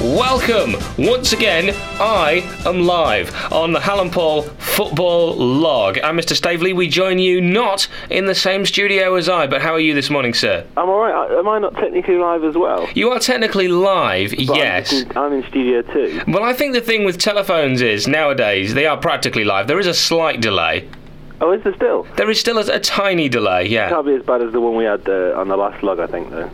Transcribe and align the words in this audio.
Welcome! 0.00 0.76
Once 0.96 1.32
again, 1.32 1.74
I 1.98 2.44
am 2.64 2.82
live 2.86 3.34
on 3.52 3.72
the 3.72 3.80
Hallam 3.80 4.10
Paul 4.10 4.42
Football 4.42 5.34
Log. 5.34 5.98
I'm 6.04 6.16
Mr. 6.16 6.36
Staveley. 6.36 6.72
We 6.72 6.86
join 6.86 7.18
you 7.18 7.40
not 7.40 7.88
in 8.08 8.26
the 8.26 8.34
same 8.34 8.64
studio 8.64 9.16
as 9.16 9.28
I, 9.28 9.48
but 9.48 9.60
how 9.60 9.72
are 9.72 9.80
you 9.80 9.94
this 9.94 10.08
morning, 10.08 10.34
sir? 10.34 10.64
I'm 10.76 10.88
alright. 10.88 11.32
Am 11.32 11.48
I 11.48 11.58
not 11.58 11.74
technically 11.74 12.16
live 12.16 12.44
as 12.44 12.54
well? 12.54 12.88
You 12.94 13.10
are 13.10 13.18
technically 13.18 13.66
live, 13.66 14.30
But 14.30 14.56
yes. 14.56 14.92
I'm 14.92 14.98
in, 15.10 15.16
I'm 15.16 15.32
in 15.32 15.48
studio 15.48 15.82
too. 15.82 16.20
Well, 16.28 16.44
I 16.44 16.52
think 16.52 16.74
the 16.74 16.80
thing 16.80 17.04
with 17.04 17.18
telephones 17.18 17.82
is 17.82 18.06
nowadays 18.06 18.74
they 18.74 18.86
are 18.86 18.96
practically 18.96 19.42
live. 19.42 19.66
There 19.66 19.80
is 19.80 19.88
a 19.88 19.94
slight 19.94 20.40
delay. 20.40 20.88
Oh, 21.40 21.50
is 21.50 21.64
there 21.64 21.74
still? 21.74 22.04
There 22.16 22.30
is 22.30 22.38
still 22.38 22.58
a, 22.58 22.76
a 22.76 22.78
tiny 22.78 23.28
delay, 23.28 23.66
yeah. 23.66 23.88
Can't 23.88 24.06
be 24.06 24.14
as 24.14 24.22
bad 24.22 24.42
as 24.42 24.52
the 24.52 24.60
one 24.60 24.76
we 24.76 24.84
had 24.84 25.08
uh, 25.08 25.36
on 25.36 25.48
the 25.48 25.56
last 25.56 25.82
log, 25.82 25.98
I 25.98 26.06
think, 26.06 26.30
though. 26.30 26.48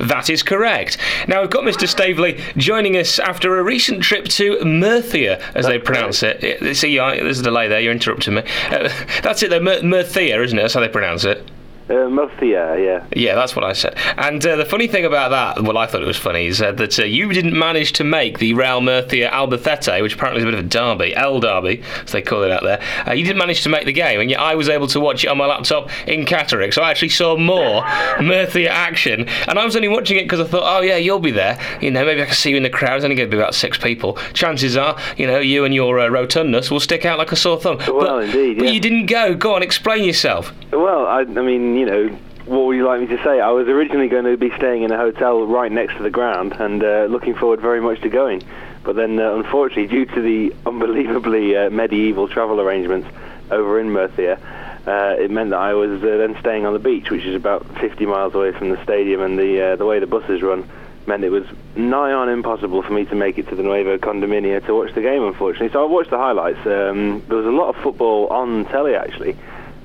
That 0.00 0.30
is 0.30 0.42
correct. 0.42 0.98
Now 1.28 1.40
we've 1.42 1.50
got 1.50 1.64
Mr. 1.64 1.86
Staveley 1.88 2.40
joining 2.56 2.96
us 2.96 3.18
after 3.18 3.58
a 3.58 3.62
recent 3.62 4.02
trip 4.02 4.26
to 4.28 4.58
Murthia, 4.64 5.40
as 5.54 5.66
they 5.66 5.78
pronounce 5.78 6.22
it. 6.22 6.42
it. 6.42 6.76
See, 6.76 6.96
there's 6.96 7.40
a 7.40 7.42
delay 7.42 7.68
there. 7.68 7.80
You're 7.80 7.92
interrupting 7.92 8.34
me. 8.34 8.42
Uh, 8.70 8.88
that's 9.22 9.42
it. 9.42 9.50
though. 9.50 9.60
Mur- 9.60 9.82
Murthia, 9.82 10.42
isn't 10.42 10.58
it? 10.58 10.62
That's 10.62 10.74
how 10.74 10.80
they 10.80 10.88
pronounce 10.88 11.24
it. 11.24 11.48
Uh, 11.88 12.08
Murcia, 12.08 12.76
yeah. 12.80 13.06
Yeah, 13.14 13.34
that's 13.34 13.54
what 13.54 13.64
I 13.64 13.74
said. 13.74 13.94
And 14.16 14.44
uh, 14.46 14.56
the 14.56 14.64
funny 14.64 14.86
thing 14.86 15.04
about 15.04 15.30
that, 15.30 15.62
well, 15.62 15.76
I 15.76 15.86
thought 15.86 16.02
it 16.02 16.06
was 16.06 16.16
funny, 16.16 16.46
is 16.46 16.62
uh, 16.62 16.72
that 16.72 16.98
uh, 16.98 17.04
you 17.04 17.30
didn't 17.32 17.58
manage 17.58 17.92
to 17.94 18.04
make 18.04 18.38
the 18.38 18.54
Real 18.54 18.80
Murcia 18.80 19.28
Albacete, 19.28 20.00
which 20.00 20.14
apparently 20.14 20.42
is 20.42 20.44
a 20.44 20.50
bit 20.50 20.58
of 20.58 20.64
a 20.64 20.68
derby, 20.68 21.14
El 21.14 21.40
Derby, 21.40 21.82
as 22.02 22.12
they 22.12 22.22
call 22.22 22.42
it 22.42 22.50
out 22.50 22.62
there. 22.62 22.80
Uh, 23.06 23.12
you 23.12 23.22
didn't 23.22 23.38
manage 23.38 23.62
to 23.64 23.68
make 23.68 23.84
the 23.84 23.92
game, 23.92 24.20
and 24.20 24.30
yet 24.30 24.40
I 24.40 24.54
was 24.54 24.70
able 24.70 24.86
to 24.88 25.00
watch 25.00 25.24
it 25.24 25.28
on 25.28 25.36
my 25.36 25.46
laptop 25.46 25.90
in 26.08 26.24
Catterick, 26.24 26.72
so 26.72 26.80
I 26.80 26.90
actually 26.90 27.10
saw 27.10 27.36
more 27.36 27.82
Murcia 28.22 28.68
action. 28.68 29.28
And 29.46 29.58
I 29.58 29.64
was 29.64 29.76
only 29.76 29.88
watching 29.88 30.16
it 30.16 30.22
because 30.22 30.40
I 30.40 30.44
thought, 30.44 30.62
oh 30.64 30.80
yeah, 30.80 30.96
you'll 30.96 31.18
be 31.18 31.32
there. 31.32 31.58
You 31.82 31.90
know, 31.90 32.04
maybe 32.04 32.22
I 32.22 32.26
can 32.26 32.34
see 32.34 32.50
you 32.50 32.56
in 32.56 32.62
the 32.62 32.70
crowd. 32.70 32.92
There's 32.92 33.04
only 33.04 33.16
going 33.16 33.30
to 33.30 33.36
be 33.36 33.40
about 33.40 33.54
six 33.54 33.76
people. 33.76 34.14
Chances 34.32 34.76
are, 34.78 34.98
you 35.18 35.26
know, 35.26 35.38
you 35.38 35.64
and 35.66 35.74
your 35.74 35.98
uh, 35.98 36.08
rotundness 36.08 36.70
will 36.70 36.80
stick 36.80 37.04
out 37.04 37.18
like 37.18 37.32
a 37.32 37.36
sore 37.36 37.60
thumb. 37.60 37.76
Well, 37.78 38.00
but, 38.00 38.24
indeed, 38.24 38.58
But 38.58 38.72
you 38.72 38.80
didn't 38.80 39.06
go. 39.06 39.34
Go 39.34 39.54
on, 39.54 39.62
explain 39.62 40.04
yourself. 40.04 40.52
Well, 40.72 41.06
I, 41.06 41.20
I 41.20 41.24
mean, 41.24 41.73
you 41.78 41.86
know, 41.86 42.08
what 42.46 42.66
would 42.66 42.76
you 42.76 42.84
like 42.84 43.00
me 43.00 43.06
to 43.06 43.22
say? 43.24 43.40
I 43.40 43.50
was 43.50 43.68
originally 43.68 44.08
going 44.08 44.24
to 44.24 44.36
be 44.36 44.50
staying 44.56 44.82
in 44.82 44.90
a 44.90 44.96
hotel 44.96 45.46
right 45.46 45.72
next 45.72 45.96
to 45.96 46.02
the 46.02 46.10
ground 46.10 46.52
and 46.52 46.82
uh, 46.84 47.06
looking 47.08 47.34
forward 47.34 47.60
very 47.60 47.80
much 47.80 48.02
to 48.02 48.08
going. 48.08 48.42
But 48.82 48.96
then, 48.96 49.18
uh, 49.18 49.34
unfortunately, 49.34 49.86
due 49.86 50.04
to 50.04 50.20
the 50.20 50.54
unbelievably 50.66 51.56
uh, 51.56 51.70
medieval 51.70 52.28
travel 52.28 52.60
arrangements 52.60 53.08
over 53.50 53.80
in 53.80 53.90
Murcia, 53.90 54.38
uh, 54.86 55.16
it 55.18 55.30
meant 55.30 55.50
that 55.50 55.58
I 55.58 55.72
was 55.72 56.02
uh, 56.02 56.16
then 56.18 56.36
staying 56.40 56.66
on 56.66 56.74
the 56.74 56.78
beach, 56.78 57.10
which 57.10 57.24
is 57.24 57.34
about 57.34 57.66
50 57.80 58.04
miles 58.04 58.34
away 58.34 58.52
from 58.52 58.68
the 58.68 58.82
stadium, 58.84 59.22
and 59.22 59.38
the 59.38 59.72
uh, 59.72 59.76
the 59.76 59.86
way 59.86 59.98
the 59.98 60.06
buses 60.06 60.42
run 60.42 60.68
meant 61.06 61.24
it 61.24 61.30
was 61.30 61.44
nigh 61.74 62.12
on 62.12 62.28
impossible 62.28 62.82
for 62.82 62.92
me 62.92 63.06
to 63.06 63.14
make 63.14 63.38
it 63.38 63.48
to 63.48 63.54
the 63.54 63.62
Nueva 63.62 63.98
Condomina 63.98 64.64
to 64.66 64.74
watch 64.74 64.94
the 64.94 65.00
game, 65.00 65.22
unfortunately. 65.22 65.70
So 65.70 65.82
I 65.82 65.86
watched 65.86 66.10
the 66.10 66.18
highlights. 66.18 66.58
Um, 66.66 67.22
there 67.28 67.38
was 67.38 67.46
a 67.46 67.50
lot 67.50 67.74
of 67.74 67.82
football 67.82 68.28
on 68.28 68.66
telly, 68.66 68.94
actually 68.94 69.36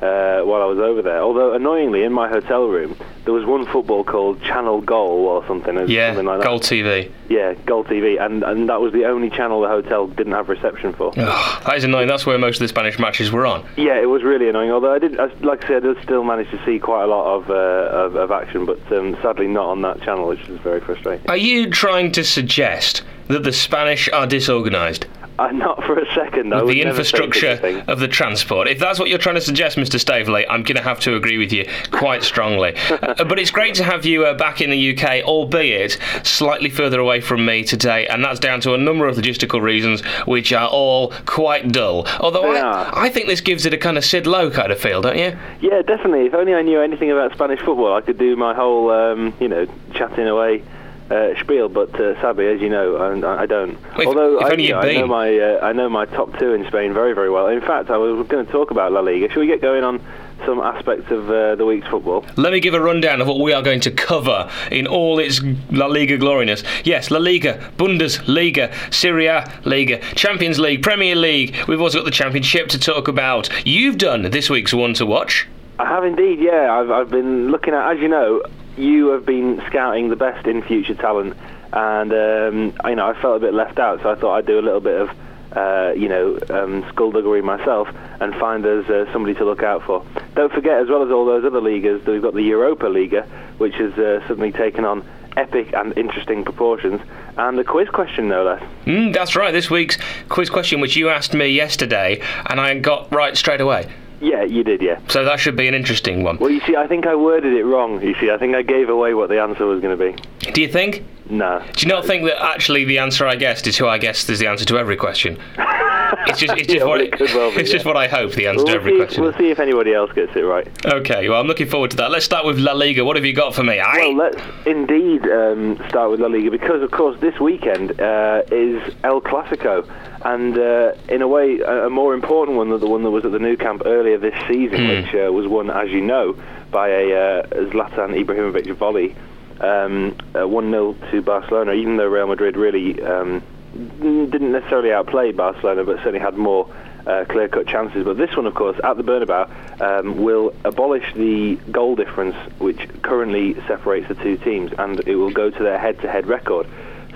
uh, 0.02 0.42
while 0.44 0.62
I 0.62 0.66
was 0.66 0.80
over 0.80 1.02
there. 1.02 1.20
Although 1.22 1.54
annoyingly, 1.54 2.04
in 2.04 2.14
my 2.14 2.30
hotel 2.30 2.68
room, 2.68 2.96
there 3.26 3.34
was 3.34 3.46
one 3.46 3.66
football 3.66 4.04
called 4.04 4.42
Channel 4.42 4.82
Goal 4.82 5.26
or 5.28 5.46
something. 5.46 5.78
or 5.78 5.86
Yeah, 5.86 6.10
something 6.10 6.26
like 6.26 6.40
that. 6.40 6.46
Gold 6.46 6.64
TV. 6.64 7.12
Yeah, 7.28 7.54
Goal 7.66 7.84
TV, 7.84 8.20
and 8.20 8.44
and 8.44 8.70
that 8.70 8.82
was 8.82 8.92
the 8.94 9.06
only 9.06 9.30
channel 9.30 9.62
the 9.62 9.68
hotel 9.68 10.08
didn't 10.08 10.34
have 10.34 10.50
reception 10.50 10.94
for. 10.94 11.14
Ugh, 11.18 11.64
that 11.66 11.76
is 11.78 11.84
annoying. 11.84 12.08
That's 12.08 12.26
where 12.26 12.38
most 12.38 12.56
of 12.58 12.62
the 12.62 12.68
Spanish 12.70 12.98
matches 12.98 13.32
were 13.32 13.46
on. 13.46 13.64
Yeah, 13.78 14.00
it 14.02 14.08
was 14.10 14.24
really 14.24 14.50
annoying. 14.50 14.72
Although 14.72 14.94
I 14.94 15.00
did, 15.00 15.20
I, 15.20 15.26
like 15.42 15.64
I 15.66 15.68
said, 15.68 15.86
I 15.86 15.94
did 15.94 16.04
still 16.04 16.24
manage 16.24 16.50
to 16.52 16.66
see 16.66 16.80
quite 16.80 17.04
a 17.04 17.08
lot 17.08 17.36
of 17.36 17.50
uh, 17.50 17.54
of, 17.54 18.16
of 18.16 18.32
action, 18.32 18.66
but 18.66 18.80
um, 18.92 19.16
sadly 19.22 19.48
not 19.48 19.68
on 19.68 19.82
that 19.84 20.02
channel, 20.02 20.28
which 20.28 20.42
is 20.50 20.60
very 20.62 20.80
frustrating. 20.80 21.30
Are 21.30 21.38
you 21.38 21.70
trying 21.70 22.12
to 22.14 22.24
suggest 22.24 23.04
that 23.28 23.44
the 23.44 23.54
Spanish 23.54 24.10
are 24.10 24.26
disorganised? 24.26 25.06
Uh, 25.40 25.52
not 25.52 25.82
for 25.86 25.98
a 25.98 26.14
second. 26.14 26.50
Would 26.50 26.68
the 26.68 26.84
never 26.84 27.02
say 27.02 27.12
such 27.12 27.20
a 27.20 27.24
infrastructure 27.24 27.84
of 27.88 28.00
the 28.02 28.10
transport. 28.10 28.68
If 28.68 28.78
that's 28.78 29.00
what 29.00 29.08
you're 29.08 29.18
trying 29.18 29.36
to 29.36 29.42
suggest, 29.42 29.78
Mr. 29.78 29.98
Staveley, 29.98 30.46
I'm 30.50 30.64
going 30.64 30.76
to 30.76 30.84
have 30.84 31.00
to 31.02 31.16
agree 31.16 31.38
with 31.38 31.54
you 31.54 31.66
quite 31.92 32.24
strongly. 32.24 32.76
uh, 32.90 33.24
but 33.24 33.40
it's 33.40 33.50
great 33.50 33.74
to 33.76 33.86
have 33.86 34.06
you 34.06 34.26
uh, 34.26 34.34
back 34.34 34.60
in 34.60 34.70
the 34.70 34.98
UK, 34.98 35.24
albeit 35.24 35.98
slightly 36.24 36.70
further 36.70 37.00
away 37.00 37.22
from 37.22 37.46
me 37.46 37.64
today, 37.64 38.06
and 38.08 38.22
that's 38.22 38.38
down 38.42 38.60
to 38.62 38.74
a 38.74 38.78
number 38.78 39.08
of 39.08 39.16
logistical 39.16 39.62
reasons, 39.62 40.02
which 40.28 40.52
are 40.52 40.68
all 40.68 41.14
quite 41.26 41.72
dull. 41.72 42.06
Although 42.20 42.52
They 42.52 42.60
I, 42.60 42.62
are. 42.62 42.90
I 42.92 43.10
think 43.10 43.28
this 43.28 43.40
gives 43.40 43.66
it 43.66 43.74
a 43.74 43.78
kind 43.78 43.98
of 43.98 44.04
Sid 44.04 44.28
Lowe 44.28 44.52
kind 44.52 44.74
of 44.74 44.80
feel, 44.82 45.02
don't 45.02 45.18
you? 45.18 45.38
Yeah, 45.62 45.84
definitely. 45.84 46.26
If 46.26 46.34
only 46.34 46.54
I 46.54 46.64
knew 46.64 46.82
anything 46.82 47.12
about 47.12 47.32
Spanish 47.32 47.62
football, 47.62 47.94
I 47.94 48.02
could 48.02 48.18
do 48.18 48.36
my 48.36 48.54
whole, 48.54 48.92
um, 48.92 49.34
you 49.40 49.48
know, 49.48 49.68
chatting 49.94 50.28
away 50.28 50.64
uh, 51.10 51.40
spiel. 51.40 51.70
But 51.70 52.00
uh, 52.00 52.20
sadly, 52.22 52.48
as 52.48 52.62
you 52.62 52.70
know, 52.70 52.98
I, 52.98 53.42
I 53.44 53.46
don't. 53.46 53.78
If- 53.98 54.08
Although 54.08 54.40
if 54.40 54.46
I, 54.46 54.52
only 54.52 54.68
you 54.68 54.74
know, 54.74 54.80
I 54.80 54.94
know 54.94 55.08
my, 55.08 55.38
uh, 55.40 55.60
I 55.66 55.74
know 55.74 55.90
my 55.90 56.06
top 56.06 56.38
two 56.40 56.54
in 56.54 56.66
Spain 56.68 56.94
very, 56.94 57.14
very 57.14 57.30
well. 57.30 57.48
In 57.48 57.62
fact, 57.62 57.90
I 57.90 57.98
was 57.98 58.28
going 58.28 58.46
to 58.46 58.52
talk 58.52 58.72
about 58.72 58.92
La 58.92 59.00
Liga. 59.02 59.30
Shall 59.30 59.42
we 59.42 59.48
get 59.48 59.62
going 59.62 59.84
on 59.84 60.02
some 60.46 60.60
aspects 60.62 61.12
of 61.12 61.30
uh, 61.30 61.56
the 61.56 61.66
week's 61.66 61.88
football? 61.88 62.26
Let 62.38 62.54
me 62.54 62.60
give 62.62 62.74
a 62.74 62.80
rundown 62.80 63.20
of 63.20 63.28
what 63.28 63.40
we 63.40 63.52
are 63.52 63.62
going 63.62 63.82
to 63.82 63.92
cover 63.92 64.50
in 64.72 64.88
all 64.88 65.20
its 65.20 65.42
La 65.72 65.88
Liga 65.88 66.18
gloriness. 66.18 66.64
Yes, 66.86 67.12
La 67.12 67.20
Liga, 67.20 67.72
Bundesliga, 67.78 68.74
Serie 68.94 69.26
A 69.28 69.52
Liga, 69.66 70.00
Champions 70.16 70.58
League, 70.60 70.82
Premier 70.82 71.16
League. 71.16 71.56
We've 71.68 71.82
also 71.82 72.00
got 72.00 72.06
the 72.06 72.12
Championship 72.12 72.70
to 72.70 72.80
talk 72.80 73.08
about. 73.08 73.50
You've 73.66 73.98
done 73.98 74.22
this 74.32 74.50
week's 74.50 74.74
one 74.74 74.94
to 74.96 75.06
watch. 75.06 75.48
I 75.78 75.86
have 75.88 76.04
indeed, 76.06 76.40
yeah. 76.40 76.74
I've, 76.74 76.92
I've 76.92 77.10
been 77.10 77.50
looking 77.52 77.74
at, 77.74 77.94
as 77.94 78.00
you 78.00 78.08
know, 78.10 78.42
you 78.80 79.10
have 79.10 79.26
been 79.26 79.62
scouting 79.68 80.10
the 80.10 80.16
best 80.16 80.48
in 80.48 80.62
future 80.64 80.96
talent, 80.96 81.36
and 81.74 82.14
um, 82.14 82.74
you 82.90 82.96
know 82.96 83.08
I 83.08 83.22
felt 83.22 83.38
a 83.38 83.40
bit 83.40 83.54
left 83.54 83.78
out, 83.78 84.02
so 84.02 84.10
I 84.10 84.16
thought 84.16 84.36
I'd 84.36 84.46
do 84.46 84.60
a 84.60 84.62
little 84.62 84.80
bit 84.80 85.02
of, 85.02 85.10
uh, 85.56 85.94
you 85.96 86.08
know, 86.08 86.40
um, 86.50 86.86
skullduggery 86.90 87.42
myself 87.42 87.90
and 88.20 88.34
find 88.36 88.66
us 88.66 88.90
uh, 88.90 89.12
somebody 89.12 89.36
to 89.36 89.46
look 89.46 89.64
out 89.64 89.84
for. 89.84 90.06
Don't 90.36 90.52
forget, 90.52 90.80
as 90.80 90.90
well 90.90 91.04
as 91.04 91.12
all 91.12 91.26
those 91.26 91.44
other 91.44 91.62
leagues, 91.62 92.04
that 92.06 92.12
we've 92.12 92.22
got 92.22 92.34
the 92.34 92.44
Europa 92.44 92.88
Liga, 92.88 93.24
which 93.58 93.76
has 93.76 93.94
uh, 93.94 94.26
suddenly 94.28 94.52
taken 94.52 94.86
on 94.86 95.06
epic 95.38 95.74
and 95.74 95.98
interesting 95.98 96.44
proportions, 96.44 97.02
and 97.38 97.58
the 97.58 97.64
quiz 97.64 97.90
question, 97.90 98.28
no 98.28 98.44
less. 98.44 98.64
Mm, 98.86 99.14
that's 99.14 99.36
right, 99.36 99.52
this 99.52 99.70
week's 99.70 99.98
quiz 100.28 100.50
question, 100.50 100.82
which 100.82 100.96
you 100.96 101.10
asked 101.10 101.34
me 101.34 101.48
yesterday, 101.48 102.22
and 102.48 102.60
I 102.60 102.78
got 102.80 103.14
right 103.14 103.38
straight 103.38 103.62
away. 103.62 103.88
Yeah, 104.22 104.44
you 104.44 104.64
did, 104.64 104.82
yeah. 104.82 105.00
So 105.08 105.24
that 105.24 105.40
should 105.40 105.56
be 105.56 105.68
an 105.68 105.74
interesting 105.74 106.24
one. 106.24 106.38
Well, 106.38 106.50
you 106.50 106.60
see, 106.62 106.76
I 106.76 106.88
think 106.88 107.08
I 107.08 107.16
worded 107.16 107.54
it 107.54 107.64
wrong. 107.64 108.02
You 108.02 108.16
see, 108.20 108.30
I 108.32 108.38
think 108.38 108.56
I 108.56 108.62
gave 108.62 108.90
away 108.90 109.14
what 109.14 109.30
the 109.30 109.42
answer 109.42 109.66
was 109.66 109.82
going 109.82 109.98
to 109.98 110.12
be. 110.14 110.52
Do 110.52 110.62
you 110.62 110.68
think? 110.68 111.04
No. 111.30 111.64
Do 111.74 111.86
you 111.86 111.94
not 111.94 112.06
think 112.06 112.26
that 112.26 112.42
actually 112.44 112.86
the 112.86 112.98
answer 112.98 113.26
I 113.28 113.36
guessed 113.36 113.68
is 113.68 113.78
who 113.78 113.88
I 113.88 113.98
guessed 113.98 114.30
is 114.30 114.40
the 114.40 114.48
answer 114.48 114.66
to 114.66 114.78
every 114.78 114.98
question? 114.98 115.38
It's 116.28 116.40
just, 116.40 116.54
it's 116.58 116.68
just 116.68 116.80
Yeah, 116.80 116.86
what 116.86 117.02
it, 117.02 117.14
it 117.22 117.34
well 117.36 117.52
be, 117.56 117.58
it's 117.62 117.70
just 117.72 117.86
yeah. 117.86 117.90
what 117.92 117.98
I 117.98 118.08
hope 118.08 118.34
the 118.34 118.48
answer 118.48 118.64
We'll 118.64 118.74
to 118.74 118.80
every 118.80 118.92
see, 118.94 118.98
question. 118.98 119.24
we'll 119.24 119.34
see 119.38 119.52
if 119.52 119.60
anybody 119.60 119.94
else 119.94 120.12
gets 120.14 120.36
it 120.36 120.40
right. 120.42 120.68
Okay, 120.86 121.30
well, 121.30 121.40
I'm 121.40 121.46
looking 121.46 121.68
forward 121.68 121.92
to 121.92 121.98
that. 121.98 122.10
Let's 122.10 122.26
start 122.26 122.46
with 122.46 122.58
La 122.58 122.72
Liga. 122.74 123.06
What 123.06 123.16
have 123.16 123.26
you 123.26 123.34
got 123.34 123.54
for 123.54 123.64
me? 123.64 123.80
Aye? 123.80 123.94
Well, 124.00 124.16
let's 124.16 124.42
indeed 124.66 125.22
um, 125.30 125.78
start 125.88 126.10
with 126.10 126.20
La 126.20 126.28
Liga 126.28 126.50
because, 126.50 126.82
of 126.82 126.90
course, 126.90 127.20
this 127.20 127.40
weekend 127.40 128.00
uh, 128.02 128.42
is 128.52 128.82
El 129.04 129.22
Clasico, 129.22 129.88
and 130.24 130.58
uh, 130.58 130.94
in 131.08 131.22
a 131.22 131.28
way, 131.28 131.60
a, 131.60 131.88
a 131.88 131.90
more 131.90 132.14
important 132.14 132.58
one 132.58 132.70
than 132.70 132.80
the 132.80 132.88
one 132.88 133.04
that 133.04 133.12
was 133.12 133.26
at 133.26 133.32
the 133.32 133.40
Nou 133.40 133.56
Camp 133.56 133.84
earlier 133.86 134.18
this 134.18 134.36
season, 134.48 134.88
which 134.88 135.16
uh, 135.16 135.32
was 135.32 135.48
won, 135.48 135.70
as 135.70 135.90
you 135.90 136.02
know, 136.02 136.36
by 136.72 136.90
a 136.90 137.04
uh, 137.12 137.48
Zlatan 137.48 138.22
Ibrahimovic 138.22 138.76
volley, 138.76 139.16
um, 139.62 140.16
uh, 140.36 140.48
one 140.48 140.72
0 140.72 140.96
to 141.12 141.22
Barcelona. 141.22 141.74
Even 141.74 141.98
though 141.98 142.08
Real 142.08 142.28
Madrid 142.28 142.58
really 142.58 143.02
um, 143.02 143.42
didn't 143.74 144.52
necessarily 144.52 144.92
outplay 144.92 145.32
Barcelona, 145.32 145.86
but 145.86 145.98
certainly 145.98 146.20
had 146.20 146.36
more 146.36 146.70
uh, 147.08 147.24
clear-cut 147.30 147.66
chances. 147.68 148.04
But 148.04 148.18
this 148.18 148.36
one, 148.36 148.46
of 148.46 148.56
course, 148.56 148.78
at 148.84 148.98
the 148.98 149.04
Bernabeu, 149.04 149.82
um, 149.82 150.22
will 150.22 150.54
abolish 150.66 151.14
the 151.14 151.56
goal 151.72 151.96
difference 151.96 152.36
which 152.60 152.80
currently 153.04 153.54
separates 153.68 154.10
the 154.10 154.16
two 154.16 154.36
teams, 154.38 154.74
and 154.78 155.00
it 155.08 155.16
will 155.16 155.32
go 155.32 155.50
to 155.50 155.64
their 155.64 155.80
head-to-head 155.80 156.28
record. 156.28 156.68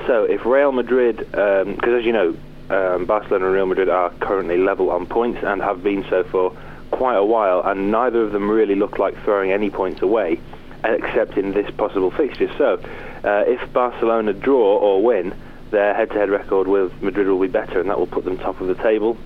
So 0.07 0.23
if 0.23 0.45
Real 0.45 0.71
Madrid, 0.71 1.17
because 1.17 1.99
as 1.99 2.05
you 2.05 2.13
know, 2.13 2.35
um, 2.69 3.05
Barcelona 3.05 3.45
and 3.45 3.53
Real 3.53 3.65
Madrid 3.65 3.89
are 3.89 4.09
currently 4.19 4.57
level 4.57 4.89
on 4.89 5.05
points 5.05 5.43
and 5.43 5.61
have 5.61 5.83
been 5.83 6.05
so 6.09 6.23
for 6.23 6.55
quite 6.91 7.15
a 7.15 7.25
while, 7.25 7.61
and 7.63 7.91
neither 7.91 8.21
of 8.21 8.31
them 8.31 8.49
really 8.49 8.75
look 8.75 8.99
like 8.99 9.15
throwing 9.23 9.51
any 9.51 9.69
points 9.69 10.01
away, 10.01 10.39
except 10.83 11.37
in 11.37 11.51
this 11.51 11.69
possible 11.71 12.11
fixture. 12.11 12.51
So 12.57 12.79
uh, 13.23 13.43
if 13.47 13.73
Barcelona 13.73 14.33
draw 14.33 14.77
or 14.77 15.01
win, 15.03 15.33
their 15.71 15.93
head-to-head 15.95 16.29
record 16.29 16.67
with 16.67 17.01
Madrid 17.01 17.27
will 17.27 17.39
be 17.39 17.47
better, 17.47 17.79
and 17.79 17.89
that 17.89 17.97
will 17.97 18.07
put 18.07 18.25
them 18.25 18.37
top 18.37 18.61
of 18.61 18.67
the 18.67 18.75
table. 18.75 19.17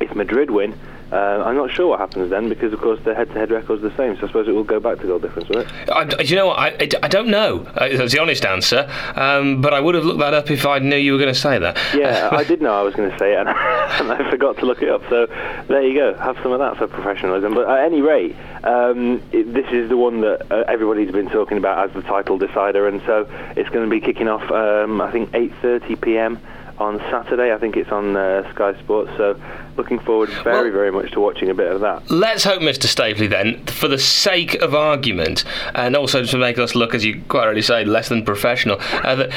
If 0.00 0.16
Madrid 0.16 0.50
win, 0.50 0.78
Uh, 1.12 1.42
I'm 1.44 1.56
not 1.56 1.70
sure 1.70 1.88
what 1.88 1.98
happens 1.98 2.30
then 2.30 2.48
because, 2.48 2.72
of 2.72 2.80
course, 2.80 3.00
the 3.04 3.14
head-to-head 3.14 3.50
record's 3.50 3.82
the 3.82 3.94
same. 3.96 4.16
So 4.16 4.24
I 4.24 4.26
suppose 4.28 4.46
it 4.48 4.52
will 4.52 4.64
go 4.64 4.78
back 4.78 4.98
to 5.00 5.06
goal 5.06 5.18
difference, 5.18 5.48
will 5.48 5.58
it? 5.58 5.68
I, 5.90 6.04
do 6.04 6.24
you 6.24 6.36
know 6.36 6.46
what? 6.46 6.58
I, 6.58 6.68
I, 6.68 6.88
I 7.02 7.08
don't 7.08 7.28
know. 7.28 7.66
Uh, 7.74 7.96
that's 7.96 8.12
the 8.12 8.20
honest 8.20 8.44
answer. 8.44 8.88
Um, 9.16 9.60
but 9.60 9.74
I 9.74 9.80
would 9.80 9.94
have 9.94 10.04
looked 10.04 10.20
that 10.20 10.34
up 10.34 10.50
if 10.50 10.66
I 10.66 10.78
knew 10.78 10.96
you 10.96 11.12
were 11.12 11.18
going 11.18 11.32
to 11.32 11.38
say 11.38 11.58
that. 11.58 11.76
Yeah, 11.94 12.28
I 12.30 12.44
did 12.44 12.62
know 12.62 12.74
I 12.74 12.82
was 12.82 12.94
going 12.94 13.10
to 13.10 13.18
say 13.18 13.32
it, 13.32 13.38
and, 13.38 13.48
and 13.48 14.12
I 14.12 14.30
forgot 14.30 14.58
to 14.58 14.66
look 14.66 14.82
it 14.82 14.88
up. 14.88 15.02
So 15.08 15.26
there 15.68 15.82
you 15.82 15.94
go. 15.94 16.14
Have 16.14 16.36
some 16.42 16.52
of 16.52 16.60
that 16.60 16.76
for 16.76 16.86
professionalism. 16.86 17.54
But 17.54 17.68
at 17.68 17.84
any 17.84 18.02
rate, 18.02 18.36
um, 18.62 19.22
it, 19.32 19.52
this 19.52 19.66
is 19.72 19.88
the 19.88 19.96
one 19.96 20.20
that 20.20 20.50
uh, 20.52 20.64
everybody's 20.68 21.10
been 21.10 21.28
talking 21.28 21.58
about 21.58 21.88
as 21.88 21.94
the 21.94 22.02
title 22.02 22.38
decider, 22.38 22.86
and 22.86 23.02
so 23.02 23.26
it's 23.56 23.68
going 23.70 23.84
to 23.84 23.90
be 23.90 24.00
kicking 24.00 24.28
off. 24.28 24.48
Um, 24.50 25.00
I 25.00 25.10
think 25.10 25.30
8:30 25.30 26.00
p.m. 26.00 26.40
on 26.78 26.98
Saturday. 27.10 27.52
I 27.52 27.58
think 27.58 27.76
it's 27.76 27.90
on 27.90 28.16
uh, 28.16 28.48
Sky 28.54 28.78
Sports. 28.80 29.10
So 29.16 29.40
looking 29.80 29.98
forward 30.00 30.28
very, 30.44 30.70
Well- 30.70 30.72
very 30.80 30.92
much 30.92 31.10
to 31.12 31.20
watching 31.20 31.48
a 31.48 31.54
bit 31.54 31.72
of 31.72 31.80
that. 31.80 32.10
Let's 32.10 32.44
hope, 32.44 32.60
Mr. 32.60 32.84
Staveley, 32.86 33.26
then, 33.28 33.64
for 33.66 33.88
the 33.88 33.98
sake 33.98 34.54
of 34.60 34.74
argument, 34.74 35.44
and 35.74 35.96
also 35.96 36.22
to 36.22 36.36
make 36.36 36.58
us 36.58 36.74
look, 36.74 36.94
as 36.94 37.02
you 37.04 37.22
quite 37.28 37.46
rightly 37.46 37.62
say, 37.62 37.84
less 37.84 38.08
than 38.10 38.24
professional, 38.24 38.78
uh, 39.04 39.14
that 39.14 39.30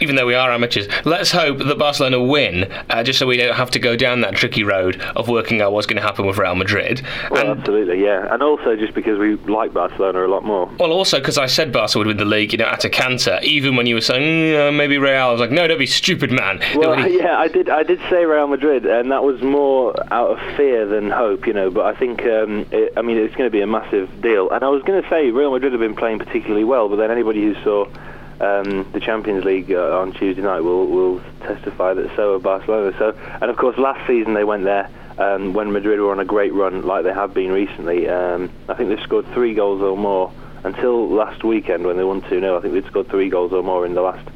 even 0.00 0.16
though 0.16 0.24
we 0.26 0.34
are 0.34 0.50
amateurs, 0.50 0.88
let's 1.04 1.30
hope 1.30 1.58
that 1.58 1.78
Barcelona 1.78 2.22
win, 2.22 2.72
uh, 2.88 3.02
just 3.02 3.18
so 3.18 3.26
we 3.26 3.36
don't 3.36 3.54
have 3.54 3.70
to 3.72 3.78
go 3.78 3.94
down 3.96 4.22
that 4.22 4.34
tricky 4.34 4.64
road 4.64 4.98
of 5.14 5.28
working 5.28 5.60
out 5.60 5.72
what's 5.72 5.86
going 5.86 6.00
to 6.00 6.02
happen 6.02 6.26
with 6.26 6.38
Real 6.38 6.54
Madrid. 6.54 7.02
Well, 7.30 7.50
and 7.50 7.58
absolutely, 7.60 8.02
yeah, 8.02 8.32
and 8.32 8.42
also 8.42 8.74
just 8.76 8.94
because 8.94 9.18
we 9.18 9.34
like 9.52 9.74
Barcelona 9.74 10.24
a 10.24 10.28
lot 10.28 10.42
more. 10.44 10.70
well, 10.78 10.92
also 10.92 11.18
because 11.18 11.36
I 11.36 11.46
said 11.46 11.70
Barcelona 11.72 12.08
would 12.08 12.16
win 12.18 12.28
the 12.28 12.34
league, 12.36 12.52
you 12.52 12.58
know, 12.58 12.64
at 12.66 12.84
a 12.86 12.88
canter, 12.90 13.38
even 13.42 13.76
when 13.76 13.86
you 13.86 13.94
were 13.96 14.00
saying 14.00 14.22
"Mm, 14.22 14.68
uh, 14.68 14.72
maybe 14.72 14.96
Real, 14.96 15.26
I 15.28 15.30
was 15.32 15.40
like, 15.40 15.50
no, 15.50 15.66
don't 15.68 15.78
be 15.78 15.86
stupid, 15.86 16.30
man. 16.30 16.60
Well, 16.74 16.96
Nobody- 16.96 17.14
yeah, 17.22 17.38
I 17.38 17.48
did. 17.48 17.68
I 17.68 17.82
did 17.82 18.00
say 18.08 18.24
Real 18.24 18.46
Madrid, 18.46 18.86
and 18.86 19.10
that 19.12 19.22
was 19.24 19.42
more 19.42 19.81
out 19.90 20.30
of 20.30 20.56
fear 20.56 20.86
than 20.86 21.10
hope, 21.10 21.46
you 21.46 21.52
know. 21.52 21.70
But 21.70 21.86
I 21.86 21.98
think, 21.98 22.22
um, 22.22 22.66
it, 22.70 22.92
I 22.96 23.02
mean, 23.02 23.18
it's 23.18 23.34
going 23.34 23.46
to 23.46 23.50
be 23.50 23.60
a 23.60 23.66
massive 23.66 24.20
deal. 24.20 24.50
And 24.50 24.64
I 24.64 24.68
was 24.68 24.82
going 24.82 25.02
to 25.02 25.08
say 25.08 25.30
Real 25.30 25.50
Madrid 25.50 25.72
have 25.72 25.80
been 25.80 25.96
playing 25.96 26.18
particularly 26.18 26.64
well, 26.64 26.88
but 26.88 26.96
then 26.96 27.10
anybody 27.10 27.42
who 27.42 27.54
saw 27.62 27.86
um, 28.40 28.90
the 28.92 29.00
Champions 29.00 29.44
League 29.44 29.72
uh, 29.72 30.00
on 30.00 30.12
Tuesday 30.12 30.42
night 30.42 30.60
will 30.60 30.86
will 30.86 31.20
testify 31.40 31.94
that 31.94 32.14
so 32.16 32.34
have 32.34 32.42
Barcelona. 32.42 32.94
So, 32.98 33.16
and 33.40 33.50
of 33.50 33.56
course, 33.56 33.78
last 33.78 34.06
season 34.06 34.34
they 34.34 34.44
went 34.44 34.64
there. 34.64 34.90
Um, 35.18 35.52
when 35.52 35.72
Madrid 35.72 36.00
were 36.00 36.10
on 36.10 36.20
a 36.20 36.24
great 36.24 36.54
run, 36.54 36.82
like 36.82 37.04
they 37.04 37.12
have 37.12 37.34
been 37.34 37.52
recently, 37.52 38.08
um, 38.08 38.50
I 38.68 38.74
think 38.74 38.88
they've 38.88 39.04
scored 39.04 39.26
three 39.34 39.52
goals 39.52 39.82
or 39.82 39.94
more 39.96 40.32
until 40.64 41.08
last 41.08 41.44
weekend 41.44 41.86
when 41.86 41.98
they 41.98 42.04
won 42.04 42.22
2 42.22 42.40
0. 42.40 42.56
I 42.56 42.62
think 42.62 42.72
they'd 42.72 42.86
scored 42.86 43.08
three 43.08 43.28
goals 43.28 43.52
or 43.52 43.62
more 43.62 43.84
in 43.84 43.94
the 43.94 44.00
last 44.00 44.26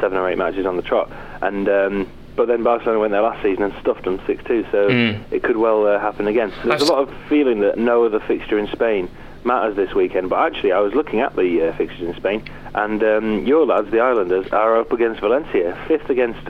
seven 0.00 0.16
or 0.16 0.28
eight 0.28 0.38
matches 0.38 0.66
on 0.66 0.76
the 0.76 0.82
trot. 0.82 1.10
And 1.42 1.68
um, 1.68 2.10
but 2.36 2.46
then 2.48 2.62
Barcelona 2.62 2.98
went 3.00 3.12
there 3.12 3.22
last 3.22 3.42
season 3.42 3.62
and 3.64 3.74
stuffed 3.80 4.04
them 4.04 4.18
6-2. 4.20 4.70
So 4.72 4.88
Mm. 4.88 5.20
it 5.30 5.42
could 5.42 5.56
well 5.56 5.86
uh, 5.86 5.98
happen 5.98 6.26
again. 6.26 6.52
There's 6.64 6.82
I've 6.82 6.88
a 6.88 6.92
lot 6.92 7.08
of 7.08 7.14
feeling 7.28 7.60
that 7.60 7.78
no 7.78 8.04
other 8.04 8.20
fixture 8.20 8.58
in 8.58 8.66
Spain 8.68 9.08
matters 9.44 9.76
this 9.76 9.94
weekend. 9.94 10.30
But 10.30 10.40
actually, 10.40 10.72
I 10.72 10.80
was 10.80 10.94
looking 10.94 11.20
at 11.20 11.36
the 11.36 11.68
uh, 11.68 11.76
fixtures 11.76 12.08
in 12.08 12.14
Spain, 12.16 12.42
and 12.74 13.02
um, 13.04 13.46
your 13.46 13.66
lads, 13.66 13.90
the 13.90 14.00
Islanders, 14.00 14.46
are 14.52 14.78
up 14.80 14.90
against 14.92 15.20
Valencia, 15.20 15.76
fifth 15.86 16.08
against 16.10 16.40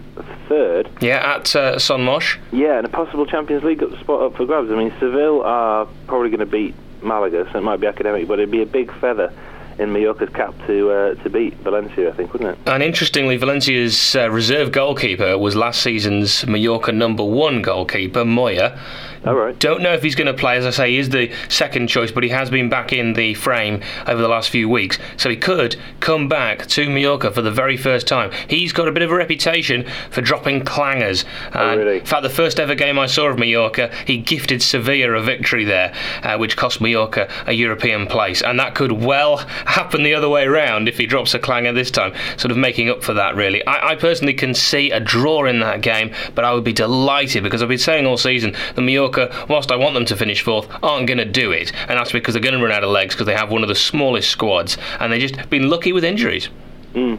third. 0.49 0.89
yeah, 1.01 1.37
at 1.37 1.55
uh, 1.57 1.79
Son 1.79 2.03
Moix. 2.05 2.39
Yeah, 2.53 2.77
and 2.79 2.87
a 2.87 2.89
possible 2.89 3.27
Champions 3.27 3.65
League 3.65 3.83
spot 4.01 4.23
up 4.23 4.37
for 4.37 4.47
grabs. 4.47 4.71
I 4.71 4.77
mean, 4.77 4.93
Seville 5.01 5.43
are 5.43 5.87
probably 6.07 6.29
going 6.31 6.41
to 6.41 6.47
beat 6.47 6.75
Malaga, 7.03 7.49
so 7.53 7.59
it 7.59 7.63
might 7.63 7.81
be 7.81 7.87
academic, 7.87 8.29
but 8.29 8.39
it'd 8.39 8.51
be 8.51 8.63
a 8.63 8.67
big 8.67 8.93
feather 9.01 9.33
in 9.79 9.93
Mallorca's 9.93 10.31
cap 10.31 10.55
to 10.67 10.91
uh, 10.91 11.15
to 11.23 11.31
beat 11.31 11.55
Valencia, 11.59 12.11
I 12.11 12.13
think, 12.13 12.33
wouldn't 12.33 12.57
it? 12.57 12.69
And 12.69 12.83
interestingly, 12.83 13.37
Valencia's 13.37 14.17
uh, 14.17 14.31
reserve 14.31 14.73
goalkeeper 14.73 15.37
was 15.39 15.57
last 15.57 15.83
season's 15.83 16.47
Mallorca 16.47 16.93
number 16.93 17.25
one 17.25 17.63
goalkeeper, 17.63 18.25
Moya. 18.25 18.81
All 19.27 19.35
right. 19.35 19.59
Don't 19.59 19.83
know 19.83 19.95
if 19.95 20.03
he's 20.03 20.15
going 20.15 20.27
to 20.27 20.35
play. 20.35 20.57
As 20.57 20.67
I 20.67 20.71
say, 20.71 20.91
he 20.91 20.99
is 20.99 21.09
the 21.09 21.33
second 21.49 21.89
choice, 21.89 22.13
but 22.13 22.23
he 22.23 22.29
has 22.29 22.51
been 22.51 22.69
back 22.69 22.93
in 22.93 23.15
the 23.15 23.35
frame 23.35 23.83
over 24.07 24.21
the 24.21 24.29
last 24.29 24.51
few 24.51 24.69
weeks. 24.69 24.99
So 25.17 25.31
he 25.31 25.37
could 25.37 25.77
come 26.01 26.29
back 26.29 26.67
to 26.67 26.91
Mallorca 26.91 27.31
for 27.31 27.41
the 27.41 27.51
very 27.51 27.77
first 27.77 28.07
time. 28.07 28.31
He's 28.49 28.73
got 28.73 28.87
a 28.87 28.93
bit 28.93 29.03
of 29.03 29.11
a 29.11 29.15
reputation 29.15 29.87
for 30.11 30.21
dropping 30.21 30.65
clangers. 30.65 31.25
And 31.53 31.81
really? 31.81 31.99
In 32.01 32.05
fact, 32.05 32.23
the 32.23 32.31
first 32.31 32.61
ever 32.61 32.75
game 32.75 32.99
I 32.99 33.07
saw 33.07 33.29
of 33.29 33.39
Mallorca, 33.39 33.95
he 34.07 34.19
gifted 34.19 34.63
Sevilla 34.63 35.13
a 35.13 35.23
victory 35.23 35.65
there, 35.65 35.95
uh, 36.23 36.37
which 36.37 36.57
cost 36.57 36.81
Mallorca 36.81 37.31
a 37.47 37.53
European 37.53 38.07
place. 38.07 38.43
And 38.43 38.59
that 38.61 38.75
could 38.75 38.93
well 38.93 39.37
happen 39.67 40.03
the 40.03 40.15
other 40.15 40.29
way 40.29 40.47
round 40.47 40.89
if 40.89 40.99
he 40.99 41.07
drops 41.07 41.33
a 41.35 41.39
clanger 41.39 41.73
this 41.73 41.91
time, 41.91 42.13
sort 42.37 42.51
of 42.51 42.59
making 42.59 42.91
up 42.91 43.03
for 43.03 43.15
that, 43.15 43.37
really. 43.37 43.65
I, 43.67 43.93
I 43.93 43.95
personally 43.97 44.35
can 44.35 44.53
see 44.53 44.91
a 44.91 45.01
draw 45.01 45.47
in 45.47 45.61
that 45.61 45.81
game, 45.81 46.13
but 46.35 46.45
I 46.45 46.53
would 46.53 46.65
be 46.65 46.73
delighted 46.73 47.43
because 47.43 47.63
I've 47.63 47.69
been 47.69 47.79
saying 47.79 48.07
all 48.07 48.19
season 48.19 48.55
that 48.75 48.83
Mallorca, 48.83 49.14
whilst 49.49 49.71
I 49.71 49.77
want 49.77 49.95
them 49.95 50.05
to 50.07 50.17
finish 50.17 50.43
fourth, 50.43 50.69
aren't 50.83 51.07
going 51.07 51.19
to 51.19 51.25
do 51.25 51.53
it. 51.53 51.73
And 51.89 51.99
that's 51.99 52.13
because 52.13 52.35
they're 52.35 52.43
going 52.43 52.55
to 52.59 52.63
run 52.63 52.73
out 52.73 52.85
of 52.85 52.91
legs 52.91 53.15
because 53.15 53.27
they 53.27 53.35
have 53.35 53.51
one 53.51 53.63
of 53.63 53.69
the 53.69 53.75
smallest 53.75 54.31
squads 54.31 54.79
and 55.01 55.13
they've 55.13 55.21
just 55.21 55.51
been 55.51 55.69
lucky 55.69 55.93
with 55.93 56.05
injuries. 56.05 56.49
Mm. 56.95 57.19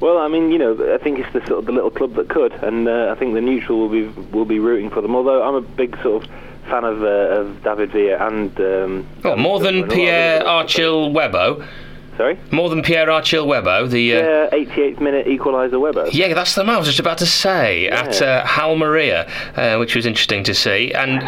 Well, 0.00 0.16
I 0.16 0.28
mean, 0.28 0.50
you 0.50 0.58
know, 0.58 0.94
I 0.94 0.98
think 0.98 1.18
it's 1.18 1.32
the 1.34 1.44
sort 1.46 1.58
of 1.58 1.66
the 1.66 1.72
little 1.72 1.90
club 1.90 2.14
that 2.14 2.30
could, 2.30 2.52
and 2.64 2.88
uh, 2.88 3.12
I 3.14 3.18
think 3.18 3.34
the 3.34 3.42
neutral 3.42 3.78
will 3.78 3.90
be 3.90 4.06
will 4.32 4.46
be 4.46 4.58
rooting 4.58 4.88
for 4.88 5.02
them. 5.02 5.14
Although 5.14 5.42
I'm 5.42 5.54
a 5.54 5.60
big 5.60 6.00
sort 6.02 6.24
of 6.24 6.30
fan 6.70 6.84
of 6.84 7.02
uh, 7.02 7.06
of 7.06 7.62
David 7.62 7.92
Villa 7.92 8.26
and 8.26 8.58
um, 8.60 9.06
Well, 9.22 9.36
more 9.36 9.60
than 9.60 9.74
and 9.74 9.76
a 9.76 9.80
lot 9.80 9.90
of 9.90 9.94
Pierre 9.94 10.42
Achille 10.46 11.10
Webo. 11.10 11.66
Sorry. 12.20 12.38
More 12.50 12.68
than 12.68 12.82
Pierre 12.82 13.08
Achille 13.08 13.46
Webo, 13.46 13.88
the. 13.88 14.16
Uh, 14.16 14.20
Yeah, 14.20 14.48
88th 14.52 15.00
minute 15.00 15.26
equaliser 15.26 15.80
Webo. 15.80 16.10
Yeah, 16.12 16.34
that's 16.34 16.54
the 16.54 16.62
man 16.64 16.74
I 16.74 16.78
was 16.78 16.86
just 16.86 17.00
about 17.00 17.16
to 17.18 17.24
say 17.26 17.88
at 17.88 18.20
uh, 18.20 18.44
Almería, 18.44 19.26
uh, 19.56 19.78
which 19.78 19.96
was 19.96 20.04
interesting 20.04 20.44
to 20.44 20.52
see, 20.52 20.92
and 20.92 21.22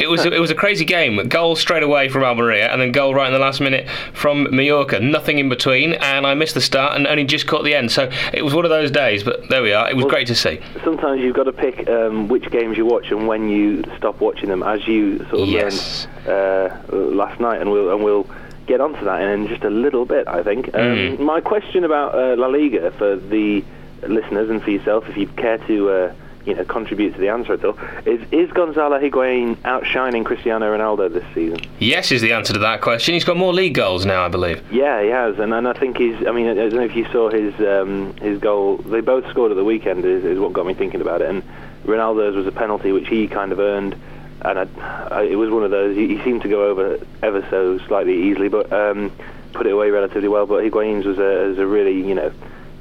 it 0.00 0.06
was 0.08 0.24
it 0.24 0.40
was 0.40 0.50
a 0.50 0.54
crazy 0.54 0.86
game. 0.86 1.28
Goal 1.28 1.54
straight 1.54 1.82
away 1.82 2.08
from 2.08 2.22
Almería, 2.22 2.72
and 2.72 2.80
then 2.80 2.92
goal 2.92 3.14
right 3.14 3.26
in 3.26 3.34
the 3.34 3.38
last 3.38 3.60
minute 3.60 3.86
from 4.14 4.44
Mallorca. 4.56 5.00
Nothing 5.00 5.38
in 5.38 5.50
between, 5.50 5.92
and 5.92 6.26
I 6.26 6.32
missed 6.32 6.54
the 6.54 6.62
start 6.62 6.96
and 6.96 7.06
only 7.06 7.24
just 7.24 7.46
caught 7.46 7.62
the 7.64 7.74
end. 7.74 7.92
So 7.92 8.10
it 8.32 8.42
was 8.42 8.54
one 8.54 8.64
of 8.64 8.70
those 8.70 8.90
days, 8.90 9.22
but 9.22 9.50
there 9.50 9.62
we 9.62 9.74
are. 9.74 9.90
It 9.90 9.96
was 9.96 10.06
great 10.06 10.28
to 10.28 10.34
see. 10.34 10.60
Sometimes 10.82 11.20
you've 11.20 11.36
got 11.36 11.44
to 11.44 11.52
pick 11.52 11.86
um, 11.90 12.28
which 12.28 12.50
games 12.50 12.78
you 12.78 12.86
watch 12.86 13.10
and 13.10 13.28
when 13.28 13.50
you 13.50 13.84
stop 13.98 14.18
watching 14.22 14.48
them, 14.48 14.62
as 14.62 14.88
you 14.88 15.18
sort 15.28 15.40
of 15.42 15.48
Yes. 15.48 16.06
learned 16.26 16.90
uh, 16.90 16.96
last 16.96 17.38
night, 17.38 17.60
and 17.60 17.70
we'll 17.70 17.90
and 17.92 18.02
we'll 18.02 18.26
get 18.66 18.80
onto 18.80 19.04
that 19.04 19.20
in 19.22 19.48
just 19.48 19.64
a 19.64 19.70
little 19.70 20.04
bit, 20.04 20.26
I 20.28 20.42
think. 20.42 20.68
Um, 20.74 20.82
Mm. 20.82 21.18
My 21.20 21.40
question 21.40 21.84
about 21.84 22.14
uh, 22.14 22.36
La 22.36 22.46
Liga 22.48 22.90
for 22.92 23.16
the 23.16 23.64
listeners 24.06 24.50
and 24.50 24.62
for 24.62 24.70
yourself, 24.70 25.08
if 25.08 25.16
you 25.16 25.26
care 25.28 25.58
to. 25.58 25.90
Uh, 25.90 26.14
you 26.44 26.56
know, 26.56 26.64
contribute 26.64 27.12
to 27.14 27.20
the 27.20 27.28
answer 27.28 27.52
at 27.52 27.64
all. 27.64 27.78
Is 28.04 28.20
is 28.32 28.50
Gonzalo 28.50 28.98
Higuain 28.98 29.56
outshining 29.64 30.24
Cristiano 30.24 30.76
Ronaldo 30.76 31.12
this 31.12 31.22
season? 31.32 31.60
Yes, 31.78 32.10
is 32.10 32.20
the 32.20 32.32
answer 32.32 32.52
to 32.52 32.58
that 32.58 32.80
question. 32.80 33.14
He's 33.14 33.22
got 33.22 33.36
more 33.36 33.54
league 33.54 33.74
goals 33.74 34.04
now, 34.04 34.24
I 34.24 34.28
believe. 34.28 34.60
Yeah, 34.72 35.00
he 35.04 35.08
has, 35.10 35.38
and, 35.38 35.54
and 35.54 35.68
I 35.68 35.72
think 35.72 35.98
he's. 35.98 36.16
I 36.26 36.32
mean, 36.32 36.48
I 36.48 36.54
don't 36.54 36.74
know 36.74 36.82
if 36.82 36.96
you 36.96 37.06
saw 37.12 37.30
his 37.30 37.54
um, 37.60 38.16
his 38.16 38.40
goal. 38.40 38.78
They 38.78 39.00
both 39.00 39.28
scored 39.30 39.52
at 39.52 39.56
the 39.56 39.62
weekend. 39.62 40.04
Is, 40.04 40.24
is 40.24 40.40
what 40.40 40.52
got 40.52 40.66
me 40.66 40.74
thinking 40.74 41.00
about 41.00 41.22
it. 41.22 41.30
And 41.30 41.44
Ronaldo's 41.84 42.34
was 42.34 42.48
a 42.48 42.52
penalty 42.52 42.90
which 42.90 43.06
he 43.06 43.28
kind 43.28 43.52
of 43.52 43.60
earned, 43.60 43.94
and 44.44 44.58
I, 44.58 45.08
I, 45.10 45.22
it 45.22 45.36
was 45.36 45.50
one 45.50 45.64
of 45.64 45.70
those. 45.70 45.96
He, 45.96 46.16
he 46.16 46.22
seemed 46.24 46.42
to 46.42 46.48
go 46.48 46.66
over 46.68 46.98
ever 47.22 47.46
so 47.50 47.78
slightly 47.86 48.30
easily, 48.30 48.48
but 48.48 48.72
um, 48.72 49.10
put 49.52 49.66
it 49.66 49.72
away 49.72 49.90
relatively 49.90 50.28
well. 50.28 50.46
But 50.46 50.64
Higuain's 50.64 51.04
was 51.06 51.18
a, 51.18 51.48
was 51.48 51.58
a 51.58 51.66
really 51.66 51.96
you 52.06 52.14
know 52.14 52.32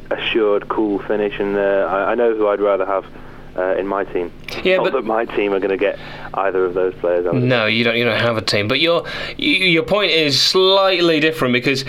assured, 0.09 0.67
cool 0.69 0.99
finish, 0.99 1.39
and 1.39 1.55
uh, 1.55 1.87
I, 1.89 2.11
I 2.11 2.15
know 2.15 2.35
who 2.35 2.47
I'd 2.47 2.61
rather 2.61 2.85
have. 2.85 3.05
Uh, 3.53 3.75
in 3.77 3.85
my 3.85 4.05
team, 4.05 4.31
Yeah, 4.63 4.77
not 4.77 4.83
but- 4.85 4.93
that 4.93 5.01
my 5.03 5.25
team 5.25 5.51
are 5.53 5.59
going 5.59 5.71
to 5.71 5.77
get 5.77 5.99
either 6.35 6.63
of 6.63 6.73
those 6.73 6.93
players. 6.95 7.25
No, 7.33 7.65
you 7.65 7.83
don't. 7.83 7.97
You 7.97 8.05
don't 8.05 8.17
have 8.17 8.37
a 8.37 8.41
team. 8.41 8.69
But 8.69 8.79
your 8.79 9.03
your 9.37 9.83
point 9.83 10.11
is 10.11 10.41
slightly 10.41 11.19
different 11.19 11.51
because 11.51 11.83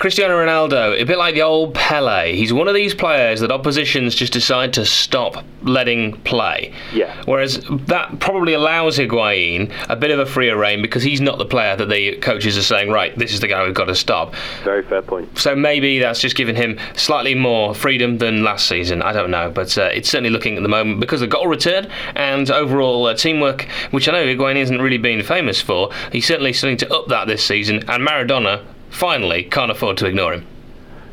Cristiano 0.00 0.34
Ronaldo, 0.34 0.98
a 0.98 1.04
bit 1.04 1.18
like 1.18 1.34
the 1.34 1.42
old 1.42 1.74
Pele, 1.74 2.34
he's 2.34 2.54
one 2.54 2.68
of 2.68 2.74
these 2.74 2.94
players 2.94 3.40
that 3.40 3.50
oppositions 3.50 4.14
just 4.14 4.32
decide 4.32 4.72
to 4.72 4.86
stop 4.86 5.44
letting 5.60 6.12
play. 6.22 6.72
Yeah. 6.94 7.22
Whereas 7.26 7.62
that 7.68 8.18
probably 8.18 8.54
allows 8.54 8.96
Higuain 8.96 9.70
a 9.90 9.96
bit 9.96 10.10
of 10.10 10.18
a 10.18 10.24
freer 10.24 10.56
reign 10.56 10.80
because 10.80 11.02
he's 11.02 11.20
not 11.20 11.36
the 11.36 11.44
player 11.44 11.76
that 11.76 11.90
the 11.90 12.16
coaches 12.16 12.56
are 12.56 12.62
saying, 12.62 12.88
right, 12.88 13.14
this 13.18 13.34
is 13.34 13.40
the 13.40 13.46
guy 13.46 13.62
we've 13.62 13.74
got 13.74 13.84
to 13.84 13.94
stop. 13.94 14.34
Very 14.64 14.82
fair 14.82 15.02
point. 15.02 15.38
So 15.38 15.54
maybe 15.54 15.98
that's 15.98 16.22
just 16.22 16.34
given 16.34 16.56
him 16.56 16.78
slightly 16.96 17.34
more 17.34 17.74
freedom 17.74 18.16
than 18.16 18.42
last 18.42 18.68
season. 18.68 19.02
I 19.02 19.12
don't 19.12 19.30
know, 19.30 19.50
but 19.50 19.76
uh, 19.76 19.90
it's 19.92 20.08
certainly 20.08 20.30
looking 20.30 20.56
at 20.56 20.62
the 20.62 20.70
moment 20.70 21.00
because 21.00 21.20
of 21.20 21.28
the 21.28 21.36
goal 21.36 21.46
return 21.46 21.90
and 22.14 22.50
overall 22.50 23.04
uh, 23.04 23.12
teamwork, 23.12 23.68
which 23.90 24.08
I 24.08 24.12
know 24.12 24.24
Higuain 24.24 24.56
isn't 24.56 24.80
really 24.80 24.96
been 24.96 25.22
famous 25.22 25.60
for. 25.60 25.90
He's 26.10 26.26
certainly 26.26 26.54
starting 26.54 26.78
to 26.78 26.90
up 26.90 27.08
that 27.08 27.28
this 27.28 27.44
season, 27.44 27.84
and 27.86 28.08
Maradona 28.08 28.64
finally 28.90 29.44
can't 29.44 29.70
afford 29.70 29.96
to 29.98 30.06
ignore 30.06 30.34
him. 30.34 30.46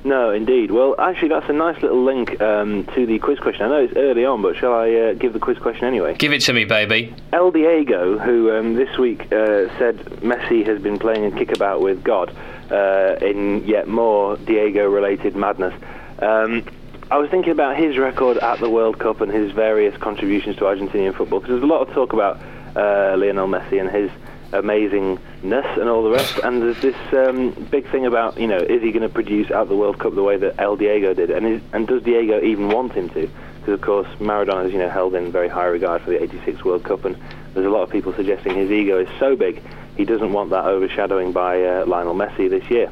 No, 0.04 0.32
indeed. 0.32 0.72
Well, 0.72 0.96
actually, 0.98 1.30
that's 1.30 1.50
a 1.50 1.54
nice 1.54 1.82
little 1.82 2.02
link 2.02 2.40
um, 2.40 2.86
to 2.96 3.06
the 3.06 3.20
quiz 3.20 3.40
question. 3.40 3.66
I 3.66 3.68
know 3.70 3.84
it's 3.84 3.98
early 3.98 4.24
on, 4.24 4.42
but 4.42 4.56
shall 4.56 4.74
I 4.74 4.94
uh, 4.94 5.14
give 5.14 5.34
the 5.34 5.40
quiz 5.40 5.58
question 5.58 5.86
anyway? 5.86 6.16
Give 6.16 6.32
it 6.32 6.42
to 6.44 6.54
me, 6.54 6.64
baby. 6.64 7.14
El 7.34 7.52
Diego, 7.52 8.18
who 8.18 8.52
um, 8.52 8.76
this 8.76 8.98
week 8.98 9.24
uh, 9.34 9.68
said 9.78 9.98
Messi 10.22 10.66
has 10.66 10.82
been 10.82 10.98
playing 10.98 11.26
a 11.26 11.32
kickabout 11.32 11.82
with 11.82 12.04
God 12.04 12.34
uh, 12.72 13.18
in 13.22 13.66
yet 13.68 13.90
more 13.90 14.38
Diego-related 14.38 15.36
madness. 15.36 15.74
Um, 16.20 16.64
I 17.12 17.18
was 17.18 17.30
thinking 17.30 17.52
about 17.52 17.76
his 17.76 17.98
record 17.98 18.38
at 18.38 18.60
the 18.60 18.70
World 18.70 19.00
Cup 19.00 19.22
and 19.22 19.32
his 19.32 19.52
various 19.52 19.98
contributions 19.98 20.56
to 20.58 20.64
Argentinian 20.64 21.16
football 21.16 21.40
because 21.40 21.54
there's 21.54 21.64
a 21.64 21.74
lot 21.74 21.88
of 21.88 21.94
talk 21.94 22.14
about 22.14 22.38
uh, 22.76 23.16
Lionel 23.18 23.48
Messi 23.48 23.80
and 23.80 23.90
his 23.90 24.12
amazingness 24.62 25.80
and 25.80 25.90
all 25.90 26.04
the 26.04 26.12
rest. 26.12 26.40
And 26.44 26.62
there's 26.62 26.82
this 26.82 26.96
um, 27.14 27.52
big 27.70 27.90
thing 27.90 28.06
about, 28.06 28.38
you 28.40 28.48
know, 28.48 28.58
is 28.58 28.82
he 28.82 28.92
going 28.92 29.08
to 29.08 29.10
produce 29.10 29.52
out 29.52 29.70
the 29.70 29.76
World 29.76 30.00
Cup 30.00 30.16
the 30.16 30.24
way 30.24 30.38
that 30.38 30.60
El 30.60 30.76
Diego 30.76 31.14
did? 31.14 31.32
And, 31.32 31.46
is, 31.46 31.62
and 31.74 31.88
does 31.88 32.04
Diego 32.04 32.42
even 32.42 32.70
want 32.70 32.94
him 32.94 33.10
to? 33.10 33.30
Because, 33.60 33.74
of 33.74 33.82
course, 33.82 34.08
Maradona 34.20 34.68
is, 34.68 34.74
you 34.74 34.80
know, 34.80 34.90
held 34.90 35.16
in 35.16 35.32
very 35.32 35.50
high 35.50 35.66
regard 35.66 36.02
for 36.02 36.12
the 36.12 36.22
86 36.22 36.64
World 36.64 36.84
Cup. 36.84 37.06
And 37.06 37.18
there's 37.54 37.66
a 37.66 37.70
lot 37.70 37.84
of 37.84 37.90
people 37.90 38.14
suggesting 38.14 38.56
his 38.56 38.72
ego 38.72 39.00
is 39.00 39.10
so 39.20 39.36
big, 39.36 39.62
he 39.96 40.06
doesn't 40.06 40.32
want 40.32 40.52
that 40.52 40.66
overshadowing 40.66 41.32
by 41.32 41.64
uh, 41.64 41.86
Lionel 41.86 42.14
Messi 42.14 42.50
this 42.50 42.70
year. 42.70 42.92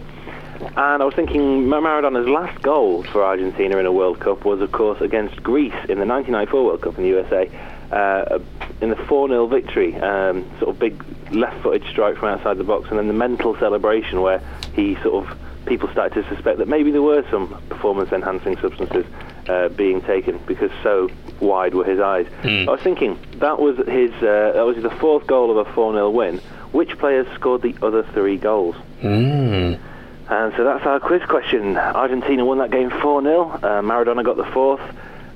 And 0.60 1.02
I 1.02 1.06
was 1.06 1.14
thinking 1.14 1.68
Maradona's 1.68 2.28
last 2.28 2.62
goal 2.62 3.04
for 3.04 3.24
Argentina 3.24 3.78
in 3.78 3.86
a 3.86 3.92
World 3.92 4.20
Cup 4.20 4.46
was, 4.46 4.62
of 4.62 4.72
course, 4.72 5.02
against 5.02 5.44
Greece 5.44 5.74
in 5.90 6.00
the 6.00 6.06
1994 6.06 6.64
World 6.64 6.82
Cup 6.82 6.98
in 6.98 7.04
the 7.04 7.10
USA, 7.10 7.50
uh, 7.96 8.40
in 8.82 8.90
the 8.90 8.96
4-0 8.96 9.50
victory. 9.50 9.96
Um, 9.96 10.50
sort 10.60 10.70
of 10.70 10.80
big 10.80 11.04
left-footed 11.32 11.84
strike 11.90 12.18
from 12.18 12.30
outside 12.30 12.58
the 12.58 12.64
box, 12.64 12.90
and 12.90 13.00
then 13.00 13.08
the 13.08 13.14
mental 13.14 13.58
celebration 13.58 14.22
where 14.22 14.40
he 14.74 14.96
sort 15.02 15.26
of 15.26 15.38
people 15.66 15.90
started 15.92 16.22
to 16.22 16.36
suspect 16.36 16.60
that 16.60 16.68
maybe 16.68 16.92
there 16.92 17.02
were 17.02 17.26
some 17.32 17.48
performance-enhancing 17.70 18.58
substances 18.58 19.06
uh, 19.48 19.70
being 19.70 20.02
taken 20.02 20.38
because 20.46 20.72
so 20.84 21.10
wide 21.40 21.74
were 21.74 21.84
his 21.84 22.00
eyes. 22.00 22.28
Mm. 22.44 22.68
I 22.68 22.72
was 22.72 22.82
thinking 22.82 23.18
that 23.40 23.60
was 23.60 23.78
his 23.88 24.12
uh, 24.22 24.52
that 24.54 24.66
was 24.66 24.78
the 24.82 24.92
fourth 24.92 25.26
goal 25.26 25.58
of 25.58 25.68
a 25.68 25.72
4-0 25.72 26.12
win. 26.14 26.38
Which 26.72 26.98
players 26.98 27.28
scored 27.36 27.62
the 27.62 27.76
other 27.82 28.04
three 28.04 28.38
goals? 28.38 28.76
Mm. 29.02 29.80
And 30.28 30.54
so 30.58 30.64
that's 30.64 30.86
our 30.86 31.00
quiz 31.00 31.24
question. 31.24 31.78
Argentina 31.78 32.44
won 32.44 32.58
that 32.58 32.72
game 32.72 32.90
4 32.90 33.22
0. 33.22 33.50
Uh, 33.50 33.60
Maradona 33.82 34.24
got 34.24 34.38
the 34.38 34.46
fourth. 34.46 34.82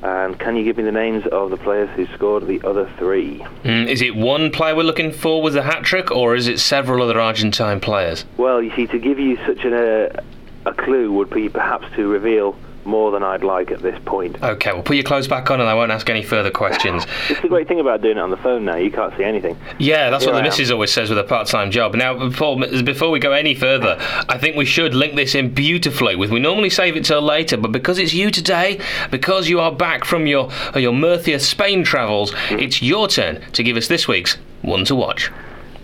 And 0.01 0.39
can 0.39 0.55
you 0.55 0.63
give 0.63 0.77
me 0.77 0.83
the 0.83 0.91
names 0.91 1.25
of 1.27 1.49
the 1.49 1.57
players 1.57 1.89
who 1.95 2.07
scored 2.15 2.47
the 2.47 2.61
other 2.65 2.89
three? 2.97 3.39
Mm, 3.63 3.87
is 3.87 4.01
it 4.01 4.15
one 4.15 4.49
player 4.49 4.75
we're 4.75 4.83
looking 4.83 5.11
for 5.11 5.41
with 5.41 5.55
a 5.57 5.63
hat 5.63 5.83
trick, 5.83 6.09
or 6.09 6.35
is 6.35 6.47
it 6.47 6.59
several 6.59 7.03
other 7.03 7.19
Argentine 7.19 7.79
players? 7.81 8.23
Well, 8.37 8.61
you 8.61 8.73
see, 8.75 8.87
to 8.87 8.99
give 8.99 9.19
you 9.19 9.37
such 9.45 9.65
an, 9.65 9.73
uh, 9.73 10.21
a 10.65 10.73
clue 10.73 11.11
would 11.11 11.29
be 11.29 11.49
perhaps 11.49 11.85
to 11.95 12.07
reveal 12.07 12.57
more 12.85 13.11
than 13.11 13.23
I'd 13.23 13.43
like 13.43 13.71
at 13.71 13.81
this 13.81 13.99
point. 14.05 14.41
Okay, 14.41 14.71
well, 14.73 14.81
put 14.81 14.95
your 14.95 15.03
clothes 15.03 15.27
back 15.27 15.51
on 15.51 15.59
and 15.59 15.69
I 15.69 15.73
won't 15.73 15.91
ask 15.91 16.09
any 16.09 16.23
further 16.23 16.51
questions. 16.51 17.05
It's 17.29 17.41
the 17.41 17.47
great 17.47 17.67
thing 17.67 17.79
about 17.79 18.01
doing 18.01 18.17
it 18.17 18.21
on 18.21 18.31
the 18.31 18.37
phone 18.37 18.65
now. 18.65 18.75
You 18.75 18.89
can't 18.89 19.15
see 19.15 19.23
anything. 19.23 19.57
Yeah, 19.77 20.09
that's 20.09 20.23
Here 20.23 20.33
what 20.33 20.37
the 20.37 20.43
I 20.43 20.45
am. 20.45 20.49
missus 20.49 20.71
always 20.71 20.91
says 20.91 21.09
with 21.09 21.19
a 21.19 21.23
part-time 21.23 21.69
job. 21.69 21.93
Now, 21.93 22.17
before, 22.17 22.57
before 22.57 23.11
we 23.11 23.19
go 23.19 23.33
any 23.33 23.53
further, 23.53 23.97
I 24.27 24.37
think 24.37 24.55
we 24.55 24.65
should 24.65 24.95
link 24.95 25.15
this 25.15 25.35
in 25.35 25.53
beautifully. 25.53 26.15
With 26.15 26.31
we 26.31 26.39
normally 26.39 26.69
save 26.69 26.95
it 26.95 27.05
till 27.05 27.21
later, 27.21 27.57
but 27.57 27.71
because 27.71 27.99
it's 27.99 28.13
you 28.13 28.31
today, 28.31 28.79
because 29.11 29.47
you 29.47 29.59
are 29.59 29.71
back 29.71 30.05
from 30.05 30.25
your 30.27 30.49
your 30.75 30.93
Murcia 30.93 31.39
Spain 31.39 31.83
travels, 31.83 32.31
mm. 32.31 32.61
it's 32.61 32.81
your 32.81 33.07
turn 33.07 33.41
to 33.53 33.63
give 33.63 33.77
us 33.77 33.87
this 33.87 34.07
week's 34.07 34.37
one 34.61 34.85
to 34.85 34.95
watch. 34.95 35.31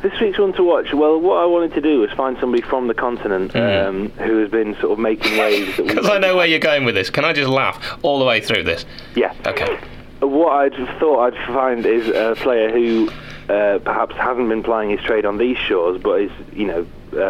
This 0.02 0.20
week's 0.20 0.38
one 0.38 0.54
to 0.54 0.64
watch. 0.64 0.94
Well, 0.94 1.20
what 1.20 1.38
I 1.42 1.46
wanted 1.46 1.74
to 1.74 1.82
do 1.82 2.02
was 2.02 2.12
find 2.12 2.38
somebody 2.40 2.62
from 2.62 2.88
the 2.88 2.94
continent 2.94 3.54
Mhm. 3.54 3.88
um, 3.88 4.10
who 4.20 4.38
has 4.40 4.50
been 4.52 4.76
sort 4.80 4.92
of 4.94 5.00
making 5.00 5.38
waves. 5.38 5.78
Because 5.78 6.08
I 6.16 6.20
know 6.20 6.36
where 6.36 6.46
you're 6.46 6.60
going 6.60 6.86
with 6.86 6.96
this. 6.96 7.10
Can 7.10 7.26
I 7.26 7.34
just 7.34 7.50
laugh 7.50 7.98
all 8.04 8.20
the 8.20 8.26
way 8.26 8.40
through 8.40 8.64
this? 8.64 8.86
Yeah. 9.16 9.34
Okay. 9.48 9.78
What 10.20 10.52
I'd 10.52 10.76
thought 11.00 11.34
I'd 11.34 11.48
find 11.48 11.86
is 11.86 12.08
a 12.10 12.36
player 12.38 12.70
who 12.72 13.10
uh, 13.50 13.80
perhaps 13.80 14.16
hasn't 14.16 14.50
been 14.50 14.64
plying 14.64 14.90
his 14.90 15.00
trade 15.02 15.26
on 15.26 15.38
these 15.38 15.58
shores, 15.58 16.00
but 16.02 16.22
is, 16.22 16.32
you 16.54 16.66
know, 16.68 16.86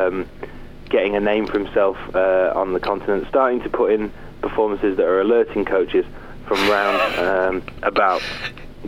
um, 0.08 0.26
getting 0.90 1.16
a 1.16 1.20
name 1.20 1.46
for 1.46 1.58
himself 1.60 1.98
uh, 2.16 2.52
on 2.56 2.74
the 2.74 2.80
continent, 2.80 3.26
starting 3.30 3.62
to 3.62 3.70
put 3.70 3.92
in 3.92 4.12
performances 4.42 4.98
that 4.98 5.06
are 5.06 5.20
alerting 5.22 5.66
coaches 5.66 6.06
from 6.48 6.58
round 6.70 7.20
um, 7.20 7.64
about 7.84 8.22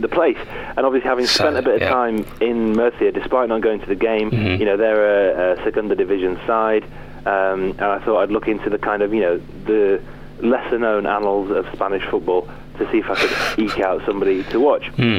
the 0.02 0.08
place. 0.08 0.38
And 0.76 0.86
obviously, 0.86 1.08
having 1.08 1.26
So, 1.26 1.44
spent 1.44 1.56
a 1.56 1.62
bit 1.62 1.76
of 1.76 1.80
yeah. 1.82 1.90
time 1.90 2.24
in 2.40 2.72
Murcia, 2.74 3.12
despite 3.12 3.48
not 3.48 3.60
going 3.60 3.80
to 3.80 3.86
the 3.86 3.94
game, 3.94 4.30
Mhm. 4.30 4.58
you 4.58 4.64
know, 4.64 4.76
they're 4.76 5.54
a, 5.54 5.60
a 5.60 5.64
Segunda 5.64 5.94
Division 5.94 6.38
side, 6.46 6.84
um, 7.26 7.70
and 7.78 7.82
I 7.82 7.98
thought 7.98 8.18
I'd 8.22 8.30
look 8.30 8.48
into 8.48 8.70
the 8.70 8.78
kind 8.78 9.02
of, 9.02 9.12
you 9.12 9.20
know, 9.20 9.40
the 9.66 10.00
lesser 10.40 10.78
known 10.78 11.06
annals 11.06 11.50
of 11.50 11.66
Spanish 11.72 12.04
football 12.04 12.48
to 12.78 12.90
see 12.92 12.98
if 12.98 13.10
I 13.10 13.14
could 13.16 13.58
eke 13.64 13.80
out 13.80 14.02
somebody 14.06 14.44
to 14.44 14.60
watch. 14.60 14.86
Hmm. 14.96 15.18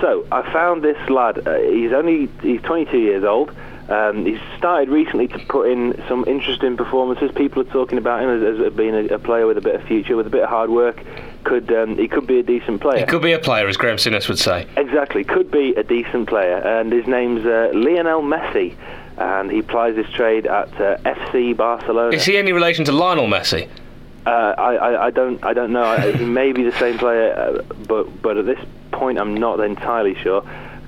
So 0.00 0.24
I 0.32 0.50
found 0.52 0.82
this 0.82 0.96
lad. 1.10 1.46
Uh, 1.46 1.58
he's 1.58 1.92
only 1.92 2.28
he's 2.42 2.60
22 2.62 2.98
years 2.98 3.22
old. 3.24 3.52
Um, 3.88 4.24
he's 4.24 4.40
started 4.56 4.88
recently 4.88 5.28
to 5.28 5.38
put 5.40 5.68
in 5.70 6.02
some 6.08 6.24
interesting 6.26 6.74
performances. 6.78 7.30
People 7.32 7.60
are 7.60 7.66
talking 7.66 7.98
about 7.98 8.22
him 8.22 8.30
as, 8.30 8.58
as 8.66 8.72
being 8.72 8.94
a, 8.94 9.14
a 9.16 9.18
player 9.18 9.46
with 9.46 9.58
a 9.58 9.60
bit 9.60 9.74
of 9.74 9.82
future, 9.84 10.16
with 10.16 10.26
a 10.26 10.30
bit 10.30 10.42
of 10.42 10.48
hard 10.48 10.70
work. 10.70 11.02
Could 11.44 11.72
um, 11.72 11.96
he 11.98 12.08
could 12.08 12.26
be 12.26 12.38
a 12.38 12.42
decent 12.42 12.80
player? 12.80 13.02
It 13.02 13.08
could 13.08 13.22
be 13.22 13.32
a 13.32 13.38
player, 13.38 13.68
as 13.68 13.76
Graeme 13.76 13.96
Souness 13.96 14.28
would 14.28 14.38
say. 14.38 14.66
Exactly, 14.76 15.24
could 15.24 15.50
be 15.50 15.74
a 15.74 15.82
decent 15.82 16.28
player, 16.28 16.56
and 16.56 16.90
his 16.92 17.06
name's 17.06 17.44
uh, 17.44 17.70
Lionel 17.74 18.22
Messi, 18.22 18.74
and 19.18 19.50
he 19.50 19.62
plies 19.62 19.96
his 19.96 20.08
trade 20.10 20.46
at 20.46 20.68
uh, 20.80 20.96
FC 21.04 21.56
Barcelona. 21.56 22.16
Is 22.16 22.24
he 22.24 22.36
any 22.36 22.52
relation 22.52 22.84
to 22.86 22.92
Lionel 22.92 23.26
Messi? 23.26 23.68
Uh, 24.26 24.30
I, 24.30 24.74
I, 24.74 25.06
I 25.06 25.10
don't 25.10 25.44
I 25.44 25.52
don't 25.52 25.72
know. 25.72 25.96
He 26.12 26.24
may 26.24 26.52
be 26.52 26.62
the 26.62 26.76
same 26.78 26.96
player, 26.98 27.34
uh, 27.34 27.62
but 27.86 28.22
but 28.22 28.38
at 28.38 28.46
this 28.46 28.58
point 28.90 29.18
I'm 29.18 29.34
not 29.34 29.60
entirely 29.60 30.14
sure 30.14 30.42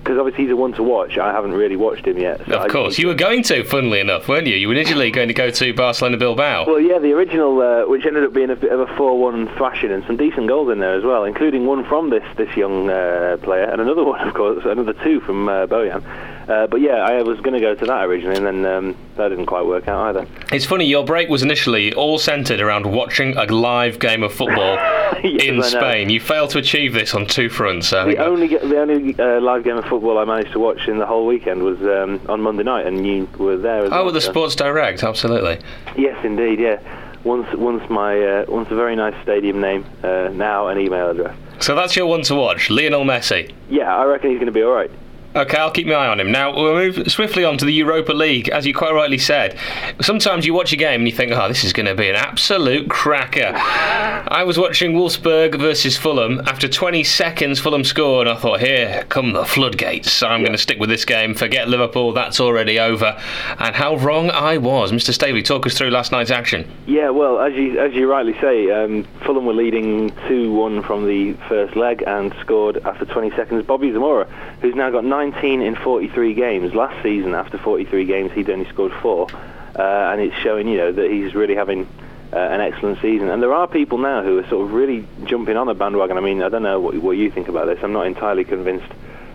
because 0.07 0.21
obviously 0.21 0.45
he's 0.45 0.53
a 0.53 0.57
one 0.57 0.73
to 0.75 0.85
watch. 0.85 1.19
I 1.19 1.33
haven't 1.33 1.53
really 1.53 1.75
watched 1.75 2.07
him 2.07 2.17
yet. 2.17 2.41
so 2.47 2.61
Of 2.61 2.71
course. 2.71 2.97
You 2.97 3.09
were 3.09 3.15
going 3.15 3.43
to, 3.45 3.65
funnily 3.65 3.99
enough, 3.99 4.29
weren't 4.29 4.47
you? 4.47 4.55
You 4.55 4.69
were 4.69 4.75
initially 4.75 5.11
going 5.11 5.27
to 5.27 5.35
go 5.35 5.51
to 5.51 5.75
Barcelona 5.75 6.17
Bilbao. 6.17 6.65
Well, 6.65 6.79
yeah, 6.79 7.01
the 7.01 7.13
original, 7.13 7.61
uh, 7.61 7.89
which 7.89 8.07
ended 8.07 8.23
up 8.23 8.33
being 8.33 8.51
a 8.51 8.55
bit 8.55 8.71
of 8.71 8.79
a 8.79 8.87
4-1 8.87 9.57
thrashing, 9.57 9.91
and 9.91 10.05
some 10.07 10.17
decent 10.17 10.47
goals 10.47 10.71
in 10.71 10.79
there 10.79 10.95
as 10.95 11.03
well, 11.03 11.25
including 11.25 11.67
one 11.67 11.85
from 11.85 12.11
this 12.11 12.23
this 12.37 12.57
young 12.57 12.89
uh, 12.89 13.37
player, 13.43 13.65
and 13.65 13.81
another 13.81 14.05
one, 14.05 14.21
of 14.29 14.33
course, 14.33 14.65
another 14.65 14.93
two 14.93 15.19
from 15.21 15.49
uh, 15.49 15.67
Bojan. 15.67 16.05
Uh, 16.49 16.67
but 16.69 16.81
yeah, 16.81 16.97
I 17.05 17.23
was 17.23 17.41
going 17.41 17.55
to 17.55 17.61
go 17.61 17.75
to 17.75 17.85
that 17.87 18.05
originally, 18.05 18.37
and 18.37 18.47
then 18.47 18.65
um, 18.67 18.97
that 19.17 19.29
didn't 19.31 19.47
quite 19.47 19.67
work 19.67 19.88
out 19.88 20.09
either. 20.17 20.26
It's 20.53 20.65
funny, 20.65 20.87
your 20.87 21.05
break 21.05 21.29
was 21.29 21.43
initially 21.43 21.93
all 21.95 22.19
centred 22.19 22.61
around 22.61 22.87
watching 22.87 23.37
a 23.37 23.45
live 23.47 23.99
game 23.99 24.23
of 24.23 24.33
football 24.33 24.76
Yes, 25.25 25.43
in 25.45 25.61
Spain. 25.62 26.09
You 26.09 26.21
failed 26.21 26.50
to 26.50 26.59
achieve 26.59 26.93
this 26.93 27.15
on 27.15 27.26
two 27.26 27.49
fronts. 27.49 27.93
I 27.93 28.05
The 28.05 28.19
only 28.25 28.47
the 28.49 28.79
only 28.79 29.19
uh, 29.19 29.41
live 29.41 29.65
game 29.65 29.76
of 29.76 29.85
football 29.87 30.19
I 30.19 30.25
managed 30.25 30.53
to 30.53 30.61
watch 30.61 30.87
in 30.87 30.99
the 30.99 31.07
whole 31.07 31.26
weekend 31.26 31.62
was 31.65 31.81
um, 31.83 32.21
on 32.29 32.41
Monday 32.43 32.62
night, 32.62 32.87
and 32.87 33.05
you 33.05 33.29
were 33.38 33.57
there 33.57 33.85
as 33.85 33.88
Oh, 33.91 33.97
well. 33.97 34.05
with 34.07 34.15
the 34.15 34.21
so- 34.21 34.31
Sports 34.31 34.55
Direct, 34.55 35.03
absolutely. 35.03 35.59
Yes, 35.97 36.25
indeed. 36.25 36.61
Yeah. 36.61 36.79
Once, 37.25 37.49
once 37.57 37.83
my, 37.91 38.21
uh, 38.23 38.45
once 38.47 38.71
a 38.71 38.76
very 38.76 38.95
nice 38.95 39.21
stadium 39.25 39.61
name, 39.61 39.85
uh, 40.05 40.29
now 40.33 40.69
an 40.69 40.79
email 40.79 41.11
address. 41.11 41.37
So 41.59 41.75
that's 41.75 41.97
your 41.97 42.07
one 42.07 42.23
to 42.23 42.37
watch, 42.37 42.71
Lionel 42.71 43.03
Messi. 43.05 43.53
Yeah, 43.69 43.93
I 43.97 44.05
reckon 44.05 44.31
he's 44.31 44.38
going 44.38 44.47
to 44.47 44.53
be 44.53 44.62
all 44.62 44.71
right. 44.71 44.91
Okay, 45.37 45.59
I'll 45.59 45.71
keep 45.71 45.87
my 45.87 45.93
eye 45.93 46.09
on 46.09 46.19
him. 46.19 46.33
Now, 46.33 46.55
we'll 46.57 46.75
move 46.75 47.12
swiftly 47.12 47.45
on 47.45 47.59
to 47.59 47.66
the 47.66 47.73
Europa 47.73 48.14
League. 48.14 48.49
As 48.49 48.64
you 48.66 48.73
quite 48.73 48.95
rightly 48.95 49.19
said, 49.19 49.59
sometimes 50.00 50.47
you 50.47 50.55
watch 50.55 50.73
a 50.73 50.76
game 50.76 51.02
and 51.02 51.09
you 51.09 51.14
think, 51.14 51.31
oh, 51.31 51.47
this 51.47 51.62
is 51.62 51.75
going 51.75 51.85
to 51.85 51.95
be 51.95 52.09
an 52.09 52.16
absolute 52.16 52.88
cracker. 52.88 53.52
I 53.55 54.45
was 54.45 54.59
watching 54.59 54.95
Wolfsburg 54.95 55.61
versus 55.61 55.95
Fulham. 55.95 56.40
After 56.47 56.69
20 56.69 57.05
seconds, 57.05 57.61
Fulham 57.61 57.85
scored. 57.85 58.28
I 58.28 58.37
thought, 58.37 58.61
here 58.61 59.05
come 59.11 59.35
the 59.35 59.45
floodgates. 59.45 60.11
So 60.11 60.26
I'm 60.26 60.40
going 60.40 60.52
to 60.52 60.59
stick 60.59 60.81
with 60.81 60.88
this 60.88 61.05
game. 61.05 61.35
Forget 61.35 61.69
Liverpool, 61.69 62.14
that's 62.14 62.40
already 62.40 62.81
over. 62.81 63.21
And 63.59 63.76
how 63.76 63.97
wrong 63.97 64.31
I 64.31 64.57
was. 64.57 64.90
Mr. 64.90 65.12
Staveley, 65.12 65.43
talk 65.43 65.66
us 65.66 65.76
through 65.76 65.90
last 65.90 66.12
night's 66.12 66.31
action. 66.31 66.66
Yeah, 66.87 67.11
well, 67.11 67.40
as 67.40 67.52
you 67.52 67.78
as 67.78 67.93
you 67.93 68.11
rightly 68.11 68.33
say, 68.40 68.71
um, 68.71 69.05
Fulham 69.26 69.45
were 69.45 69.52
leading 69.52 70.11
2-1 70.28 70.87
from 70.87 71.07
the 71.07 71.35
first 71.47 71.76
leg 71.76 72.02
and 72.07 72.35
scored 72.40 72.78
after 72.87 73.05
20 73.05 73.37
seconds. 73.37 73.66
Bobby 73.66 73.93
Zamora, 73.93 74.25
who's 74.62 74.75
now 74.75 74.88
got 74.88 75.05
19 75.33 75.62
in 75.62 75.75
43 75.75 76.35
games. 76.35 76.75
Last 76.75 77.02
season, 77.02 77.35
after 77.35 77.59
43 77.59 78.04
games, 78.04 78.33
he'd 78.33 78.49
only 78.49 78.68
scored 78.68 78.92
four, 78.92 79.28
uh, 79.76 80.12
and 80.12 80.21
it's 80.21 80.37
showing 80.37 80.68
you 80.68 80.76
know 80.76 80.92
that 80.92 81.11
he's 81.11 81.35
really 81.35 81.54
having. 81.54 81.88
Uh, 82.33 82.38
an 82.38 82.61
excellent 82.61 83.00
season, 83.00 83.28
and 83.28 83.40
there 83.40 83.54
are 83.54 83.68
people 83.68 83.99
now 83.99 84.21
who 84.21 84.37
are 84.37 84.47
sort 84.49 84.66
of 84.66 84.73
really 84.73 85.06
jumping 85.26 85.56
on 85.56 85.68
the 85.68 85.75
bandwagon. 85.75 86.18
I 86.18 86.21
mean, 86.21 86.42
I 86.42 86.49
don't 86.49 86.64
know 86.64 86.80
what, 86.80 86.97
what 86.97 87.16
you 87.16 87.30
think 87.30 87.47
about 87.47 87.66
this. 87.66 87.78
I'm 87.85 87.92
not 87.92 88.09
entirely 88.09 88.42
convinced 88.42 88.92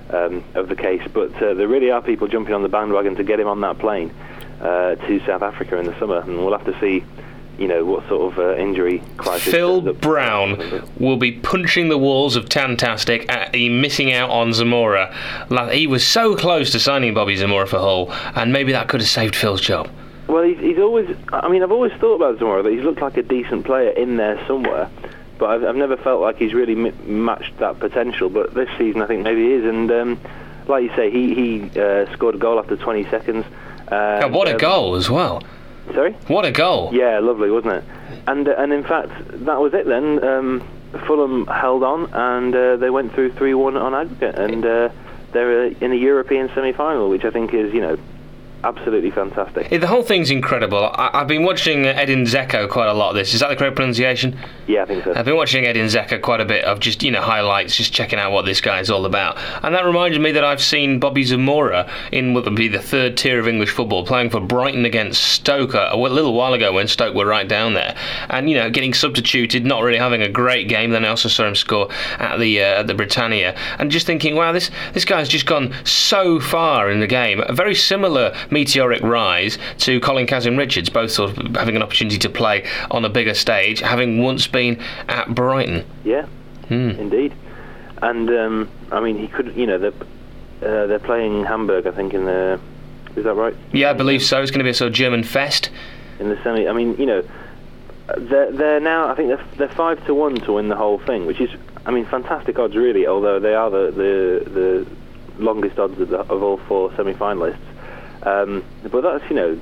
um, 0.09 0.43
of 0.55 0.67
the 0.67 0.75
case, 0.75 1.01
but 1.11 1.33
uh, 1.41 1.53
there 1.53 1.69
really 1.69 1.89
are 1.89 2.01
people 2.01 2.27
jumping 2.27 2.53
on 2.53 2.63
the 2.63 2.69
bandwagon 2.69 3.15
to 3.15 3.23
get 3.23 3.39
him 3.39 3.47
on 3.47 3.61
that 3.61 3.79
plane 3.79 4.13
uh, 4.59 4.95
to 4.95 5.19
South 5.25 5.41
Africa 5.41 5.77
in 5.77 5.85
the 5.85 5.97
summer, 5.99 6.19
and 6.19 6.37
we'll 6.37 6.51
have 6.51 6.65
to 6.65 6.77
see, 6.81 7.03
you 7.61 7.67
know, 7.67 7.85
what 7.85 8.07
sort 8.07 8.33
of 8.33 8.39
uh, 8.39 8.55
injury 8.57 9.03
crisis. 9.17 9.51
Phil. 9.51 9.93
Brown 9.93 10.89
will 10.99 11.17
be 11.17 11.33
punching 11.33 11.89
the 11.89 11.97
walls 11.97 12.35
of 12.35 12.49
Tantastic 12.49 13.29
at 13.29 13.53
he 13.53 13.69
missing 13.69 14.11
out 14.11 14.31
on 14.31 14.51
Zamora. 14.51 15.15
He 15.71 15.85
was 15.85 16.05
so 16.05 16.35
close 16.35 16.71
to 16.71 16.79
signing 16.79 17.13
Bobby 17.13 17.35
Zamora 17.35 17.67
for 17.67 17.77
Hull, 17.77 18.11
and 18.35 18.51
maybe 18.51 18.71
that 18.71 18.87
could 18.87 18.99
have 19.01 19.09
saved 19.09 19.35
Phil's 19.35 19.61
job. 19.61 19.89
Well, 20.27 20.43
he's, 20.43 20.57
he's 20.57 20.79
always. 20.79 21.15
I 21.31 21.49
mean, 21.49 21.61
I've 21.61 21.71
always 21.71 21.93
thought 21.93 22.15
about 22.15 22.39
Zamora 22.39 22.63
that 22.63 22.71
he's 22.71 22.83
looked 22.83 23.01
like 23.01 23.17
a 23.17 23.23
decent 23.23 23.63
player 23.63 23.91
in 23.91 24.17
there 24.17 24.43
somewhere, 24.47 24.89
but 25.37 25.51
I've, 25.51 25.63
I've 25.63 25.75
never 25.75 25.97
felt 25.97 26.19
like 26.19 26.37
he's 26.37 26.55
really 26.55 26.73
m- 26.73 27.25
matched 27.25 27.57
that 27.59 27.79
potential. 27.79 28.29
But 28.29 28.55
this 28.55 28.69
season, 28.79 29.03
I 29.03 29.05
think 29.05 29.21
maybe 29.23 29.43
he 29.43 29.53
is, 29.53 29.65
and 29.65 29.91
um, 29.91 30.19
like 30.67 30.83
you 30.83 30.91
say, 30.95 31.11
he 31.11 31.35
he 31.35 31.79
uh, 31.79 32.11
scored 32.13 32.33
a 32.33 32.39
goal 32.39 32.57
after 32.57 32.75
20 32.75 33.03
seconds. 33.11 33.45
God, 33.87 34.31
what 34.31 34.47
a 34.47 34.53
um, 34.53 34.57
goal 34.57 34.95
as 34.95 35.11
well! 35.11 35.43
Sorry. 35.93 36.13
What 36.27 36.45
a 36.45 36.51
goal! 36.51 36.89
Yeah, 36.93 37.19
lovely, 37.19 37.51
wasn't 37.51 37.75
it? 37.75 37.83
And 38.27 38.47
uh, 38.47 38.55
and 38.57 38.73
in 38.73 38.83
fact, 38.83 39.09
that 39.45 39.59
was 39.59 39.73
it 39.73 39.85
then. 39.85 40.23
Um, 40.23 40.67
Fulham 41.07 41.47
held 41.47 41.83
on, 41.83 42.13
and 42.13 42.53
uh, 42.53 42.75
they 42.75 42.89
went 42.89 43.13
through 43.13 43.31
three-one 43.33 43.77
on 43.77 43.93
aggregate, 43.95 44.35
and 44.35 44.65
uh, 44.65 44.89
they're 45.31 45.67
uh, 45.67 45.73
in 45.79 45.93
a 45.93 45.95
European 45.95 46.49
semi-final, 46.53 47.09
which 47.09 47.23
I 47.23 47.31
think 47.31 47.53
is 47.53 47.73
you 47.73 47.81
know 47.81 47.97
absolutely 48.63 49.11
fantastic. 49.11 49.69
Yeah, 49.71 49.79
the 49.79 49.87
whole 49.87 50.03
thing's 50.03 50.31
incredible. 50.31 50.91
I, 50.93 51.09
have 51.13 51.27
been 51.27 51.43
watching 51.43 51.85
Edin 51.85 52.23
Dzeko 52.25 52.69
quite 52.69 52.87
a 52.87 52.93
lot. 52.93 53.09
Of 53.09 53.15
this 53.15 53.33
is 53.33 53.39
that 53.39 53.49
the 53.49 53.55
correct 53.55 53.75
pronunciation? 53.75 54.37
Yeah, 54.67 54.83
I 54.83 54.85
think 54.85 55.03
so. 55.03 55.13
I've 55.15 55.25
been 55.25 55.35
watching 55.35 55.65
Edin 55.65 55.87
Dzeko 55.87 56.21
quite 56.21 56.41
a 56.41 56.45
bit 56.45 56.63
of 56.65 56.79
just 56.79 57.03
you 57.03 57.11
know 57.11 57.21
highlights, 57.21 57.75
just 57.75 57.93
checking 57.93 58.19
out 58.19 58.31
what 58.31 58.45
this 58.45 58.61
guy's 58.61 58.89
all 58.89 59.05
about, 59.05 59.37
and 59.63 59.73
that 59.75 59.85
reminded 59.85 60.21
me 60.21 60.31
that 60.31 60.43
I've 60.43 60.61
seen 60.61 60.99
Bobby 60.99 61.23
Zamora 61.23 61.89
in 62.11 62.33
what 62.33 62.45
would 62.45 62.55
be 62.55 62.67
the 62.67 62.81
third 62.81 63.17
tier 63.17 63.39
of 63.39 63.47
English 63.47 63.71
football, 63.71 64.05
playing 64.05 64.29
for 64.29 64.39
Brighton 64.39 64.85
against 64.85 65.23
Stoke 65.23 65.73
a, 65.73 65.89
a 65.93 65.97
little 65.97 66.33
while 66.33 66.53
ago 66.53 66.73
when 66.73 66.87
Stoke 66.87 67.15
were 67.15 67.25
right 67.25 67.47
down 67.47 67.73
there, 67.73 67.95
and 68.29 68.49
you 68.49 68.55
know 68.55 68.69
getting 68.69 68.93
substituted, 68.93 69.65
not 69.65 69.83
really 69.83 69.99
having 69.99 70.21
a 70.21 70.29
great 70.29 70.67
game. 70.67 70.91
Then 70.91 71.05
I 71.05 71.09
also 71.09 71.29
saw 71.29 71.47
him 71.47 71.55
score 71.55 71.91
at 72.19 72.37
the 72.37 72.61
uh, 72.61 72.79
at 72.81 72.87
the 72.87 72.93
Britannia, 72.93 73.55
and 73.79 73.91
just 73.91 74.05
thinking, 74.05 74.35
wow, 74.35 74.51
this 74.51 74.69
this 74.93 75.05
guy's 75.05 75.29
just 75.29 75.45
gone 75.45 75.73
so 75.85 76.39
far 76.39 76.89
in 76.91 76.99
the 76.99 77.07
game. 77.07 77.41
A 77.47 77.53
very 77.53 77.75
similar 77.75 78.35
meteoric 78.51 79.01
rise 79.01 79.57
to 79.79 79.99
Colin 80.01 80.27
Kazim 80.27 80.57
Richards, 80.57 80.89
both 80.89 81.11
sort 81.11 81.37
of 81.37 81.55
having 81.55 81.75
an 81.75 81.81
opportunity 81.83 82.17
to 82.19 82.29
play 82.29 82.67
on 82.91 83.05
a 83.05 83.09
bigger 83.09 83.33
stage, 83.33 83.79
having 83.79 84.21
once 84.21 84.45
been 84.47 84.79
at 85.07 85.33
Brighton. 85.33 85.85
Yeah, 86.03 86.25
Hmm. 86.67 86.91
indeed. 86.91 87.33
And 88.01 88.29
um, 88.29 88.69
I 88.91 88.99
mean, 88.99 89.17
he 89.17 89.27
could, 89.27 89.55
you 89.55 89.65
know, 89.67 89.77
they're 89.77 89.91
uh, 90.63 90.87
they're 90.87 90.99
playing 90.99 91.43
Hamburg, 91.45 91.87
I 91.87 91.91
think, 91.91 92.13
in 92.13 92.25
the. 92.25 92.59
Is 93.15 93.23
that 93.25 93.33
right? 93.33 93.55
Yeah, 93.73 93.89
I 93.89 93.93
believe 93.93 94.23
so. 94.23 94.41
It's 94.41 94.51
going 94.51 94.59
to 94.59 94.63
be 94.63 94.69
a 94.69 94.73
sort 94.73 94.87
of 94.89 94.93
German 94.93 95.23
fest. 95.23 95.69
in 96.19 96.29
the 96.29 96.41
semi. 96.43 96.67
I 96.67 96.71
mean, 96.73 96.95
you 96.97 97.05
know, 97.05 97.23
they're 98.17 98.51
they're 98.51 98.79
now. 98.79 99.07
I 99.09 99.15
think 99.15 99.29
they're 99.29 99.45
they're 99.57 99.75
five 99.75 100.03
to 100.05 100.13
one 100.15 100.35
to 100.35 100.53
win 100.53 100.69
the 100.69 100.75
whole 100.75 100.97
thing, 100.99 101.25
which 101.25 101.39
is, 101.41 101.49
I 101.85 101.91
mean, 101.91 102.05
fantastic 102.05 102.57
odds 102.59 102.75
really. 102.75 103.05
Although 103.07 103.39
they 103.39 103.53
are 103.53 103.69
the 103.69 103.91
the, 103.91 104.49
the 104.49 105.43
longest 105.43 105.77
odds 105.79 105.99
of, 105.99 106.09
the, 106.09 106.19
of 106.19 106.41
all 106.43 106.57
four 106.57 106.93
semi-finalists. 106.95 107.57
Um, 108.23 108.63
but 108.83 109.01
that's 109.01 109.29
you 109.29 109.35
know. 109.35 109.59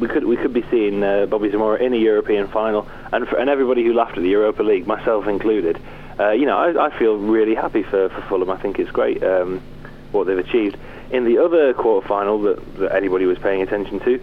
We 0.00 0.08
could 0.08 0.24
we 0.24 0.36
could 0.36 0.52
be 0.52 0.64
seeing 0.68 1.00
uh, 1.00 1.26
Bobby 1.26 1.48
Zamora 1.48 1.78
in 1.78 1.94
a 1.94 1.96
European 1.96 2.48
final, 2.48 2.88
and 3.12 3.28
for, 3.28 3.36
and 3.38 3.48
everybody 3.48 3.84
who 3.84 3.92
laughed 3.92 4.16
at 4.16 4.22
the 4.24 4.28
Europa 4.28 4.64
League, 4.64 4.84
myself 4.84 5.28
included. 5.28 5.80
Uh, 6.18 6.30
you 6.30 6.44
know, 6.44 6.58
I, 6.58 6.86
I 6.86 6.98
feel 6.98 7.16
really 7.16 7.54
happy 7.54 7.84
for, 7.84 8.08
for 8.08 8.20
Fulham. 8.22 8.50
I 8.50 8.56
think 8.56 8.80
it's 8.80 8.90
great 8.90 9.22
um, 9.22 9.62
what 10.10 10.26
they've 10.26 10.36
achieved. 10.36 10.76
In 11.10 11.24
the 11.24 11.38
other 11.38 11.72
quarter 11.72 12.06
final 12.06 12.42
that, 12.42 12.78
that 12.78 12.94
anybody 12.94 13.26
was 13.26 13.38
paying 13.38 13.62
attention 13.62 14.00
to, 14.00 14.20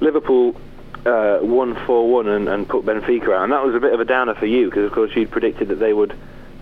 Liverpool 0.00 0.56
uh, 1.06 1.38
won 1.42 1.74
4 1.86 2.10
1 2.10 2.28
and, 2.28 2.48
and 2.48 2.68
put 2.68 2.84
Benfica 2.84 3.34
out. 3.34 3.44
And 3.44 3.52
that 3.52 3.64
was 3.64 3.74
a 3.74 3.80
bit 3.80 3.92
of 3.92 4.00
a 4.00 4.04
downer 4.04 4.34
for 4.34 4.46
you 4.46 4.66
because, 4.66 4.84
of 4.84 4.92
course, 4.92 5.14
you'd 5.16 5.30
predicted 5.30 5.68
that 5.68 5.76
they 5.76 5.92
would 5.92 6.14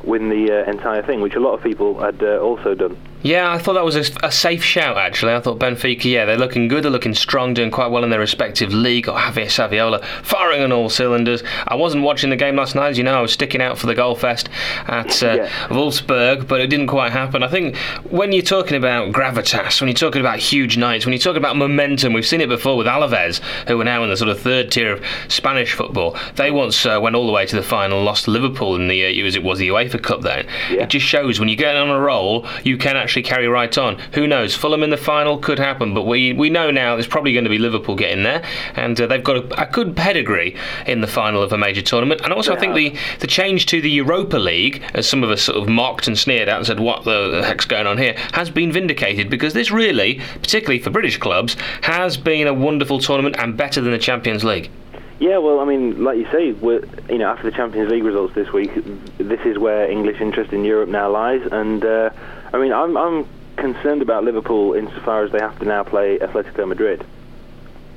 win 0.05 0.29
the 0.29 0.53
uh, 0.53 0.71
entire 0.71 1.03
thing, 1.03 1.21
which 1.21 1.35
a 1.35 1.41
lot 1.41 1.55
of 1.55 1.63
people 1.63 1.99
had 2.01 2.23
uh, 2.23 2.39
also 2.39 2.75
done. 2.75 2.97
Yeah, 3.27 3.51
I 3.51 3.59
thought 3.59 3.73
that 3.73 3.85
was 3.85 3.97
a, 3.97 4.05
a, 4.25 4.31
safe 4.31 4.63
shout, 4.63 4.97
actually. 4.97 5.33
I 5.33 5.41
thought 5.41 5.59
Benfica, 5.59 6.05
yeah, 6.05 6.25
they're 6.27 6.39
looking 6.39 6.69
good, 6.69 6.85
they're 6.85 6.93
looking 6.93 7.13
strong, 7.13 7.55
doing 7.55 7.73
quite 7.73 7.89
well 7.89 8.05
in 8.05 8.11
their 8.11 8.21
respective 8.21 8.73
league. 8.73 9.07
Got 9.07 9.21
Javier 9.21 9.47
Saviola 9.47 10.05
firing 10.23 10.63
on 10.63 10.71
all 10.71 10.89
cylinders. 10.89 11.43
I 11.67 11.75
wasn't 11.75 12.05
watching 12.05 12.31
the 12.31 12.37
game 12.37 12.55
last 12.55 12.77
night, 12.77 12.91
as 12.91 12.99
you 12.99 13.03
know, 13.03 13.19
I 13.19 13.21
was 13.21 13.33
sticking 13.33 13.61
out 13.61 13.79
for 13.79 13.89
the 13.89 13.97
goal 13.97 14.15
fest 14.15 14.49
at 14.87 15.25
uh, 15.25 15.35
Yeah. 15.35 15.49
Wolfsburg, 15.71 16.47
but 16.47 16.61
it 16.61 16.69
didn't 16.69 16.87
quite 16.87 17.11
happen. 17.11 17.43
I 17.43 17.49
think 17.49 17.77
when 18.11 18.31
you're 18.31 18.43
talking 18.43 18.77
about 18.77 19.11
gravitas, 19.13 19.81
when 19.81 19.89
you're 19.89 19.95
talking 19.95 20.21
about 20.21 20.39
huge 20.39 20.77
nights, 20.77 21.05
when 21.05 21.13
you're 21.13 21.19
talking 21.19 21.39
about 21.39 21.57
momentum, 21.57 22.13
we've 22.13 22.25
seen 22.25 22.41
it 22.41 22.49
before 22.49 22.77
with 22.77 22.87
Alaves, 22.87 23.41
who 23.67 23.81
are 23.81 23.85
now 23.85 24.05
in 24.05 24.11
the 24.11 24.17
sort 24.17 24.31
of 24.31 24.39
third 24.39 24.71
tier 24.71 24.93
of 24.93 25.05
Spanish 25.27 25.73
football. 25.73 26.17
They 26.37 26.53
once 26.53 26.87
uh, 26.87 27.01
went 27.03 27.17
all 27.17 27.27
the 27.27 27.33
way 27.33 27.45
to 27.45 27.57
the 27.57 27.65
final, 27.65 28.05
lost 28.05 28.27
to 28.27 28.31
Liverpool 28.31 28.77
in 28.77 28.87
the, 28.87 29.05
uh, 29.05 29.09
it 29.09 29.25
was, 29.25 29.35
it 29.35 29.43
was 29.43 29.59
the 29.59 29.67
UEFA 29.71 30.01
Cup 30.01 30.21
then. 30.21 30.47
Yeah. 30.71 30.85
It 30.85 30.91
just 30.91 31.07
shows 31.07 31.41
when 31.41 31.49
you 31.49 31.57
get 31.57 31.75
on 31.75 31.91
a 31.91 31.99
roll, 31.99 32.47
you 32.63 32.79
can 32.79 32.97
actually 32.97 33.16
carry 33.23 33.49
right 33.49 33.77
on. 33.79 33.99
Who 34.15 34.27
knows? 34.27 34.55
Fulham 34.55 34.83
in 34.83 34.91
the 34.91 34.97
final 34.97 35.39
could 35.39 35.59
happen, 35.59 35.95
but 35.95 36.05
we 36.07 36.33
we 36.33 36.51
know 36.51 36.71
now 36.71 36.95
there's 36.95 37.07
probably 37.07 37.33
going 37.33 37.45
to 37.45 37.51
be 37.51 37.59
Liverpool 37.59 37.95
getting 37.95 38.23
there, 38.23 38.43
and 38.75 39.01
uh, 39.01 39.07
they've 39.07 39.23
got 39.23 39.37
a, 39.37 39.63
a 39.63 39.71
good 39.71 39.97
pedigree 39.97 40.57
in 40.87 41.01
the 41.01 41.07
final 41.07 41.43
of 41.43 41.53
a 41.53 41.59
major 41.59 41.83
tournament. 41.83 42.21
And 42.23 42.33
also, 42.33 42.55
I 42.55 42.59
think 42.59 42.75
the 42.75 42.97
the 43.21 43.27
change 43.27 43.67
to 43.67 43.81
the 43.81 43.91
Europa 43.91 44.39
League, 44.39 44.83
as 44.95 45.09
some 45.09 45.23
of 45.23 45.31
us 45.31 45.43
sort 45.43 45.59
of 45.59 45.69
mocked 45.69 46.09
and 46.09 46.19
sneered 46.19 46.49
at 46.49 46.57
and 46.57 46.67
said, 46.67 46.81
"What 46.81 47.05
the, 47.05 47.43
heck's 47.45 47.65
going 47.65 47.87
on 47.87 47.99
here?" 47.99 48.15
has 48.33 48.51
been 48.51 48.73
vindicated 48.73 49.31
because 49.31 49.53
this 49.53 49.71
really, 49.71 50.21
particularly 50.43 50.81
for 50.81 50.91
British 50.91 51.19
clubs, 51.19 51.57
has 51.83 52.17
been 52.17 52.47
a 52.47 52.55
wonderful 52.55 52.99
tournament 52.99 53.37
and 53.39 53.57
better 53.57 53.81
than 53.81 53.93
the 53.93 53.99
Champions 53.99 54.45
League. 54.45 54.71
Yeah, 55.19 55.39
well, 55.39 55.61
I 55.61 55.65
mean, 55.65 56.05
like 56.05 56.19
you 56.19 56.27
say, 56.31 56.49
you 56.49 57.19
know, 57.19 57.29
after 57.29 57.51
the 57.51 57.57
Champions 57.57 57.91
League 57.91 58.05
results 58.05 58.35
this 58.35 58.53
week, 58.53 58.71
this 59.17 59.41
is 59.47 59.59
where 59.59 59.91
English 59.91 60.21
interest 60.21 60.53
in 60.53 60.63
Europe 60.63 60.91
now 60.91 61.11
lies. 61.11 61.41
And 61.51 61.83
uh, 61.83 62.11
I 62.53 62.59
mean, 62.59 62.73
I'm, 62.73 62.97
I'm 62.97 63.29
concerned 63.57 64.03
about 64.03 64.25
Liverpool 64.25 64.75
insofar 64.75 65.25
as 65.25 65.33
they 65.33 65.41
have 65.41 65.59
to 65.59 65.65
now 65.65 65.83
play 65.83 66.19
Atletico 66.19 66.67
Madrid, 66.67 67.05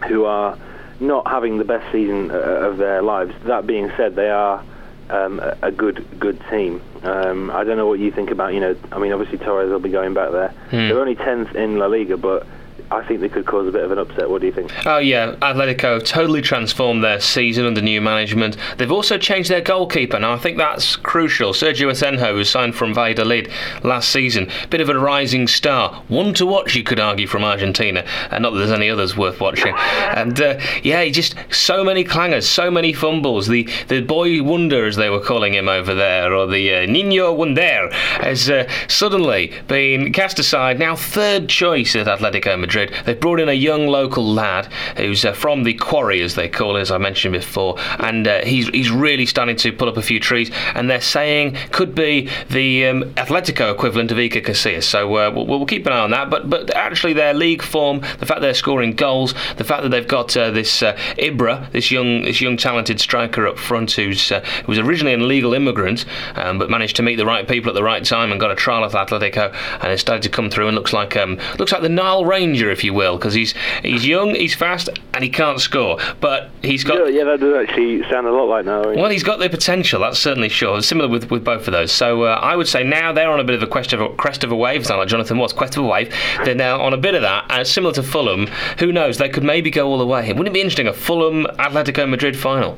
who 0.08 0.26
are 0.26 0.58
not 1.00 1.28
having 1.28 1.58
the 1.58 1.64
best 1.64 1.92
season 1.92 2.32
uh, 2.32 2.34
of 2.34 2.78
their 2.78 3.02
lives. 3.02 3.34
That 3.46 3.66
being 3.66 3.92
said, 3.96 4.16
they 4.16 4.30
are 4.30 4.64
um, 5.10 5.40
a, 5.62 5.72
good 5.72 6.06
good 6.20 6.42
team. 6.50 6.82
Um, 7.04 7.50
I 7.52 7.64
don't 7.64 7.78
know 7.78 7.88
what 7.88 8.00
you 8.00 8.12
think 8.12 8.32
about. 8.32 8.54
You 8.54 8.60
know, 8.60 8.76
I 8.92 9.00
mean, 9.00 9.12
obviously 9.12 9.38
Torres 9.38 9.70
will 9.70 9.80
be 9.80 9.90
going 9.90 10.14
back 10.14 10.32
there. 10.32 10.54
They're 10.90 11.00
only 11.00 11.16
tenth 11.16 11.56
in 11.56 11.78
La 11.78 11.88
Liga, 11.88 12.18
but 12.18 12.46
I 12.92 13.04
think 13.04 13.22
they 13.22 13.30
could 13.30 13.46
cause 13.46 13.68
a 13.68 13.72
bit 13.72 13.84
of 13.84 13.92
an 13.92 14.00
upset. 14.00 14.30
What 14.30 14.42
do 14.42 14.48
you 14.48 14.54
think? 14.54 14.72
Oh 14.86 14.98
yeah, 14.98 15.36
Atletico 15.42 15.94
have 15.94 16.04
totally 16.04 16.42
transformed 16.42 17.04
their 17.04 17.20
season 17.20 17.66
under 17.66 17.82
new 17.82 18.02
management. 18.02 18.58
They've 18.78 18.92
also 18.92 19.18
changed 19.18 19.50
their 19.50 19.62
goalkeeper. 19.62 20.18
Now 20.20 20.34
I 20.34 20.38
think 20.38 20.58
that's 20.58 20.96
crucial. 20.96 21.54
Sergio 21.54 21.92
Asenjo, 21.92 22.34
who 22.34 22.44
signed 22.44 22.76
from 22.76 22.96
Valladolid 22.96 23.52
last 23.84 24.10
season, 24.10 24.50
bit 24.72 24.82
of 24.82 24.90
a 24.90 24.98
rising 24.98 25.48
star, 25.48 26.02
one 26.08 26.34
to 26.34 26.48
watch, 26.48 26.76
you 26.76 26.84
could 26.84 27.00
argue, 27.00 27.28
from 27.28 27.44
Argentina. 27.44 28.04
Uh, 28.32 28.40
not 28.40 28.52
that 28.52 28.58
there's 28.60 28.72
any 28.72 28.90
others 28.90 29.16
worth 29.16 29.40
watching. 29.40 29.76
And 29.76 30.42
uh, 30.42 30.60
yeah, 30.82 31.08
just 31.10 31.36
so 31.52 31.84
many 31.84 32.04
clangers, 32.04 32.44
so 32.44 32.72
many 32.72 32.92
fumbles. 32.92 33.48
The 33.48 33.70
the 33.88 34.02
boy 34.02 34.42
wonder, 34.42 34.86
as 34.88 34.96
they 34.96 35.12
were 35.12 35.20
calling 35.22 35.54
him 35.54 35.70
over 35.70 35.94
there, 35.94 36.34
or 36.34 36.48
the 36.48 36.74
uh, 36.74 36.78
Niño 36.88 37.36
Wonder, 37.36 37.90
has 37.94 38.50
uh, 38.50 38.68
suddenly 38.88 39.54
been 39.68 40.12
cast 40.12 40.40
aside. 40.40 40.80
Now 40.80 40.96
third 40.96 41.50
choice 41.50 41.96
at 41.96 42.08
Atletico 42.08 42.60
Madrid. 42.60 42.79
They've 43.06 43.20
brought 43.20 43.40
in 43.40 43.50
a 43.50 43.54
young 43.54 43.88
local 43.88 44.26
lad 44.26 44.72
who's 44.98 45.26
uh, 45.26 45.34
from 45.34 45.64
the 45.64 45.74
quarry, 45.74 46.22
as 46.22 46.36
they 46.36 46.50
call 46.50 46.78
it, 46.78 46.82
as 46.82 46.92
I 46.92 46.98
mentioned 46.98 47.34
before, 47.34 47.78
and 48.00 48.28
uh, 48.28 48.42
he's 48.46 48.68
he's 48.70 48.92
really 48.92 49.26
starting 49.26 49.56
to 49.58 49.72
pull 49.72 49.90
up 49.90 49.98
a 49.98 50.02
few 50.02 50.20
trees. 50.20 50.52
And 50.76 50.90
they're 50.90 51.02
saying 51.02 51.58
could 51.72 51.96
be 51.96 52.30
the 52.50 52.86
um, 52.88 53.04
Atletico 53.16 53.72
equivalent 53.72 54.12
of 54.12 54.18
Iker 54.18 54.44
Casillas. 54.44 54.84
So 54.84 55.16
uh, 55.16 55.32
we'll, 55.32 55.46
we'll 55.46 55.66
keep 55.66 55.86
an 55.86 55.94
eye 55.94 56.00
on 56.00 56.12
that. 56.12 56.30
But 56.30 56.50
but 56.50 56.76
actually 56.76 57.14
their 57.14 57.34
league 57.34 57.62
form, 57.62 58.00
the 58.20 58.26
fact 58.26 58.42
they're 58.42 58.54
scoring 58.54 58.94
goals, 58.94 59.34
the 59.58 59.64
fact 59.64 59.84
that 59.84 59.90
they've 59.90 60.08
got 60.08 60.36
uh, 60.36 60.52
this 60.52 60.82
uh, 60.82 60.96
Ibra, 61.18 61.72
this 61.72 61.92
young 61.92 62.24
this 62.24 62.42
young 62.42 62.58
talented 62.58 63.00
striker 63.00 63.48
up 63.48 63.58
front, 63.58 63.92
who's 63.92 64.32
uh, 64.32 64.42
who 64.66 64.72
was 64.72 64.80
originally 64.80 65.14
an 65.14 65.22
illegal 65.22 65.54
immigrant, 65.54 66.06
um, 66.36 66.58
but 66.58 66.70
managed 66.70 66.96
to 66.98 67.04
meet 67.04 67.16
the 67.16 67.26
right 67.26 67.48
people 67.48 67.70
at 67.70 67.76
the 67.76 67.84
right 67.84 68.04
time 68.04 68.32
and 68.32 68.40
got 68.40 68.52
a 68.52 68.56
trial 68.56 68.86
at 68.86 68.92
Atletico, 68.92 69.54
and 69.74 69.84
has 69.84 70.02
started 70.02 70.24
to 70.24 70.30
come 70.30 70.50
through 70.50 70.68
and 70.68 70.76
looks 70.76 70.94
like 70.94 71.16
um, 71.16 71.40
looks 71.58 71.72
like 71.72 71.82
the 71.82 71.90
Nile 71.90 72.26
Ranger, 72.26 72.69
if 72.70 72.84
you 72.84 72.94
will, 72.94 73.18
because 73.18 73.34
he's 73.34 73.54
he's 73.84 74.06
young, 74.06 74.36
he's 74.36 74.56
fast, 74.56 74.90
and 75.14 75.24
he 75.24 75.30
can't 75.30 75.60
score, 75.60 75.98
but 76.20 76.50
he's 76.62 76.84
got. 76.84 77.00
Yeah, 77.00 77.20
yeah, 77.20 77.24
that 77.26 77.40
does 77.40 77.56
actually 77.56 78.04
sound 78.10 78.28
a 78.28 78.32
lot 78.32 78.46
like 78.46 78.66
now. 78.66 78.82
Well, 78.82 79.10
he's 79.10 79.24
got 79.24 79.40
the 79.40 79.50
potential. 79.50 80.02
That's 80.02 80.20
certainly 80.20 80.50
sure. 80.50 80.82
Similar 80.82 81.10
with, 81.10 81.32
with 81.32 81.44
both 81.44 81.68
of 81.68 81.72
those. 81.72 81.92
So 81.92 82.24
uh, 82.24 82.40
I 82.42 82.56
would 82.56 82.68
say 82.68 82.84
now 82.84 83.12
they're 83.12 83.32
on 83.32 83.40
a 83.40 83.44
bit 83.44 83.56
of 83.56 83.64
a 83.64 83.68
crest 83.68 83.94
of 83.94 84.02
a, 84.02 84.10
crest 84.16 84.44
of 84.44 84.52
a 84.52 84.56
wave. 84.56 84.86
Sound 84.86 85.00
like 85.00 85.08
Jonathan 85.08 85.38
Watts, 85.38 85.54
crest 85.54 85.78
of 85.78 85.84
a 85.84 85.88
wave. 85.88 86.14
They're 86.44 86.56
now 86.56 86.82
on 86.82 86.94
a 86.94 86.98
bit 86.98 87.16
of 87.16 87.22
that, 87.22 87.46
and 87.50 87.68
similar 87.68 87.94
to 87.96 88.04
Fulham. 88.04 88.48
Who 88.80 88.92
knows? 88.92 89.18
They 89.18 89.30
could 89.30 89.44
maybe 89.44 89.72
go 89.72 89.88
all 89.88 89.98
the 89.98 90.08
way. 90.08 90.28
Wouldn't 90.28 90.48
it 90.48 90.54
be 90.54 90.62
interesting? 90.62 90.88
A 90.88 90.94
Fulham 90.94 91.46
Atletico 91.58 92.08
Madrid 92.08 92.38
final. 92.38 92.78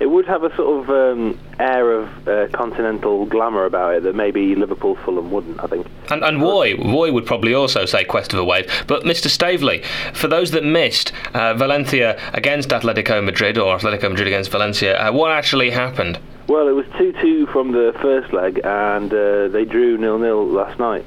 It 0.00 0.06
would 0.10 0.26
have 0.26 0.42
a 0.42 0.54
sort 0.56 0.82
of 0.82 0.90
um, 0.90 1.38
air 1.58 1.92
of 1.92 2.28
uh, 2.28 2.48
continental 2.48 3.24
glamour 3.26 3.64
about 3.64 3.94
it 3.94 4.02
that 4.02 4.14
maybe 4.14 4.54
Liverpool 4.54 4.96
Fulham 4.96 5.30
wouldn't, 5.30 5.62
I 5.62 5.66
think. 5.66 5.86
And, 6.10 6.24
and 6.24 6.42
Roy, 6.42 6.76
Roy 6.76 7.12
would 7.12 7.26
probably 7.26 7.54
also 7.54 7.84
say 7.84 8.04
quest 8.04 8.32
of 8.32 8.38
a 8.40 8.44
wave. 8.44 8.70
But 8.86 9.04
Mr. 9.04 9.28
Staveley, 9.28 9.84
for 10.12 10.28
those 10.28 10.50
that 10.52 10.64
missed 10.64 11.12
uh, 11.34 11.54
Valencia 11.54 12.18
against 12.32 12.70
Atletico 12.70 13.22
Madrid 13.24 13.58
or 13.58 13.76
Atletico 13.76 14.10
Madrid 14.10 14.26
against 14.26 14.50
Valencia, 14.50 14.98
uh, 14.98 15.12
what 15.12 15.30
actually 15.30 15.70
happened? 15.70 16.18
Well, 16.48 16.68
it 16.68 16.72
was 16.72 16.86
2 16.98 17.12
2 17.12 17.46
from 17.46 17.72
the 17.72 17.94
first 18.02 18.32
leg, 18.32 18.60
and 18.64 19.12
uh, 19.14 19.48
they 19.48 19.64
drew 19.64 19.96
nil 19.96 20.18
nil 20.18 20.44
last 20.46 20.78
night. 20.78 21.04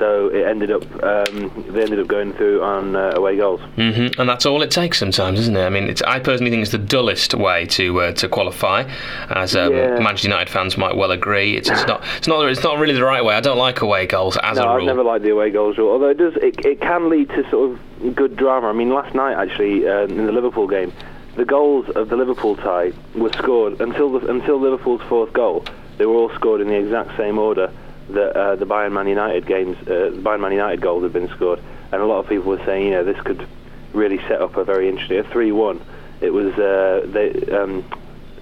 So 0.00 0.28
it 0.28 0.44
ended 0.46 0.70
up, 0.72 0.82
um, 1.04 1.64
they 1.68 1.82
ended 1.82 2.00
up 2.00 2.08
going 2.08 2.32
through 2.32 2.62
on 2.62 2.96
uh, 2.96 3.12
away 3.14 3.36
goals. 3.36 3.60
hmm 3.76 4.08
And 4.18 4.28
that's 4.28 4.46
all 4.46 4.62
it 4.62 4.70
takes 4.70 4.98
sometimes, 4.98 5.38
isn't 5.38 5.56
it? 5.56 5.62
I 5.62 5.68
mean, 5.68 5.84
it's, 5.90 6.00
I 6.02 6.18
personally 6.18 6.50
think 6.50 6.62
it's 6.62 6.72
the 6.72 6.78
dullest 6.78 7.34
way 7.34 7.66
to 7.66 8.00
uh, 8.00 8.12
to 8.12 8.28
qualify, 8.28 8.90
as 9.28 9.54
um, 9.54 9.72
Yeah. 9.74 9.98
Manchester 10.00 10.28
United 10.28 10.50
fans 10.50 10.76
might 10.78 10.96
well 10.96 11.10
agree. 11.10 11.56
It's, 11.56 11.68
it's 11.68 11.86
not 11.86 12.02
it's 12.16 12.26
not 12.26 12.48
it's 12.48 12.64
not 12.64 12.78
really 12.78 12.94
the 12.94 13.04
right 13.04 13.22
way. 13.24 13.34
I 13.34 13.40
don't 13.40 13.58
like 13.58 13.82
away 13.82 14.06
goals 14.06 14.36
as 14.42 14.56
No, 14.56 14.64
a 14.64 14.74
I've 14.76 14.82
never 14.84 15.04
liked 15.04 15.22
the 15.22 15.30
away 15.30 15.50
goals 15.50 15.76
rule, 15.78 15.92
although 15.92 16.08
it 16.08 16.16
does, 16.18 16.34
it, 16.36 16.64
it 16.64 16.80
can 16.80 17.10
lead 17.10 17.28
to 17.28 17.48
sort 17.50 17.70
of 17.70 18.16
good 18.16 18.36
drama. 18.36 18.68
I 18.68 18.72
mean, 18.72 18.88
last 18.88 19.14
night 19.14 19.34
actually 19.34 19.86
uh, 19.86 20.04
in 20.04 20.24
the 20.24 20.32
Liverpool 20.32 20.66
game, 20.66 20.92
the 21.36 21.44
goals 21.44 21.90
of 21.90 22.08
the 22.08 22.16
Liverpool 22.16 22.56
tie 22.56 22.92
were 23.14 23.32
scored 23.34 23.80
until 23.82 24.18
the, 24.18 24.26
until 24.28 24.58
Liverpool's 24.58 25.02
fourth 25.02 25.32
goal. 25.34 25.64
They 25.98 26.06
were 26.06 26.14
all 26.14 26.34
scored 26.34 26.62
in 26.62 26.68
the 26.68 26.76
exact 26.76 27.14
same 27.18 27.38
order 27.38 27.70
that 28.14 28.36
uh, 28.36 28.56
the 28.56 28.66
Bayern 28.66 28.92
Man 28.92 29.08
United 29.08 29.46
games, 29.46 29.76
uh, 29.82 30.10
the 30.10 30.20
Bayern 30.22 30.40
Man 30.40 30.52
United 30.52 30.80
goals 30.80 31.02
had 31.02 31.12
been 31.12 31.28
scored, 31.28 31.60
and 31.92 32.02
a 32.02 32.06
lot 32.06 32.18
of 32.18 32.28
people 32.28 32.50
were 32.50 32.64
saying, 32.64 32.86
you 32.86 32.90
know, 32.90 33.04
this 33.04 33.20
could 33.22 33.46
really 33.92 34.18
set 34.28 34.40
up 34.40 34.56
a 34.56 34.64
very 34.64 34.88
interesting 34.88 35.18
a 35.18 35.24
three-one. 35.24 35.80
It 36.20 36.30
was 36.30 36.52
uh, 36.54 37.06
they. 37.06 37.32
Um, 37.52 37.84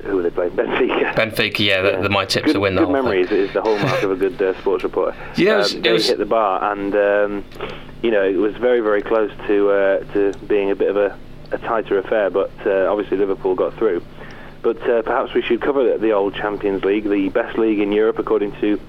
who 0.04 0.16
were 0.16 0.22
they 0.22 0.30
playing? 0.30 0.52
Benfica. 0.52 1.14
Benfica, 1.14 1.58
yeah, 1.58 1.82
yeah. 1.82 2.00
The, 2.00 2.08
my 2.08 2.24
tip 2.24 2.44
good, 2.44 2.52
to 2.54 2.60
win 2.60 2.76
the 2.76 2.84
good 2.84 2.92
memories 2.92 3.28
thing. 3.28 3.38
is 3.38 3.52
the 3.52 3.62
hallmark 3.62 4.02
of 4.02 4.12
a 4.12 4.16
good 4.16 4.40
uh, 4.40 4.58
sports 4.60 4.84
reporter. 4.84 5.16
Know, 5.36 5.60
um, 5.60 5.82
they 5.82 6.00
hit 6.00 6.18
the 6.18 6.26
bar, 6.26 6.72
and 6.72 6.94
um, 6.94 7.44
you 8.02 8.10
know 8.10 8.24
it 8.24 8.36
was 8.36 8.56
very, 8.56 8.80
very 8.80 9.02
close 9.02 9.32
to 9.48 9.70
uh, 9.70 10.04
to 10.12 10.32
being 10.46 10.70
a 10.70 10.76
bit 10.76 10.88
of 10.88 10.96
a, 10.96 11.18
a 11.50 11.58
tighter 11.58 11.98
affair. 11.98 12.30
But 12.30 12.52
uh, 12.64 12.90
obviously 12.90 13.16
Liverpool 13.16 13.54
got 13.54 13.74
through. 13.74 14.02
But 14.62 14.80
uh, 14.88 15.02
perhaps 15.02 15.34
we 15.34 15.42
should 15.42 15.60
cover 15.60 15.98
the 15.98 16.12
old 16.12 16.34
Champions 16.34 16.84
League, 16.84 17.04
the 17.04 17.28
best 17.28 17.58
league 17.58 17.78
in 17.78 17.92
Europe 17.92 18.18
according 18.18 18.52
to 18.60 18.80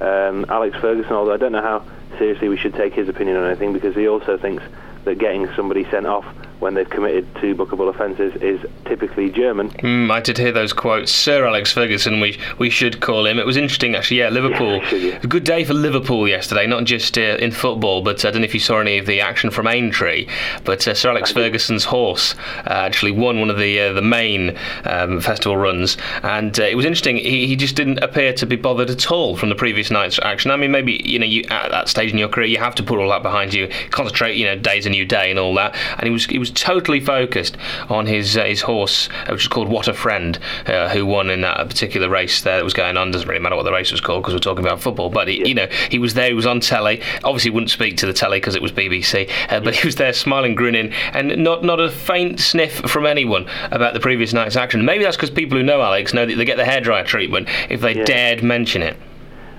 um, 0.00 0.46
Alex 0.48 0.76
Ferguson. 0.80 1.12
Although 1.12 1.34
I 1.34 1.36
don't 1.36 1.52
know 1.52 1.62
how 1.62 1.84
seriously 2.18 2.48
we 2.48 2.56
should 2.56 2.74
take 2.74 2.94
his 2.94 3.08
opinion 3.08 3.36
on 3.36 3.46
anything 3.46 3.72
because 3.72 3.94
he 3.94 4.08
also 4.08 4.36
thinks 4.38 4.62
that 5.04 5.18
getting 5.18 5.48
somebody 5.54 5.84
sent 5.90 6.06
off 6.06 6.24
when 6.64 6.72
they've 6.72 6.88
committed 6.88 7.26
two 7.42 7.54
bookable 7.54 7.90
offences 7.90 8.34
is 8.36 8.58
typically 8.86 9.28
German. 9.28 9.68
Mm, 9.68 10.10
I 10.10 10.20
did 10.20 10.38
hear 10.38 10.50
those 10.50 10.72
quotes. 10.72 11.12
Sir 11.12 11.46
Alex 11.46 11.70
Ferguson, 11.70 12.20
we 12.20 12.38
we 12.58 12.70
should 12.70 13.02
call 13.02 13.26
him. 13.26 13.38
It 13.38 13.44
was 13.44 13.58
interesting, 13.58 13.94
actually. 13.94 14.20
Yeah, 14.20 14.30
Liverpool. 14.30 14.78
Yeah, 14.78 14.88
should, 14.88 15.02
yeah. 15.02 15.20
A 15.22 15.26
good 15.26 15.44
day 15.44 15.64
for 15.64 15.74
Liverpool 15.74 16.26
yesterday, 16.26 16.66
not 16.66 16.84
just 16.84 17.18
uh, 17.18 17.36
in 17.38 17.50
football, 17.50 18.00
but 18.00 18.24
I 18.24 18.30
don't 18.30 18.40
know 18.40 18.46
if 18.46 18.54
you 18.54 18.60
saw 18.60 18.80
any 18.80 18.96
of 18.96 19.04
the 19.04 19.20
action 19.20 19.50
from 19.50 19.66
Aintree, 19.66 20.26
but 20.64 20.88
uh, 20.88 20.94
Sir 20.94 21.10
Alex 21.10 21.32
Ferguson's 21.32 21.84
horse 21.84 22.34
uh, 22.66 22.70
actually 22.70 23.12
won 23.12 23.40
one 23.40 23.50
of 23.50 23.58
the 23.58 23.78
uh, 23.78 23.92
the 23.92 24.02
main 24.02 24.56
um, 24.84 25.20
festival 25.20 25.58
runs, 25.58 25.98
and 26.22 26.58
uh, 26.58 26.62
it 26.62 26.76
was 26.76 26.86
interesting. 26.86 27.18
He, 27.18 27.46
he 27.46 27.56
just 27.56 27.76
didn't 27.76 27.98
appear 27.98 28.32
to 28.32 28.46
be 28.46 28.56
bothered 28.56 28.88
at 28.88 29.10
all 29.10 29.36
from 29.36 29.50
the 29.50 29.54
previous 29.54 29.90
night's 29.90 30.18
action. 30.20 30.50
I 30.50 30.56
mean, 30.56 30.70
maybe 30.70 30.98
you 31.04 31.18
know, 31.18 31.26
you 31.26 31.44
at 31.50 31.70
that 31.72 31.90
stage 31.90 32.10
in 32.10 32.16
your 32.16 32.28
career, 32.30 32.46
you 32.46 32.58
have 32.58 32.74
to 32.76 32.82
put 32.82 32.98
all 32.98 33.10
that 33.10 33.22
behind 33.22 33.52
you, 33.52 33.68
concentrate. 33.90 34.36
You 34.36 34.46
know, 34.46 34.56
day's 34.56 34.86
a 34.86 34.90
new 34.90 35.04
day 35.04 35.28
and 35.28 35.38
all 35.38 35.54
that, 35.56 35.76
and 35.98 36.04
he 36.04 36.10
was 36.10 36.24
he 36.24 36.38
was 36.38 36.53
totally 36.54 37.00
focused 37.00 37.56
on 37.88 38.06
his 38.06 38.36
uh, 38.36 38.44
his 38.44 38.60
horse, 38.62 39.08
uh, 39.26 39.32
which 39.32 39.42
is 39.42 39.48
called 39.48 39.68
What 39.68 39.88
a 39.88 39.94
Friend, 39.94 40.38
uh, 40.66 40.88
who 40.88 41.04
won 41.06 41.30
in 41.30 41.40
that 41.42 41.68
particular 41.68 42.08
race 42.08 42.40
there 42.42 42.56
that 42.56 42.64
was 42.64 42.74
going 42.74 42.96
on. 42.96 43.10
Doesn't 43.10 43.28
really 43.28 43.40
matter 43.40 43.56
what 43.56 43.64
the 43.64 43.72
race 43.72 43.90
was 43.92 44.00
called 44.00 44.22
because 44.22 44.34
we're 44.34 44.38
talking 44.40 44.64
about 44.64 44.80
football. 44.80 45.10
But 45.10 45.28
he, 45.28 45.40
Yeah. 45.40 45.46
you 45.46 45.54
know, 45.54 45.66
he 45.90 45.98
was 45.98 46.14
there. 46.14 46.28
He 46.28 46.34
was 46.34 46.46
on 46.46 46.60
telly. 46.60 47.00
Obviously, 47.24 47.50
wouldn't 47.50 47.70
speak 47.70 47.96
to 47.98 48.06
the 48.06 48.12
telly 48.12 48.38
because 48.38 48.54
it 48.56 48.62
was 48.62 48.72
BBC. 48.72 49.28
Uh, 49.50 49.60
but 49.60 49.74
he 49.74 49.86
was 49.86 49.96
there, 49.96 50.12
smiling, 50.12 50.54
grinning, 50.54 50.92
and 51.12 51.36
not 51.42 51.64
not 51.64 51.80
a 51.80 51.90
faint 51.90 52.40
sniff 52.40 52.72
from 52.90 53.06
anyone 53.06 53.46
about 53.70 53.94
the 53.94 54.00
previous 54.00 54.32
night's 54.32 54.56
action. 54.56 54.84
Maybe 54.84 55.04
that's 55.04 55.16
because 55.16 55.30
people 55.30 55.58
who 55.58 55.64
know 55.64 55.82
Alex 55.82 56.14
know 56.14 56.26
that 56.26 56.34
they 56.36 56.44
get 56.44 56.56
the 56.56 56.64
hairdryer 56.64 57.04
treatment 57.04 57.48
if 57.68 57.80
they 57.80 57.94
Yeah. 57.96 58.04
dared 58.04 58.42
mention 58.42 58.82
it. 58.82 58.96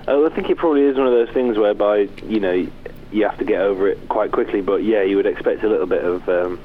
Uh, 0.08 0.24
I 0.24 0.28
think 0.30 0.48
it 0.50 0.56
probably 0.56 0.82
is 0.82 0.96
one 0.96 1.06
of 1.06 1.12
those 1.12 1.30
things 1.30 1.58
whereby 1.58 2.08
you 2.28 2.40
know 2.40 2.66
you 3.12 3.24
have 3.24 3.38
to 3.38 3.44
get 3.44 3.60
over 3.60 3.88
it 3.88 3.98
quite 4.08 4.30
quickly. 4.32 4.60
But 4.60 4.82
yeah, 4.84 5.02
you 5.02 5.16
would 5.16 5.26
expect 5.26 5.62
a 5.64 5.68
little 5.68 5.86
bit 5.86 6.04
of 6.04 6.28
um, 6.28 6.58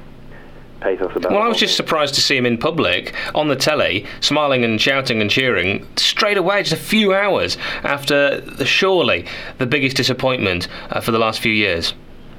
pathos 0.82 1.14
about. 1.14 1.32
Well, 1.32 1.42
I 1.42 1.48
was 1.48 1.58
just 1.58 1.76
surprised 1.76 2.14
to 2.16 2.20
see 2.20 2.36
him 2.36 2.46
in 2.46 2.58
public 2.58 3.14
on 3.34 3.48
the 3.48 3.56
telly, 3.56 4.06
smiling 4.20 4.64
and 4.64 4.80
shouting 4.80 5.20
and 5.20 5.30
cheering 5.30 5.86
straight 5.96 6.36
away, 6.36 6.62
just 6.62 6.72
a 6.72 6.84
few 6.84 7.14
hours 7.14 7.56
after 7.84 8.40
the, 8.40 8.66
surely 8.66 9.26
the 9.58 9.66
biggest 9.66 9.96
disappointment 9.96 10.68
uh, 10.90 11.00
for 11.00 11.12
the 11.12 11.18
last 11.18 11.40
few 11.40 11.52
years. 11.52 11.94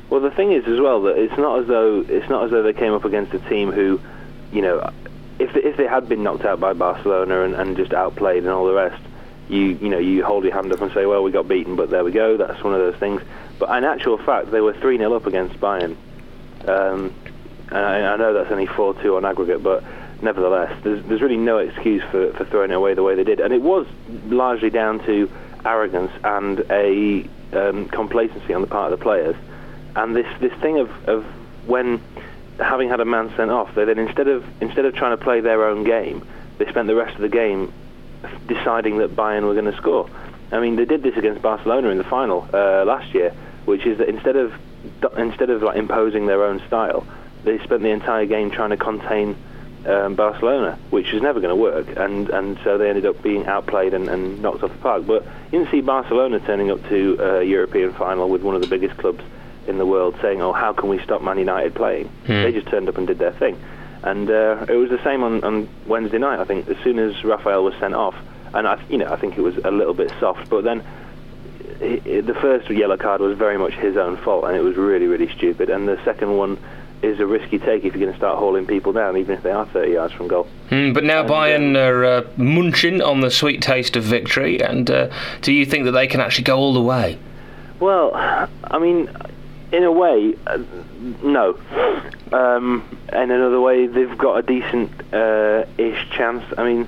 Well, 0.10 0.21
the 0.21 0.32
thing 0.32 0.51
is 0.51 0.67
as 0.67 0.79
well 0.79 1.01
that 1.03 1.17
it's 1.17 1.38
not 1.38 1.60
as 1.60 1.67
though 1.67 2.06
it's 2.08 2.29
not 2.29 2.45
as 2.45 2.51
though 2.51 2.62
they 2.62 2.73
came 2.73 2.93
up 2.93 3.06
against 3.06 3.34
a 3.34 3.39
team 3.49 3.71
who, 3.71 3.99
you 4.51 4.62
know, 4.62 4.91
if 5.39 5.53
they, 5.53 5.63
if 5.63 5.77
they 5.77 5.88
had 5.88 6.08
been 6.08 6.21
knocked 6.21 6.45
out 6.45 6.60
by 6.60 6.73
Barcelona 6.73 7.41
and, 7.41 7.56
and 7.56 7.75
just 7.75 7.93
outplayed 7.93 8.43
and 8.43 8.49
all 8.49 8.67
the 8.67 8.73
rest, 8.73 9.01
you 9.49 9.77
you 9.82 9.89
know 9.89 9.97
you 9.97 10.23
hold 10.23 10.43
your 10.43 10.53
hand 10.53 10.71
up 10.71 10.82
and 10.82 10.91
say, 10.93 11.06
well, 11.06 11.23
we 11.23 11.32
got 11.32 11.47
beaten, 11.47 11.75
but 11.75 11.89
there 11.89 12.03
we 12.03 12.12
go. 12.12 12.38
That's 12.38 12.63
one 12.63 12.73
of 12.73 12.79
those 12.79 12.95
things. 12.99 13.21
But 13.58 13.75
in 13.77 13.84
actual 13.84 14.17
fact, 14.17 14.51
they 14.51 14.62
were 14.62 14.73
three 14.73 14.97
0 14.97 15.13
up 15.13 15.25
against 15.25 15.60
Bayern. 15.60 15.95
Um, 16.67 17.13
and 17.73 17.86
I, 17.86 18.13
I 18.13 18.17
know 18.17 18.33
that's 18.33 18.51
only 18.51 18.67
four 18.67 18.93
two 19.01 19.17
on 19.17 19.25
aggregate, 19.25 19.63
but 19.63 19.83
nevertheless, 20.21 20.71
there's 20.83 21.03
there's 21.05 21.21
really 21.21 21.38
no 21.38 21.57
excuse 21.57 22.03
for 22.12 22.31
for 22.33 22.45
throwing 22.45 22.71
it 22.71 22.75
away 22.75 22.93
the 22.93 23.03
way 23.03 23.15
they 23.15 23.23
did, 23.23 23.39
and 23.39 23.53
it 23.53 23.62
was 23.62 23.88
largely 24.27 24.69
down 24.69 24.99
to 25.05 25.29
arrogance 25.65 26.12
and 26.23 26.59
a 26.69 27.27
um, 27.53 27.88
complacency 27.89 28.53
on 28.53 28.62
the 28.62 28.67
part 28.67 28.91
of 28.91 28.99
the 28.99 29.03
players 29.03 29.36
and 29.95 30.15
this 30.15 30.27
this 30.39 30.53
thing 30.62 30.79
of, 30.79 30.89
of 31.07 31.25
when 31.65 32.01
having 32.59 32.89
had 32.89 32.99
a 32.99 33.05
man 33.05 33.33
sent 33.36 33.51
off, 33.51 33.73
they 33.75 33.86
then 33.86 33.99
instead 33.99 34.27
of 34.27 34.45
instead 34.62 34.86
of 34.86 34.95
trying 34.95 35.17
to 35.17 35.23
play 35.23 35.41
their 35.41 35.65
own 35.65 35.83
game, 35.83 36.27
they 36.57 36.65
spent 36.65 36.88
the 36.88 36.95
rest 36.95 37.15
of 37.15 37.21
the 37.21 37.29
game 37.29 37.73
deciding 38.47 38.97
that 38.97 39.15
Bayern 39.15 39.43
were 39.43 39.53
going 39.53 39.71
to 39.71 39.77
score. 39.77 40.09
I 40.51 40.59
mean, 40.59 40.75
they 40.75 40.86
did 40.86 41.03
this 41.03 41.17
against 41.17 41.41
Barcelona 41.41 41.89
in 41.89 41.97
the 41.97 42.03
final 42.03 42.47
uh, 42.53 42.86
last 42.86 43.13
year, 43.13 43.31
which 43.65 43.86
is 43.86 43.97
that 43.97 44.09
instead 44.09 44.36
of 44.36 44.53
instead 45.17 45.49
of 45.49 45.62
like 45.63 45.77
imposing 45.77 46.25
their 46.25 46.43
own 46.43 46.62
style, 46.67 47.05
they 47.43 47.60
spent 47.60 47.82
the 47.82 47.89
entire 47.89 48.25
game 48.25 48.51
trying 48.51 48.71
to 48.71 48.77
contain 48.77 49.36
um, 49.86 50.15
Barcelona, 50.15 50.77
which 50.91 51.12
was 51.12 51.21
never 51.21 51.39
going 51.39 51.49
to 51.49 51.62
work, 51.62 51.88
and 51.97 52.29
and 52.29 52.58
so 52.63 52.77
they 52.77 52.89
ended 52.89 53.06
up 53.06 53.21
being 53.21 53.45
outplayed 53.45 53.93
and, 53.93 54.10
and 54.10 54.41
knocked 54.41 54.63
off 54.63 54.71
the 54.71 54.77
park. 54.77 55.06
But 55.06 55.23
you 55.51 55.60
didn't 55.60 55.71
see 55.71 55.82
Barcelona 55.82 56.39
turning 56.39 56.71
up 56.71 56.88
to 56.89 57.17
a 57.19 57.43
European 57.43 57.93
final 57.93 58.29
with 58.29 58.43
one 58.43 58.56
of 58.56 58.62
the 58.62 58.67
biggest 58.67 58.97
clubs 58.97 59.23
in 59.67 59.77
the 59.77 59.86
world 59.86 60.15
saying, 60.21 60.41
"Oh, 60.41 60.53
how 60.53 60.73
can 60.73 60.89
we 60.89 60.99
stop 60.99 61.21
Man 61.21 61.38
United 61.38 61.75
playing?" 61.75 62.10
They 62.43 62.51
just 62.53 62.67
turned 62.67 62.88
up 62.88 62.97
and 62.97 63.08
did 63.08 63.19
their 63.19 63.34
thing, 63.34 63.62
and 64.03 64.29
uh, 64.29 64.65
it 64.69 64.75
was 64.75 64.89
the 64.89 65.03
same 65.03 65.23
on, 65.23 65.43
on 65.43 65.67
Wednesday 65.86 66.17
night. 66.17 66.39
I 66.39 66.45
think 66.45 66.69
as 66.69 66.77
soon 66.84 66.97
as 66.97 67.21
Rafael 67.23 67.63
was 67.63 67.75
sent 67.75 67.93
off, 67.93 68.15
and 68.53 68.65
I, 68.67 68.82
you 68.89 68.97
know, 68.97 69.12
I 69.12 69.17
think 69.17 69.38
it 69.38 69.41
was 69.41 69.58
a 69.58 69.71
little 69.71 69.93
bit 69.93 70.13
soft, 70.19 70.49
but 70.49 70.63
then 70.63 70.82
the 71.79 72.38
first 72.39 72.69
yellow 72.69 72.95
card 72.95 73.19
was 73.19 73.38
very 73.38 73.58
much 73.58 73.73
his 73.73 73.97
own 73.97 74.15
fault, 74.17 74.45
and 74.45 74.56
it 74.56 74.62
was 74.62 74.77
really, 74.77 75.08
really 75.08 75.29
stupid. 75.36 75.69
And 75.69 75.88
the 75.88 76.01
second 76.06 76.38
one 76.38 76.58
is 77.03 77.19
a 77.19 77.25
risky 77.25 77.59
take 77.59 77.83
if 77.83 77.93
you're 77.93 78.01
going 78.01 78.11
to 78.11 78.17
start 78.17 78.39
hauling 78.39 78.65
people 78.65 78.93
down, 78.93 79.17
even 79.17 79.35
if 79.35 79.43
they 79.43 79.51
are 79.51 79.65
30 79.65 79.91
yards 79.91 80.13
from 80.13 80.27
goal. 80.27 80.47
Mm, 80.69 80.93
but 80.93 81.03
now 81.03 81.21
And, 81.21 81.29
Bayern 81.29 81.69
um, 81.69 81.75
are 81.75 82.05
uh, 82.05 82.23
munching 82.37 83.01
on 83.01 83.19
the 83.19 83.29
sweet 83.29 83.61
taste 83.61 83.95
of 83.95 84.03
victory, 84.03 84.61
and 84.61 84.89
uh, 84.89 85.09
do 85.41 85.51
you 85.51 85.65
think 85.65 85.85
that 85.85 85.91
they 85.91 86.07
can 86.07 86.21
actually 86.21 86.45
go 86.45 86.57
all 86.57 86.73
the 86.73 86.81
way? 86.81 87.19
Well, 87.79 88.11
I 88.15 88.79
mean, 88.79 89.09
in 89.73 89.83
a 89.83 89.91
way, 89.91 90.35
uh, 90.47 90.59
no. 91.21 91.59
Um, 92.31 92.83
in 93.11 93.31
another 93.31 93.59
way, 93.59 93.87
they've 93.87 94.17
got 94.17 94.37
a 94.37 94.41
decent 94.41 94.91
uh, 95.13 95.65
ish 95.77 96.09
chance. 96.11 96.43
I 96.57 96.63
mean, 96.63 96.87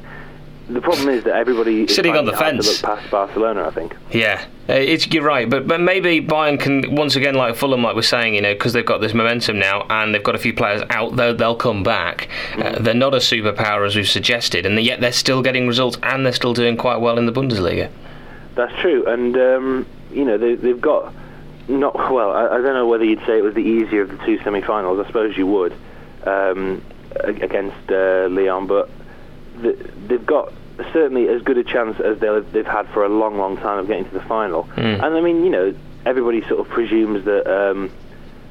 the 0.70 0.82
problem 0.82 1.10
is 1.10 1.24
that 1.26 1.36
everybody 1.36 1.84
is 1.84 1.96
Sitting 1.96 2.18
on 2.18 2.26
the 2.26 2.34
fence. 2.34 2.66
To 2.66 2.88
look 2.88 2.98
past 2.98 3.12
Barcelona, 3.12 3.68
I 3.68 3.72
think. 3.72 3.96
Yeah, 4.12 4.44
uh, 4.68 4.74
it's 4.74 5.08
you're 5.08 5.24
right, 5.24 5.48
but 5.50 5.68
but 5.68 5.80
maybe 5.80 6.22
Bayern 6.22 6.60
can 6.60 6.96
once 6.96 7.16
again, 7.16 7.36
like 7.36 7.56
Fulham, 7.56 7.84
like 7.84 7.96
we're 7.96 8.02
saying, 8.02 8.34
you 8.34 8.42
know, 8.42 8.54
because 8.54 8.74
they've 8.74 8.86
got 8.86 9.00
this 9.00 9.14
momentum 9.14 9.60
now, 9.60 9.86
and 9.90 10.14
they've 10.14 10.24
got 10.24 10.34
a 10.34 10.40
few 10.40 10.54
players 10.54 10.82
out 10.90 11.16
there, 11.16 11.34
they'll 11.34 11.56
come 11.56 11.84
back. 11.84 12.30
Uh, 12.58 12.80
they're 12.80 12.94
not 12.96 13.14
a 13.14 13.18
superpower 13.18 13.86
as 13.86 13.96
we've 13.96 14.10
suggested, 14.10 14.66
and 14.66 14.80
yet 14.82 15.02
they're 15.02 15.12
still 15.12 15.44
getting 15.44 15.68
results, 15.68 15.98
and 16.02 16.26
they're 16.26 16.34
still 16.34 16.54
doing 16.54 16.78
quite 16.78 16.98
well 16.98 17.20
in 17.20 17.28
the 17.28 17.32
Bundesliga. 17.32 17.92
That's 18.56 18.74
true, 18.82 19.06
and 19.06 19.38
um, 19.38 19.86
you 20.12 20.26
know 20.26 20.38
they, 20.38 20.56
they've 20.56 20.82
got 20.82 21.14
not 21.68 21.96
well. 22.12 22.32
I, 22.32 22.46
I 22.46 22.62
don't 22.62 22.74
know 22.74 22.88
whether 22.88 23.06
you'd 23.06 23.24
say 23.26 23.38
it 23.38 23.44
was 23.44 23.54
the 23.54 23.60
easier 23.60 24.02
of 24.02 24.10
the 24.10 24.26
two 24.26 24.42
semi-finals. 24.44 25.00
I 25.00 25.06
suppose 25.06 25.38
you 25.38 25.46
would 25.46 25.76
um, 26.24 26.82
against 27.24 27.92
uh, 27.92 28.28
Leon, 28.32 28.66
but 28.68 28.90
they've 29.58 30.26
got 30.26 30.54
certainly 30.92 31.30
as 31.30 31.42
good 31.42 31.58
a 31.58 31.64
chance 31.64 32.00
as 32.00 32.20
they've 32.20 32.66
had 32.66 32.88
for 32.90 33.06
a 33.06 33.10
long, 33.10 33.38
long 33.38 33.58
time 33.58 33.80
of 33.80 33.88
getting 33.88 34.06
to 34.06 34.14
the 34.14 34.22
final. 34.22 34.64
Mm. 34.76 35.04
And 35.04 35.16
I 35.16 35.22
mean, 35.22 35.44
you 35.44 35.50
know, 35.50 35.76
everybody 36.06 36.42
sort 36.48 36.60
of 36.60 36.70
presumes 36.70 37.26
that. 37.26 37.48
Um, 37.48 37.92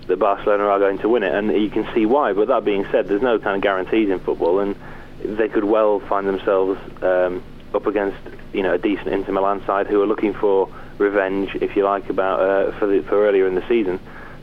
that 0.07 0.19
Barcelona 0.19 0.65
are 0.65 0.79
going 0.79 0.99
to 0.99 1.09
win 1.09 1.23
it, 1.23 1.33
and 1.33 1.51
you 1.51 1.71
can 1.71 1.89
see 1.95 2.05
why. 2.07 2.33
But 2.33 2.49
that 2.49 2.65
being 2.65 2.87
said, 2.91 3.09
there's 3.09 3.23
no 3.23 3.39
kind 3.39 3.57
of 3.57 3.63
guarantees 3.63 4.11
in 4.11 4.19
football, 4.21 4.61
and 4.61 4.77
they 5.25 5.49
could 5.49 5.65
well 5.65 6.01
find 6.01 6.27
themselves 6.27 6.79
um, 7.03 7.43
up 7.73 7.87
against 7.87 8.19
you 8.53 8.63
know 8.63 8.75
a 8.75 8.79
decent 8.79 9.09
Inter 9.09 9.33
Milan 9.33 9.65
side 9.65 9.87
who 9.87 10.03
are 10.03 10.07
looking 10.07 10.35
for 10.35 10.69
revenge, 10.99 11.55
if 11.57 11.77
you 11.77 11.85
like, 11.85 12.11
about 12.11 12.41
uh, 12.41 12.79
for 12.79 12.87
the, 12.87 13.03
for 13.03 13.27
earlier 13.27 13.47
in 13.47 13.55
the 13.55 13.67
season. 13.67 13.99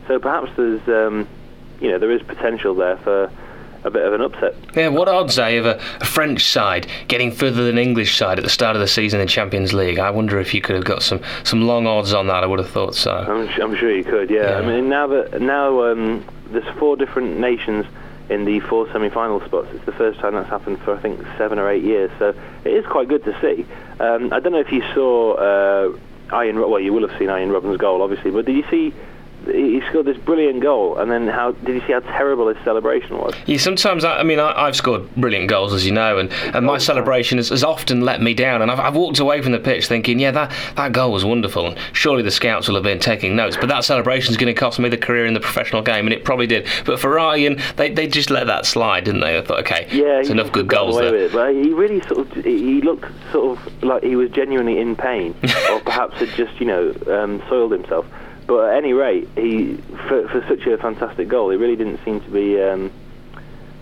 So 0.07 0.19
perhaps 0.19 0.51
there's 0.57 0.85
um, 0.87 1.27
you 1.79 1.89
know 1.89 1.99
there 1.99 2.11
is 2.11 2.21
potential 2.23 2.75
there 2.75 2.97
for 2.97 3.31
a 3.83 3.89
bit 3.89 4.05
of 4.05 4.13
an 4.13 4.21
upset. 4.21 4.55
Yeah, 4.75 4.89
what 4.89 5.07
odds, 5.07 5.37
eh, 5.39 5.49
of 5.49 5.65
a, 5.65 5.79
a 5.99 6.05
French 6.05 6.45
side 6.45 6.87
getting 7.07 7.31
further 7.31 7.63
than 7.63 7.77
English 7.77 8.17
side 8.17 8.37
at 8.37 8.43
the 8.43 8.49
start 8.49 8.75
of 8.75 8.81
the 8.81 8.87
season 8.87 9.19
in 9.19 9.25
the 9.25 9.31
Champions 9.31 9.73
League? 9.73 9.99
I 9.99 10.11
wonder 10.11 10.39
if 10.39 10.53
you 10.53 10.61
could 10.61 10.75
have 10.75 10.85
got 10.85 11.03
some, 11.03 11.21
some 11.43 11.63
long 11.63 11.87
odds 11.87 12.13
on 12.13 12.27
that. 12.27 12.43
I 12.43 12.47
would 12.47 12.59
have 12.59 12.69
thought 12.69 12.95
so. 12.95 13.11
I'm, 13.11 13.47
I'm 13.61 13.75
sure 13.75 13.95
you 13.95 14.03
could. 14.03 14.29
Yeah. 14.29 14.41
Yeah. 14.41 14.57
I 14.57 14.61
mean 14.65 14.89
now 14.89 15.07
that 15.07 15.41
now 15.41 15.83
um, 15.91 16.25
there's 16.51 16.77
four 16.77 16.95
different 16.95 17.39
nations 17.39 17.85
in 18.29 18.45
the 18.45 18.59
four 18.61 18.89
semi-final 18.91 19.41
spots. 19.45 19.67
It's 19.73 19.85
the 19.85 19.91
first 19.91 20.19
time 20.19 20.35
that's 20.35 20.49
happened 20.49 20.79
for 20.81 20.95
I 20.95 21.01
think 21.01 21.19
seven 21.37 21.59
or 21.59 21.69
eight 21.69 21.83
years. 21.83 22.11
So 22.17 22.33
it 22.63 22.71
is 22.71 22.85
quite 22.85 23.07
good 23.07 23.23
to 23.25 23.39
see. 23.41 23.65
Um, 23.99 24.31
I 24.31 24.39
don't 24.39 24.53
know 24.53 24.59
if 24.59 24.71
you 24.71 24.81
saw 24.93 25.33
uh, 25.33 25.97
Ian. 26.41 26.57
Well, 26.59 26.79
you 26.79 26.93
will 26.93 27.07
have 27.07 27.17
seen 27.19 27.29
Arjen 27.29 27.49
Robben's 27.49 27.77
goal, 27.77 28.01
obviously. 28.01 28.31
But 28.31 28.45
did 28.45 28.55
you 28.55 28.65
see 28.69 28.93
he 29.45 29.81
scored 29.89 30.05
this 30.05 30.17
brilliant 30.17 30.61
goal, 30.61 30.97
and 30.97 31.11
then 31.11 31.27
how 31.27 31.51
did 31.51 31.75
you 31.75 31.81
see 31.87 31.93
how 31.93 31.99
terrible 32.01 32.47
his 32.47 32.63
celebration 32.63 33.17
was? 33.17 33.33
Yeah, 33.45 33.57
sometimes 33.57 34.03
I, 34.03 34.19
I 34.19 34.23
mean 34.23 34.39
I, 34.39 34.65
have 34.65 34.75
scored 34.75 35.13
brilliant 35.15 35.49
goals, 35.49 35.73
as 35.73 35.85
you 35.85 35.91
know, 35.91 36.17
and, 36.17 36.31
and 36.53 36.65
my 36.65 36.77
celebration 36.77 37.37
has, 37.37 37.49
has 37.49 37.63
often 37.63 38.01
let 38.01 38.21
me 38.21 38.33
down, 38.33 38.61
and 38.61 38.69
I've, 38.71 38.79
I've 38.79 38.95
walked 38.95 39.19
away 39.19 39.41
from 39.41 39.51
the 39.51 39.59
pitch 39.59 39.87
thinking, 39.87 40.19
yeah, 40.19 40.31
that, 40.31 40.53
that 40.75 40.91
goal 40.91 41.11
was 41.11 41.25
wonderful, 41.25 41.67
and 41.67 41.77
surely 41.93 42.23
the 42.23 42.31
scouts 42.31 42.67
will 42.67 42.75
have 42.75 42.83
been 42.83 42.99
taking 42.99 43.35
notes, 43.35 43.57
but 43.59 43.69
that 43.69 43.83
celebration 43.83 44.31
is 44.31 44.37
going 44.37 44.53
to 44.53 44.59
cost 44.59 44.79
me 44.79 44.89
the 44.89 44.97
career 44.97 45.25
in 45.25 45.33
the 45.33 45.39
professional 45.39 45.81
game, 45.81 46.05
and 46.05 46.13
it 46.13 46.23
probably 46.23 46.47
did. 46.47 46.67
But 46.85 46.99
for 46.99 47.09
Ryan, 47.09 47.59
they, 47.77 47.91
they 47.91 48.07
just 48.07 48.29
let 48.29 48.47
that 48.47 48.65
slide, 48.65 49.05
didn't 49.05 49.21
they? 49.21 49.37
I 49.37 49.41
thought, 49.41 49.59
okay, 49.61 49.87
yeah, 49.91 50.19
it's 50.19 50.29
enough 50.29 50.51
good 50.51 50.67
goals 50.67 50.97
there. 50.97 51.15
It, 51.15 51.33
but 51.33 51.53
he 51.53 51.73
really 51.73 52.01
sort 52.01 52.19
of 52.19 52.45
he 52.45 52.81
looked 52.81 53.11
sort 53.31 53.57
of 53.57 53.83
like 53.83 54.03
he 54.03 54.15
was 54.15 54.29
genuinely 54.31 54.79
in 54.79 54.95
pain, 54.95 55.35
or 55.71 55.79
perhaps 55.81 56.17
had 56.17 56.29
just 56.29 56.59
you 56.59 56.67
know 56.67 56.93
um, 57.07 57.41
soiled 57.49 57.71
himself. 57.71 58.05
But 58.51 58.71
at 58.71 58.79
any 58.79 58.91
rate, 58.91 59.29
he 59.35 59.77
for, 60.09 60.27
for 60.27 60.45
such 60.45 60.67
a 60.67 60.77
fantastic 60.77 61.29
goal, 61.29 61.51
he 61.51 61.55
really 61.55 61.77
didn't 61.77 62.03
seem 62.03 62.19
to 62.19 62.29
be 62.29 62.61
um, 62.61 62.91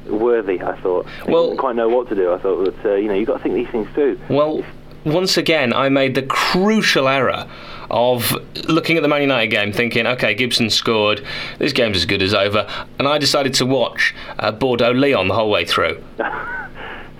worthy. 0.05 0.61
I 0.61 0.79
thought. 0.79 1.07
He 1.25 1.31
well, 1.31 1.47
didn't 1.47 1.57
quite 1.57 1.75
know 1.75 1.89
what 1.89 2.07
to 2.09 2.15
do. 2.15 2.31
I 2.31 2.37
thought 2.37 2.65
that 2.65 2.85
uh, 2.85 2.93
you 2.93 3.07
know 3.07 3.15
you've 3.15 3.25
got 3.25 3.37
to 3.37 3.39
think 3.39 3.55
these 3.55 3.69
things 3.69 3.89
through. 3.95 4.19
Well, 4.29 4.63
once 5.05 5.37
again, 5.37 5.73
I 5.73 5.89
made 5.89 6.13
the 6.13 6.21
crucial 6.21 7.07
error 7.07 7.49
of 7.89 8.31
looking 8.67 8.95
at 8.95 9.01
the 9.01 9.07
Man 9.09 9.21
United 9.21 9.47
game, 9.47 9.73
thinking, 9.73 10.05
okay, 10.05 10.35
Gibson 10.35 10.69
scored, 10.69 11.25
this 11.57 11.73
game's 11.73 11.97
as 11.97 12.05
good 12.05 12.21
as 12.21 12.35
over, 12.35 12.67
and 12.99 13.07
I 13.07 13.17
decided 13.17 13.55
to 13.55 13.65
watch 13.65 14.13
uh, 14.37 14.51
Bordeaux 14.51 14.91
Leon 14.91 15.29
the 15.29 15.33
whole 15.33 15.49
way 15.49 15.65
through. 15.65 15.95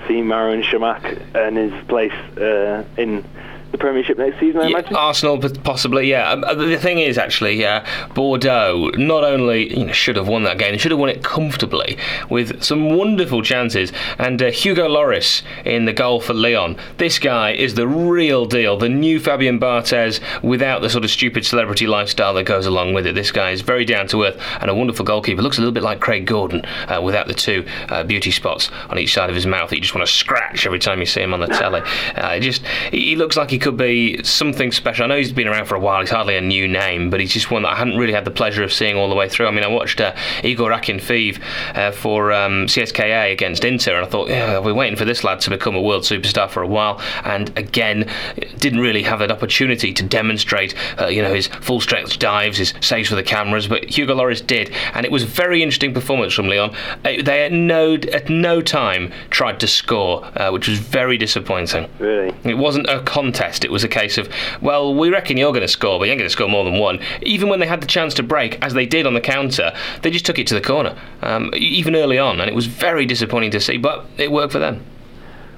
See 0.08 0.22
Marouane 0.22 0.64
Chamakh 0.64 1.34
and 1.34 1.58
his 1.58 1.74
place 1.86 2.14
uh, 2.38 2.86
in 2.96 3.26
the 3.72 3.78
Premiership 3.78 4.18
next 4.18 4.40
season, 4.40 4.62
I 4.62 4.64
yeah, 4.66 4.78
imagine. 4.80 4.96
Arsenal, 4.96 5.38
possibly, 5.64 6.10
yeah. 6.10 6.32
Um, 6.32 6.44
uh, 6.44 6.54
the 6.56 6.78
thing 6.78 7.00
is, 7.00 7.18
actually, 7.18 7.54
yeah, 7.54 7.86
Bordeaux 8.16 8.92
not 8.98 9.24
only 9.24 9.78
you 9.78 9.86
know, 9.86 9.94
should 9.94 10.16
have 10.16 10.28
won 10.28 10.44
that 10.44 10.58
game, 10.58 10.72
they 10.72 10.78
should 10.78 10.92
have 10.92 11.00
won 11.00 11.10
it 11.10 11.24
comfortably 11.24 11.98
with 12.30 12.64
some 12.64 12.98
wonderful 12.98 13.42
chances. 13.42 13.92
And 14.18 14.42
uh, 14.42 14.52
Hugo 14.52 14.88
Lloris 14.88 15.44
in 15.66 15.86
the 15.86 15.94
goal 15.94 16.20
for 16.20 16.34
Lyon. 16.34 16.78
This 16.98 17.20
guy 17.20 17.52
is 17.52 17.76
the 17.76 17.88
real 17.88 18.46
deal, 18.46 18.78
the 18.78 18.90
new 18.90 19.20
Fabien 19.20 19.60
Barthez 19.60 20.20
without 20.44 20.82
the 20.82 20.90
sort 20.90 21.04
of 21.04 21.12
stupid 21.12 21.46
celebrity 21.46 21.86
lifestyle 21.86 22.34
that 22.34 22.46
goes 22.46 22.66
along 22.66 22.94
with 22.94 23.06
it. 23.06 23.14
This 23.16 23.32
guy 23.32 23.52
is 23.52 23.62
very 23.62 23.86
down 23.86 24.08
to 24.08 24.24
earth 24.24 24.42
and 24.62 24.70
a 24.70 24.76
wonderful 24.76 25.06
goalkeeper. 25.06 25.42
Looks 25.42 25.58
a 25.58 25.62
little 25.62 25.74
bit 25.74 25.84
like 25.84 26.00
Craig 26.00 26.26
Gordon 26.26 26.66
uh, 26.88 27.02
without 27.04 27.28
the 27.28 27.34
two 27.34 27.66
uh, 27.90 28.04
beauty 28.04 28.32
spots 28.32 28.72
on 28.90 28.98
each 28.98 29.14
side 29.14 29.30
of 29.30 29.36
his 29.36 29.46
mouth 29.46 29.70
that 29.70 29.76
you 29.76 29.82
just 29.82 29.94
want 29.94 30.08
to 30.08 30.14
scratch 30.14 30.66
every 30.66 30.80
time 30.80 31.00
you 31.00 31.06
see 31.06 31.22
him 31.22 31.34
on 31.34 31.40
the 31.40 31.48
telly. 31.48 31.82
Uh, 32.16 32.40
just 32.40 32.66
he 32.92 33.16
looks 33.16 33.38
like 33.38 33.52
he 33.52 33.59
could 33.60 33.78
be 33.78 34.24
something 34.24 34.72
special. 34.72 35.06
I 35.06 35.08
know 35.08 35.18
he's 35.18 35.32
been 35.32 35.48
around 35.48 35.66
for 35.66 35.76
a 35.76 35.80
while. 35.80 36.02
He's 36.02 36.10
hardly 36.10 36.36
a 36.36 36.42
new 36.42 36.68
name, 36.68 37.10
but 37.10 37.20
he's 37.20 37.34
just 37.34 37.52
one 37.52 37.64
that 37.64 37.70
I 37.70 37.76
hadn't 37.76 37.98
really 37.98 38.14
had 38.14 38.26
the 38.26 38.32
pleasure 38.32 38.64
of 38.64 38.74
seeing 38.74 38.98
all 38.98 39.10
the 39.10 39.16
way 39.16 39.30
through. 39.30 39.48
I 39.48 39.52
mean, 39.52 39.64
I 39.64 39.68
watched 39.68 40.02
uh, 40.02 40.16
Igor 40.44 40.72
Akinfeev 40.72 41.42
uh, 41.76 41.92
for 41.92 42.32
um, 42.32 42.66
CSKA 42.66 43.32
against 43.32 43.64
Inter, 43.64 43.98
and 43.98 44.06
I 44.06 44.10
thought, 44.10 44.30
yeah, 44.30 44.60
we're 44.60 44.74
waiting 44.74 44.96
for 44.96 45.06
this 45.06 45.24
lad 45.24 45.42
to 45.42 45.50
become 45.50 45.76
a 45.76 45.82
world 45.82 46.04
superstar 46.04 46.50
for 46.50 46.64
a 46.64 46.68
while. 46.68 47.02
And 47.24 47.56
again, 47.58 48.10
didn't 48.58 48.80
really 48.80 49.04
have 49.04 49.22
an 49.22 49.32
opportunity 49.32 49.94
to 49.94 50.04
demonstrate, 50.04 50.74
uh, 51.00 51.08
you 51.08 51.22
know, 51.22 51.34
his 51.34 51.48
full 51.48 51.82
stretch 51.82 52.20
dives, 52.20 52.58
his 52.58 52.74
saves 52.82 53.10
for 53.10 53.16
the 53.16 53.24
cameras. 53.24 53.68
But 53.68 53.90
Hugo 53.90 54.16
Lloris 54.16 54.46
did, 54.46 54.72
and 54.94 55.06
it 55.06 55.12
was 55.12 55.24
a 55.24 55.28
very 55.28 55.62
interesting 55.62 55.94
performance 55.94 56.34
from 56.34 56.48
Leon. 56.48 56.76
Uh, 57.06 57.22
they 57.24 57.46
at 57.46 57.52
no 57.52 57.96
at 57.96 58.30
no 58.30 58.62
time 58.62 59.12
tried 59.30 59.60
to 59.60 59.68
score, 59.68 60.26
uh, 60.40 60.52
which 60.52 60.68
was 60.68 60.80
very 60.80 61.18
disappointing. 61.18 61.90
Really, 62.00 62.34
it 62.44 62.58
wasn't 62.58 62.88
a 62.88 63.02
contest 63.02 63.49
It 63.64 63.72
was 63.72 63.84
a 63.84 63.88
case 63.88 64.18
of, 64.18 64.30
well, 64.62 64.94
we 64.94 65.10
reckon 65.10 65.38
you're 65.38 65.52
going 65.52 65.62
to 65.62 65.68
score, 65.68 66.00
but 66.00 66.08
you're 66.08 66.16
going 66.16 66.28
to 66.28 66.34
score 66.34 66.50
more 66.50 66.64
than 66.64 66.80
one. 66.80 67.00
Even 67.22 67.50
when 67.50 67.60
they 67.60 67.68
had 67.68 67.82
the 67.82 67.88
chance 67.88 68.14
to 68.16 68.24
break, 68.24 68.64
as 68.64 68.74
they 68.74 68.86
did 68.86 69.06
on 69.06 69.14
the 69.14 69.22
counter, 69.22 69.74
they 70.02 70.12
just 70.12 70.26
took 70.26 70.40
it 70.40 70.48
to 70.48 70.54
the 70.54 70.62
corner, 70.62 70.96
um, 71.22 71.52
even 71.56 71.96
early 71.96 72.18
on, 72.18 72.40
and 72.40 72.50
it 72.50 72.56
was 72.56 72.68
very 72.68 73.06
disappointing 73.06 73.52
to 73.52 73.60
see, 73.60 73.78
but 73.78 74.06
it 74.18 74.32
worked 74.32 74.54
for 74.54 74.60
them. 74.60 74.84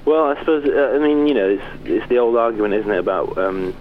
Well, 0.06 0.25
I 0.25 0.39
suppose, 0.39 0.65
uh, 0.65 0.95
I 0.95 0.99
mean, 0.99 1.27
you 1.27 1.34
know, 1.34 1.49
it's, 1.49 1.63
it's 1.86 2.10
the 2.10 2.17
old 2.17 2.36
argument, 2.36 2.73
isn't 2.73 2.91
it, 2.91 2.97
about 2.97 3.38
um, 3.38 3.75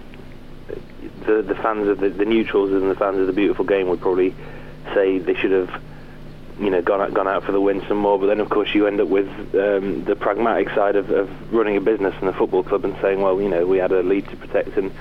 the, 1.25 1.41
the 1.41 1.55
fans 1.55 1.87
of 1.87 1.99
the, 1.99 2.09
the 2.09 2.25
neutrals 2.25 2.71
and 2.71 2.89
the 2.91 2.95
fans 2.95 3.17
of 3.17 3.27
the 3.27 3.33
beautiful 3.33 3.65
game 3.65 3.87
would 3.87 4.01
probably 4.01 4.35
say 4.93 5.17
they 5.17 5.35
should 5.35 5.51
have 5.51 5.81
you 6.61 6.69
know 6.69 6.81
gone 6.81 7.01
out, 7.01 7.13
gone 7.13 7.27
out 7.27 7.43
for 7.43 7.51
the 7.51 7.61
win 7.61 7.83
some 7.87 7.97
more. 7.97 8.19
But 8.19 8.27
then 8.27 8.39
of 8.39 8.49
course 8.49 8.73
you 8.73 8.87
end 8.87 9.01
up 9.01 9.07
with 9.07 9.27
um, 9.55 10.03
the 10.05 10.15
pragmatic 10.15 10.69
side 10.69 10.95
of, 10.95 11.09
of 11.09 11.53
running 11.53 11.75
a 11.75 11.81
business 11.81 12.15
and 12.19 12.29
a 12.29 12.33
football 12.33 12.63
club 12.63 12.85
and 12.85 12.95
saying, 13.01 13.21
well, 13.21 13.41
you 13.41 13.49
know, 13.49 13.65
we 13.65 13.77
had 13.77 13.91
a 13.91 14.03
lead 14.03 14.27
to 14.29 14.35
protect 14.35 14.77
and 14.77 14.91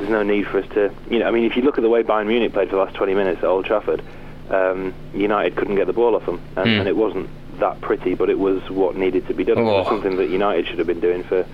there's 0.00 0.10
no 0.10 0.22
need 0.22 0.46
for 0.46 0.58
us 0.58 0.68
to, 0.70 0.92
you 1.10 1.18
know, 1.18 1.28
I 1.28 1.30
mean, 1.30 1.44
if 1.44 1.56
you 1.56 1.62
look 1.62 1.76
at 1.76 1.82
the 1.82 1.88
way 1.90 2.02
Bayern 2.02 2.26
Munich 2.26 2.54
played 2.54 2.70
for 2.70 2.76
the 2.76 2.82
last 2.82 2.96
20 2.96 3.14
minutes 3.14 3.38
at 3.38 3.44
Old 3.44 3.66
Trafford, 3.66 4.02
um, 4.48 4.94
United 5.14 5.56
couldn't 5.56 5.76
get 5.76 5.86
the 5.86 5.92
ball 5.92 6.16
off 6.16 6.24
them, 6.24 6.40
and, 6.56 6.66
mm. 6.66 6.78
and, 6.80 6.88
it 6.88 6.96
wasn't 6.96 7.28
that 7.60 7.80
pretty, 7.82 8.14
but 8.14 8.30
it 8.30 8.38
was 8.38 8.68
what 8.70 8.96
needed 8.96 9.26
to 9.28 9.34
be 9.34 9.44
done. 9.44 9.58
Oh. 9.58 9.60
It 9.60 9.64
was 9.64 9.86
something 9.86 10.16
that 10.16 10.30
United 10.30 10.66
should 10.66 10.78
have 10.78 10.86
been 10.86 11.00
doing 11.00 11.22
for 11.22 11.46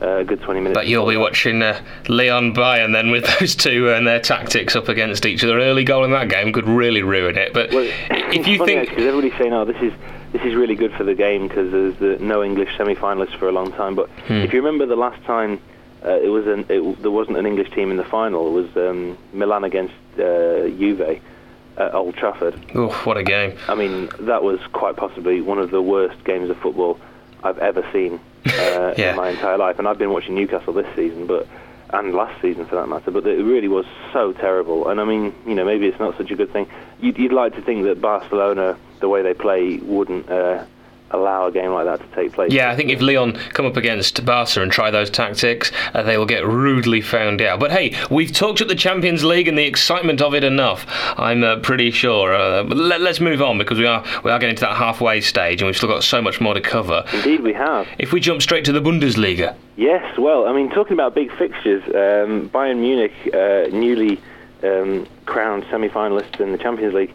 a 0.00 0.24
good 0.24 0.40
20 0.40 0.60
minutes. 0.60 0.76
But 0.76 0.86
you'll 0.86 1.08
be 1.08 1.16
watching 1.16 1.62
uh, 1.62 1.80
Lyon 2.08 2.54
Bayern 2.54 2.92
then 2.92 3.10
with 3.10 3.24
those 3.40 3.54
two 3.54 3.90
and 3.90 4.06
their 4.06 4.20
tactics 4.20 4.76
up 4.76 4.88
against 4.88 5.26
each 5.26 5.42
other. 5.44 5.58
Early 5.58 5.84
goal 5.84 6.04
in 6.04 6.10
that 6.12 6.28
game 6.28 6.52
could 6.52 6.68
really 6.68 7.02
ruin 7.02 7.36
it. 7.36 7.52
But 7.52 7.72
well, 7.72 7.88
if 8.10 8.46
you 8.46 8.64
think, 8.64 8.88
because 8.88 9.04
everybody's 9.04 9.38
saying, 9.38 9.52
"Oh, 9.52 9.64
this 9.64 9.80
is 9.82 9.92
this 10.32 10.42
is 10.42 10.54
really 10.54 10.74
good 10.74 10.92
for 10.92 11.04
the 11.04 11.14
game 11.14 11.48
because 11.48 11.70
there's 11.72 11.96
the, 11.96 12.24
no 12.24 12.44
English 12.44 12.76
semi-finalists 12.76 13.38
for 13.38 13.48
a 13.48 13.52
long 13.52 13.72
time." 13.72 13.94
But 13.94 14.08
hmm. 14.26 14.34
if 14.34 14.52
you 14.52 14.60
remember 14.60 14.86
the 14.86 14.96
last 14.96 15.22
time. 15.24 15.60
Uh, 16.00 16.10
it 16.10 16.28
was 16.28 16.46
an, 16.46 16.64
it, 16.68 17.02
there 17.02 17.10
wasn't 17.10 17.36
an 17.36 17.44
English 17.44 17.72
team 17.72 17.90
in 17.90 17.96
the 17.96 18.04
final. 18.04 18.46
It 18.46 18.62
was 18.62 18.76
um, 18.76 19.18
Milan 19.32 19.64
against 19.64 19.94
uh, 20.14 20.68
Juve 20.68 21.20
at 21.76 21.92
Old 21.92 22.14
Trafford. 22.14 22.54
Oh, 22.76 22.90
what 23.02 23.16
a 23.16 23.24
game! 23.24 23.58
I 23.66 23.74
mean, 23.74 24.08
that 24.20 24.44
was 24.44 24.60
quite 24.72 24.94
possibly 24.94 25.40
one 25.40 25.58
of 25.58 25.72
the 25.72 25.82
worst 25.82 26.22
games 26.22 26.50
of 26.50 26.56
football 26.58 27.00
I've 27.42 27.58
ever 27.58 27.84
seen 27.92 28.20
uh, 28.46 28.94
yeah. 28.96 29.10
in 29.10 29.16
my 29.16 29.30
entire 29.30 29.58
life. 29.58 29.78
And 29.78 29.88
I've 29.88 29.98
been 29.98 30.12
watching 30.12 30.34
Newcastle 30.34 30.72
this 30.72 30.86
season, 30.94 31.26
but 31.26 31.46
and 31.90 32.14
last 32.14 32.40
season 32.42 32.66
for 32.66 32.76
that 32.76 32.88
matter. 32.88 33.10
But 33.10 33.26
it 33.26 33.42
really 33.42 33.68
was 33.68 33.86
so 34.12 34.32
terrible. 34.32 34.88
And 34.88 35.00
I 35.00 35.04
mean, 35.04 35.34
you 35.46 35.54
know, 35.54 35.64
maybe 35.64 35.86
it's 35.86 35.98
not 35.98 36.16
such 36.16 36.30
a 36.30 36.36
good 36.36 36.52
thing. 36.52 36.68
You'd, 37.00 37.18
you'd 37.18 37.32
like 37.32 37.54
to 37.54 37.62
think 37.62 37.84
that 37.84 38.00
Barcelona, 38.00 38.76
the 39.00 39.08
way 39.08 39.22
they 39.22 39.34
play, 39.34 39.78
wouldn't. 39.78 40.28
Uh, 40.28 40.64
allow 41.10 41.46
a 41.46 41.52
game 41.52 41.72
like 41.72 41.86
that 41.86 42.00
to 42.00 42.16
take 42.16 42.32
place. 42.32 42.52
Yeah, 42.52 42.70
I 42.70 42.76
think 42.76 42.90
if 42.90 43.00
Leon 43.00 43.34
come 43.52 43.66
up 43.66 43.76
against 43.76 44.24
Barca 44.24 44.62
and 44.62 44.70
try 44.70 44.90
those 44.90 45.10
tactics, 45.10 45.72
uh, 45.94 46.02
they 46.02 46.18
will 46.18 46.26
get 46.26 46.46
rudely 46.46 47.00
found 47.00 47.40
out. 47.42 47.60
But 47.60 47.72
hey, 47.72 47.96
we've 48.10 48.32
talked 48.32 48.60
at 48.60 48.68
the 48.68 48.74
Champions 48.74 49.24
League 49.24 49.48
and 49.48 49.56
the 49.56 49.64
excitement 49.64 50.20
of 50.20 50.34
it 50.34 50.44
enough. 50.44 50.86
I'm 51.18 51.42
uh, 51.42 51.56
pretty 51.60 51.90
sure. 51.90 52.34
Uh, 52.34 52.62
let, 52.64 53.00
us 53.02 53.20
move 53.20 53.40
on 53.40 53.56
because 53.56 53.78
we 53.78 53.86
are 53.86 54.04
we 54.22 54.30
are 54.30 54.38
getting 54.38 54.56
to 54.56 54.60
that 54.60 54.76
halfway 54.76 55.20
stage 55.20 55.62
and 55.62 55.66
we've 55.66 55.76
still 55.76 55.88
got 55.88 56.04
so 56.04 56.20
much 56.20 56.40
more 56.40 56.54
to 56.54 56.60
cover. 56.60 57.04
Indeed, 57.12 57.40
we 57.40 57.54
have. 57.54 57.88
If 57.98 58.12
we 58.12 58.20
jump 58.20 58.42
straight 58.42 58.64
to 58.66 58.72
the 58.72 58.80
Bundesliga. 58.80 59.56
Yes, 59.76 60.18
well, 60.18 60.46
I 60.46 60.52
mean, 60.52 60.70
talking 60.70 60.92
about 60.92 61.14
big 61.14 61.34
fixtures, 61.36 61.82
um, 61.86 62.50
Bayern 62.50 62.80
Munich, 62.80 63.12
uh, 63.32 63.74
newly 63.74 64.20
um, 64.62 65.06
crowned 65.24 65.64
semi-finalists 65.70 66.40
in 66.40 66.52
the 66.52 66.58
Champions 66.58 66.94
League 66.94 67.14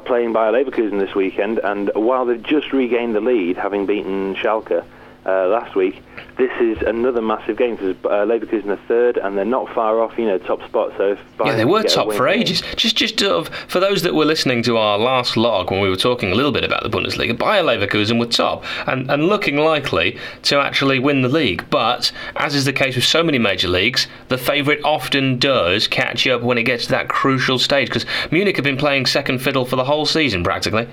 playing 0.00 0.32
Bayer 0.32 0.52
Leverkusen 0.52 0.98
this 0.98 1.14
weekend, 1.14 1.58
and 1.58 1.90
while 1.94 2.24
they've 2.24 2.42
just 2.42 2.72
regained 2.72 3.14
the 3.14 3.20
lead, 3.20 3.56
having 3.56 3.86
beaten 3.86 4.34
Schalke 4.34 4.84
uh, 5.26 5.48
last 5.48 5.74
week, 5.74 6.02
this 6.36 6.52
is 6.60 6.78
another 6.82 7.20
massive 7.20 7.56
game 7.56 7.74
because 7.74 7.96
uh, 8.04 8.24
Leverkusen 8.24 8.68
are 8.68 8.80
third 8.86 9.18
and 9.18 9.36
they're 9.36 9.44
not 9.44 9.72
far 9.74 10.00
off, 10.00 10.16
you 10.16 10.24
know, 10.24 10.38
top 10.38 10.62
spot. 10.64 10.92
So 10.96 11.18
yeah, 11.44 11.56
they 11.56 11.64
were 11.64 11.82
top 11.82 12.12
for 12.12 12.28
ages. 12.28 12.62
Just, 12.76 12.96
just 12.96 13.22
uh, 13.22 13.42
for 13.66 13.80
those 13.80 14.02
that 14.02 14.14
were 14.14 14.24
listening 14.24 14.62
to 14.62 14.76
our 14.76 14.98
last 14.98 15.36
log 15.36 15.70
when 15.70 15.80
we 15.80 15.88
were 15.88 15.96
talking 15.96 16.30
a 16.30 16.34
little 16.34 16.52
bit 16.52 16.64
about 16.64 16.82
the 16.84 16.90
Bundesliga, 16.90 17.36
Bayer 17.36 17.62
Leverkusen 17.62 18.18
were 18.18 18.26
top 18.26 18.64
and, 18.88 19.10
and 19.10 19.24
looking 19.26 19.56
likely 19.56 20.16
to 20.42 20.60
actually 20.60 20.98
win 20.98 21.22
the 21.22 21.28
league. 21.28 21.68
But 21.70 22.12
as 22.36 22.54
is 22.54 22.64
the 22.64 22.72
case 22.72 22.94
with 22.94 23.04
so 23.04 23.22
many 23.22 23.38
major 23.38 23.68
leagues, 23.68 24.06
the 24.28 24.38
favourite 24.38 24.80
often 24.84 25.38
does 25.38 25.88
catch 25.88 26.26
up 26.26 26.42
when 26.42 26.56
it 26.56 26.62
gets 26.62 26.84
to 26.84 26.90
that 26.90 27.08
crucial 27.08 27.58
stage 27.58 27.88
because 27.88 28.06
Munich 28.30 28.56
have 28.56 28.64
been 28.64 28.76
playing 28.76 29.06
second 29.06 29.40
fiddle 29.40 29.64
for 29.64 29.76
the 29.76 29.84
whole 29.84 30.06
season 30.06 30.44
practically. 30.44 30.88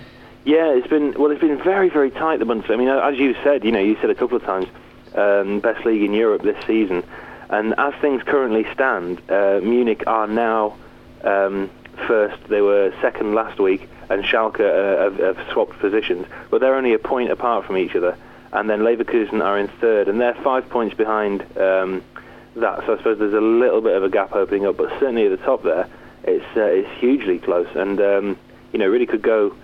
Yeah, 0.45 0.75
it's 0.75 0.87
been 0.87 1.13
well. 1.17 1.31
It's 1.31 1.41
been 1.41 1.57
very, 1.57 1.89
very 1.89 2.11
tight. 2.11 2.37
The 2.37 2.45
Bundesliga. 2.45 2.73
I 2.73 2.75
mean, 2.75 2.87
as 2.87 3.17
you 3.17 3.35
said, 3.43 3.65
you 3.65 3.71
know, 3.71 3.79
you 3.79 3.97
said 3.99 4.11
a 4.11 4.15
couple 4.15 4.37
of 4.37 4.43
times 4.43 4.67
um, 5.15 5.59
best 5.59 5.83
league 5.85 6.03
in 6.03 6.13
Europe 6.13 6.43
this 6.43 6.63
season. 6.67 7.03
And 7.49 7.73
as 7.79 7.95
things 7.95 8.21
currently 8.23 8.65
stand, 8.71 9.21
uh, 9.29 9.59
Munich 9.63 10.03
are 10.05 10.27
now 10.27 10.77
um, 11.23 11.71
first. 12.07 12.43
They 12.47 12.61
were 12.61 12.93
second 13.01 13.33
last 13.33 13.59
week, 13.59 13.89
and 14.07 14.23
Schalke 14.23 14.59
uh, 14.59 15.03
have, 15.03 15.35
have, 15.35 15.51
swapped 15.51 15.79
positions, 15.79 16.27
but 16.51 16.61
they're 16.61 16.75
only 16.75 16.93
a 16.93 16.99
point 16.99 17.31
apart 17.31 17.65
from 17.65 17.77
each 17.77 17.95
other. 17.95 18.15
And 18.53 18.69
then 18.69 18.81
Leverkusen 18.81 19.43
are 19.43 19.57
in 19.57 19.67
third, 19.67 20.07
and 20.07 20.21
they're 20.21 20.35
five 20.35 20.69
points 20.69 20.95
behind 20.95 21.41
um, 21.57 22.03
that. 22.55 22.85
So 22.85 22.93
I 22.93 22.97
suppose 22.97 23.17
there's 23.17 23.33
a 23.33 23.41
little 23.41 23.81
bit 23.81 23.95
of 23.95 24.03
a 24.03 24.09
gap 24.09 24.33
opening 24.33 24.67
up, 24.67 24.77
but 24.77 24.89
certainly 24.99 25.25
at 25.25 25.31
the 25.37 25.43
top 25.43 25.63
there, 25.63 25.87
it's 26.23 26.45
uh, 26.55 26.61
it's 26.61 26.89
hugely 26.99 27.39
close, 27.39 27.67
and 27.75 27.99
um, 27.99 28.37
you 28.73 28.77
know 28.77 28.87
really 28.87 29.07
could 29.07 29.23
go 29.23 29.55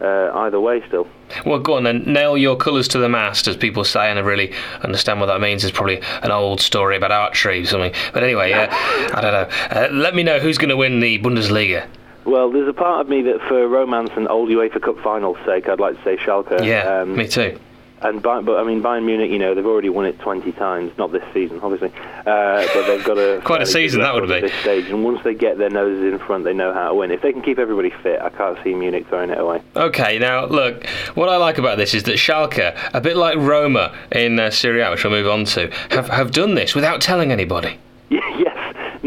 uh, 0.00 0.30
either 0.34 0.60
way 0.60 0.82
still. 0.88 1.06
Well, 1.44 1.58
go 1.58 1.74
on 1.74 1.84
then. 1.84 2.04
Nail 2.04 2.36
your 2.36 2.56
colours 2.56 2.88
to 2.88 2.98
the 2.98 3.08
mast, 3.08 3.46
as 3.46 3.56
people 3.56 3.84
say, 3.84 4.10
and 4.10 4.18
I 4.18 4.22
really 4.22 4.52
understand 4.82 5.20
what 5.20 5.26
that 5.26 5.40
means. 5.40 5.64
It's 5.64 5.76
probably 5.76 6.00
an 6.22 6.30
old 6.30 6.60
story 6.60 6.96
about 6.96 7.12
archery 7.12 7.60
or 7.62 7.66
something. 7.66 7.92
But 8.12 8.22
anyway, 8.24 8.52
uh, 8.52 8.66
I 8.70 9.20
don't 9.20 9.32
know. 9.32 9.48
Uh, 9.70 9.88
let 9.92 10.14
me 10.14 10.22
know 10.22 10.38
who's 10.38 10.58
going 10.58 10.70
to 10.70 10.76
win 10.76 11.00
the 11.00 11.18
Bundesliga. 11.20 11.86
Well, 12.24 12.50
there's 12.50 12.68
a 12.68 12.72
part 12.72 13.00
of 13.00 13.08
me 13.08 13.22
that, 13.22 13.40
for 13.48 13.66
romance 13.66 14.10
and 14.16 14.28
old 14.28 14.50
UEFA 14.50 14.82
Cup 14.82 14.98
finals' 15.00 15.38
sake, 15.46 15.68
I'd 15.68 15.80
like 15.80 15.96
to 15.96 16.02
say 16.04 16.16
Schalke. 16.16 16.64
Yeah, 16.64 17.00
Um, 17.00 17.16
me 17.16 17.26
too. 17.26 17.58
And 18.02 18.22
Bayern, 18.22 18.44
but 18.44 18.58
I 18.58 18.64
mean 18.64 18.82
Bayern 18.82 19.04
Munich, 19.04 19.30
you 19.30 19.38
know, 19.38 19.54
they've 19.54 19.66
already 19.66 19.88
won 19.88 20.06
it 20.06 20.18
20 20.20 20.52
times, 20.52 20.96
not 20.98 21.12
this 21.12 21.22
season, 21.34 21.60
obviously, 21.62 21.92
uh, 22.26 22.66
but 22.74 22.86
they've 22.86 23.04
got 23.04 23.18
a 23.18 23.40
Quite 23.44 23.62
a 23.62 23.66
season 23.66 24.00
that 24.00 24.14
would 24.14 24.28
be. 24.28 24.34
at 24.34 24.42
this 24.42 24.54
stage. 24.60 24.86
And 24.86 25.04
once 25.04 25.22
they 25.22 25.34
get 25.34 25.58
their 25.58 25.70
noses 25.70 26.12
in 26.12 26.18
front, 26.18 26.44
they 26.44 26.52
know 26.54 26.72
how 26.72 26.88
to 26.88 26.94
win. 26.94 27.10
If 27.10 27.22
they 27.22 27.32
can 27.32 27.42
keep 27.42 27.58
everybody 27.58 27.90
fit, 28.02 28.20
I 28.20 28.30
can't 28.30 28.58
see 28.64 28.74
Munich 28.74 29.06
throwing 29.08 29.30
it 29.30 29.38
away. 29.38 29.62
Okay, 29.76 30.18
now 30.18 30.46
look, 30.46 30.86
what 31.14 31.28
I 31.28 31.36
like 31.36 31.58
about 31.58 31.78
this 31.78 31.94
is 31.94 32.04
that 32.04 32.16
Schalke, 32.16 32.76
a 32.94 33.00
bit 33.00 33.16
like 33.16 33.36
Roma 33.36 33.96
in 34.12 34.38
uh, 34.40 34.50
Serie 34.50 34.80
A, 34.82 34.90
which 34.90 35.04
we'll 35.04 35.12
move 35.12 35.28
on 35.28 35.44
to, 35.46 35.70
have, 35.90 36.08
have 36.08 36.30
done 36.32 36.54
this 36.54 36.74
without 36.74 37.00
telling 37.00 37.32
anybody. 37.32 37.78
yes, 38.10 38.49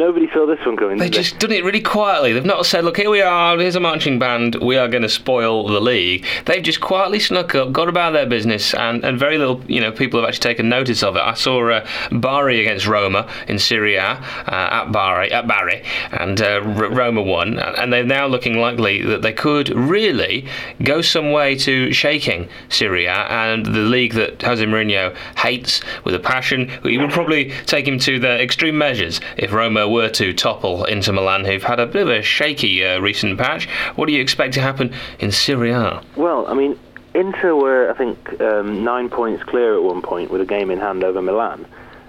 nobody 0.04 0.28
saw 0.34 0.46
this 0.46 0.60
one 0.66 0.76
coming. 0.76 0.98
They've 0.98 1.12
they? 1.12 1.18
just 1.18 1.39
done 1.39 1.52
it 1.52 1.63
really 1.63 1.82
quietly. 1.82 2.34
They've 2.34 2.46
not 2.46 2.66
said, 2.66 2.84
look, 2.84 2.98
here 2.98 3.10
we 3.10 3.22
are, 3.22 3.58
here's 3.58 3.76
a 3.76 3.80
marching 3.80 4.20
band, 4.20 4.56
we 4.56 4.76
are 4.76 4.88
going 4.88 5.04
to 5.04 5.10
spoil 5.10 5.68
the 5.68 5.80
league. 5.80 6.26
They've 6.46 6.62
just 6.62 6.82
quietly 6.82 7.20
snuck 7.20 7.56
up, 7.56 7.72
got 7.72 7.88
about 7.88 8.12
their 8.12 8.26
business, 8.26 8.74
and, 8.74 9.04
and 9.06 9.18
very 9.18 9.38
little, 9.38 9.63
you 9.68 9.80
know, 9.80 9.92
people 9.92 10.20
have 10.20 10.28
actually 10.28 10.42
taken 10.42 10.68
notice 10.68 11.04
of 11.04 11.16
it. 11.16 11.22
I 11.22 11.34
saw 11.36 11.70
uh, 11.70 11.88
Bari 12.12 12.60
against 12.60 12.86
Roma 12.86 13.32
in 13.48 13.60
Serie 13.60 13.96
A, 13.96 14.04
uh, 14.04 14.84
at 14.84 14.92
Bari, 14.92 15.32
at 15.32 15.48
Bari, 15.48 15.84
and 16.12 16.42
uh, 16.42 16.62
R- 16.63 16.92
Roma 16.92 17.22
won, 17.22 17.60
and 17.60 17.94
they're 17.94 18.04
now 18.04 18.28
looking 18.28 18.58
likely 18.58 19.02
that 19.04 19.22
they 19.22 19.34
could 19.34 19.70
really 19.70 20.46
go 20.84 21.02
some 21.02 21.32
way 21.32 21.56
to 21.56 21.94
shaking 21.94 22.50
Serie 22.68 23.06
A 23.06 23.13
and 23.13 23.66
the 23.66 23.80
league 23.80 24.13
that 24.13 24.42
Jose 24.42 24.63
Mourinho 24.66 25.16
hates 25.38 25.82
with 26.04 26.13
a 26.13 26.20
passion. 26.20 26.70
He 26.84 26.98
would 26.98 27.12
probably 27.12 27.52
take 27.66 27.88
him 27.88 28.00
to 28.00 28.20
the 28.20 28.42
extreme 28.42 28.78
measures 28.78 29.22
if 29.38 29.54
Roma 29.54 29.88
were 29.93 30.10
to 30.10 30.34
topple 30.34 30.86
Inter 30.86 31.13
Milan, 31.13 31.45
who've 31.45 31.63
had 31.63 31.79
a 31.79 31.86
bit 31.86 32.01
of 32.01 32.10
a 32.10 32.21
shaky 32.21 32.84
uh, 32.84 32.99
recent 32.99 33.38
patch. 33.38 33.69
What 33.95 34.08
do 34.08 34.13
you 34.13 34.21
expect 34.21 34.56
to 34.56 34.62
happen 34.62 34.93
in 35.19 35.32
Serie 35.32 35.71
A? 35.71 36.03
Well, 36.15 36.47
I 36.47 36.53
mean, 36.56 36.77
Inter 37.13 37.56
were, 37.56 37.91
I 37.91 37.93
think, 37.93 38.41
um, 38.41 38.84
nine 38.84 39.10
points 39.10 39.43
clear 39.43 39.75
at 39.75 39.84
one 39.84 40.01
point 40.01 40.32
with 40.32 40.41
a 40.41 40.45
game 40.45 40.71
in 40.71 40.79
hand 40.79 41.03
over 41.03 41.21
Milan. 41.21 41.65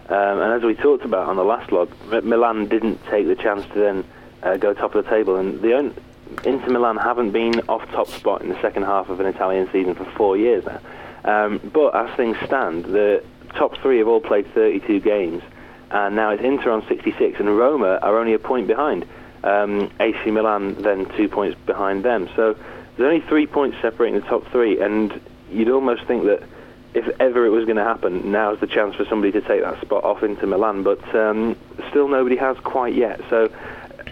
Um, 0.09 0.41
and 0.41 0.53
as 0.53 0.63
we 0.63 0.75
talked 0.75 1.05
about 1.05 1.29
on 1.29 1.37
the 1.37 1.45
last 1.45 1.73
log, 1.73 1.91
Milan 2.25 2.69
didn't 2.69 3.05
take 3.07 3.27
the 3.27 3.37
chance 3.37 3.67
to 3.73 3.79
then 3.79 4.05
uh, 4.43 4.57
go 4.57 4.73
top 4.73 4.95
of 4.95 5.05
the 5.05 5.11
table. 5.11 5.37
And 5.37 5.61
the 5.61 5.75
own, 5.75 5.95
Inter 6.45 6.71
Milan 6.71 6.97
haven't 6.97 7.33
been 7.33 7.61
off 7.69 7.87
top 7.91 8.09
spot 8.09 8.41
in 8.41 8.49
the 8.49 8.61
second 8.63 8.85
half 8.85 9.11
of 9.11 9.21
an 9.21 9.27
Italian 9.27 9.69
season 9.71 9.95
for 9.95 10.05
four 10.17 10.37
years 10.37 10.65
now. 10.65 10.81
Um, 11.25 11.61
but 11.73 11.95
as 11.95 12.15
things 12.17 12.37
stand, 12.45 12.85
the 12.87 13.23
top 13.55 13.77
three 13.79 13.99
have 13.99 14.09
all 14.09 14.21
played 14.21 14.47
32 14.55 15.01
games. 15.01 15.43
And 15.91 16.17
now 16.17 16.31
it's 16.31 16.43
Inter 16.43 16.71
on 16.71 16.87
66, 16.87 17.39
and 17.39 17.57
Roma 17.57 17.99
are 18.03 18.19
only 18.19 18.35
a 18.35 18.39
point 18.39 18.67
behind. 18.67 19.07
Um, 19.43 19.91
AC 20.01 20.31
Milan 20.31 20.81
then 20.83 21.07
two 21.17 21.29
points 21.29 21.59
behind 21.67 22.05
them. 22.05 22.29
So 22.35 22.55
there's 22.97 23.07
only 23.13 23.21
three 23.27 23.47
points 23.47 23.77
separating 23.83 24.21
the 24.21 24.27
top 24.27 24.47
three, 24.51 24.81
and 24.81 25.21
you'd 25.51 25.71
almost 25.71 26.05
think 26.05 26.25
that 26.25 26.43
if 26.95 27.09
ever 27.21 27.45
it 27.45 27.51
was 27.51 27.65
going 27.65 27.77
to 27.77 27.85
happen, 27.85 28.31
now's 28.31 28.61
the 28.61 28.67
chance 28.67 28.95
for 28.95 29.05
somebody 29.05 29.33
to 29.33 29.41
take 29.41 29.63
that 29.63 29.81
spot 29.83 30.05
off 30.05 30.23
Inter 30.23 30.47
Milan. 30.47 30.83
But 30.85 31.15
um, 31.15 31.57
still, 31.91 32.09
nobody 32.09 32.37
has 32.37 32.57
quite 32.59 32.95
yet. 32.95 33.21
So 33.29 33.51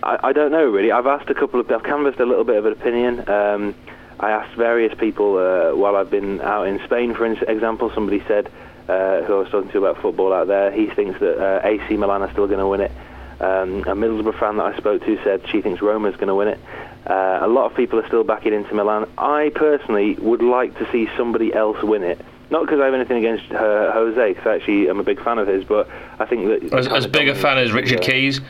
I, 0.02 0.18
I 0.24 0.32
don't 0.32 0.50
know 0.50 0.66
really. 0.66 0.90
I've 0.90 1.06
asked 1.06 1.30
a 1.30 1.34
couple 1.34 1.60
of, 1.60 1.70
I've 1.70 1.84
canvassed 1.84 2.20
a 2.20 2.26
little 2.26 2.44
bit 2.44 2.56
of 2.56 2.66
an 2.66 2.72
opinion. 2.72 3.28
Um, 3.28 3.74
I 4.18 4.30
asked 4.30 4.56
various 4.56 4.94
people 4.98 5.36
uh, 5.36 5.74
while 5.76 5.96
I've 5.96 6.10
been 6.10 6.40
out 6.40 6.66
in 6.66 6.80
Spain, 6.84 7.14
for 7.14 7.24
example. 7.24 7.90
Somebody 7.94 8.22
said, 8.26 8.50
uh, 8.92 9.22
who 9.24 9.36
I 9.36 9.38
was 9.38 9.50
talking 9.50 9.70
to 9.70 9.78
about 9.78 10.00
football 10.02 10.32
out 10.32 10.48
there, 10.48 10.70
he 10.70 10.86
thinks 10.86 11.18
that 11.20 11.38
uh, 11.38 11.66
AC 11.66 11.96
Milan 11.96 12.22
are 12.22 12.30
still 12.32 12.46
going 12.46 12.58
to 12.58 12.66
win 12.66 12.80
it. 12.80 12.92
Um, 13.40 13.80
a 13.80 13.94
Middlesbrough 13.94 14.38
fan 14.38 14.56
that 14.58 14.66
I 14.66 14.76
spoke 14.76 15.04
to 15.04 15.18
said 15.24 15.42
she 15.48 15.62
thinks 15.62 15.82
Roma 15.82 16.08
is 16.08 16.14
going 16.16 16.28
to 16.28 16.34
win 16.34 16.48
it. 16.48 16.60
Uh, 17.06 17.40
a 17.42 17.48
lot 17.48 17.70
of 17.70 17.76
people 17.76 17.98
are 17.98 18.06
still 18.06 18.22
backing 18.22 18.52
Inter 18.52 18.74
Milan. 18.74 19.08
I 19.18 19.50
personally 19.54 20.14
would 20.14 20.42
like 20.42 20.78
to 20.78 20.90
see 20.92 21.08
somebody 21.16 21.52
else 21.52 21.82
win 21.82 22.04
it. 22.04 22.20
Not 22.50 22.66
because 22.66 22.80
I 22.80 22.84
have 22.84 22.94
anything 22.94 23.16
against 23.16 23.50
uh, 23.50 23.92
Jose, 23.92 24.34
because 24.34 24.60
actually 24.60 24.86
I'm 24.86 25.00
a 25.00 25.04
big 25.04 25.22
fan 25.22 25.38
of 25.38 25.48
his, 25.48 25.64
but 25.64 25.88
I 26.18 26.26
think 26.26 26.46
that 26.46 26.72
As, 26.72 26.86
as 26.86 27.06
big 27.06 27.28
a 27.28 27.34
fan 27.34 27.58
as 27.58 27.72
Richard 27.72 28.02
Keys? 28.02 28.40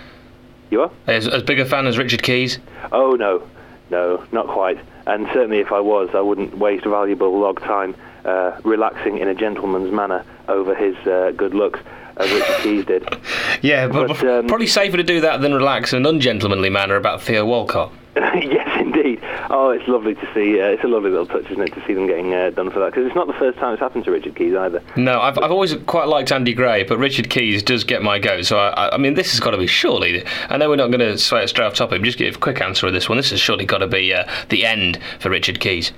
You 0.71 0.83
are? 0.83 0.91
As, 1.07 1.29
as 1.29 1.43
big 1.43 1.61
a 1.61 1.65
fan 1.65 1.87
as 1.87 1.97
Richard 1.97 2.23
Keys? 2.23 2.59
Oh 2.91 3.13
no, 3.13 3.49
no, 3.91 4.25
not 4.33 4.49
quite. 4.49 4.79
And 5.07 5.27
certainly, 5.33 5.61
if 5.61 5.71
I 5.73 5.81
was, 5.81 6.11
I 6.15 6.21
wouldn't 6.21 6.59
waste 6.59 6.85
valuable 6.85 7.39
log 7.39 7.61
time 7.61 7.95
uh, 8.25 8.59
relaxing 8.65 9.19
in 9.19 9.29
a 9.29 9.35
gentleman's 9.35 9.93
manner 9.93 10.25
over 10.49 10.75
his 10.75 10.97
uh, 11.07 11.33
good 11.37 11.55
looks, 11.55 11.81
as 12.17 12.31
Richard 12.31 12.57
Keys 12.63 12.85
did. 12.85 13.09
Yeah, 13.63 13.87
but, 13.87 14.09
But, 14.09 14.25
um, 14.29 14.47
probably 14.49 14.67
safer 14.67 14.97
to 14.97 15.05
do 15.05 15.21
that 15.21 15.41
than 15.41 15.55
relax 15.55 15.93
in 15.93 15.99
an 15.99 16.07
ungentlemanly 16.07 16.69
manner 16.69 16.97
about 16.97 17.23
Theo 17.23 17.47
Walcott. 17.47 17.93
yes, 18.17 18.81
indeed. 18.81 19.21
Oh, 19.51 19.71
it's 19.71 19.87
lovely 19.87 20.15
to 20.17 20.35
see. 20.35 20.61
Uh, 20.61 20.67
it's 20.67 20.83
a 20.83 20.89
lovely 20.89 21.11
little 21.11 21.27
touch, 21.27 21.45
isn't 21.51 21.63
it, 21.63 21.73
to 21.75 21.87
see 21.87 21.95
them 21.95 22.07
getting 22.09 22.35
uh, 22.35 22.51
done 22.51 22.71
for 22.71 22.81
that? 22.81 22.87
Because 22.87 23.07
it's 23.07 23.15
not 23.15 23.29
the 23.29 23.33
first 23.35 23.57
time 23.59 23.73
it's 23.73 23.81
happened 23.81 24.05
to 24.07 24.11
Richard 24.11 24.35
Keys 24.35 24.55
either. 24.55 24.83
No, 24.97 25.21
I've, 25.21 25.39
I've 25.39 25.53
always 25.53 25.75
quite 25.87 26.09
liked 26.09 26.33
Andy 26.33 26.53
Gray, 26.55 26.83
but 26.83 26.99
Richard 26.99 27.31
Keys 27.31 27.63
does 27.63 27.85
get 27.85 28.03
my 28.03 28.19
goat. 28.19 28.45
So, 28.47 28.59
I, 28.59 28.69
I- 28.71 28.95
I 28.95 28.99
mean, 28.99 29.15
this 29.15 29.31
has 29.31 29.39
got 29.41 29.53
to 29.53 29.59
be 29.59 29.69
surely. 29.69 30.25
I 30.51 30.57
know 30.57 30.69
we're 30.69 30.77
not 30.77 30.89
going 30.89 30.99
to 31.01 31.11
it 31.13 31.19
straight 31.19 31.61
off 31.61 31.75
topic, 31.75 32.01
but 32.01 32.05
just 32.05 32.19
give 32.19 32.35
a 32.35 32.39
quick 32.39 32.61
answer 32.61 32.87
of 32.89 32.93
this 32.93 33.09
one. 33.09 33.17
This 33.17 33.31
has 33.31 33.41
surely 33.41 33.65
got 33.65 33.79
to 33.79 33.87
be 33.87 34.13
uh, 34.13 34.25
the 34.49 34.67
end 34.67 34.99
for 35.21 35.31
Richard 35.31 35.61
Keys. 35.61 35.93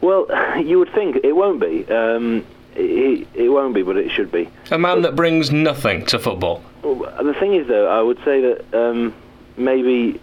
Well, 0.00 0.26
you 0.62 0.78
would 0.78 0.92
think 0.92 1.16
it 1.24 1.32
won't 1.34 1.60
be. 1.60 1.86
Um, 1.90 2.44
it, 2.76 3.28
it 3.34 3.48
won't 3.48 3.74
be, 3.74 3.82
but 3.82 3.96
it 3.96 4.10
should 4.10 4.32
be. 4.32 4.48
A 4.70 4.78
man 4.78 5.02
that 5.02 5.14
brings 5.14 5.50
nothing 5.52 6.04
to 6.06 6.18
football. 6.18 6.62
The 6.82 7.34
thing 7.38 7.54
is, 7.54 7.66
though, 7.68 7.86
I 7.88 8.02
would 8.02 8.18
say 8.24 8.40
that 8.40 8.74
um, 8.74 9.14
maybe 9.56 10.20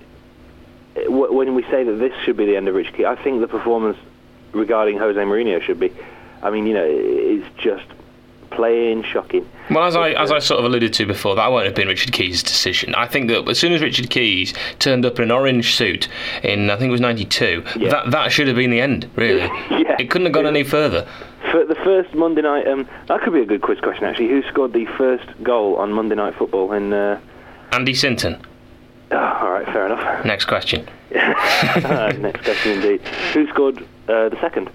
uh, 0.98 1.04
w- 1.04 1.34
when 1.34 1.56
we 1.56 1.64
say 1.64 1.84
that 1.84 1.94
this 1.94 2.14
should 2.24 2.36
be 2.38 2.46
the 2.46 2.58
end 2.58 2.68
of 2.68 2.76
Richard 2.76 2.96
Keys, 2.96 3.06
I 3.06 3.16
think 3.16 3.40
the 3.40 3.48
performance 3.48 3.98
regarding 4.52 4.98
Jose 4.98 5.18
Mourinho 5.20 5.62
should 5.62 5.80
be. 5.80 5.94
I 6.44 6.50
mean, 6.50 6.66
you 6.68 6.74
know, 6.74 6.86
it's 6.86 7.48
just 7.58 7.86
plain 8.52 9.04
shocking. 9.04 9.48
Well, 9.70 9.84
as 9.86 9.96
I 9.96 10.10
as 10.12 10.32
I 10.32 10.40
sort 10.40 10.60
of 10.60 10.66
alluded 10.66 10.94
to 10.94 11.06
before, 11.06 11.36
that 11.36 11.52
won't 11.52 11.66
have 11.66 11.76
been 11.76 11.88
Richard 11.88 12.12
Keys' 12.12 12.44
decision. 12.44 12.94
I 12.96 13.08
think 13.08 13.30
that 13.30 13.48
as 13.50 13.58
soon 13.60 13.72
as 13.74 13.82
Richard 13.82 14.10
Keys 14.10 14.54
turned 14.80 15.06
up 15.06 15.18
in 15.18 15.24
an 15.24 15.32
orange 15.32 15.76
suit 15.76 16.08
in 16.44 16.70
I 16.70 16.76
think 16.78 16.90
it 16.90 16.92
was 16.92 17.02
'92, 17.02 17.64
Yeah. 17.78 17.90
that 17.90 18.12
that 18.12 18.32
should 18.32 18.48
have 18.48 18.56
been 18.58 18.70
the 18.72 18.82
end. 18.82 19.10
Really, 19.16 19.40
Yeah. 19.72 19.96
it 20.00 20.10
couldn't 20.12 20.26
have 20.28 20.34
gone 20.34 20.46
any 20.48 20.64
further. 20.64 21.08
For 21.52 21.66
the 21.66 21.76
first 21.76 22.14
Monday 22.14 22.42
night, 22.44 22.68
um, 22.68 22.88
that 23.08 23.22
could 23.22 23.34
be 23.34 23.42
a 23.42 23.46
good 23.46 23.62
quiz 23.62 23.80
question 23.80 24.04
actually. 24.06 24.28
Who 24.30 24.44
scored 24.50 24.74
the 24.74 24.86
first 24.98 25.26
goal 25.42 25.76
on 25.78 25.92
Monday 25.94 26.16
Night 26.16 26.36
Football? 26.36 26.72
In 26.74 26.94
uh, 26.94 27.20
Andy 27.72 27.94
Sinton. 27.96 28.38
oh, 29.12 29.18
all 29.18 29.52
right, 29.52 29.66
fair 29.66 29.86
enough. 29.88 30.26
Next 30.34 30.46
question. 30.46 30.88
Next 31.12 32.44
question, 32.44 32.72
indeed. 32.74 33.02
Who 33.34 33.48
scored 33.48 33.80
uh, 34.08 34.30
the 34.30 34.38
second? 34.40 34.70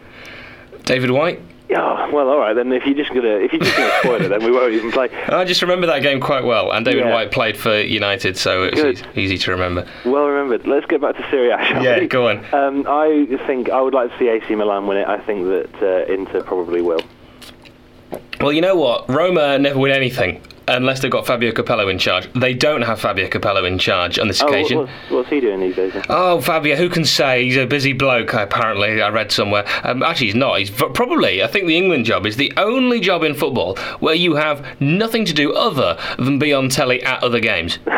David 0.85 1.11
White. 1.11 1.41
Yeah, 1.68 2.11
well, 2.12 2.29
all 2.29 2.38
right 2.38 2.55
then. 2.55 2.72
If 2.72 2.87
you're 2.87 2.94
just 2.94 3.12
gonna 3.12 3.38
if 3.38 3.52
you're 3.52 3.61
just 3.62 3.76
gonna 3.76 3.92
spoil 4.02 4.22
it, 4.24 4.29
then 4.29 4.44
we 4.44 4.52
won't 4.52 4.72
even 4.72 4.92
play. 4.92 5.09
I 5.29 5.44
just 5.44 5.62
remember 5.62 5.87
that 5.88 6.00
game 6.00 6.20
quite 6.20 6.44
well, 6.44 6.70
and 6.72 6.85
David 6.85 7.05
Yeah. 7.07 7.12
White 7.12 7.33
played 7.33 7.57
for 7.57 7.81
United, 7.81 8.37
so 8.37 8.62
it 8.64 8.74
was 8.74 8.85
easy, 9.00 9.05
easy 9.16 9.38
to 9.38 9.50
remember. 9.50 9.85
Well 10.05 10.26
remembered. 10.26 10.66
Let's 10.66 10.87
get 10.87 11.00
back 11.00 11.16
to 11.16 11.29
Serie 11.31 11.50
A. 11.50 11.59
shall 11.64 11.83
Yeah, 11.83 11.98
we? 11.98 12.07
go 12.07 12.29
on. 12.29 12.44
Um, 12.55 12.85
I 12.88 13.26
think 13.48 13.68
I 13.70 13.81
would 13.81 13.94
like 13.94 14.12
to 14.12 14.18
see 14.18 14.29
AC 14.29 14.55
Milan 14.55 14.87
win 14.87 14.98
it. 14.98 15.09
I 15.09 15.18
think 15.18 15.44
that 15.46 15.83
uh, 15.83 16.12
Inter 16.12 16.42
probably 16.44 16.83
will. 16.83 17.00
Well, 18.40 18.52
you 18.52 18.61
know 18.61 18.76
what? 18.76 19.09
Roma 19.09 19.59
never 19.59 19.79
win 19.79 19.90
anything 19.92 20.40
unless 20.68 21.00
they've 21.00 21.11
got 21.11 21.26
Fabio 21.26 21.52
Capello 21.52 21.88
in 21.90 21.98
charge. 21.98 22.29
They 22.35 22.55
don't 22.55 22.83
have 22.83 23.00
Fabio 23.00 23.29
Capello 23.29 23.64
in 23.66 23.79
charge 23.79 24.18
on 24.18 24.29
this 24.29 24.42
Oh, 24.42 24.48
occasion. 24.48 24.79
what's, 24.79 24.90
what's 25.11 25.29
he 25.29 25.40
doing 25.40 25.61
these 25.61 25.76
days? 25.76 25.92
then? 25.92 26.05
Oh, 26.09 26.40
Fabio, 26.40 26.76
who 26.76 26.88
can 26.88 27.05
say? 27.05 27.44
He's 27.44 27.57
a 27.57 27.66
busy 27.66 27.92
bloke, 27.92 28.33
apparently, 28.35 29.00
I 29.00 29.09
read 29.11 29.31
somewhere. 29.33 29.64
Um, 29.85 30.02
actually, 30.02 30.26
he's 30.29 30.35
not. 30.35 30.59
He's 30.59 30.70
v- 30.70 30.88
probably, 30.92 31.42
I 31.42 31.46
think 31.46 31.66
the 31.66 31.76
England 31.76 32.05
job 32.05 32.26
is 32.26 32.37
the 32.37 32.52
only 32.57 33.00
job 33.00 33.22
in 33.22 33.35
football 33.35 33.76
where 34.00 34.14
you 34.14 34.35
have 34.37 34.64
nothing 34.81 35.24
to 35.26 35.33
do 35.33 35.52
other 35.55 35.98
than 36.18 36.38
be 36.38 36.52
on 36.52 36.68
telly 36.68 37.02
at 37.02 37.22
other 37.22 37.40
games. 37.40 37.79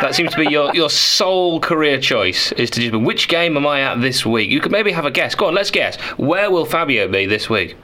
That 0.00 0.14
seems 0.14 0.32
to 0.32 0.36
be 0.38 0.50
your, 0.50 0.74
your 0.74 0.90
sole 0.90 1.60
career 1.60 1.98
choice, 2.00 2.50
is 2.52 2.68
to 2.70 2.80
just 2.80 2.90
be, 2.92 2.98
which 2.98 3.28
game 3.28 3.56
am 3.56 3.64
I 3.66 3.80
at 3.80 4.00
this 4.02 4.26
week? 4.26 4.50
You 4.50 4.60
could 4.60 4.72
maybe 4.72 4.90
have 4.90 5.06
a 5.06 5.10
guess. 5.10 5.34
Go 5.36 5.46
on, 5.46 5.54
let's 5.54 5.70
guess. 5.70 5.96
Where 6.18 6.50
will 6.50 6.66
Fabio 6.66 7.06
be 7.08 7.26
this 7.26 7.48
week? 7.48 7.76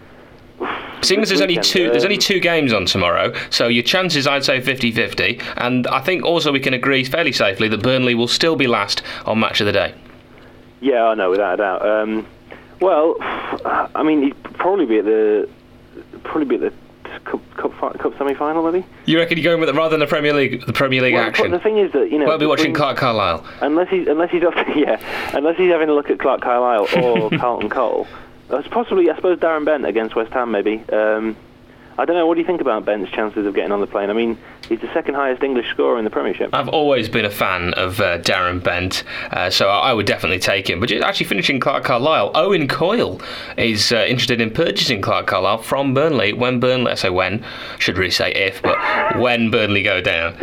Seeing 1.02 1.22
as 1.22 1.28
there's 1.30 1.40
only 1.40 1.56
two, 1.56 1.90
there's 1.90 2.04
only 2.04 2.16
um, 2.16 2.20
two 2.20 2.40
games 2.40 2.72
on 2.72 2.84
tomorrow, 2.84 3.32
so 3.48 3.68
your 3.68 3.82
chances, 3.82 4.26
I'd 4.26 4.44
say, 4.44 4.60
50-50. 4.60 5.42
And 5.56 5.86
I 5.86 6.00
think 6.00 6.24
also 6.24 6.52
we 6.52 6.60
can 6.60 6.74
agree 6.74 7.04
fairly 7.04 7.32
safely 7.32 7.68
that 7.68 7.82
Burnley 7.82 8.14
will 8.14 8.28
still 8.28 8.54
be 8.56 8.66
last 8.66 9.02
on 9.24 9.40
Match 9.40 9.60
of 9.60 9.66
the 9.66 9.72
Day. 9.72 9.94
Yeah, 10.80 11.04
I 11.06 11.14
know, 11.14 11.30
without 11.30 11.54
a 11.54 11.56
doubt. 11.56 11.86
Um, 11.86 12.26
well, 12.80 13.16
I 13.20 14.02
mean, 14.02 14.22
he'd 14.22 14.42
probably 14.42 14.86
be 14.86 14.98
at 14.98 15.04
the 15.04 15.48
probably 16.24 16.44
be 16.58 16.64
at 16.66 16.72
the 16.72 17.20
cup 17.24 17.40
cup, 17.56 17.98
cup 17.98 18.16
semi 18.18 18.34
final, 18.34 18.70
maybe. 18.70 18.86
You 19.06 19.18
reckon 19.18 19.38
you're 19.38 19.44
going 19.44 19.60
with 19.60 19.68
it 19.68 19.74
rather 19.74 19.90
than 19.90 20.00
the 20.00 20.06
Premier 20.06 20.32
League, 20.32 20.64
the 20.66 20.72
Premier 20.72 21.02
League 21.02 21.14
Well, 21.14 21.24
action? 21.24 21.50
the 21.50 21.58
thing 21.58 21.78
is 21.78 21.92
that 21.92 22.10
you 22.10 22.18
know, 22.18 22.26
Won't 22.26 22.40
be 22.40 22.46
watching 22.46 22.72
Clark 22.74 22.96
Carlisle. 22.98 23.44
unless 23.60 23.88
he's 23.88 24.06
unless 24.08 24.30
he's 24.30 24.44
off, 24.44 24.54
yeah, 24.76 25.00
unless 25.36 25.56
he's 25.56 25.70
having 25.70 25.88
a 25.88 25.94
look 25.94 26.10
at 26.10 26.18
Clark 26.18 26.40
Carlisle 26.40 26.88
or 27.02 27.30
Carlton 27.38 27.68
Cole. 27.70 28.06
That's 28.50 28.68
possibly, 28.68 29.10
I 29.10 29.16
suppose, 29.16 29.38
Darren 29.38 29.64
Bent 29.64 29.86
against 29.86 30.16
West 30.16 30.32
Ham, 30.32 30.50
maybe. 30.50 30.82
Um, 30.92 31.36
I 32.00 32.06
don't 32.06 32.16
know. 32.16 32.26
What 32.26 32.34
do 32.34 32.40
you 32.40 32.46
think 32.46 32.62
about 32.62 32.86
Bent's 32.86 33.10
chances 33.12 33.46
of 33.46 33.54
getting 33.54 33.72
on 33.72 33.80
the 33.80 33.86
plane? 33.86 34.08
I 34.08 34.14
mean, 34.14 34.38
he's 34.66 34.80
the 34.80 34.90
second 34.94 35.16
highest 35.16 35.42
English 35.42 35.68
scorer 35.70 35.98
in 35.98 36.04
the 36.04 36.10
Premiership. 36.10 36.48
I've 36.54 36.68
always 36.68 37.10
been 37.10 37.26
a 37.26 37.30
fan 37.30 37.74
of 37.74 38.00
uh, 38.00 38.18
Darren 38.20 38.62
Bent, 38.62 39.04
uh, 39.30 39.50
so 39.50 39.68
I, 39.68 39.90
I 39.90 39.92
would 39.92 40.06
definitely 40.06 40.38
take 40.38 40.70
him. 40.70 40.80
But 40.80 40.90
actually 40.92 41.26
finishing 41.26 41.60
Clark 41.60 41.84
Carlisle, 41.84 42.30
Owen 42.34 42.68
Coyle 42.68 43.20
is 43.58 43.92
uh, 43.92 44.06
interested 44.08 44.40
in 44.40 44.50
purchasing 44.50 45.02
Clark 45.02 45.26
Carlisle 45.26 45.58
from 45.58 45.92
Burnley 45.92 46.32
when 46.32 46.58
Burnley, 46.58 46.92
I 46.92 46.94
say 46.94 47.10
when, 47.10 47.44
should 47.78 47.98
really 47.98 48.10
say 48.10 48.32
if, 48.32 48.62
but 48.62 48.78
when 49.20 49.50
Burnley 49.50 49.82
go 49.82 50.00
down. 50.00 50.36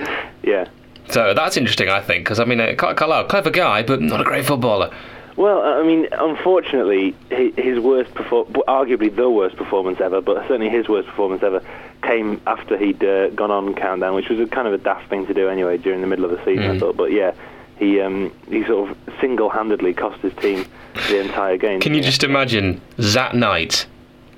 Yeah. 0.43 0.67
So 1.09 1.33
that's 1.33 1.57
interesting, 1.57 1.89
I 1.89 2.01
think, 2.01 2.23
because 2.23 2.39
I 2.39 2.45
mean, 2.45 2.59
uh, 2.59 2.75
Clark 2.77 2.97
Carlisle, 2.97 3.25
clever 3.25 3.49
guy, 3.49 3.81
but 3.81 3.99
not 3.99 4.21
a 4.21 4.23
great 4.23 4.45
footballer. 4.45 4.93
Well, 5.37 5.61
I 5.61 5.83
mean, 5.83 6.07
unfortunately, 6.11 7.15
his 7.29 7.79
worst, 7.79 8.11
perfor- 8.15 8.51
arguably 8.67 9.15
the 9.15 9.29
worst 9.29 9.55
performance 9.55 10.01
ever, 10.01 10.19
but 10.19 10.37
certainly 10.47 10.69
his 10.69 10.89
worst 10.89 11.07
performance 11.07 11.43
ever, 11.43 11.61
came 12.01 12.41
after 12.47 12.75
he'd 12.77 13.03
uh, 13.03 13.29
gone 13.29 13.51
on 13.51 13.75
countdown, 13.75 14.15
which 14.15 14.29
was 14.29 14.39
a 14.39 14.47
kind 14.47 14.67
of 14.67 14.73
a 14.73 14.77
daft 14.79 15.09
thing 15.09 15.27
to 15.27 15.33
do 15.35 15.47
anyway 15.47 15.77
during 15.77 16.01
the 16.01 16.07
middle 16.07 16.25
of 16.25 16.31
the 16.31 16.43
season. 16.43 16.63
I 16.65 16.75
Mm. 16.75 16.79
thought, 16.79 16.97
but 16.97 17.11
yeah, 17.11 17.33
he 17.77 18.01
um, 18.01 18.31
he 18.49 18.63
sort 18.65 18.89
of 18.89 18.97
single-handedly 19.21 19.93
cost 19.93 20.19
his 20.21 20.33
team 20.35 20.65
the 21.09 21.19
entire 21.19 21.57
game. 21.57 21.79
Can 21.81 21.93
you 21.93 22.01
just 22.01 22.23
imagine 22.23 22.81
that 22.97 23.35
Knight 23.35 23.85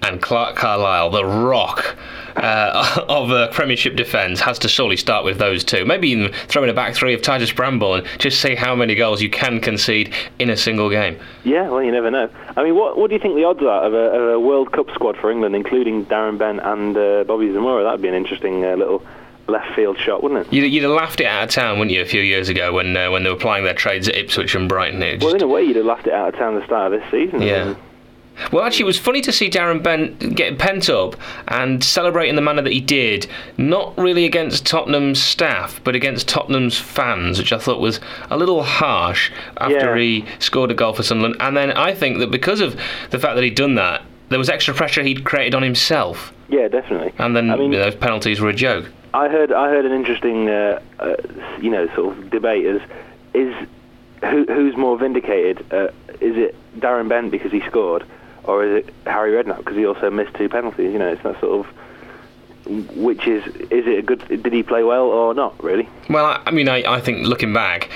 and 0.01 0.21
Clark 0.21 0.55
Carlisle, 0.55 1.09
the 1.11 1.25
rock 1.25 1.95
uh, 2.35 3.03
of 3.09 3.31
uh, 3.31 3.49
Premiership 3.49 3.95
defence, 3.95 4.39
has 4.41 4.59
to 4.59 4.67
surely 4.69 4.97
start 4.97 5.25
with 5.25 5.37
those 5.37 5.63
two. 5.63 5.85
Maybe 5.85 6.09
even 6.09 6.31
throw 6.47 6.63
in 6.63 6.69
a 6.69 6.73
back 6.73 6.95
three 6.95 7.13
of 7.13 7.21
Titus 7.21 7.51
Bramble 7.51 7.95
and 7.95 8.07
just 8.17 8.41
see 8.41 8.55
how 8.55 8.75
many 8.75 8.95
goals 8.95 9.21
you 9.21 9.29
can 9.29 9.59
concede 9.59 10.13
in 10.39 10.49
a 10.49 10.57
single 10.57 10.89
game. 10.89 11.19
Yeah, 11.43 11.69
well, 11.69 11.83
you 11.83 11.91
never 11.91 12.11
know. 12.11 12.29
I 12.55 12.63
mean, 12.63 12.75
what 12.75 12.97
what 12.97 13.09
do 13.09 13.15
you 13.15 13.21
think 13.21 13.35
the 13.35 13.43
odds 13.43 13.61
are 13.61 13.83
of 13.83 13.93
a, 13.93 13.97
of 13.97 14.33
a 14.35 14.39
World 14.39 14.71
Cup 14.71 14.89
squad 14.91 15.17
for 15.17 15.31
England, 15.31 15.55
including 15.55 16.05
Darren 16.05 16.37
Bent 16.37 16.59
and 16.61 16.97
uh, 16.97 17.23
Bobby 17.25 17.51
Zamora? 17.51 17.83
That'd 17.83 18.01
be 18.01 18.07
an 18.07 18.15
interesting 18.15 18.65
uh, 18.65 18.75
little 18.75 19.03
left 19.47 19.75
field 19.75 19.97
shot, 19.97 20.21
wouldn't 20.23 20.47
it? 20.47 20.53
You'd, 20.53 20.67
you'd 20.71 20.83
have 20.83 20.91
laughed 20.91 21.19
it 21.19 21.25
out 21.25 21.43
of 21.43 21.49
town, 21.49 21.79
wouldn't 21.79 21.95
you, 21.95 22.01
a 22.01 22.05
few 22.05 22.21
years 22.21 22.49
ago 22.49 22.73
when 22.73 22.95
uh, 22.95 23.11
when 23.11 23.23
they 23.23 23.29
were 23.29 23.35
playing 23.35 23.65
their 23.65 23.73
trades 23.73 24.07
at 24.07 24.15
Ipswich 24.15 24.55
and 24.55 24.69
Brighton? 24.69 25.01
It 25.01 25.21
Well, 25.21 25.35
in 25.35 25.41
a 25.41 25.47
way, 25.47 25.63
you'd 25.63 25.75
have 25.75 25.85
laughed 25.85 26.07
it 26.07 26.13
out 26.13 26.33
of 26.33 26.39
town 26.39 26.55
at 26.55 26.61
the 26.61 26.65
start 26.65 26.93
of 26.93 27.01
this 27.01 27.11
season. 27.11 27.41
Yeah. 27.41 27.75
Well, 28.51 28.63
actually, 28.63 28.83
it 28.83 28.87
was 28.87 28.97
funny 28.99 29.21
to 29.21 29.31
see 29.31 29.49
Darren 29.49 29.81
Bent 29.83 30.35
getting 30.35 30.57
pent 30.57 30.89
up 30.89 31.15
and 31.47 31.83
celebrate 31.83 32.29
in 32.29 32.35
the 32.35 32.41
manner 32.41 32.61
that 32.61 32.71
he 32.73 32.79
did, 32.81 33.27
not 33.57 33.97
really 33.97 34.25
against 34.25 34.65
Tottenham's 34.65 35.21
staff, 35.21 35.81
but 35.83 35.95
against 35.95 36.27
Tottenham's 36.27 36.77
fans, 36.77 37.37
which 37.37 37.51
I 37.53 37.57
thought 37.57 37.79
was 37.79 37.99
a 38.29 38.37
little 38.37 38.63
harsh 38.63 39.31
after 39.57 39.97
Yeah. 39.97 40.01
he 40.01 40.25
scored 40.39 40.71
a 40.71 40.73
goal 40.73 40.93
for 40.93 41.03
Sunderland. 41.03 41.35
And 41.39 41.55
then 41.55 41.71
I 41.71 41.93
think 41.93 42.19
that 42.19 42.31
because 42.31 42.61
of 42.61 42.75
the 43.09 43.19
fact 43.19 43.35
that 43.35 43.43
he'd 43.43 43.55
done 43.55 43.75
that, 43.75 44.01
there 44.29 44.39
was 44.39 44.49
extra 44.49 44.73
pressure 44.73 45.01
he'd 45.03 45.23
created 45.23 45.55
on 45.55 45.63
himself. 45.63 46.33
Yeah, 46.49 46.67
definitely. 46.67 47.13
And 47.17 47.35
then 47.35 47.49
I 47.51 47.55
mean, 47.57 47.71
those 47.71 47.95
penalties 47.95 48.39
were 48.39 48.49
a 48.49 48.53
joke. 48.53 48.85
I 49.13 49.27
heard 49.27 49.51
I 49.51 49.69
heard 49.69 49.85
an 49.85 49.91
interesting, 49.91 50.49
uh, 50.49 50.79
uh, 50.99 51.15
you 51.59 51.71
know, 51.71 51.87
sort 51.95 52.15
of 52.17 52.29
debate 52.29 52.65
is 52.65 52.81
is 53.33 53.53
who, 54.23 54.45
who's 54.45 54.75
more 54.77 54.97
vindicated? 54.97 55.65
Uh, 55.73 55.87
is 56.21 56.35
it 56.37 56.55
Darren 56.79 57.07
Bent 57.09 57.31
because 57.31 57.51
he 57.51 57.61
scored, 57.61 58.03
or 58.49 58.63
is 58.65 58.83
it 58.85 58.93
Harry 59.05 59.31
Redknapp 59.31 59.57
because 59.59 59.77
he 59.77 59.85
also 59.85 60.09
missed 60.09 60.33
two 60.35 60.49
penalties? 60.49 60.91
You 60.91 60.99
know, 60.99 61.07
it's 61.09 61.23
that 61.23 61.39
sort 61.39 61.65
of 61.65 61.73
which 62.95 63.25
is 63.27 63.45
is 63.47 63.87
it 63.87 63.99
a 63.99 64.01
good? 64.01 64.27
Did 64.27 64.53
he 64.53 64.63
play 64.63 64.83
well 64.83 65.05
or 65.05 65.33
not? 65.33 65.61
Really? 65.63 65.87
Well, 66.09 66.41
I, 66.45 66.51
mean, 66.51 66.69
I, 66.69 66.83
I 66.97 66.99
think 67.01 67.25
looking 67.25 67.51
back, 67.53 67.89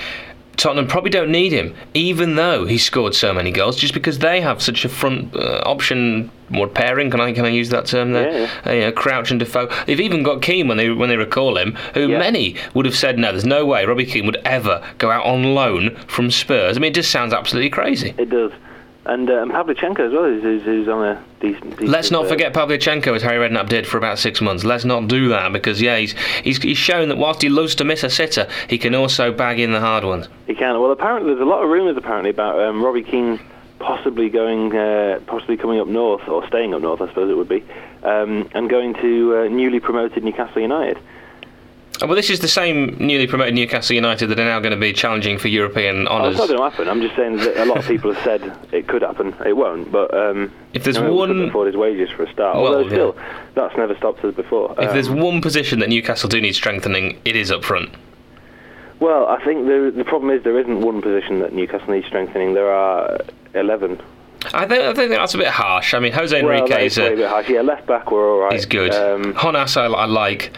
Tottenham 0.56 0.88
probably 0.88 1.10
don't 1.10 1.30
need 1.30 1.52
him, 1.52 1.74
even 1.94 2.34
though 2.36 2.64
he 2.66 2.78
scored 2.78 3.14
so 3.14 3.32
many 3.32 3.50
goals, 3.52 3.76
just 3.76 3.94
because 3.94 4.18
they 4.18 4.40
have 4.40 4.62
such 4.62 4.84
a 4.84 4.88
front 4.88 5.34
uh, 5.36 5.62
option 5.64 6.30
more 6.48 6.66
pairing. 6.66 7.10
Can 7.10 7.20
I 7.20 7.32
can 7.32 7.44
I 7.44 7.48
use 7.50 7.68
that 7.70 7.86
term 7.86 8.12
there? 8.12 8.30
Yeah, 8.32 8.50
Uh, 8.66 8.72
you 8.72 8.80
know, 8.80 8.92
Crouch 8.92 9.30
and 9.30 9.38
Defoe. 9.38 9.68
They've 9.86 10.00
even 10.00 10.22
got 10.22 10.42
Keane 10.42 10.66
when 10.66 10.76
they 10.76 10.90
when 10.90 11.08
they 11.08 11.16
recall 11.16 11.56
him, 11.56 11.76
who 11.94 12.08
Yeah. 12.08 12.18
many 12.18 12.56
would 12.74 12.86
have 12.86 12.96
said 12.96 13.18
no, 13.18 13.30
there's 13.30 13.44
no 13.44 13.64
way 13.64 13.84
Robbie 13.84 14.06
Keane 14.06 14.26
would 14.26 14.40
ever 14.44 14.82
go 14.98 15.10
out 15.10 15.24
on 15.24 15.54
loan 15.54 15.94
from 16.08 16.30
Spurs. 16.30 16.76
I 16.76 16.80
mean, 16.80 16.90
it 16.90 16.94
just 16.94 17.10
sounds 17.12 17.32
absolutely 17.32 17.70
crazy. 17.70 18.12
It 18.18 18.30
does. 18.30 18.50
And, 19.06 19.28
uh, 19.28 19.42
and 19.42 19.50
Pavlyuchenko 19.50 20.00
as 20.00 20.12
well, 20.12 20.24
is, 20.24 20.42
is, 20.44 20.62
who's 20.62 20.88
on 20.88 21.04
a 21.04 21.22
decent. 21.40 21.70
decent 21.72 21.88
Let's 21.90 22.10
not 22.10 22.24
uh, 22.24 22.28
forget 22.28 22.54
Pavlyuchenko, 22.54 23.14
as 23.14 23.22
Harry 23.22 23.46
Redknapp 23.46 23.68
did 23.68 23.86
for 23.86 23.98
about 23.98 24.18
six 24.18 24.40
months. 24.40 24.64
Let's 24.64 24.86
not 24.86 25.08
do 25.08 25.28
that 25.28 25.52
because 25.52 25.80
yeah, 25.82 25.98
he's 25.98 26.12
he's, 26.42 26.62
he's 26.62 26.78
shown 26.78 27.10
that 27.10 27.18
whilst 27.18 27.42
he 27.42 27.50
loves 27.50 27.74
to 27.76 27.84
miss 27.84 28.02
a 28.02 28.08
sitter, 28.08 28.48
he 28.68 28.78
can 28.78 28.94
also 28.94 29.30
bag 29.30 29.60
in 29.60 29.72
the 29.72 29.80
hard 29.80 30.04
ones. 30.04 30.28
He 30.46 30.54
can. 30.54 30.80
Well, 30.80 30.90
apparently 30.90 31.34
there's 31.34 31.42
a 31.42 31.48
lot 31.48 31.62
of 31.62 31.68
rumours 31.68 31.98
apparently 31.98 32.30
about 32.30 32.58
um, 32.60 32.82
Robbie 32.82 33.02
Keane 33.02 33.38
possibly 33.78 34.30
going, 34.30 34.74
uh, 34.74 35.20
possibly 35.26 35.58
coming 35.58 35.78
up 35.78 35.86
north 35.86 36.26
or 36.26 36.46
staying 36.46 36.72
up 36.72 36.80
north, 36.80 37.02
I 37.02 37.08
suppose 37.08 37.30
it 37.30 37.36
would 37.36 37.48
be, 37.48 37.62
um, 38.02 38.48
and 38.54 38.70
going 38.70 38.94
to 38.94 39.36
uh, 39.36 39.48
newly 39.48 39.80
promoted 39.80 40.24
Newcastle 40.24 40.62
United. 40.62 40.98
Oh, 42.02 42.06
well, 42.08 42.16
this 42.16 42.28
is 42.28 42.40
the 42.40 42.48
same 42.48 42.96
newly 42.98 43.28
promoted 43.28 43.54
Newcastle 43.54 43.94
United 43.94 44.26
that 44.26 44.40
are 44.40 44.44
now 44.44 44.58
going 44.58 44.72
to 44.72 44.76
be 44.76 44.92
challenging 44.92 45.38
for 45.38 45.46
European 45.46 46.08
Oh, 46.08 46.12
honours. 46.16 46.30
it's 46.32 46.38
not 46.40 46.48
going 46.48 46.58
to 46.58 46.64
happen. 46.68 46.88
I'm 46.88 47.00
just 47.00 47.14
saying 47.14 47.36
that 47.36 47.56
a 47.56 47.64
lot 47.66 47.78
of 47.78 47.86
people 47.86 48.12
have 48.12 48.24
said 48.24 48.58
it 48.72 48.88
could 48.88 49.02
happen. 49.02 49.32
It 49.46 49.56
won't. 49.56 49.92
But 49.92 50.12
um, 50.12 50.50
If 50.72 50.82
there's 50.82 50.98
no, 50.98 51.14
one- 51.14 51.48
afford 51.48 51.68
his 51.68 51.76
wages 51.76 52.10
for 52.10 52.24
a 52.24 52.32
start. 52.32 52.56
Well, 52.56 52.66
Although 52.66 52.80
yeah. 52.80 52.88
still, 52.88 53.16
that's 53.54 53.76
never 53.76 53.94
stopped 53.96 54.24
us 54.24 54.34
before. 54.34 54.74
if 54.76 54.92
there's 54.92 55.08
Um, 55.08 55.20
one 55.20 55.40
position 55.40 55.78
that 55.78 55.88
Newcastle 55.88 56.28
do 56.28 56.40
need 56.40 56.54
strengthening, 56.56 57.20
it 57.24 57.36
is 57.36 57.52
up 57.52 57.62
front. 57.64 57.90
well, 58.98 59.26
I 59.28 59.42
think 59.44 59.66
the 59.66 59.92
the 59.94 60.04
problem 60.04 60.30
is 60.30 60.42
there 60.42 60.58
isn't 60.58 60.80
one 60.80 61.00
position 61.00 61.38
that 61.40 61.52
Newcastle 61.52 61.90
needs 61.94 62.06
strengthening. 62.06 62.54
There 62.54 62.70
are 62.72 63.18
eleven. 63.54 64.00
I 64.52 64.66
think, 64.66 64.82
I 64.82 64.92
think 64.94 65.10
that's 65.10 65.34
a 65.34 65.38
bit 65.38 65.46
harsh. 65.48 65.94
I 65.94 66.00
mean, 66.00 66.12
Jose 66.12 66.42
Well, 66.42 66.52
Enrique 66.52 66.86
is 66.86 66.98
is 66.98 66.98
way 66.98 67.06
a 67.10 67.12
uh, 67.12 67.16
bit 67.16 67.28
harsh. 67.28 67.48
Yeah, 67.48 67.60
left 67.62 67.86
back 67.86 68.10
we're 68.10 68.30
all 68.32 68.40
right. 68.40 68.52
he's 68.52 68.66
good. 68.66 68.92
Um, 68.94 69.32
Honas 69.34 69.76
I, 69.76 69.86
I 69.86 70.04
like. 70.06 70.52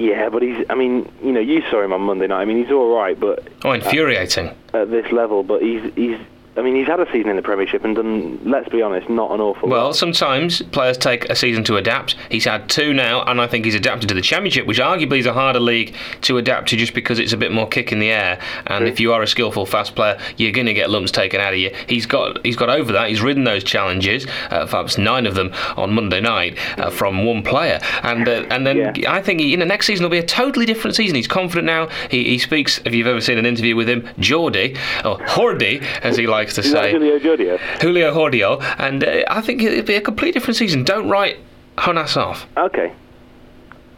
Yeah, 0.00 0.30
but 0.30 0.40
he's. 0.40 0.64
I 0.70 0.74
mean, 0.74 1.06
you 1.22 1.30
know, 1.30 1.40
you 1.40 1.60
saw 1.70 1.82
him 1.82 1.92
on 1.92 2.00
Monday 2.00 2.26
night. 2.26 2.40
I 2.40 2.44
mean, 2.46 2.56
he's 2.62 2.72
all 2.72 2.96
right, 2.96 3.18
but 3.20 3.46
Oh, 3.64 3.72
infuriating. 3.72 4.50
at 4.72 4.90
this 4.90 5.12
level, 5.12 5.42
but 5.42 5.60
he's 5.60 5.82
he's. 5.94 6.18
I 6.60 6.62
mean, 6.62 6.76
he's 6.76 6.86
had 6.86 7.00
a 7.00 7.10
season 7.10 7.30
in 7.30 7.36
the 7.36 7.42
Premiership 7.42 7.84
and 7.84 7.96
done. 7.96 8.38
Let's 8.44 8.68
be 8.68 8.82
honest, 8.82 9.08
not 9.08 9.30
an 9.30 9.40
awful. 9.40 9.66
Well, 9.70 9.86
lot. 9.86 9.96
sometimes 9.96 10.60
players 10.60 10.98
take 10.98 11.24
a 11.30 11.34
season 11.34 11.64
to 11.64 11.76
adapt. 11.78 12.16
He's 12.30 12.44
had 12.44 12.68
two 12.68 12.92
now, 12.92 13.22
and 13.22 13.40
I 13.40 13.46
think 13.46 13.64
he's 13.64 13.74
adapted 13.74 14.10
to 14.10 14.14
the 14.14 14.20
Championship, 14.20 14.66
which 14.66 14.78
arguably 14.78 15.20
is 15.20 15.24
a 15.26 15.32
harder 15.32 15.58
league 15.58 15.94
to 16.20 16.36
adapt 16.36 16.68
to 16.68 16.76
just 16.76 16.92
because 16.92 17.18
it's 17.18 17.32
a 17.32 17.38
bit 17.38 17.50
more 17.50 17.66
kick 17.66 17.92
in 17.92 17.98
the 17.98 18.10
air. 18.10 18.38
And 18.66 18.86
if 18.86 19.00
you 19.00 19.14
are 19.14 19.22
a 19.22 19.26
skillful, 19.26 19.64
fast 19.64 19.94
player, 19.94 20.18
you're 20.36 20.52
going 20.52 20.66
to 20.66 20.74
get 20.74 20.90
lumps 20.90 21.10
taken 21.10 21.40
out 21.40 21.54
of 21.54 21.58
you. 21.58 21.74
He's 21.88 22.04
got 22.04 22.44
he's 22.44 22.56
got 22.56 22.68
over 22.68 22.92
that. 22.92 23.08
He's 23.08 23.22
ridden 23.22 23.44
those 23.44 23.64
challenges, 23.64 24.26
uh, 24.50 24.66
perhaps 24.66 24.98
nine 24.98 25.24
of 25.24 25.34
them 25.34 25.52
on 25.78 25.94
Monday 25.94 26.20
night 26.20 26.58
uh, 26.78 26.90
from 26.90 27.24
one 27.24 27.42
player. 27.42 27.80
And 28.02 28.28
uh, 28.28 28.44
and 28.50 28.66
then 28.66 28.76
Yeah. 28.76 29.10
I 29.10 29.22
think 29.22 29.40
you 29.40 29.56
know 29.56 29.64
next 29.64 29.86
season 29.86 30.04
will 30.04 30.10
be 30.10 30.18
a 30.18 30.26
totally 30.26 30.66
different 30.66 30.94
season. 30.94 31.16
He's 31.16 31.26
confident 31.26 31.64
now. 31.64 31.88
He, 32.10 32.24
he 32.24 32.38
speaks. 32.38 32.82
If 32.84 32.94
you've 32.94 33.06
ever 33.06 33.22
seen 33.22 33.38
an 33.38 33.46
interview 33.46 33.76
with 33.76 33.88
him, 33.88 34.06
Geordie 34.18 34.76
or 35.06 35.16
Hordy, 35.20 35.82
as 36.02 36.18
he 36.18 36.26
likes 36.26 36.49
to 36.54 36.60
Is 36.60 36.70
say. 36.70 36.92
Julio 36.92 37.18
Jodio? 37.18 37.58
Julio 37.82 38.12
Hordio, 38.14 38.60
and 38.78 39.04
uh, 39.04 39.24
I 39.28 39.40
think 39.40 39.62
it'd 39.62 39.86
be 39.86 39.94
a 39.94 40.00
complete 40.00 40.34
different 40.34 40.56
season. 40.56 40.84
Don't 40.84 41.08
write 41.08 41.38
Jonas 41.78 42.16
off. 42.16 42.46
Okay. 42.56 42.92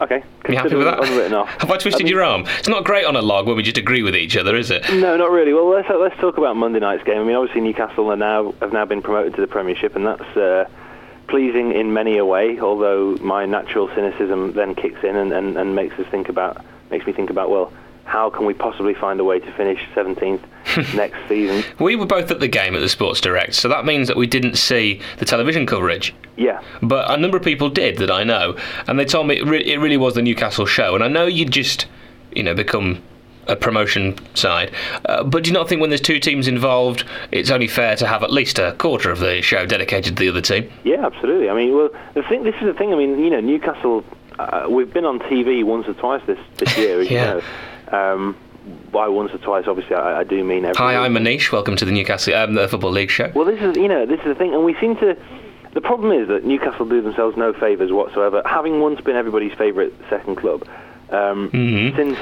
Okay. 0.01 0.19
Can 0.43 0.53
you 0.55 0.59
be 0.59 0.63
happy 0.63 0.75
with 0.75 0.85
that? 0.85 1.47
Have 1.59 1.71
I 1.71 1.77
twisted 1.77 2.01
I 2.01 2.03
mean- 2.03 2.07
your 2.07 2.23
arm? 2.23 2.45
It's 2.59 2.67
not 2.67 2.83
great 2.83 3.05
on 3.05 3.15
a 3.15 3.21
log 3.21 3.47
when 3.47 3.55
we 3.55 3.63
just 3.63 3.77
agree 3.77 4.03
with 4.03 4.15
each 4.15 4.35
other, 4.35 4.55
is 4.55 4.69
it? 4.69 4.83
No, 4.91 5.15
not 5.15 5.31
really. 5.31 5.53
Well, 5.53 5.69
let's 5.69 5.87
let's 5.89 6.19
talk 6.19 6.37
about 6.37 6.57
Monday 6.57 6.79
night's 6.79 7.03
game. 7.03 7.19
I 7.19 7.23
mean, 7.23 7.35
obviously 7.35 7.61
Newcastle 7.61 8.11
are 8.11 8.17
now 8.17 8.53
have 8.59 8.73
now 8.73 8.85
been 8.85 9.01
promoted 9.01 9.35
to 9.35 9.41
the 9.41 9.47
Premiership, 9.47 9.95
and 9.95 10.05
that's 10.05 10.37
uh, 10.37 10.67
pleasing 11.27 11.71
in 11.73 11.93
many 11.93 12.17
a 12.17 12.25
way. 12.25 12.59
Although 12.59 13.15
my 13.21 13.45
natural 13.45 13.87
cynicism 13.95 14.53
then 14.53 14.75
kicks 14.75 15.03
in 15.03 15.15
and, 15.15 15.31
and, 15.31 15.57
and 15.57 15.73
makes 15.75 15.97
us 15.99 16.07
think 16.07 16.27
about 16.27 16.65
makes 16.91 17.05
me 17.05 17.13
think 17.13 17.29
about 17.29 17.49
well, 17.49 17.71
how 18.03 18.29
can 18.29 18.45
we 18.45 18.53
possibly 18.53 18.93
find 18.93 19.19
a 19.21 19.23
way 19.23 19.39
to 19.39 19.51
finish 19.53 19.79
17th 19.95 20.41
next 20.95 21.17
season? 21.27 21.63
We 21.79 21.95
were 21.95 22.05
both 22.05 22.31
at 22.31 22.39
the 22.39 22.47
game 22.47 22.75
at 22.75 22.79
the 22.79 22.89
Sports 22.89 23.21
Direct, 23.21 23.53
so 23.55 23.67
that 23.69 23.85
means 23.85 24.07
that 24.07 24.17
we 24.17 24.27
didn't 24.27 24.55
see 24.55 25.01
the 25.17 25.25
television 25.25 25.65
coverage. 25.65 26.13
Yeah. 26.37 26.61
But 26.81 27.09
a 27.11 27.17
number 27.17 27.37
of 27.37 27.43
people 27.43 27.69
did 27.69 27.97
that 27.97 28.11
I 28.11 28.23
know, 28.23 28.57
and 28.87 28.99
they 28.99 29.05
told 29.05 29.27
me 29.27 29.37
it, 29.39 29.45
re- 29.45 29.63
it 29.65 29.77
really 29.79 29.97
was 29.97 30.15
the 30.15 30.21
Newcastle 30.21 30.65
show. 30.65 30.95
And 30.95 31.03
I 31.03 31.07
know 31.07 31.25
you'd 31.25 31.51
just, 31.51 31.85
you 32.35 32.43
know, 32.43 32.53
become 32.55 33.01
a 33.47 33.55
promotion 33.57 34.15
side. 34.35 34.71
Uh, 35.05 35.21
but 35.23 35.43
do 35.43 35.49
you 35.49 35.53
not 35.53 35.67
think 35.67 35.81
when 35.81 35.89
there's 35.89 35.99
two 36.01 36.17
teams 36.19 36.47
involved, 36.47 37.03
it's 37.31 37.51
only 37.51 37.67
fair 37.67 37.95
to 37.97 38.07
have 38.07 38.23
at 38.23 38.31
least 38.31 38.57
a 38.57 38.71
quarter 38.79 39.11
of 39.11 39.19
the 39.19 39.41
show 39.41 39.65
dedicated 39.65 40.15
to 40.15 40.23
the 40.23 40.29
other 40.29 40.39
team? 40.41 40.71
Yeah, 40.85 41.05
absolutely. 41.05 41.49
I 41.49 41.53
mean, 41.53 41.75
well, 41.75 41.89
the 42.13 42.23
thing, 42.23 42.43
this 42.43 42.55
is 42.55 42.61
the 42.61 42.73
thing. 42.73 42.93
I 42.93 42.95
mean, 42.95 43.19
you 43.19 43.29
know, 43.29 43.41
Newcastle. 43.41 44.05
Uh, 44.39 44.65
we've 44.67 44.91
been 44.91 45.05
on 45.05 45.19
TV 45.19 45.63
once 45.63 45.87
or 45.87 45.93
twice 45.93 46.21
this 46.25 46.39
this 46.57 46.75
year, 46.77 47.01
as 47.01 47.07
Yeah. 47.11 47.35
you 47.35 47.41
know. 47.91 48.13
Um, 48.13 48.37
by 48.91 49.07
once 49.07 49.33
or 49.33 49.37
twice, 49.39 49.65
obviously, 49.67 49.95
I, 49.95 50.21
I 50.21 50.23
do 50.23 50.43
mean 50.43 50.65
every. 50.65 50.77
Hi. 50.77 50.95
I'm 50.97 51.13
Manish. 51.13 51.51
Welcome 51.51 51.75
to 51.77 51.85
the 51.85 51.91
Newcastle 51.91 52.33
um, 52.35 52.53
the 52.53 52.67
Football 52.67 52.91
League 52.91 53.09
show. 53.09 53.31
Well, 53.35 53.45
this 53.45 53.61
is 53.61 53.75
you 53.75 53.87
know 53.87 54.05
this 54.05 54.19
is 54.19 54.25
the 54.25 54.35
thing, 54.35 54.53
and 54.53 54.63
we 54.63 54.73
seem 54.75 54.95
to. 54.97 55.17
The 55.73 55.81
problem 55.81 56.11
is 56.11 56.27
that 56.27 56.45
Newcastle 56.45 56.85
do 56.85 57.01
themselves 57.01 57.35
no 57.35 57.51
favours 57.51 57.91
whatsoever. 57.91 58.41
Having 58.45 58.79
once 58.79 59.01
been 59.01 59.15
everybody's 59.15 59.53
favourite 59.53 59.91
second 60.09 60.35
club, 60.35 60.67
um, 61.09 61.49
Mhm. 61.49 61.95
since 61.95 62.17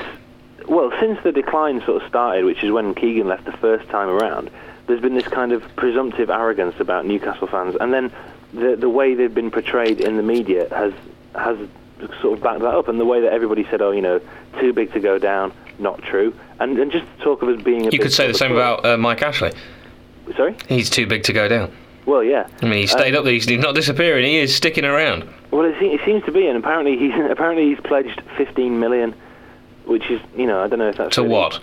well 0.68 0.92
since 1.00 1.20
the 1.24 1.32
decline 1.32 1.82
sort 1.86 2.02
of 2.02 2.08
started, 2.08 2.46
which 2.46 2.64
is 2.64 2.72
when 2.72 2.94
Keegan 2.96 3.28
left 3.28 3.46
the 3.46 3.52
first 3.52 3.88
time 3.90 4.10
around, 4.10 4.50
there's 4.88 5.02
been 5.02 5.16
this 5.16 5.28
kind 5.28 5.52
of 5.52 5.64
presumptive 5.76 6.30
arrogance 6.30 6.80
about 6.80 7.06
Newcastle 7.06 7.48
fans, 7.48 7.76
and 7.80 7.94
then 7.94 8.12
the 8.54 8.76
the 8.78 8.90
way 8.90 9.14
they've 9.14 9.36
been 9.36 9.52
portrayed 9.52 10.00
in 10.02 10.18
the 10.18 10.24
media 10.24 10.68
has 10.74 10.94
has 11.36 11.58
sort 12.22 12.38
of 12.38 12.44
backed 12.44 12.62
that 12.62 12.74
up. 12.74 12.88
And 12.88 13.00
the 13.00 13.06
way 13.06 13.22
that 13.22 13.32
everybody 13.34 13.66
said, 13.70 13.82
"Oh, 13.82 13.92
you 13.92 14.02
know, 14.02 14.20
too 14.60 14.72
big 14.74 14.92
to 14.94 15.00
go 15.00 15.18
down," 15.20 15.52
not 15.82 16.02
true. 16.04 16.34
And 16.60 16.78
and 16.78 16.92
just 16.92 17.06
talk 17.22 17.42
of 17.42 17.50
us 17.50 17.62
being. 17.62 17.88
A 17.88 17.90
You 17.92 18.00
could 18.00 18.14
say 18.14 18.28
the 18.28 18.34
same 18.38 18.52
about 18.52 18.86
uh, 18.86 18.98
Mike 18.98 19.22
Ashley. 19.22 19.52
Sorry. 20.36 20.56
He's 20.70 20.90
too 20.90 21.08
big 21.08 21.24
to 21.24 21.34
go 21.34 21.48
down. 21.48 21.72
Well, 22.06 22.24
yeah. 22.24 22.48
I 22.62 22.66
mean, 22.66 22.80
he 22.80 22.88
stayed 22.88 23.16
up 23.16 23.24
there. 23.24 23.34
He's 23.34 23.48
not 23.50 23.76
disappearing. 23.76 24.26
He 24.26 24.38
is 24.38 24.56
sticking 24.56 24.86
around. 24.86 25.28
Well, 25.52 25.66
it, 25.66 25.76
se- 25.80 25.94
it 25.94 26.02
seems 26.06 26.24
to 26.26 26.32
be, 26.32 26.48
and 26.48 26.58
apparently 26.58 26.98
he's 26.98 27.14
apparently 27.30 27.70
he's 27.70 27.80
pledged 27.82 28.22
15 28.38 28.80
million, 28.80 29.14
which 29.86 30.10
is 30.10 30.22
you 30.38 30.46
know 30.48 30.62
I 30.64 30.68
don't 30.68 30.80
know 30.80 30.90
if 30.90 30.98
that's 30.98 31.16
To 31.16 31.24
what? 31.24 31.60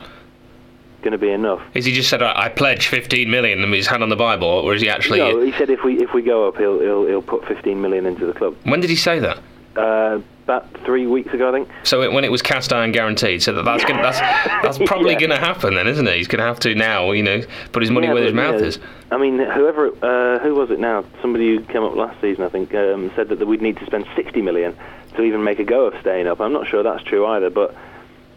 going 1.01 1.13
to 1.13 1.19
be 1.19 1.31
enough. 1.31 1.63
Is 1.75 1.85
he 1.85 1.93
just 1.93 2.11
said, 2.11 2.23
"I 2.23 2.47
I 2.47 2.49
pledge 2.49 2.89
15 2.89 3.31
million 3.31 3.63
and 3.63 3.73
his 3.73 3.87
hand 3.87 4.03
on 4.03 4.09
the 4.09 4.17
Bible, 4.17 4.49
or 4.49 4.75
is 4.75 4.83
he 4.83 4.89
actually? 4.91 5.21
no, 5.21 5.41
he 5.41 5.53
said 5.53 5.71
if 5.71 5.85
we 5.85 6.03
if 6.03 6.13
we 6.13 6.23
go 6.23 6.47
up, 6.49 6.57
he'll 6.57 6.81
he'll, 6.81 7.07
he'll 7.07 7.23
put 7.23 7.47
15 7.47 7.81
million 7.81 8.05
into 8.05 8.27
the 8.27 8.33
club. 8.33 8.57
When 8.65 8.81
did 8.81 8.91
he 8.91 8.97
say 8.97 9.21
that? 9.21 9.39
Uh, 9.77 10.21
about 10.49 10.67
three 10.83 11.07
weeks 11.07 11.35
ago, 11.35 11.51
I 11.51 11.53
think. 11.53 11.69
So 11.85 12.01
it, 12.01 12.11
when 12.11 12.25
it 12.25 12.31
was 12.33 12.41
cast 12.41 12.73
iron 12.73 12.91
guaranteed, 12.91 13.43
so 13.43 13.53
that 13.53 13.65
that's 13.67 13.85
gonna, 13.85 14.01
that's 14.03 14.19
that's 14.63 14.79
probably 14.89 15.13
Yeah. 15.13 15.19
going 15.21 15.31
to 15.31 15.37
happen 15.37 15.75
then, 15.75 15.87
isn't 15.87 16.09
it? 16.09 16.17
He's 16.17 16.27
going 16.27 16.39
to 16.39 16.47
have 16.47 16.59
to 16.61 16.75
now, 16.75 17.11
you 17.13 17.23
know, 17.23 17.43
put 17.73 17.83
his 17.83 17.91
money 17.91 18.07
Yeah, 18.07 18.15
where 18.15 18.25
his 18.25 18.33
mouth 18.33 18.63
is. 18.63 18.79
I 19.11 19.19
mean, 19.19 19.39
whoever, 19.39 19.89
uh, 20.03 20.39
who 20.39 20.55
was 20.55 20.71
it 20.71 20.81
now? 20.81 21.05
Somebody 21.21 21.55
who 21.57 21.61
came 21.65 21.83
up 21.83 21.95
last 21.95 22.19
season, 22.23 22.45
I 22.45 22.49
think, 22.49 22.75
um, 22.75 23.11
said 23.15 23.29
that 23.29 23.47
we'd 23.47 23.61
need 23.61 23.77
to 23.77 23.85
spend 23.87 24.07
60 24.17 24.41
million 24.41 24.75
to 25.17 25.23
even 25.23 25.45
make 25.45 25.59
a 25.59 25.65
go 25.65 25.85
of 25.87 26.01
staying 26.01 26.27
up. 26.27 26.41
I'm 26.41 26.53
not 26.55 26.67
sure 26.67 26.83
that's 26.83 27.03
true 27.05 27.27
either, 27.27 27.51
but 27.51 27.75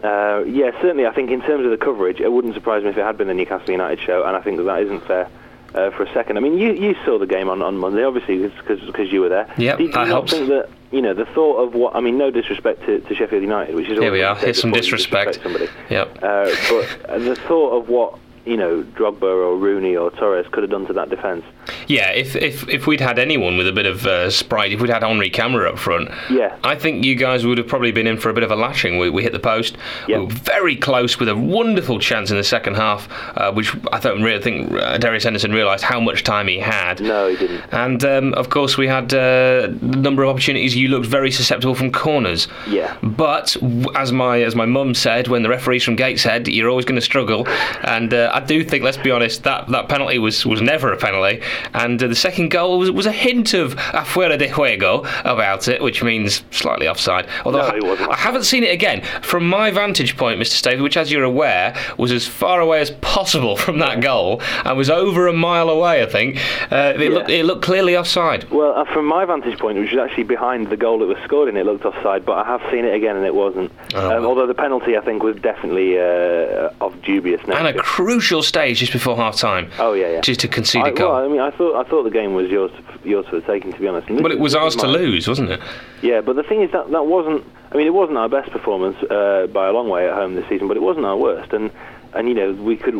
uh, 0.03 0.43
yeah, 0.45 0.71
certainly 0.81 1.05
I 1.05 1.13
think 1.13 1.31
in 1.31 1.41
terms 1.41 1.63
of 1.63 1.71
the 1.71 1.77
coverage, 1.77 2.19
it 2.19 2.29
wouldn't 2.31 2.55
surprise 2.55 2.83
me 2.83 2.89
if 2.89 2.97
it 2.97 3.05
had 3.05 3.17
been 3.17 3.27
the 3.29 3.33
Newcastle 3.33 3.71
United 3.71 4.01
show, 4.01 4.23
and 4.25 4.35
I 4.35 4.41
think 4.41 4.57
that 4.57 4.63
that 4.63 4.81
isn't 4.83 5.05
fair. 5.05 5.29
Uh, 5.73 5.89
for 5.91 6.03
a 6.03 6.13
second, 6.13 6.37
I 6.37 6.41
mean, 6.41 6.57
you, 6.57 6.73
you 6.73 6.95
saw 7.05 7.17
the 7.17 7.25
game 7.25 7.49
on, 7.49 7.61
on 7.61 7.77
Monday, 7.77 8.03
obviously, 8.03 8.45
because 8.47 9.11
you 9.11 9.21
were 9.21 9.29
there. 9.29 9.45
Do 9.57 9.65
that 9.65 9.79
you 9.79 9.87
not 9.89 10.07
helps. 10.07 10.31
think 10.33 10.49
that 10.49 10.69
you 10.91 11.01
know 11.01 11.13
the 11.13 11.25
thought 11.25 11.57
of 11.63 11.73
what? 11.73 11.95
I 11.95 12.01
mean, 12.01 12.17
no 12.17 12.29
disrespect 12.29 12.81
to, 12.85 12.99
to 12.99 13.15
Sheffield 13.15 13.41
United, 13.41 13.75
which 13.75 13.87
is 13.87 13.97
Here 13.97 14.11
we 14.11 14.21
are. 14.21 14.35
Here's 14.35 14.59
some 14.59 14.71
disrespect. 14.71 15.39
somebody. 15.41 15.69
Yep. 15.89 16.17
Uh, 16.21 16.51
but 16.69 17.19
the 17.23 17.35
thought 17.47 17.71
of 17.71 17.87
what 17.87 18.19
you 18.45 18.57
know 18.57 18.83
Drogba 18.83 19.23
or 19.23 19.55
Rooney 19.57 19.95
or 19.95 20.11
Torres 20.11 20.45
could 20.51 20.63
have 20.63 20.71
done 20.71 20.85
to 20.87 20.93
that 20.93 21.09
defence. 21.09 21.45
Yeah, 21.87 22.09
if, 22.11 22.35
if 22.35 22.67
if 22.69 22.87
we'd 22.87 23.01
had 23.01 23.19
anyone 23.19 23.57
with 23.57 23.67
a 23.67 23.71
bit 23.71 23.85
of 23.85 24.05
uh, 24.05 24.29
sprite, 24.29 24.71
if 24.71 24.81
we'd 24.81 24.89
had 24.89 25.03
Henri 25.03 25.29
Camara 25.29 25.71
up 25.71 25.79
front, 25.79 26.09
Yeah. 26.29 26.57
I 26.63 26.75
think 26.75 27.05
you 27.05 27.15
guys 27.15 27.45
would 27.45 27.57
have 27.57 27.67
probably 27.67 27.91
been 27.91 28.07
in 28.07 28.17
for 28.17 28.29
a 28.29 28.33
bit 28.33 28.43
of 28.43 28.51
a 28.51 28.55
lashing. 28.55 28.97
We, 28.97 29.09
we 29.09 29.23
hit 29.23 29.31
the 29.31 29.39
post. 29.39 29.77
Yep. 30.07 30.19
We 30.19 30.25
were 30.25 30.31
very 30.31 30.75
close 30.75 31.19
with 31.19 31.29
a 31.29 31.35
wonderful 31.35 31.99
chance 31.99 32.31
in 32.31 32.37
the 32.37 32.43
second 32.43 32.75
half, 32.75 33.07
uh, 33.37 33.51
which 33.53 33.75
I 33.91 33.99
don't 33.99 34.23
really 34.23 34.41
think 34.41 34.71
uh, 34.73 34.97
Darius 34.97 35.23
Henderson 35.23 35.51
realised 35.51 35.83
how 35.83 35.99
much 35.99 36.23
time 36.23 36.47
he 36.47 36.59
had. 36.59 36.99
No, 37.01 37.27
he 37.29 37.37
didn't. 37.37 37.63
And 37.71 38.03
um, 38.03 38.33
of 38.33 38.49
course, 38.49 38.77
we 38.77 38.87
had 38.87 39.13
uh, 39.13 39.67
a 39.69 39.85
number 39.85 40.23
of 40.23 40.29
opportunities. 40.29 40.75
You 40.75 40.87
looked 40.89 41.05
very 41.07 41.31
susceptible 41.31 41.75
from 41.75 41.91
corners. 41.91 42.47
Yeah. 42.67 42.97
But 43.03 43.55
as 43.95 44.11
my 44.11 44.41
as 44.41 44.55
my 44.55 44.65
mum 44.65 44.93
said, 44.95 45.27
when 45.27 45.43
the 45.43 45.49
referee's 45.49 45.83
from 45.83 45.95
Gateshead, 45.95 46.47
you're 46.47 46.69
always 46.69 46.85
going 46.85 46.95
to 46.99 47.01
struggle. 47.05 47.47
And 47.83 48.13
uh, 48.13 48.31
I 48.33 48.39
do 48.39 48.63
think, 48.63 48.83
let's 48.83 48.97
be 48.97 49.11
honest, 49.11 49.43
that, 49.43 49.67
that 49.69 49.87
penalty 49.89 50.17
was, 50.19 50.45
was 50.45 50.61
never 50.61 50.91
a 50.91 50.97
penalty. 50.97 51.41
And 51.73 52.01
uh, 52.01 52.07
the 52.07 52.15
second 52.15 52.49
goal 52.51 52.79
was, 52.79 52.91
was 52.91 53.05
a 53.05 53.11
hint 53.11 53.53
of 53.53 53.75
afuera 53.75 54.37
de 54.37 54.47
juego 54.47 55.05
about 55.25 55.67
it, 55.67 55.81
which 55.81 56.03
means 56.03 56.43
slightly 56.51 56.87
offside. 56.87 57.27
Although 57.45 57.69
No, 57.77 57.95
I-. 57.95 58.11
I 58.11 58.15
haven't 58.17 58.43
seen 58.43 58.63
it 58.63 58.71
again. 58.73 59.01
From 59.21 59.47
my 59.47 59.71
vantage 59.71 60.17
point, 60.17 60.39
Mr. 60.39 60.53
Staveley, 60.53 60.81
which, 60.83 60.97
as 60.97 61.11
you're 61.11 61.23
aware, 61.23 61.75
was 61.97 62.11
as 62.11 62.27
far 62.27 62.59
away 62.61 62.79
as 62.81 62.91
possible 63.01 63.55
from 63.57 63.79
that 63.79 64.01
goal, 64.01 64.41
and 64.65 64.77
was 64.77 64.89
over 64.89 65.27
a 65.27 65.33
mile 65.33 65.69
away, 65.69 66.01
I 66.03 66.05
think. 66.05 66.37
Uh, 66.71 66.93
it, 66.95 67.01
Yeah. 67.01 67.09
looked, 67.09 67.29
it 67.29 67.45
looked 67.45 67.61
clearly 67.63 67.95
offside. 67.97 68.49
Well, 68.51 68.73
uh, 68.73 68.85
from 68.85 69.05
my 69.05 69.25
vantage 69.25 69.57
point, 69.59 69.77
which 69.79 69.91
was 69.91 69.99
actually 69.99 70.23
behind 70.23 70.69
the 70.69 70.77
goal 70.77 70.99
that 70.99 71.07
was 71.07 71.17
scored 71.23 71.49
in, 71.49 71.57
it 71.57 71.65
looked 71.65 71.85
offside, 71.85 72.25
but 72.25 72.37
I 72.37 72.43
have 72.45 72.61
seen 72.71 72.85
it 72.85 72.93
again 72.93 73.15
and 73.15 73.25
it 73.25 73.35
wasn't. 73.35 73.71
Oh, 73.93 74.17
um, 74.17 74.25
although 74.25 74.47
the 74.47 74.53
penalty, 74.53 74.97
I 74.97 75.01
think, 75.01 75.23
was 75.23 75.35
definitely 75.37 75.97
uh, 75.99 76.69
of 76.81 77.01
dubious 77.01 77.41
nature. 77.47 77.59
And 77.59 77.67
a 77.67 77.73
crucial 77.81 78.43
stage 78.43 78.79
just 78.79 78.91
before 78.93 79.15
half 79.17 79.35
time. 79.35 79.69
Oh, 79.79 79.93
yeah, 79.93 80.11
yeah. 80.11 80.21
Just 80.21 80.39
to 80.41 80.47
concede 80.47 80.83
I, 80.83 80.89
a 80.89 80.91
goal. 80.93 81.11
well, 81.13 81.25
I 81.25 81.27
mean, 81.27 81.40
I 81.41 81.51
thought 81.51 81.75
I 81.85 81.89
thought 81.89 82.03
the 82.03 82.09
game 82.11 82.33
was 82.33 82.49
yours 82.49 82.71
yours 83.03 83.25
for 83.27 83.35
the 83.39 83.45
taking, 83.45 83.73
to 83.73 83.79
be 83.79 83.87
honest. 83.87 84.09
Well, 84.09 84.31
it 84.31 84.39
was 84.39 84.55
ours 84.55 84.75
to 84.77 84.87
lose, 84.87 85.27
wasn't 85.27 85.49
it? 85.51 85.59
Yeah, 86.01 86.21
but 86.21 86.35
the 86.35 86.43
thing 86.43 86.61
is 86.61 86.71
that 86.71 86.89
that 86.91 87.05
wasn't. 87.05 87.43
I 87.71 87.77
mean, 87.77 87.87
it 87.87 87.93
wasn't 87.93 88.17
our 88.17 88.27
best 88.29 88.51
performance 88.51 88.97
uh, 89.03 89.47
by 89.47 89.67
a 89.67 89.71
long 89.71 89.87
way 89.89 90.07
at 90.07 90.13
home 90.13 90.35
this 90.35 90.47
season, 90.49 90.67
but 90.67 90.75
it 90.77 90.83
wasn't 90.83 91.05
our 91.05 91.17
worst. 91.17 91.53
And 91.53 91.71
and 92.13 92.27
you 92.27 92.33
know 92.33 92.51
we 92.53 92.75
could 92.77 92.95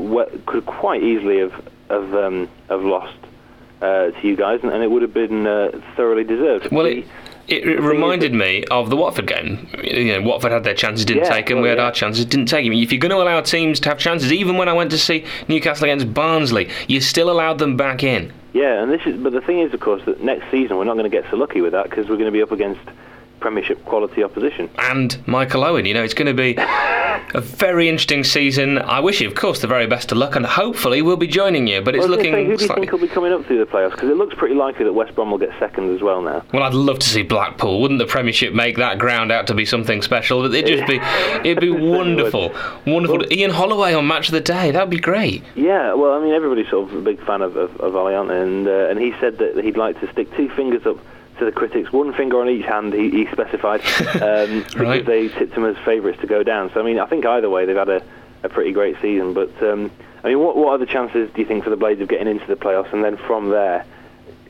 could 0.46 0.66
quite 0.66 1.04
easily 1.04 1.40
have 1.40 1.54
have 1.90 2.14
um, 2.16 2.50
have 2.70 2.84
lost 2.84 3.18
uh, 3.82 4.12
to 4.12 4.28
you 4.28 4.36
guys, 4.36 4.60
and, 4.64 4.72
and 4.72 4.84
it 4.84 4.90
would 4.92 5.02
have 5.02 5.14
been 5.14 5.46
uh, 5.48 5.72
thoroughly 5.96 6.24
deserved. 6.24 6.72
Well, 6.72 6.86
The- 6.86 7.06
it, 7.52 7.68
it, 7.68 7.80
reminded 7.82 8.34
me 8.34 8.64
of 8.72 8.90
the 8.90 8.96
Watford 8.96 9.28
game. 9.28 9.68
You 9.84 10.14
know, 10.14 10.22
Watford 10.22 10.52
had 10.52 10.64
their 10.64 10.74
chances, 10.74 11.06
didn't 11.06 11.24
Yeah, 11.24 11.30
take 11.30 11.48
them. 11.48 11.58
well, 11.58 11.64
we 11.64 11.70
had 11.70 11.78
yeah. 11.78 11.86
our 11.86 11.92
chances, 11.92 12.26
didn't 12.26 12.48
take 12.48 12.66
them. 12.66 12.74
If 12.74 12.92
you're 12.92 13.00
going 13.00 13.12
to 13.12 13.18
allow 13.22 13.42
teams 13.42 13.80
to 13.82 13.90
have 13.90 13.98
chances, 14.00 14.32
even 14.32 14.58
when 14.58 14.70
I 14.70 14.74
went 14.74 14.92
to 14.92 14.98
see 14.98 15.26
Newcastle 15.48 15.86
against 15.86 16.14
Barnsley, 16.14 16.70
you 16.88 17.02
still 17.02 17.30
allowed 17.30 17.60
them 17.60 17.78
back 17.78 18.04
in. 18.04 18.34
Yeah, 18.54 18.82
and 18.82 18.92
this 18.92 19.02
is. 19.06 19.22
But 19.22 19.34
the 19.34 19.42
thing 19.42 19.60
is, 19.60 19.74
of 19.74 19.80
course, 19.80 20.04
that 20.06 20.22
next 20.22 20.50
season 20.52 20.78
we're 20.78 20.84
not 20.84 20.98
going 20.98 21.10
to 21.10 21.16
get 21.16 21.30
so 21.30 21.38
lucky 21.38 21.62
with 21.62 21.72
that 21.72 21.90
because 21.90 22.08
we're 22.10 22.18
going 22.18 22.26
to 22.26 22.32
be 22.32 22.42
up 22.42 22.52
against 22.52 22.82
Premiership 23.40 23.84
quality 23.86 24.24
opposition. 24.24 24.70
And 24.78 25.26
Michael 25.28 25.64
Owen, 25.64 25.86
you 25.86 25.94
know, 25.94 26.04
it's 26.04 26.14
going 26.14 26.28
to 26.28 26.34
be 26.34 26.54
a 27.34 27.42
very 27.42 27.88
interesting 27.90 28.24
season. 28.24 28.78
I 28.78 29.00
wish 29.00 29.22
you, 29.22 29.28
of 29.28 29.36
course, 29.36 29.60
the 29.60 29.68
very 29.68 29.88
best 29.88 30.12
of 30.12 30.18
luck, 30.18 30.36
and 30.36 30.46
hopefully 30.46 31.02
we'll 31.02 31.18
be 31.18 31.28
joining 31.28 31.68
you. 31.68 31.82
But 31.82 31.96
it's 31.96 32.02
Well, 32.02 32.10
looking 32.18 32.34
say, 32.34 32.46
who 32.46 32.58
do 32.58 32.64
you 32.64 32.68
slightly. 32.68 32.82
think 32.88 32.92
will 32.92 33.08
be 33.08 33.14
coming 33.14 33.32
up 33.34 33.46
through 33.46 33.60
the 33.60 33.66
playoffs? 33.66 33.92
Because 33.92 34.10
it 34.10 34.18
looks 34.18 34.36
pretty 34.36 34.56
likely 34.56 34.86
that 34.86 34.94
West 34.94 35.16
Brom 35.16 35.32
will 35.32 35.38
get 35.38 35.50
second 35.60 35.94
as 35.96 36.02
well 36.02 36.22
now. 36.22 36.44
Well, 36.54 36.64
I'd 36.64 36.74
love 36.74 37.00
to 37.00 37.10
see 37.10 37.24
Blackpool. 37.24 37.82
Wouldn't 37.82 38.00
the 38.00 38.06
Premiership 38.06 38.54
make 38.54 38.78
that 38.78 39.00
ground 39.00 39.32
out 39.32 39.48
to 39.48 39.54
be 39.54 39.66
something 39.66 40.02
special? 40.02 40.46
It'd 40.54 40.66
just 40.68 40.88
be, 40.88 41.00
it'd 41.50 41.62
be 41.62 41.70
wonderful, 41.92 42.54
wonderful. 42.86 43.20
Well- 43.20 43.34
Ian 43.34 43.52
Holloway 43.52 43.94
on 43.94 44.08
Match 44.08 44.28
of 44.28 44.34
the 44.34 44.42
Day. 44.42 44.72
That'd 44.72 44.90
be 44.90 45.00
great. 45.00 45.44
Yeah, 45.56 45.94
well, 45.94 46.14
I 46.14 46.20
mean, 46.24 46.34
everybody's 46.34 46.70
sort 46.70 46.90
of 46.92 46.98
a 46.98 47.02
big 47.02 47.24
fan 47.26 47.42
of, 47.42 47.56
of, 47.56 47.76
of 47.80 47.94
Alliant, 47.94 48.30
and 48.32 48.68
uh, 48.68 48.90
and 48.90 49.00
he 49.00 49.14
said 49.20 49.38
that 49.38 49.64
he'd 49.64 49.78
like 49.78 50.00
to 50.02 50.12
stick 50.12 50.36
two 50.36 50.50
fingers 50.50 50.86
up 50.86 50.98
to 51.42 51.46
the 51.46 51.52
critics, 51.52 51.92
one 51.92 52.14
finger 52.14 52.40
on 52.40 52.48
each 52.50 52.66
hand. 52.66 52.94
He, 52.94 53.10
he 53.10 53.26
specified 53.32 53.82
um, 54.22 54.64
because 54.64 55.06
they 55.06 55.28
tipped 55.28 55.54
him 55.54 55.66
as 55.66 55.76
favourites 55.84 56.22
to 56.22 56.28
go 56.28 56.44
down. 56.44 56.72
So 56.74 56.80
I 56.80 56.84
mean, 56.84 57.00
I 57.00 57.08
think 57.08 57.26
either 57.26 57.50
way 57.50 57.66
they've 57.66 57.76
had 57.76 57.90
a, 57.90 58.04
a 58.44 58.50
pretty 58.50 58.72
great 58.72 58.96
season. 59.02 59.34
But 59.34 59.52
um, 59.64 59.90
I 60.24 60.30
mean, 60.30 60.40
what 60.40 60.56
what 60.56 60.70
are 60.70 60.78
the 60.78 60.86
chances 60.86 61.32
do 61.34 61.42
you 61.42 61.48
think 61.48 61.64
for 61.64 61.72
the 61.72 61.76
Blades 61.76 62.00
of 62.00 62.08
getting 62.08 62.28
into 62.28 62.46
the 62.46 62.56
playoffs, 62.56 62.94
and 62.94 63.04
then 63.04 63.18
from 63.18 63.50
there? 63.50 63.86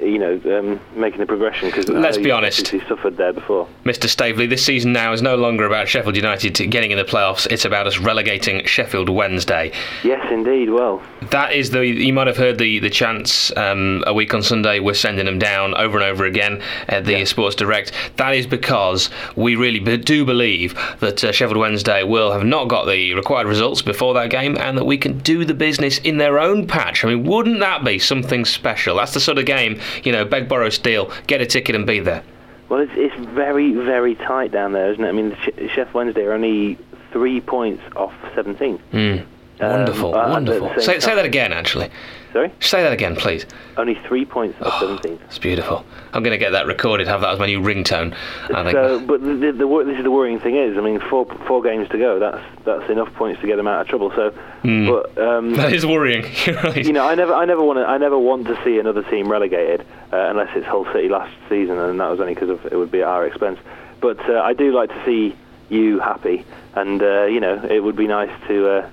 You 0.01 0.17
know, 0.17 0.41
um, 0.57 0.79
making 0.95 1.19
the 1.19 1.25
progression 1.27 1.69
because 1.69 1.87
Let's 1.87 2.17
be 2.17 2.31
honest. 2.31 2.67
He 2.69 2.79
suffered 2.81 3.17
there 3.17 3.33
before. 3.33 3.67
Mr. 3.85 4.09
Staveley, 4.09 4.47
this 4.47 4.65
season 4.65 4.93
now 4.93 5.13
is 5.13 5.21
no 5.21 5.35
longer 5.35 5.65
about 5.65 5.87
Sheffield 5.87 6.15
United 6.15 6.53
getting 6.71 6.89
in 6.91 6.97
the 6.97 7.03
playoffs. 7.03 7.45
It's 7.51 7.65
about 7.65 7.85
us 7.85 7.99
relegating 7.99 8.65
Sheffield 8.65 9.09
Wednesday. 9.09 9.71
Yes, 10.03 10.25
indeed. 10.31 10.71
Well, 10.71 11.01
That 11.29 11.53
is 11.53 11.69
the. 11.69 11.85
You 11.85 12.13
might 12.13 12.27
have 12.27 12.37
heard 12.37 12.57
the 12.57 12.79
the 12.79 12.89
chants 12.89 13.55
um, 13.55 14.03
a 14.07 14.13
week 14.13 14.33
on 14.33 14.41
Sunday. 14.41 14.79
We're 14.79 14.95
sending 14.95 15.25
them 15.25 15.37
down 15.37 15.75
over 15.75 15.97
and 15.99 16.05
over 16.05 16.25
again 16.25 16.63
at 16.87 17.05
the 17.05 17.11
Yeah. 17.19 17.23
Sports 17.25 17.55
Direct. 17.55 17.91
That 18.17 18.33
is 18.35 18.47
because 18.47 19.09
we 19.35 19.55
really 19.55 19.79
do 19.97 20.25
believe 20.25 20.73
that 20.99 21.23
uh, 21.23 21.31
Sheffield 21.31 21.57
Wednesday 21.57 22.03
will 22.03 22.31
have 22.31 22.43
not 22.43 22.67
got 22.69 22.85
the 22.85 23.13
required 23.13 23.45
results 23.47 23.81
before 23.83 24.13
that 24.15 24.31
game, 24.31 24.57
and 24.57 24.77
that 24.77 24.85
we 24.85 24.97
can 24.97 25.19
do 25.19 25.45
the 25.45 25.53
business 25.53 25.99
in 25.99 26.17
their 26.17 26.39
own 26.39 26.65
patch. 26.65 27.05
I 27.05 27.09
mean, 27.09 27.23
wouldn't 27.23 27.59
that 27.59 27.83
be 27.85 27.99
something 27.99 28.45
special? 28.45 28.95
That's 28.97 29.13
the 29.13 29.19
sort 29.19 29.37
of 29.37 29.45
game, 29.45 29.79
you 30.03 30.11
know, 30.11 30.25
beg, 30.25 30.47
borrow, 30.47 30.69
steal, 30.69 31.11
get 31.27 31.41
a 31.41 31.45
ticket 31.45 31.75
and 31.75 31.85
be 31.85 31.99
there. 31.99 32.23
Well, 32.69 32.79
it's, 32.79 32.91
it's 32.95 33.15
very, 33.31 33.73
very 33.73 34.15
tight 34.15 34.51
down 34.51 34.71
there, 34.73 34.91
isn't 34.91 35.03
it? 35.03 35.07
I 35.07 35.11
mean, 35.11 35.31
Sheff 35.31 35.93
Wednesday 35.93 36.23
are 36.23 36.33
only 36.33 36.77
three 37.11 37.41
points 37.41 37.83
off 37.95 38.13
17th. 38.35 38.79
Mm. 38.93 39.25
Um, 39.59 39.69
Wonderful, 39.69 40.11
wonderful. 40.11 40.81
Say, 40.81 40.99
say 40.99 41.13
that 41.13 41.25
again, 41.25 41.53
actually. 41.53 41.89
Sorry? 42.33 42.51
Say 42.61 42.81
that 42.81 42.93
again, 42.93 43.15
please. 43.17 43.45
Only 43.75 43.95
three 44.07 44.23
points 44.23 44.61
off 44.61 44.81
17th. 44.81 45.19
It's 45.25 45.37
beautiful. 45.37 45.85
I'm 46.13 46.23
going 46.23 46.31
to 46.31 46.37
get 46.37 46.51
that 46.51 46.65
recorded. 46.65 47.07
Have 47.07 47.21
that 47.21 47.33
as 47.33 47.39
my 47.39 47.45
new 47.45 47.59
ringtone. 47.61 48.15
I 48.53 48.63
think. 48.63 48.71
So, 48.73 48.99
but 49.05 49.21
the, 49.21 49.33
the, 49.33 49.51
the, 49.51 49.83
this 49.85 49.97
is 49.97 50.03
the 50.03 50.11
worrying 50.11 50.39
thing 50.39 50.55
is, 50.55 50.77
I 50.77 50.81
mean, 50.81 50.99
four 51.09 51.25
four 51.47 51.61
games 51.61 51.89
to 51.89 51.97
go. 51.97 52.19
That's 52.19 52.41
that's 52.63 52.89
enough 52.89 53.13
points 53.15 53.41
to 53.41 53.47
get 53.47 53.57
them 53.57 53.67
out 53.67 53.81
of 53.81 53.87
trouble. 53.87 54.11
So, 54.15 54.29
Hmm. 54.61 54.87
but 54.87 55.17
um, 55.17 55.53
that 55.55 55.73
is 55.73 55.85
worrying. 55.85 56.23
Right. 56.63 56.85
you 56.85 56.93
know, 56.93 57.05
I 57.05 57.15
never 57.15 57.33
I 57.33 57.45
never 57.45 57.63
want 57.63 57.79
to 57.79 57.85
I 57.85 57.97
never 57.97 58.17
want 58.17 58.47
to 58.47 58.61
see 58.63 58.77
another 58.79 59.03
team 59.03 59.29
relegated 59.29 59.81
uh, 60.13 60.17
unless 60.29 60.55
it's 60.55 60.65
Hull 60.65 60.85
City 60.93 61.09
last 61.09 61.33
season, 61.49 61.77
and 61.77 61.99
that 61.99 62.09
was 62.09 62.19
only 62.19 62.33
because 62.33 62.49
it 62.71 62.75
would 62.75 62.91
be 62.91 63.01
at 63.01 63.07
our 63.07 63.25
expense. 63.25 63.59
But 63.99 64.19
uh, 64.29 64.41
I 64.41 64.53
do 64.53 64.71
like 64.71 64.89
to 64.89 65.05
see 65.05 65.35
you 65.69 65.99
happy, 65.99 66.45
and 66.75 67.01
uh, 67.01 67.25
you 67.25 67.39
know, 67.39 67.61
it 67.69 67.79
would 67.81 67.95
be 67.97 68.07
nice 68.07 68.31
to. 68.47 68.69
Uh, 68.69 68.89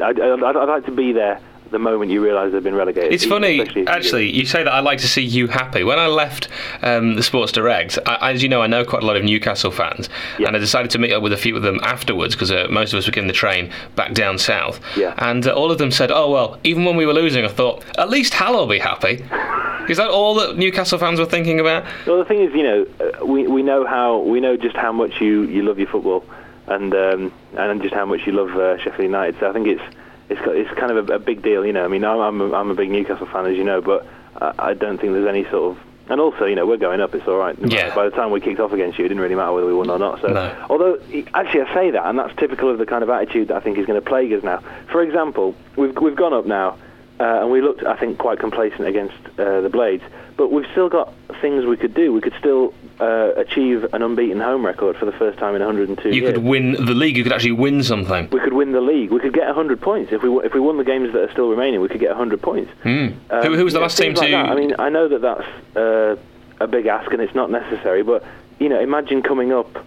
I'd, 0.00 0.18
I'd, 0.20 0.42
I'd 0.42 0.68
like 0.68 0.86
to 0.86 0.90
be 0.92 1.12
there 1.12 1.40
the 1.72 1.78
moment 1.78 2.10
you 2.10 2.22
realise 2.22 2.52
they've 2.52 2.62
been 2.62 2.74
relegated. 2.74 3.12
It's 3.12 3.24
funny, 3.24 3.60
actually. 3.86 4.30
You 4.30 4.46
say 4.46 4.62
that 4.62 4.72
I 4.72 4.80
like 4.80 4.98
to 5.00 5.08
see 5.08 5.22
you 5.22 5.48
happy. 5.48 5.82
When 5.82 5.98
I 5.98 6.06
left 6.06 6.48
um, 6.82 7.14
the 7.16 7.22
Sports 7.22 7.50
Direct, 7.52 7.98
I, 8.06 8.30
as 8.30 8.42
you 8.42 8.48
know, 8.48 8.62
I 8.62 8.66
know 8.68 8.84
quite 8.84 9.02
a 9.02 9.06
lot 9.06 9.16
of 9.16 9.24
Newcastle 9.24 9.70
fans, 9.72 10.08
Yeah. 10.38 10.46
and 10.48 10.56
I 10.56 10.58
decided 10.60 10.90
to 10.92 10.98
meet 10.98 11.12
up 11.12 11.22
with 11.22 11.32
a 11.32 11.36
few 11.36 11.56
of 11.56 11.62
them 11.62 11.80
afterwards 11.82 12.34
because 12.34 12.52
uh, 12.52 12.68
most 12.70 12.92
of 12.92 12.98
us 12.98 13.06
were 13.06 13.12
getting 13.12 13.26
the 13.28 13.32
train 13.34 13.72
back 13.96 14.12
down 14.14 14.38
south. 14.38 14.80
Yeah. 14.96 15.14
And 15.18 15.46
uh, 15.46 15.52
all 15.52 15.70
of 15.72 15.78
them 15.78 15.90
said, 15.90 16.10
"Oh 16.12 16.30
well, 16.30 16.58
even 16.62 16.84
when 16.84 16.96
we 16.96 17.06
were 17.06 17.14
losing, 17.14 17.44
I 17.44 17.48
thought 17.48 17.84
at 17.98 18.08
least 18.10 18.34
Hal 18.34 18.54
will 18.54 18.66
be 18.66 18.78
happy." 18.78 19.24
Is 19.88 19.96
that 19.96 20.08
all 20.10 20.34
that 20.36 20.56
Newcastle 20.56 20.96
fans 20.98 21.18
were 21.18 21.26
thinking 21.26 21.58
about? 21.58 21.84
Well, 22.06 22.18
the 22.18 22.24
thing 22.24 22.40
is, 22.40 22.54
you 22.54 22.62
know, 22.62 22.86
uh, 23.00 23.26
we 23.26 23.48
we 23.48 23.62
know 23.64 23.84
how 23.84 24.18
we 24.20 24.38
know 24.40 24.56
just 24.56 24.76
how 24.76 24.92
much 24.92 25.20
you, 25.20 25.42
you 25.42 25.62
love 25.62 25.76
your 25.78 25.88
football, 25.88 26.24
and 26.68 26.94
um, 26.94 27.32
and 27.56 27.82
just 27.82 27.92
how 27.92 28.06
much 28.06 28.20
you 28.26 28.32
love 28.32 28.50
uh, 28.56 28.78
Sheffield 28.78 29.02
United. 29.02 29.40
So 29.40 29.50
I 29.50 29.52
think 29.52 29.66
it's 29.66 29.82
it's 30.32 30.40
it's 30.68 30.78
kind 30.78 30.90
of 30.96 31.08
a, 31.10 31.14
a 31.14 31.18
big 31.18 31.42
deal. 31.42 31.64
You 31.64 31.72
know, 31.72 31.84
I 31.84 31.88
mean, 31.88 32.04
I'm 32.04 32.18
I'm 32.20 32.40
a, 32.40 32.52
I'm 32.54 32.70
a 32.70 32.74
big 32.74 32.90
Newcastle 32.90 33.26
fan, 33.26 33.46
as 33.46 33.56
you 33.56 33.64
know, 33.64 33.80
but 33.80 34.06
I, 34.40 34.70
I 34.70 34.74
don't 34.74 34.98
think 35.00 35.12
there's 35.12 35.28
any 35.28 35.44
sort 35.44 35.76
of 35.76 35.82
and 36.08 36.20
also, 36.20 36.46
you 36.46 36.56
know, 36.56 36.66
we're 36.66 36.78
going 36.78 37.00
up. 37.00 37.14
It's 37.14 37.26
all 37.28 37.38
right. 37.38 37.56
Yeah. 37.60 37.94
By 37.94 38.04
the 38.04 38.10
time 38.10 38.32
we 38.32 38.40
kicked 38.40 38.58
off 38.58 38.72
against 38.72 38.98
you, 38.98 39.04
it 39.04 39.08
didn't 39.08 39.22
really 39.22 39.36
matter 39.36 39.52
whether 39.52 39.66
we 39.68 39.72
won 39.72 39.88
or 39.88 40.00
not. 40.00 40.20
So, 40.20 40.28
No. 40.28 40.66
although 40.68 40.98
actually 41.32 41.62
I 41.62 41.74
say 41.74 41.90
that, 41.92 42.04
and 42.06 42.18
that's 42.18 42.34
typical 42.36 42.68
of 42.70 42.78
the 42.78 42.86
kind 42.86 43.04
of 43.04 43.08
attitude 43.08 43.48
that 43.48 43.56
I 43.56 43.60
think 43.60 43.78
is 43.78 43.86
going 43.86 44.00
to 44.02 44.06
plague 44.06 44.32
us 44.32 44.42
now. 44.42 44.58
For 44.90 45.00
example, 45.00 45.54
we've 45.76 45.96
we've 45.96 46.16
gone 46.16 46.34
up 46.34 46.44
now, 46.44 46.76
uh, 47.20 47.42
and 47.42 47.50
we 47.52 47.60
looked, 47.62 47.84
I 47.84 47.96
think, 47.96 48.18
quite 48.18 48.40
complacent 48.40 48.86
against 48.88 49.14
uh, 49.38 49.60
the 49.60 49.68
Blades. 49.70 50.02
But 50.36 50.50
we've 50.50 50.66
still 50.72 50.88
got 50.88 51.14
things 51.40 51.64
we 51.64 51.76
could 51.76 51.94
do. 51.94 52.12
We 52.12 52.20
could 52.20 52.34
still 52.38 52.74
uh, 53.00 53.32
achieve 53.36 53.84
an 53.92 54.02
unbeaten 54.02 54.40
home 54.40 54.64
record 54.64 54.96
for 54.96 55.04
the 55.06 55.12
first 55.12 55.38
time 55.38 55.54
in 55.54 55.60
102 55.62 56.08
You 56.10 56.14
years. 56.22 56.34
could 56.34 56.44
win 56.44 56.72
the 56.72 56.94
league. 56.94 57.16
You 57.16 57.22
could 57.24 57.32
actually 57.32 57.52
win 57.52 57.82
something. 57.82 58.28
we 58.30 58.40
could 58.40 58.52
win 58.52 58.72
the 58.72 58.80
league. 58.80 59.10
We 59.10 59.20
could 59.20 59.32
get 59.32 59.46
100 59.46 59.80
points 59.80 60.12
if 60.12 60.22
we 60.22 60.28
w- 60.28 60.46
if 60.46 60.54
we 60.54 60.60
won 60.60 60.76
the 60.78 60.84
games 60.84 61.12
that 61.12 61.22
are 61.22 61.30
still 61.32 61.48
remaining. 61.48 61.80
We 61.80 61.88
could 61.88 62.00
get 62.00 62.10
100 62.10 62.40
points. 62.42 62.70
Mm. 62.84 63.14
Um, 63.30 63.42
who, 63.44 63.56
who 63.56 63.64
was 63.64 63.72
the 63.72 63.80
last 63.80 63.98
team 63.98 64.14
to? 64.14 64.20
that. 64.20 64.34
I 64.50 64.54
mean, 64.54 64.74
I 64.78 64.88
know 64.88 65.08
that 65.08 65.20
that's 65.20 65.76
uh, 65.76 66.16
a 66.60 66.66
big 66.66 66.86
ask 66.86 67.10
and 67.12 67.20
it's 67.22 67.34
not 67.34 67.50
necessary, 67.50 68.02
but 68.02 68.24
you 68.60 68.68
know, 68.68 68.78
imagine 68.80 69.22
coming 69.22 69.52
up, 69.52 69.84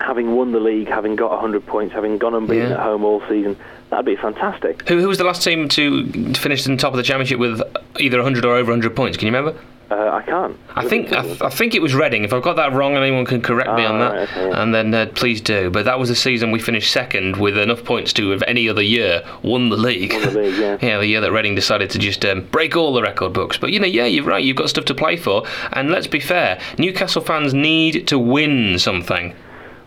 having 0.00 0.34
won 0.34 0.52
the 0.52 0.60
league, 0.60 0.88
having 0.88 1.16
got 1.16 1.30
100 1.32 1.66
points, 1.66 1.94
having 1.94 2.18
gone 2.18 2.34
unbeaten 2.34 2.70
Yeah. 2.70 2.74
at 2.76 2.80
home 2.80 3.04
all 3.04 3.20
season. 3.28 3.56
That'd 3.90 4.06
be 4.06 4.16
fantastic. 4.16 4.88
who, 4.88 4.98
who 5.00 5.08
was 5.08 5.18
the 5.18 5.24
last 5.24 5.42
team 5.44 5.68
to 5.70 6.32
finish 6.34 6.66
in 6.66 6.78
top 6.78 6.94
of 6.94 6.96
the 6.96 7.02
championship 7.02 7.38
with 7.38 7.60
either 8.00 8.16
100 8.16 8.44
or 8.46 8.54
over 8.56 8.72
100 8.72 8.96
points? 8.96 9.18
Can 9.18 9.26
you 9.28 9.34
remember? 9.34 9.60
Uh, 9.92 10.10
I 10.10 10.22
can't. 10.22 10.56
I 10.74 10.88
think 10.88 11.12
I, 11.12 11.20
th- 11.20 11.42
I 11.42 11.50
think 11.50 11.74
it 11.74 11.82
was 11.82 11.94
Reading. 11.94 12.24
If 12.24 12.32
I've 12.32 12.42
got 12.42 12.56
that 12.56 12.72
wrong, 12.72 12.94
anyone 12.96 13.26
can 13.26 13.42
correct 13.42 13.68
me 13.74 13.84
Ah, 13.84 13.92
on 13.92 13.98
that, 13.98 14.12
right, 14.12 14.28
okay, 14.30 14.48
yeah. 14.48 14.62
and 14.62 14.74
then 14.74 14.94
uh, 14.94 15.06
please 15.14 15.40
do. 15.42 15.68
But 15.70 15.84
that 15.84 15.98
was 15.98 16.08
the 16.08 16.14
season 16.14 16.50
we 16.50 16.60
finished 16.60 16.90
second 16.92 17.36
with 17.36 17.58
enough 17.58 17.84
points 17.84 18.12
to, 18.14 18.32
of 18.32 18.42
any 18.46 18.68
other 18.70 18.80
year, 18.82 19.22
won 19.42 19.68
the 19.68 19.76
league. 19.76 20.12
Won 20.14 20.22
the 20.22 20.30
league, 20.30 20.56
yeah. 20.58 20.78
yeah, 20.82 20.98
the 20.98 21.06
year 21.06 21.20
that 21.20 21.30
Reading 21.30 21.54
decided 21.54 21.90
to 21.90 21.98
just 21.98 22.24
um, 22.24 22.46
break 22.46 22.74
all 22.74 22.94
the 22.94 23.02
record 23.02 23.34
books. 23.34 23.58
But 23.58 23.70
you 23.72 23.80
know, 23.80 23.86
yeah, 23.86 24.06
you're 24.06 24.24
right. 24.24 24.42
You've 24.42 24.56
got 24.56 24.70
stuff 24.70 24.86
to 24.86 24.94
play 24.94 25.16
for, 25.16 25.44
and 25.74 25.90
let's 25.90 26.06
be 26.06 26.20
fair. 26.20 26.58
Newcastle 26.78 27.20
fans 27.20 27.52
need 27.52 28.06
to 28.08 28.18
win 28.18 28.78
something. 28.78 29.34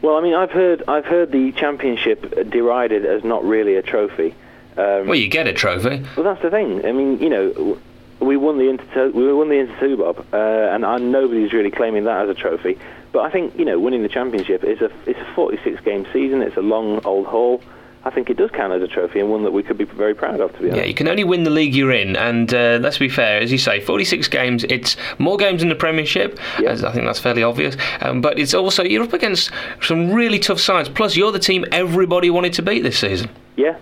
Well, 0.04 0.18
I 0.18 0.22
mean, 0.22 0.36
I've 0.36 0.52
heard 0.52 0.84
I've 0.88 1.06
heard 1.06 1.32
the 1.32 1.52
championship 1.54 2.50
derided 2.52 3.06
as 3.06 3.24
not 3.24 3.44
really 3.44 3.76
a 3.76 3.82
trophy. 3.82 4.36
Um, 4.78 5.08
Well, 5.08 5.16
you 5.16 5.28
get 5.30 5.48
a 5.48 5.54
trophy. 5.54 6.04
Well, 6.16 6.26
that's 6.26 6.42
the 6.44 6.52
thing. 6.52 6.86
I 6.86 6.92
mean, 6.92 7.18
you 7.20 7.30
know, 7.30 7.80
we 8.20 8.38
won 8.38 8.58
the 8.58 8.70
Inter 8.70 9.10
we 9.10 9.32
won 9.34 9.50
the 9.50 9.56
Inter 9.60 9.96
Bob, 9.98 10.26
uh, 10.34 10.38
and 10.38 10.86
I, 10.86 10.98
nobody's 10.98 11.54
really 11.54 11.72
claiming 11.72 12.06
that 12.06 12.24
as 12.24 12.30
a 12.30 12.34
trophy. 12.34 12.78
But 13.12 13.22
I 13.22 13.30
think 13.32 13.58
you 13.58 13.66
know, 13.66 13.80
winning 13.80 14.04
the 14.04 14.10
championship 14.10 14.64
is 14.64 14.82
a 14.82 14.92
it's 15.06 15.20
a 15.20 15.34
46 15.36 15.82
game 15.82 16.06
season. 16.12 16.42
It's 16.42 16.58
a 16.58 16.62
long 16.62 17.04
old 17.06 17.28
haul. 17.28 17.62
I 18.08 18.12
think 18.12 18.30
it 18.30 18.38
does 18.38 18.52
count 18.52 18.72
as 18.72 18.84
a 18.84 18.88
trophy 18.88 19.20
and 19.20 19.32
one 19.32 19.44
that 19.46 19.52
we 19.52 19.64
could 19.64 19.80
be 19.80 19.84
very 19.86 20.14
proud 20.14 20.40
of. 20.40 20.54
To 20.54 20.60
be 20.60 20.66
honest. 20.66 20.78
Yeah, 20.78 20.88
you 20.88 20.94
can 20.94 21.08
only 21.08 21.24
win 21.24 21.44
the 21.44 21.50
league 21.50 21.74
you're 21.74 21.92
in, 21.92 22.16
and 22.16 22.54
uh, 22.54 22.78
let's 22.80 23.00
be 23.00 23.10
fair, 23.10 23.40
as 23.42 23.52
you 23.52 23.58
say, 23.58 23.80
46 23.80 24.28
games. 24.28 24.64
It's 24.66 24.96
more 25.18 25.38
games 25.38 25.64
in 25.64 25.70
the 25.70 25.76
Premiership, 25.76 26.38
Yeah. 26.60 26.70
as 26.70 26.84
I 26.84 26.92
think 26.92 27.06
that's 27.06 27.18
fairly 27.18 27.42
obvious. 27.42 27.76
Um, 28.02 28.22
but 28.22 28.38
it's 28.38 28.54
also 28.54 28.84
you're 28.84 29.02
up 29.02 29.14
against 29.14 29.50
some 29.82 30.12
really 30.14 30.38
tough 30.38 30.60
sides. 30.60 30.88
Plus, 30.88 31.16
you're 31.16 31.32
the 31.32 31.40
team 31.40 31.66
everybody 31.72 32.30
wanted 32.30 32.54
to 32.54 32.62
beat 32.62 32.82
this 32.84 33.00
season. 33.00 33.28
Yeah. 33.56 33.76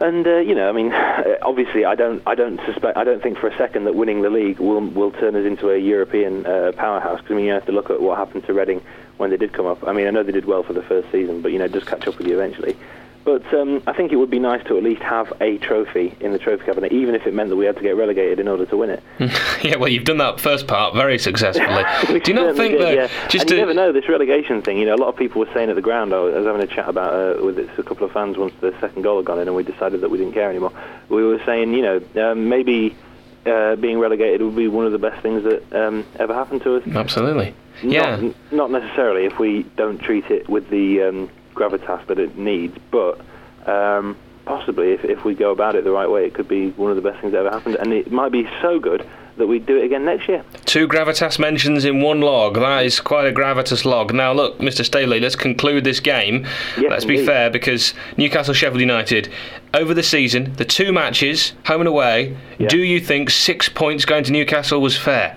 And 0.00 0.26
uh, 0.26 0.38
you 0.38 0.54
know, 0.54 0.68
I 0.68 0.72
mean, 0.72 0.92
obviously, 1.42 1.84
I 1.84 1.94
don't, 1.94 2.22
I 2.26 2.34
don't 2.34 2.58
suspect, 2.64 2.96
I 2.96 3.04
don't 3.04 3.22
think 3.22 3.38
for 3.38 3.48
a 3.48 3.56
second 3.56 3.84
that 3.84 3.94
winning 3.94 4.22
the 4.22 4.30
league 4.30 4.58
will 4.58 4.80
will 4.80 5.10
turn 5.12 5.36
us 5.36 5.44
into 5.44 5.70
a 5.70 5.76
European 5.78 6.46
uh, 6.46 6.72
powerhouse. 6.74 7.20
Because 7.20 7.34
I 7.34 7.36
mean, 7.36 7.44
you 7.46 7.52
have 7.52 7.66
to 7.66 7.72
look 7.72 7.90
at 7.90 8.00
what 8.00 8.16
happened 8.18 8.46
to 8.46 8.54
Reading 8.54 8.82
when 9.18 9.30
they 9.30 9.36
did 9.36 9.52
come 9.52 9.66
up. 9.66 9.86
I 9.86 9.92
mean, 9.92 10.06
I 10.06 10.10
know 10.10 10.22
they 10.22 10.32
did 10.32 10.46
well 10.46 10.62
for 10.62 10.72
the 10.72 10.82
first 10.82 11.12
season, 11.12 11.42
but 11.42 11.52
you 11.52 11.58
know, 11.58 11.66
it 11.66 11.72
does 11.72 11.84
catch 11.84 12.08
up 12.08 12.16
with 12.16 12.26
you 12.26 12.34
eventually. 12.34 12.76
But 13.22 13.52
um, 13.52 13.82
I 13.86 13.92
think 13.92 14.12
it 14.12 14.16
would 14.16 14.30
be 14.30 14.38
nice 14.38 14.66
to 14.66 14.78
at 14.78 14.82
least 14.82 15.02
have 15.02 15.32
a 15.42 15.58
trophy 15.58 16.16
in 16.20 16.32
the 16.32 16.38
trophy 16.38 16.64
cabinet, 16.64 16.90
even 16.90 17.14
if 17.14 17.26
it 17.26 17.34
meant 17.34 17.50
that 17.50 17.56
we 17.56 17.66
had 17.66 17.76
to 17.76 17.82
get 17.82 17.94
relegated 17.94 18.40
in 18.40 18.48
order 18.48 18.64
to 18.64 18.76
win 18.76 18.90
it. 18.90 19.02
yeah, 19.62 19.76
well, 19.76 19.88
you've 19.88 20.04
done 20.04 20.16
that 20.18 20.40
first 20.40 20.66
part 20.66 20.94
very 20.94 21.18
successfully. 21.18 21.84
Do 22.20 22.30
you 22.30 22.34
not 22.34 22.56
think 22.56 22.78
did, 22.78 22.80
that 22.80 22.94
yeah. 22.94 23.28
just 23.28 23.42
and 23.42 23.48
to 23.48 23.54
you 23.56 23.60
never 23.60 23.74
know 23.74 23.92
this 23.92 24.08
relegation 24.08 24.62
thing. 24.62 24.78
You 24.78 24.86
know, 24.86 24.94
a 24.94 24.96
lot 24.96 25.08
of 25.08 25.16
people 25.16 25.40
were 25.40 25.52
saying 25.52 25.68
at 25.68 25.76
the 25.76 25.82
ground. 25.82 26.14
I 26.14 26.20
was 26.20 26.34
I 26.34 26.38
was 26.38 26.46
having 26.46 26.62
a 26.62 26.66
chat 26.66 26.88
about 26.88 27.12
uh, 27.12 27.44
with 27.44 27.58
a 27.58 27.82
couple 27.82 28.06
of 28.06 28.12
fans 28.12 28.38
once 28.38 28.54
the 28.60 28.74
second 28.80 29.02
goal 29.02 29.18
had 29.18 29.26
gone 29.26 29.38
in, 29.38 29.48
and 29.48 29.56
we 29.56 29.64
decided 29.64 30.00
that 30.00 30.10
we 30.10 30.16
didn't 30.16 30.32
care 30.32 30.48
anymore. 30.48 30.72
We 31.10 31.22
were 31.22 31.42
saying, 31.44 31.74
you 31.74 31.82
know, 31.82 32.30
um, 32.30 32.48
maybe 32.48 32.96
uh, 33.44 33.76
being 33.76 33.98
relegated 33.98 34.40
would 34.40 34.56
be 34.56 34.68
one 34.68 34.86
of 34.86 34.92
the 34.92 34.98
best 34.98 35.20
things 35.22 35.44
that 35.44 35.72
um, 35.74 36.06
ever 36.18 36.32
happened 36.32 36.62
to 36.62 36.76
us. 36.76 36.88
absolutely, 36.88 37.54
yeah. 37.82 38.16
Not, 38.16 38.34
not 38.50 38.70
necessarily 38.70 39.26
if 39.26 39.38
we 39.38 39.64
don't 39.76 39.98
treat 39.98 40.24
it 40.30 40.48
with 40.48 40.70
the 40.70 41.02
um, 41.02 41.30
gravitas 41.60 42.06
that 42.06 42.18
it 42.18 42.36
needs, 42.38 42.76
but 42.90 43.20
um, 43.66 44.16
possibly 44.46 44.92
if, 44.92 45.04
if 45.04 45.24
we 45.24 45.34
go 45.34 45.50
about 45.50 45.74
it 45.76 45.84
the 45.84 45.90
right 45.90 46.10
way, 46.10 46.24
it 46.24 46.34
could 46.34 46.48
be 46.48 46.70
one 46.70 46.90
of 46.90 46.96
the 46.96 47.02
best 47.02 47.20
things 47.20 47.32
that 47.32 47.38
ever 47.40 47.50
happened, 47.50 47.76
and 47.76 47.92
it 47.92 48.10
might 48.10 48.32
be 48.32 48.48
so 48.62 48.78
good 48.80 49.06
that 49.36 49.46
we 49.46 49.58
do 49.58 49.76
it 49.78 49.84
again 49.84 50.04
next 50.04 50.28
year. 50.28 50.44
Two 50.66 50.86
gravitas 50.86 51.38
mentions 51.38 51.84
in 51.86 52.02
one 52.02 52.20
log. 52.20 52.54
That 52.56 52.84
is 52.84 53.00
quite 53.00 53.26
a 53.26 53.32
gravitas 53.32 53.84
log. 53.86 54.12
Now, 54.12 54.32
look, 54.32 54.58
Mr. 54.58 54.84
Staveley, 54.84 55.18
let's 55.20 55.36
conclude 55.36 55.82
this 55.84 55.98
game. 56.00 56.44
Yes, 56.76 56.90
let's 56.90 57.04
be 57.06 57.24
fair, 57.24 57.48
because 57.48 57.94
Newcastle 58.18 58.52
Sheffield 58.52 58.80
United, 58.80 59.32
over 59.72 59.94
the 59.94 60.02
season, 60.02 60.52
the 60.56 60.64
two 60.66 60.92
matches, 60.92 61.52
home 61.64 61.80
and 61.80 61.88
away, 61.88 62.36
Yeah. 62.58 62.68
do 62.68 62.78
you 62.78 63.00
think 63.00 63.30
six 63.30 63.68
points 63.68 64.04
going 64.04 64.24
to 64.24 64.32
Newcastle 64.32 64.80
was 64.80 64.96
fair? 64.98 65.36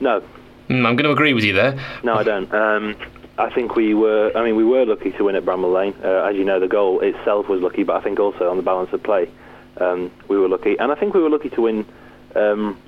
No, 0.00 0.22
Mm, 0.70 0.86
I'm 0.86 0.96
going 0.96 1.04
to 1.04 1.10
agree 1.10 1.34
with 1.34 1.44
you 1.44 1.52
there. 1.52 1.78
No, 2.02 2.14
I 2.14 2.22
don't. 2.22 2.50
Um, 2.54 2.96
I 3.36 3.50
think 3.50 3.74
we 3.74 3.94
were. 3.94 4.30
I 4.34 4.44
mean, 4.44 4.56
we 4.56 4.64
were 4.64 4.86
lucky 4.86 5.10
to 5.12 5.24
win 5.24 5.34
at 5.34 5.44
Bramall 5.44 5.72
Lane. 5.72 5.94
Uh, 6.02 6.28
as 6.28 6.36
you 6.36 6.44
know, 6.44 6.60
the 6.60 6.68
goal 6.68 7.00
itself 7.00 7.48
was 7.48 7.60
lucky, 7.60 7.82
but 7.82 7.96
I 7.96 8.00
think 8.00 8.20
also 8.20 8.48
on 8.48 8.56
the 8.56 8.62
balance 8.62 8.92
of 8.92 9.02
play, 9.02 9.28
um, 9.78 10.10
we 10.28 10.38
were 10.38 10.48
lucky, 10.48 10.78
and 10.78 10.92
I 10.92 10.94
think 10.94 11.14
we 11.14 11.20
were 11.20 11.30
lucky 11.30 11.50
to 11.50 11.60
win 11.62 11.84
um, 12.36 12.78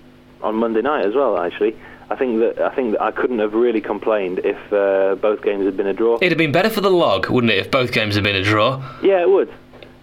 on 0.42 0.54
Monday 0.54 0.82
night 0.82 1.04
as 1.04 1.14
well. 1.14 1.36
Actually, 1.38 1.76
I 2.10 2.14
think 2.14 2.38
that 2.38 2.60
I 2.60 2.72
think 2.74 2.92
that 2.92 3.02
I 3.02 3.10
couldn't 3.10 3.40
have 3.40 3.54
really 3.54 3.80
complained 3.80 4.40
if 4.44 4.72
uh, 4.72 5.16
both 5.16 5.42
games 5.42 5.64
had 5.64 5.76
been 5.76 5.88
a 5.88 5.92
draw. 5.94 6.16
It'd 6.16 6.30
have 6.30 6.38
been 6.38 6.52
better 6.52 6.70
for 6.70 6.80
the 6.80 6.90
log, 6.90 7.28
wouldn't 7.28 7.52
it, 7.52 7.58
if 7.58 7.70
both 7.70 7.90
games 7.90 8.14
had 8.14 8.22
been 8.22 8.36
a 8.36 8.44
draw? 8.44 8.76
Yeah, 9.02 9.22
it 9.22 9.28
would. 9.28 9.52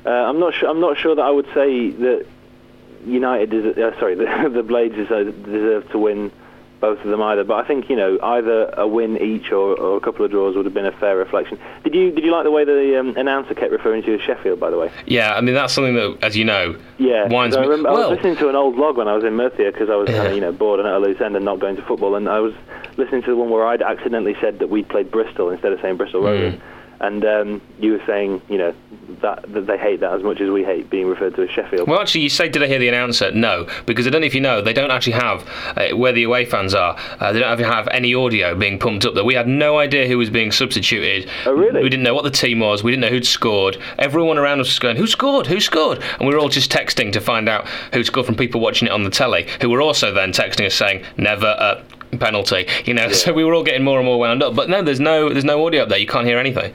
Uh, 0.06 0.10
I'm 0.10 0.40
not 0.40 0.54
sure. 0.54 0.70
I'm 0.70 0.82
not 0.82 0.98
sure 0.98 1.16
that 1.16 1.22
I 1.22 1.32
would 1.32 1.48
say 1.54 1.92
that 1.92 2.26
United. 3.06 3.50
Des- 3.76 3.82
uh, 3.82 3.98
sorry, 3.98 4.16
the, 4.16 4.50
the 4.54 4.64
Blades 4.64 4.96
deserve 4.96 5.90
to 5.92 5.98
win 5.98 6.32
both 6.84 7.00
of 7.00 7.10
them 7.10 7.22
either. 7.22 7.46
But 7.46 7.64
I 7.64 7.66
think 7.66 7.90
you 7.90 7.96
know 7.96 8.20
either 8.22 8.66
a 8.76 8.86
win 8.86 9.18
each 9.18 9.54
or, 9.54 9.80
or 9.80 9.96
a 9.96 10.02
couple 10.02 10.26
of 10.26 10.32
draws 10.32 10.54
would 10.58 10.66
have 10.66 10.74
been 10.74 10.86
a 10.86 10.92
fair 10.92 11.16
reflection. 11.16 11.58
Did 11.86 11.96
you 11.96 12.12
did 12.12 12.26
you 12.26 12.32
like 12.32 12.44
the 12.44 12.52
way 12.52 12.66
the 12.66 13.00
um, 13.00 13.16
announcer 13.16 13.54
kept 13.56 13.72
referring 13.72 14.02
to 14.04 14.10
you 14.12 14.16
as 14.16 14.22
Sheffield? 14.22 14.60
By 14.60 14.70
the 14.70 14.78
way. 14.78 14.92
Yeah, 15.06 15.34
I 15.34 15.40
mean, 15.40 15.56
that's 15.56 15.72
something 15.72 15.96
that, 15.96 16.18
as 16.22 16.36
you 16.36 16.44
know, 16.44 16.76
Yeah, 16.98 17.28
winds 17.30 17.56
I, 17.56 17.62
me. 17.62 17.68
remember, 17.68 17.90
I 17.90 17.94
well, 17.94 18.10
was 18.10 18.18
listening 18.18 18.36
to 18.38 18.50
an 18.50 18.56
old 18.58 18.76
vlog 18.76 18.98
when 18.98 19.08
I 19.08 19.14
was 19.16 19.24
in 19.24 19.34
Murcia 19.36 19.72
because 19.72 19.90
I 19.90 19.96
was 19.96 20.10
kind 20.10 20.28
of 20.28 20.34
you 20.36 20.42
know 20.42 20.52
bored 20.52 20.80
and 20.82 20.88
at 20.90 20.94
a 20.96 21.00
loose 21.00 21.22
end 21.22 21.38
and 21.38 21.46
not 21.46 21.60
going 21.60 21.78
to 21.78 21.82
football, 21.84 22.16
and 22.16 22.28
I 22.28 22.40
was 22.42 22.54
listening 22.98 23.22
to 23.24 23.30
the 23.32 23.36
one 23.38 23.50
where 23.50 23.66
I'd 23.66 23.82
accidentally 23.82 24.36
said 24.42 24.60
that 24.60 24.70
we'd 24.70 24.90
played 24.90 25.10
Bristol 25.10 25.50
instead 25.52 25.72
of 25.72 25.80
saying 25.82 25.96
Bristol 25.98 26.20
Hmm. 26.22 26.28
Rovers, 26.28 26.54
and 27.04 27.26
um, 27.26 27.62
you 27.80 27.92
were 27.92 28.02
saying 28.08 28.42
you 28.50 28.58
know 28.58 28.74
that, 29.22 29.44
that 29.54 29.68
they 29.68 29.78
hate 29.78 30.00
that 30.00 30.14
as 30.14 30.24
much 30.24 30.40
as 30.40 30.50
we 30.50 30.64
hate 30.64 30.90
being 30.90 31.08
referred 31.08 31.36
to 31.36 31.44
as 31.44 31.50
Sheffield. 31.50 31.88
Well, 31.88 32.00
actually, 32.00 32.22
you 32.22 32.30
say, 32.30 32.48
did 32.48 32.64
I 32.64 32.68
hear 32.68 32.80
the 32.80 32.88
announcer? 32.88 33.32
No, 33.32 33.68
because 33.86 34.08
I 34.08 34.10
don't 34.10 34.22
know 34.22 34.28
if 34.28 34.34
you 34.34 34.42
know, 34.42 34.62
they 34.62 34.74
don't 34.74 34.92
actually 34.92 35.14
have 35.14 35.48
uh, 35.76 35.96
where 35.96 36.14
the 36.14 36.24
away 36.24 36.46
fans 36.46 36.74
are. 36.74 36.98
Uh, 37.20 37.34
they 37.34 37.40
don't 37.40 37.50
have, 37.50 37.60
have 37.60 37.88
any 37.90 38.16
audio 38.16 38.56
being 38.56 38.80
pumped 38.80 39.06
up 39.06 39.16
there. 39.16 39.24
We 39.24 39.34
had 39.34 39.48
no 39.48 39.78
idea 39.78 40.08
who 40.08 40.18
was 40.18 40.30
being 40.30 40.52
substituted. 40.52 41.30
Oh, 41.46 41.54
really? 41.54 41.84
We 41.84 41.90
didn't 41.90 42.04
know 42.04 42.14
what 42.14 42.24
the 42.24 42.32
team 42.32 42.60
was. 42.60 42.84
We 42.84 42.92
didn't 42.92 43.02
know 43.02 43.10
who'd 43.10 43.26
scored. 43.26 43.78
Everyone 44.00 44.38
around 44.38 44.62
us 44.62 44.68
was 44.68 44.80
going, 44.80 44.96
"Who 44.96 45.08
scored? 45.08 45.48
Who 45.48 45.60
scored?" 45.60 46.02
And 46.20 46.28
we 46.28 46.34
were 46.34 46.40
all 46.40 46.50
just 46.50 46.72
texting 46.72 47.12
to 47.14 47.22
find 47.22 47.50
out 47.50 47.68
who 47.94 48.04
scored 48.04 48.26
from 48.26 48.36
people 48.36 48.62
watching 48.62 48.88
it 48.88 48.92
on 48.92 49.04
the 49.04 49.10
telly, 49.10 49.48
who 49.62 49.70
were 49.70 49.82
also 49.82 50.14
then 50.14 50.32
texting 50.32 50.66
us 50.66 50.76
saying, 50.76 51.04
"Never 51.18 51.48
a 51.48 51.84
penalty." 52.18 52.68
You 52.86 52.94
know, 52.94 53.10
so 53.12 53.34
we 53.34 53.44
were 53.44 53.54
all 53.54 53.64
getting 53.64 53.84
more 53.84 54.00
and 54.00 54.06
more 54.06 54.20
wound 54.20 54.42
up. 54.42 54.56
But 54.56 54.70
no, 54.70 54.82
there's 54.82 55.00
no 55.00 55.30
there's 55.30 55.46
no 55.46 55.66
audio 55.66 55.84
up 55.84 55.90
there. 55.90 56.00
You 56.00 56.08
can't 56.08 56.26
hear 56.26 56.40
anything. 56.40 56.74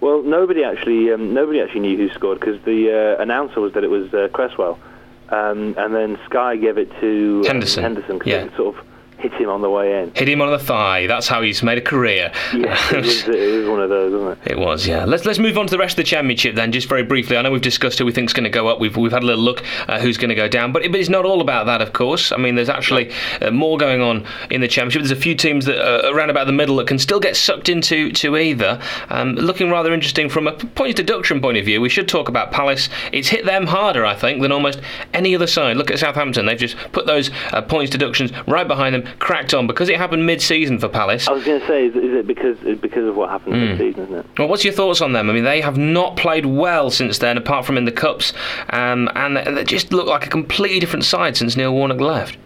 Well, 0.00 0.22
nobody 0.22 0.64
actually 0.64 1.12
um, 1.12 1.34
nobody 1.34 1.60
actually 1.60 1.80
knew 1.80 1.96
who 1.96 2.08
scored 2.10 2.40
because 2.40 2.60
the 2.62 3.16
uh, 3.18 3.22
announcer 3.22 3.60
was 3.60 3.72
that 3.74 3.84
it 3.84 3.90
was 3.90 4.12
uh, 4.14 4.28
Cresswell, 4.32 4.78
um, 5.28 5.74
and 5.76 5.94
then 5.94 6.18
Sky 6.24 6.56
gave 6.56 6.78
it 6.78 6.90
to 7.00 7.40
um, 7.40 7.46
Henderson, 7.46 7.82
Henderson 7.82 8.18
'cause 8.18 8.26
yeah. 8.26 8.56
sort 8.56 8.76
of 8.76 8.84
hit 9.20 9.32
him 9.34 9.48
on 9.48 9.62
the 9.62 9.70
way 9.70 10.02
in. 10.02 10.12
Hit 10.14 10.28
him 10.28 10.42
on 10.42 10.50
the 10.50 10.58
thigh. 10.58 11.06
That's 11.06 11.28
how 11.28 11.42
he's 11.42 11.62
made 11.62 11.78
a 11.78 11.82
career. 11.82 12.32
Yeah, 12.54 12.76
it 12.92 13.04
was, 13.04 13.28
it 13.28 13.58
was 13.58 13.68
one 13.68 13.80
of 13.80 13.90
those, 13.90 14.12
wasn't 14.12 14.46
it? 14.46 14.52
It 14.52 14.58
was, 14.58 14.86
yeah. 14.86 15.04
Let's 15.04 15.24
let's 15.24 15.38
move 15.38 15.58
on 15.58 15.66
to 15.66 15.70
the 15.70 15.78
rest 15.78 15.92
of 15.92 15.96
the 15.98 16.04
championship 16.04 16.54
then, 16.54 16.72
just 16.72 16.88
very 16.88 17.02
briefly. 17.02 17.36
I 17.36 17.42
know 17.42 17.50
we've 17.50 17.60
discussed 17.60 17.98
who 17.98 18.06
we 18.06 18.12
think's 18.12 18.32
going 18.32 18.44
to 18.44 18.50
go 18.50 18.68
up. 18.68 18.80
We've 18.80 18.96
we've 18.96 19.12
had 19.12 19.22
a 19.22 19.26
little 19.26 19.44
look 19.44 19.62
at 19.88 20.00
who's 20.00 20.16
going 20.16 20.30
to 20.30 20.34
go 20.34 20.48
down, 20.48 20.72
but, 20.72 20.84
it, 20.84 20.92
but 20.92 21.00
it's 21.00 21.08
not 21.08 21.24
all 21.24 21.40
about 21.40 21.66
that, 21.66 21.80
of 21.82 21.92
course. 21.92 22.32
I 22.32 22.36
mean, 22.36 22.54
there's 22.54 22.68
actually 22.68 23.12
uh, 23.40 23.50
more 23.50 23.78
going 23.78 24.00
on 24.00 24.26
in 24.50 24.60
the 24.60 24.68
championship. 24.68 25.02
There's 25.02 25.10
a 25.10 25.20
few 25.20 25.34
teams 25.34 25.66
that 25.66 25.78
are 25.78 26.14
around 26.14 26.30
about 26.30 26.46
the 26.46 26.52
middle 26.52 26.76
that 26.76 26.86
can 26.86 26.98
still 26.98 27.20
get 27.20 27.36
sucked 27.36 27.68
into 27.68 28.12
to 28.12 28.36
either. 28.36 28.80
Um, 29.10 29.34
looking 29.34 29.70
rather 29.70 29.92
interesting 29.92 30.28
from 30.28 30.46
a 30.46 30.52
points 30.52 30.96
deduction 30.96 31.40
point 31.40 31.58
of 31.58 31.64
view. 31.64 31.80
We 31.80 31.88
should 31.88 32.08
talk 32.08 32.28
about 32.28 32.52
Palace. 32.52 32.88
It's 33.12 33.28
hit 33.28 33.44
them 33.44 33.66
harder, 33.66 34.04
I 34.06 34.14
think, 34.14 34.42
than 34.42 34.52
almost 34.52 34.80
any 35.14 35.34
other 35.34 35.46
side. 35.46 35.76
Look 35.76 35.90
at 35.90 35.98
Southampton. 35.98 36.46
They've 36.46 36.58
just 36.58 36.76
put 36.92 37.06
those 37.06 37.30
uh, 37.52 37.62
points 37.62 37.90
deductions 37.90 38.32
right 38.46 38.66
behind 38.66 38.94
them, 38.94 39.09
cracked 39.18 39.54
on 39.54 39.66
because 39.66 39.88
it 39.88 39.96
happened 39.96 40.26
mid-season 40.26 40.78
for 40.78 40.88
Palace. 40.88 41.28
I 41.28 41.32
was 41.32 41.44
going 41.44 41.60
to 41.60 41.66
say, 41.66 41.86
is, 41.86 41.96
is 41.96 42.14
it 42.14 42.26
because 42.26 42.58
because 42.80 43.06
of 43.06 43.16
what 43.16 43.30
happened 43.30 43.54
this 43.54 43.78
season, 43.78 44.04
isn't 44.04 44.14
it? 44.14 44.26
Well, 44.38 44.48
what's 44.48 44.64
your 44.64 44.72
thoughts 44.72 45.00
on 45.00 45.12
them? 45.12 45.28
I 45.28 45.32
mean, 45.32 45.44
they 45.44 45.60
have 45.60 45.78
not 45.78 46.16
played 46.16 46.46
well 46.46 46.90
since 46.90 47.18
then, 47.18 47.36
apart 47.36 47.66
from 47.66 47.76
in 47.76 47.84
the 47.84 47.92
cups, 47.92 48.32
um, 48.70 49.08
and 49.14 49.36
they 49.36 49.64
just 49.64 49.92
look 49.92 50.06
like 50.06 50.26
a 50.26 50.30
completely 50.30 50.80
different 50.80 51.04
side 51.04 51.36
since 51.36 51.56
Neil 51.56 51.72
Warnock 51.72 52.00
left. 52.00 52.36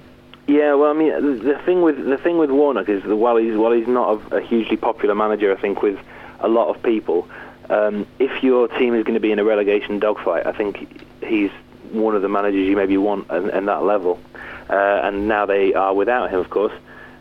Yeah, 0.46 0.74
well, 0.74 0.90
I 0.90 0.92
mean, 0.92 1.44
the, 1.44 1.58
thing 1.64 1.80
with 1.82 2.04
the 2.04 2.18
thing 2.18 2.36
with 2.36 2.50
Warnock 2.50 2.88
is 2.88 3.02
that 3.04 3.16
while 3.16 3.36
he's 3.36 3.56
while 3.56 3.72
he's 3.72 3.88
not 3.88 4.20
a, 4.32 4.36
a 4.36 4.40
hugely 4.42 4.76
popular 4.76 5.14
manager, 5.14 5.56
I 5.56 5.60
think 5.60 5.82
with 5.82 5.98
a 6.40 6.48
lot 6.48 6.68
of 6.68 6.82
people, 6.82 7.26
um, 7.70 8.06
if 8.18 8.42
your 8.42 8.68
team 8.68 8.94
is 8.94 9.04
going 9.04 9.14
to 9.14 9.20
be 9.20 9.32
in 9.32 9.38
a 9.38 9.44
relegation 9.44 9.98
dogfight, 9.98 10.46
I 10.46 10.52
think 10.52 11.02
he's 11.22 11.50
one 11.92 12.14
of 12.14 12.22
the 12.22 12.28
managers 12.28 12.68
you 12.68 12.76
maybe 12.76 12.98
want 12.98 13.30
in, 13.30 13.48
in 13.50 13.66
that 13.66 13.84
level. 13.84 14.20
Uh, 14.68 14.74
and 15.04 15.28
now 15.28 15.46
they 15.46 15.74
are 15.74 15.94
without 15.94 16.30
him, 16.30 16.40
of 16.40 16.50
course. 16.50 16.72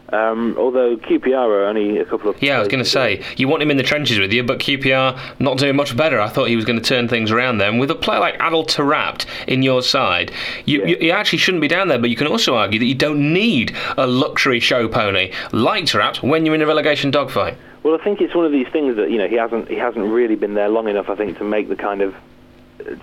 Um, 0.10 0.56
although 0.60 0.96
QPR 0.96 1.34
are 1.34 1.66
only 1.66 1.98
a 1.98 2.06
couple 2.06 2.30
of. 2.30 2.40
Yeah, 2.42 2.58
I 2.58 2.60
was 2.60 2.68
going 2.68 2.84
to 2.84 2.90
say 2.90 3.24
you 3.36 3.48
want 3.48 3.64
him 3.64 3.72
in 3.72 3.78
the 3.78 3.84
trenches 3.84 4.20
with 4.20 4.32
you, 4.32 4.44
but 4.44 4.60
QPR 4.60 5.18
not 5.40 5.58
doing 5.58 5.76
much 5.76 5.98
better. 5.98 6.20
I 6.20 6.30
thought 6.30 6.50
he 6.50 6.56
was 6.56 6.66
going 6.66 6.78
to 6.80 6.86
turn 6.86 7.08
things 7.08 7.32
around 7.32 7.58
then 7.58 7.80
with 7.80 7.90
a 7.90 7.96
player 7.96 8.20
like 8.20 8.36
Adel 8.36 8.64
Taarabt 8.64 9.26
in 9.48 9.64
your 9.64 9.82
side. 9.82 10.32
You, 10.66 10.82
Yeah. 10.82 10.86
you, 10.88 10.98
you 11.02 11.12
actually 11.12 11.40
shouldn't 11.40 11.62
be 11.62 11.68
down 11.68 11.88
there, 11.88 11.98
but 11.98 12.12
you 12.12 12.16
can 12.16 12.28
also 12.28 12.56
argue 12.56 12.78
that 12.78 12.86
you 12.86 12.94
don't 12.94 13.34
need 13.34 13.76
a 13.98 14.06
luxury 14.06 14.60
show 14.60 14.88
pony 14.88 15.32
like 15.52 15.86
Taarabt 15.86 16.22
when 16.22 16.46
you're 16.46 16.54
in 16.54 16.62
a 16.62 16.68
relegation 16.68 17.10
dogfight. 17.10 17.58
Well, 17.82 17.96
I 18.00 18.04
think 18.04 18.22
it's 18.22 18.36
one 18.36 18.46
of 18.46 18.52
these 18.52 18.68
things 18.68 18.96
that 18.98 19.10
you 19.10 19.18
know 19.18 19.28
he 19.28 19.36
hasn't 19.36 19.68
he 19.68 19.76
hasn't 19.78 20.06
really 20.06 20.36
been 20.36 20.54
there 20.54 20.70
long 20.70 20.88
enough. 20.88 21.10
I 21.10 21.16
think 21.16 21.40
to 21.40 21.44
make 21.44 21.70
the 21.70 21.76
kind 21.76 22.02
of 22.02 22.14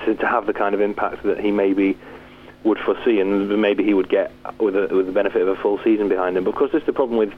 to, 0.05 0.15
to 0.15 0.27
have 0.27 0.47
the 0.47 0.55
kind 0.55 0.75
of 0.77 0.81
impact 0.81 1.25
that 1.25 1.41
he 1.41 1.51
maybe 1.51 1.97
would 2.65 2.79
foresee, 2.79 3.21
and 3.21 3.61
maybe 3.61 3.85
he 3.85 3.95
would 3.95 4.09
get 4.09 4.33
with 4.59 4.77
a, 4.77 4.89
with 4.95 5.07
the 5.07 5.13
benefit 5.13 5.43
of 5.43 5.49
a 5.49 5.57
full 5.57 5.79
season 5.83 6.09
behind 6.09 6.37
him. 6.37 6.45
But 6.45 6.51
of 6.51 6.57
course, 6.57 6.73
this 6.73 6.81
is 6.81 6.87
the 6.87 6.93
problem 6.93 7.19
with 7.19 7.33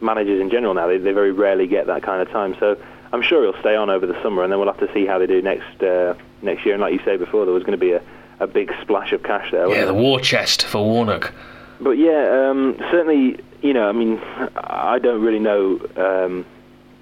managers 0.00 0.40
in 0.40 0.50
general 0.50 0.74
now. 0.74 0.86
They, 0.86 0.98
they 0.98 1.12
very 1.12 1.32
rarely 1.32 1.66
get 1.66 1.86
that 1.86 2.02
kind 2.02 2.22
of 2.22 2.30
time. 2.30 2.56
So 2.58 2.76
I'm 3.12 3.22
sure 3.22 3.42
he'll 3.42 3.60
stay 3.60 3.76
on 3.76 3.90
over 3.90 4.06
the 4.06 4.20
summer, 4.22 4.42
and 4.42 4.50
then 4.50 4.58
we'll 4.58 4.72
have 4.72 4.80
to 4.86 4.92
see 4.92 5.06
how 5.06 5.18
they 5.18 5.26
do 5.26 5.42
next 5.42 5.82
uh, 5.82 6.14
next 6.40 6.64
year. 6.64 6.74
And 6.74 6.80
like 6.80 6.92
you 6.92 7.00
say 7.04 7.16
before, 7.16 7.44
there 7.44 7.54
was 7.54 7.62
going 7.62 7.78
to 7.78 7.84
be 7.84 7.92
a, 7.92 8.02
a 8.40 8.46
big 8.46 8.72
splash 8.80 9.12
of 9.12 9.22
cash 9.22 9.50
there. 9.50 9.68
Yeah, 9.68 9.84
the 9.84 9.94
war 9.94 10.18
chest 10.20 10.64
for 10.64 10.82
Warnock. 10.82 11.32
But 11.80 11.92
yeah, 11.92 12.48
um, 12.48 12.76
certainly, 12.90 13.40
you 13.60 13.72
know, 13.74 13.88
I 13.88 13.92
mean, 13.92 14.20
I 14.56 14.98
don't 14.98 15.20
really 15.20 15.40
know 15.40 15.80
um, 15.96 16.46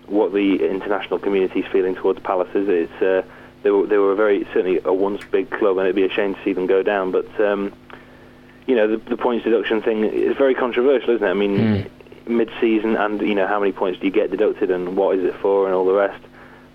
what 0.07 0.33
the 0.33 0.57
international 0.69 1.19
community's 1.19 1.67
feeling 1.71 1.95
towards 1.95 2.19
Palace 2.21 2.49
is. 2.55 2.69
It's 2.69 3.03
uh, 3.03 3.23
they 3.63 3.71
were 3.71 3.87
they 3.87 3.99
were 3.99 4.13
a 4.13 4.17
very 4.17 4.45
certainly 4.55 4.81
a 4.85 4.93
once 4.93 5.23
big 5.31 5.51
club, 5.51 5.79
and 5.79 5.87
it'd 5.87 5.97
be 5.97 6.05
a 6.05 6.11
shame 6.11 6.35
to 6.35 6.45
see 6.45 6.53
them 6.53 6.67
go 6.67 6.83
down. 6.83 7.11
But 7.11 7.41
um, 7.41 7.73
you 8.67 8.75
know, 8.75 8.89
the, 8.89 8.97
the 8.97 9.17
points 9.17 9.45
deduction 9.45 9.83
thing 9.83 10.05
is 10.05 10.37
very 10.37 10.55
controversial, 10.55 11.15
isn't 11.15 11.27
it? 11.27 11.31
I 11.31 11.35
mean, 11.35 11.91
mid-season, 12.27 12.97
and 12.97 13.21
you 13.21 13.35
know, 13.35 13.47
how 13.47 13.59
many 13.59 13.73
points 13.73 14.01
do 14.01 14.07
you 14.07 14.13
get 14.13 14.31
deducted, 14.31 14.71
and 14.71 14.97
what 14.97 15.19
is 15.19 15.25
it 15.25 15.35
for, 15.37 15.67
and 15.67 15.75
all 15.75 15.85
the 15.85 15.93
rest. 15.93 16.23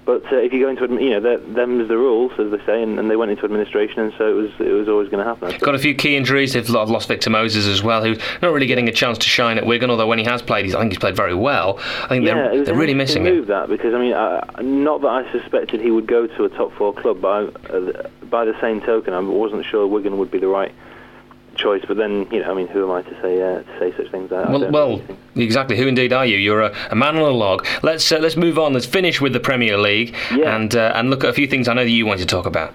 But 0.05 0.31
uh, 0.31 0.35
if 0.35 0.53
you 0.53 0.59
go 0.59 0.69
into, 0.69 0.85
you 1.03 1.19
know, 1.19 1.37
them's 1.37 1.87
the 1.87 1.97
rules, 1.97 2.31
as 2.37 2.51
they 2.51 2.63
say, 2.63 2.83
and, 2.83 2.99
and 2.99 3.09
they 3.09 3.15
went 3.15 3.31
into 3.31 3.43
administration, 3.43 4.01
and 4.01 4.13
so 4.17 4.29
it 4.29 4.33
was 4.33 4.51
it 4.59 4.71
was 4.71 4.87
always 4.87 5.09
going 5.09 5.23
to 5.23 5.29
happen. 5.29 5.51
I. 5.51 5.57
Got 5.57 5.73
a 5.73 5.79
few 5.79 5.95
key 5.95 6.15
injuries. 6.15 6.53
They've 6.53 6.69
lost 6.69 7.07
Victor 7.07 7.31
Moses 7.31 7.65
as 7.65 7.81
well, 7.81 8.03
who's 8.03 8.19
not 8.43 8.53
really 8.53 8.67
getting 8.67 8.87
a 8.87 8.91
chance 8.91 9.17
to 9.17 9.27
shine 9.27 9.57
at 9.57 9.65
Wigan. 9.65 9.89
Although 9.89 10.05
when 10.05 10.19
he 10.19 10.25
has 10.25 10.43
played, 10.43 10.65
he's, 10.65 10.75
I 10.75 10.79
think 10.81 10.91
he's 10.91 10.99
played 10.99 11.15
very 11.15 11.33
well. 11.33 11.79
I 12.03 12.07
think 12.07 12.23
Yeah, 12.23 12.49
they're 12.49 12.65
they're 12.65 12.75
really 12.75 12.93
missing 12.93 13.23
move 13.23 13.47
that 13.47 13.67
because 13.67 13.95
I 13.95 13.99
mean, 13.99 14.13
uh, 14.13 14.45
not 14.61 15.01
that 15.01 15.07
I 15.07 15.31
suspected 15.31 15.81
he 15.81 15.89
would 15.89 16.05
go 16.05 16.27
to 16.27 16.43
a 16.43 16.49
top 16.49 16.71
four 16.73 16.93
club, 16.93 17.21
but 17.21 17.27
I, 17.27 17.73
uh, 17.73 18.09
by 18.29 18.45
the 18.45 18.59
same 18.61 18.81
token, 18.81 19.13
I 19.13 19.19
wasn't 19.21 19.65
sure 19.65 19.87
Wigan 19.87 20.19
would 20.19 20.29
be 20.29 20.37
the 20.37 20.47
right 20.47 20.73
choice. 21.55 21.83
But 21.87 21.97
then, 21.97 22.27
you 22.31 22.41
know, 22.41 22.51
I 22.51 22.53
mean, 22.53 22.67
who 22.67 22.83
am 22.83 22.91
I 22.91 23.01
to 23.01 23.21
say 23.21 23.41
uh, 23.41 23.61
to 23.63 23.79
say 23.79 23.95
such 23.97 24.11
things? 24.11 24.31
I, 24.31 24.43
I 24.43 24.49
Well, 24.51 24.59
don't 24.59 24.71
well, 24.71 25.01
exactly. 25.35 25.77
Who 25.77 25.87
indeed 25.87 26.13
are 26.13 26.25
you? 26.25 26.37
You're 26.37 26.61
a, 26.61 26.75
a 26.91 26.95
man 26.95 27.15
on 27.15 27.21
a 27.23 27.29
log. 27.29 27.65
Let's 27.83 28.11
uh, 28.11 28.17
let's 28.19 28.35
move 28.37 28.57
on. 28.59 28.73
Let's 28.73 28.85
finish 28.85 29.19
with 29.21 29.33
the 29.33 29.39
Premier 29.39 29.77
League 29.77 30.15
Yeah. 30.33 30.55
and 30.55 30.75
uh, 30.75 30.91
and 30.95 31.09
look 31.09 31.23
at 31.23 31.29
a 31.29 31.33
few 31.33 31.47
things 31.47 31.67
I 31.67 31.73
know 31.73 31.83
that 31.83 31.89
you 31.89 32.05
want 32.05 32.19
to 32.19 32.25
talk 32.25 32.45
about. 32.45 32.73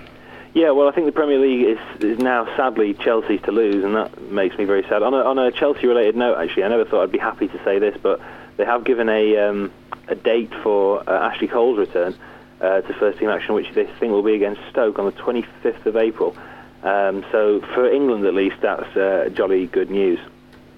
Yeah, 0.53 0.72
well, 0.72 0.89
I 0.89 0.91
think 0.91 1.07
the 1.07 1.12
Premier 1.12 1.39
League 1.39 1.64
is, 1.64 2.03
is 2.03 2.18
now 2.18 2.45
sadly 2.57 2.95
Chelsea's 2.95 3.41
to 3.43 3.53
lose, 3.53 3.85
and 3.85 3.95
that 3.95 4.20
makes 4.33 4.59
me 4.59 4.64
very 4.64 4.83
sad. 4.83 5.01
On 5.01 5.14
a, 5.14 5.18
on 5.18 5.39
a 5.39 5.53
Chelsea-related 5.53 6.16
note, 6.16 6.39
actually, 6.39 6.64
I 6.64 6.68
never 6.68 6.85
thought 6.85 7.05
I'd 7.05 7.12
be 7.12 7.18
happy 7.18 7.47
to 7.47 7.62
say 7.62 7.78
this, 7.78 7.97
but 8.03 8.20
they 8.57 8.64
have 8.64 8.83
given 8.83 9.09
a 9.09 9.37
um, 9.37 9.70
a 10.09 10.16
date 10.16 10.53
for 10.64 11.09
uh, 11.09 11.28
Ashley 11.31 11.47
Cole's 11.47 11.78
return 11.78 12.16
uh, 12.61 12.81
to 12.81 12.93
first 12.95 13.20
team 13.20 13.28
action, 13.31 13.55
which 13.55 13.70
they 13.74 13.85
think 13.85 14.11
will 14.11 14.24
be 14.24 14.35
against 14.35 14.61
Stoke 14.70 14.99
on 14.99 15.07
the 15.07 15.12
25th 15.12 15.87
of 15.87 15.97
April. 15.97 16.37
Um, 16.83 17.24
so 17.31 17.61
for 17.74 17.91
England, 17.91 18.24
at 18.26 18.35
least, 18.35 18.57
that's 18.62 18.97
uh, 18.97 19.28
jolly 19.35 19.66
good 19.66 19.91
news. 19.91 20.18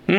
I 0.09 0.15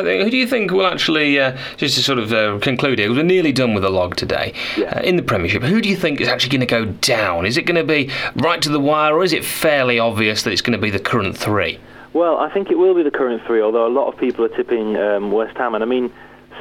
I 0.00 0.02
who 0.24 0.30
do 0.30 0.36
you 0.36 0.46
think 0.46 0.72
will 0.72 0.86
actually, 0.86 1.38
uh, 1.40 1.56
just 1.76 1.94
to 1.96 2.02
sort 2.02 2.18
of 2.18 2.32
uh, 2.32 2.58
conclude 2.60 2.98
here, 2.98 3.10
we're 3.10 3.22
nearly 3.22 3.52
done 3.52 3.72
with 3.72 3.82
the 3.82 3.88
log 3.90 4.16
today 4.16 4.52
Yeah. 4.76 4.98
uh, 4.98 5.00
in 5.02 5.16
the 5.16 5.22
Premiership. 5.22 5.62
Who 5.62 5.80
do 5.80 5.88
you 5.88 5.96
think 5.96 6.20
is 6.20 6.28
actually 6.28 6.50
going 6.50 6.66
to 6.66 6.66
go 6.66 6.84
down? 7.00 7.46
Is 7.46 7.56
it 7.56 7.62
going 7.62 7.76
to 7.76 7.84
be 7.84 8.10
right 8.36 8.60
to 8.60 8.68
the 8.68 8.80
wire, 8.80 9.14
or 9.14 9.22
is 9.24 9.32
it 9.32 9.44
fairly 9.44 9.98
obvious 9.98 10.42
that 10.42 10.52
it's 10.52 10.60
going 10.60 10.78
to 10.78 10.82
be 10.82 10.90
the 10.90 10.98
current 10.98 11.36
three? 11.38 11.78
Well, 12.12 12.36
I 12.36 12.50
think 12.52 12.70
it 12.70 12.76
will 12.78 12.94
be 12.94 13.02
the 13.02 13.10
current 13.10 13.42
three, 13.46 13.62
although 13.62 13.86
a 13.86 13.94
lot 13.94 14.08
of 14.12 14.18
people 14.18 14.44
are 14.44 14.48
tipping 14.50 14.96
um, 14.98 15.30
West 15.32 15.56
Ham. 15.56 15.74
And 15.74 15.82
I 15.82 15.86
mean, 15.86 16.12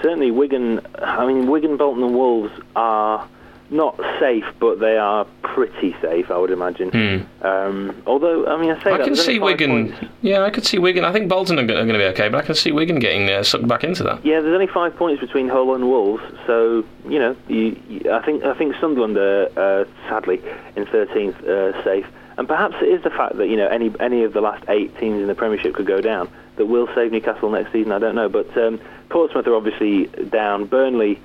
certainly 0.01 0.31
Wigan, 0.31 0.79
I 0.99 1.25
mean, 1.25 1.47
Wigan, 1.49 1.75
Bolton 1.77 2.03
and 2.03 2.15
Wolves 2.15 2.53
are 2.75 3.27
not 3.71 3.97
safe, 4.19 4.43
but 4.59 4.79
they 4.79 4.97
are 4.97 5.25
pretty 5.43 5.95
safe, 6.01 6.29
I 6.29 6.37
would 6.37 6.51
imagine. 6.51 7.27
Um, 7.41 8.03
although, 8.05 8.45
I 8.45 8.59
mean, 8.59 8.71
I 8.71 8.83
say. 8.83 8.91
I 8.91 8.97
that, 8.97 9.05
can 9.05 9.15
see 9.15 9.39
Wigan. 9.39 9.93
points. 9.93 10.13
Yeah, 10.21 10.43
I 10.43 10.49
could 10.49 10.65
see 10.65 10.77
Wigan. 10.77 11.05
I 11.05 11.13
think 11.13 11.29
Bolton 11.29 11.57
are 11.57 11.65
going 11.65 11.87
to 11.87 11.93
be 11.93 12.03
okay, 12.03 12.27
but 12.27 12.43
I 12.43 12.45
can 12.45 12.55
see 12.55 12.71
Wigan 12.71 12.99
getting 12.99 13.29
uh, 13.29 13.43
sucked 13.43 13.67
back 13.67 13.83
into 13.83 14.03
that. 14.03 14.25
Yeah, 14.25 14.41
there's 14.41 14.53
only 14.53 14.67
five 14.67 14.95
points 14.95 15.21
between 15.21 15.47
Hull 15.47 15.73
and 15.73 15.87
Wolves, 15.87 16.23
so 16.45 16.83
you 17.07 17.17
know, 17.17 17.35
you, 17.47 17.79
you, 17.87 18.11
I 18.11 18.23
think 18.23 18.43
I 18.43 18.53
think 18.53 18.75
Sunderland 18.79 19.17
are 19.17 19.47
uh, 19.57 19.85
sadly 20.09 20.41
in 20.75 20.85
13th 20.85 21.43
uh, 21.47 21.83
safe, 21.83 22.05
and 22.37 22.47
perhaps 22.47 22.75
it 22.81 22.89
is 22.89 23.01
the 23.03 23.09
fact 23.09 23.37
that 23.37 23.47
you 23.47 23.55
know 23.55 23.67
any 23.67 23.93
any 24.01 24.23
of 24.23 24.33
the 24.33 24.41
last 24.41 24.63
eight 24.67 24.97
teams 24.99 25.21
in 25.21 25.27
the 25.27 25.35
Premiership 25.35 25.75
could 25.75 25.87
go 25.87 26.01
down 26.01 26.29
that 26.57 26.65
will 26.65 26.89
save 26.93 27.11
Newcastle 27.11 27.49
next 27.49 27.71
season. 27.71 27.93
I 27.93 27.99
don't 27.99 28.15
know, 28.15 28.29
but 28.29 28.55
um, 28.57 28.79
Portsmouth 29.09 29.47
are 29.47 29.55
obviously 29.55 30.07
down. 30.29 30.65
Burnley, 30.65 31.21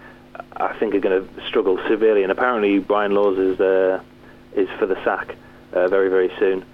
I 0.59 0.77
think, 0.79 0.95
are 0.95 1.01
going 1.01 1.27
to 1.29 1.47
struggle 1.47 1.79
severely, 1.89 2.23
and 2.23 2.33
apparently 2.33 2.79
Brian 2.79 3.13
Laws 3.15 3.39
is 3.39 3.61
uh, 3.61 4.01
is 4.55 4.69
for 4.79 4.87
the 4.87 4.97
sack 5.05 5.35
uh, 5.73 5.89
very 5.89 6.09
very 6.09 6.31
soon 6.39 6.65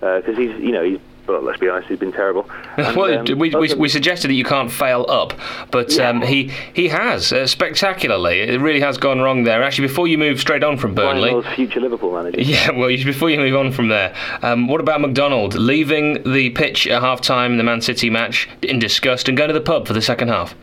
because 0.00 0.36
he's 0.36 0.54
you 0.60 0.72
know 0.72 0.82
he's. 0.84 0.98
Well, 1.24 1.40
let's 1.40 1.60
be 1.60 1.68
honest, 1.68 1.86
he's 1.88 2.00
been 2.00 2.10
terrible. 2.10 2.50
And, 2.76 2.96
well, 2.96 3.18
um, 3.20 3.38
we, 3.38 3.54
we, 3.54 3.72
we 3.74 3.88
suggested 3.88 4.26
that 4.28 4.34
you 4.34 4.42
can't 4.44 4.72
fail 4.72 5.06
up, 5.08 5.34
but 5.70 5.96
um, 6.00 6.20
he 6.20 6.50
he 6.74 6.88
has 6.88 7.32
uh, 7.32 7.46
spectacularly. 7.46 8.40
It 8.40 8.60
really 8.60 8.80
has 8.80 8.98
gone 8.98 9.20
wrong 9.20 9.44
there. 9.44 9.62
Actually, 9.62 9.86
before 9.86 10.08
you 10.08 10.18
move 10.18 10.40
straight 10.40 10.64
on 10.64 10.78
from 10.78 10.96
Brian 10.96 11.16
Burnley, 11.20 11.30
Laws, 11.30 11.46
future 11.54 11.78
Liverpool 11.80 12.12
manager. 12.12 12.40
Yeah, 12.42 12.72
well, 12.72 12.90
you- 12.90 13.04
before 13.04 13.30
you 13.30 13.38
move 13.38 13.54
on 13.54 13.70
from 13.70 13.86
there, 13.86 14.12
um, 14.42 14.66
what 14.66 14.80
about 14.80 15.00
McDonald 15.00 15.54
leaving 15.54 16.24
the 16.32 16.50
pitch 16.50 16.88
at 16.88 17.00
half 17.00 17.20
time 17.20 17.52
in 17.52 17.58
the 17.58 17.64
Man 17.64 17.80
City 17.82 18.10
match 18.10 18.48
in 18.62 18.80
disgust 18.80 19.28
and 19.28 19.36
going 19.36 19.48
to 19.48 19.54
the 19.54 19.60
pub 19.60 19.86
for 19.86 19.92
the 19.92 20.02
second 20.02 20.26
half? 20.26 20.56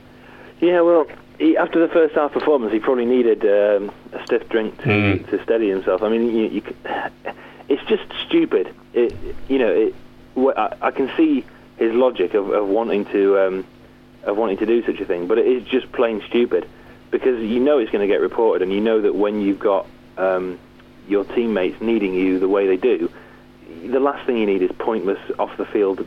Yeah, 0.59 0.81
well, 0.81 1.07
he, 1.39 1.57
after 1.57 1.79
the 1.79 1.91
first 1.91 2.15
half 2.15 2.33
performance, 2.33 2.71
he 2.73 2.79
probably 2.79 3.05
needed 3.05 3.43
um, 3.43 3.91
a 4.13 4.23
stiff 4.25 4.47
drink 4.49 4.77
to, 4.79 4.87
Mm. 4.87 5.29
to 5.29 5.43
steady 5.43 5.69
himself. 5.69 6.03
I 6.03 6.09
mean, 6.09 6.35
you, 6.35 6.47
you, 6.47 6.61
it's 7.69 7.83
just 7.87 8.03
stupid. 8.27 8.73
It, 8.93 9.13
you 9.47 9.57
know, 9.57 9.69
it, 9.69 9.95
I, 10.57 10.75
I 10.81 10.91
can 10.91 11.11
see 11.17 11.45
his 11.77 11.93
logic 11.93 12.33
of, 12.33 12.49
of 12.51 12.67
wanting 12.67 13.05
to 13.05 13.39
um, 13.39 13.65
of 14.23 14.35
wanting 14.37 14.57
to 14.57 14.65
do 14.65 14.85
such 14.85 14.99
a 14.99 15.05
thing, 15.05 15.27
but 15.27 15.37
it 15.37 15.47
is 15.47 15.63
just 15.63 15.89
plain 15.93 16.21
stupid 16.27 16.67
because 17.09 17.41
you 17.41 17.59
know 17.59 17.77
it's 17.79 17.91
going 17.91 18.07
to 18.07 18.13
get 18.13 18.21
reported, 18.21 18.61
and 18.61 18.71
you 18.71 18.81
know 18.81 19.01
that 19.01 19.15
when 19.15 19.41
you've 19.41 19.59
got 19.59 19.87
um, 20.17 20.59
your 21.07 21.23
teammates 21.23 21.81
needing 21.81 22.13
you 22.13 22.37
the 22.39 22.47
way 22.49 22.67
they 22.67 22.77
do, 22.77 23.09
the 23.85 23.99
last 23.99 24.25
thing 24.25 24.37
you 24.37 24.45
need 24.45 24.61
is 24.61 24.71
pointless 24.77 25.19
off 25.39 25.55
the 25.57 25.65
field 25.65 26.05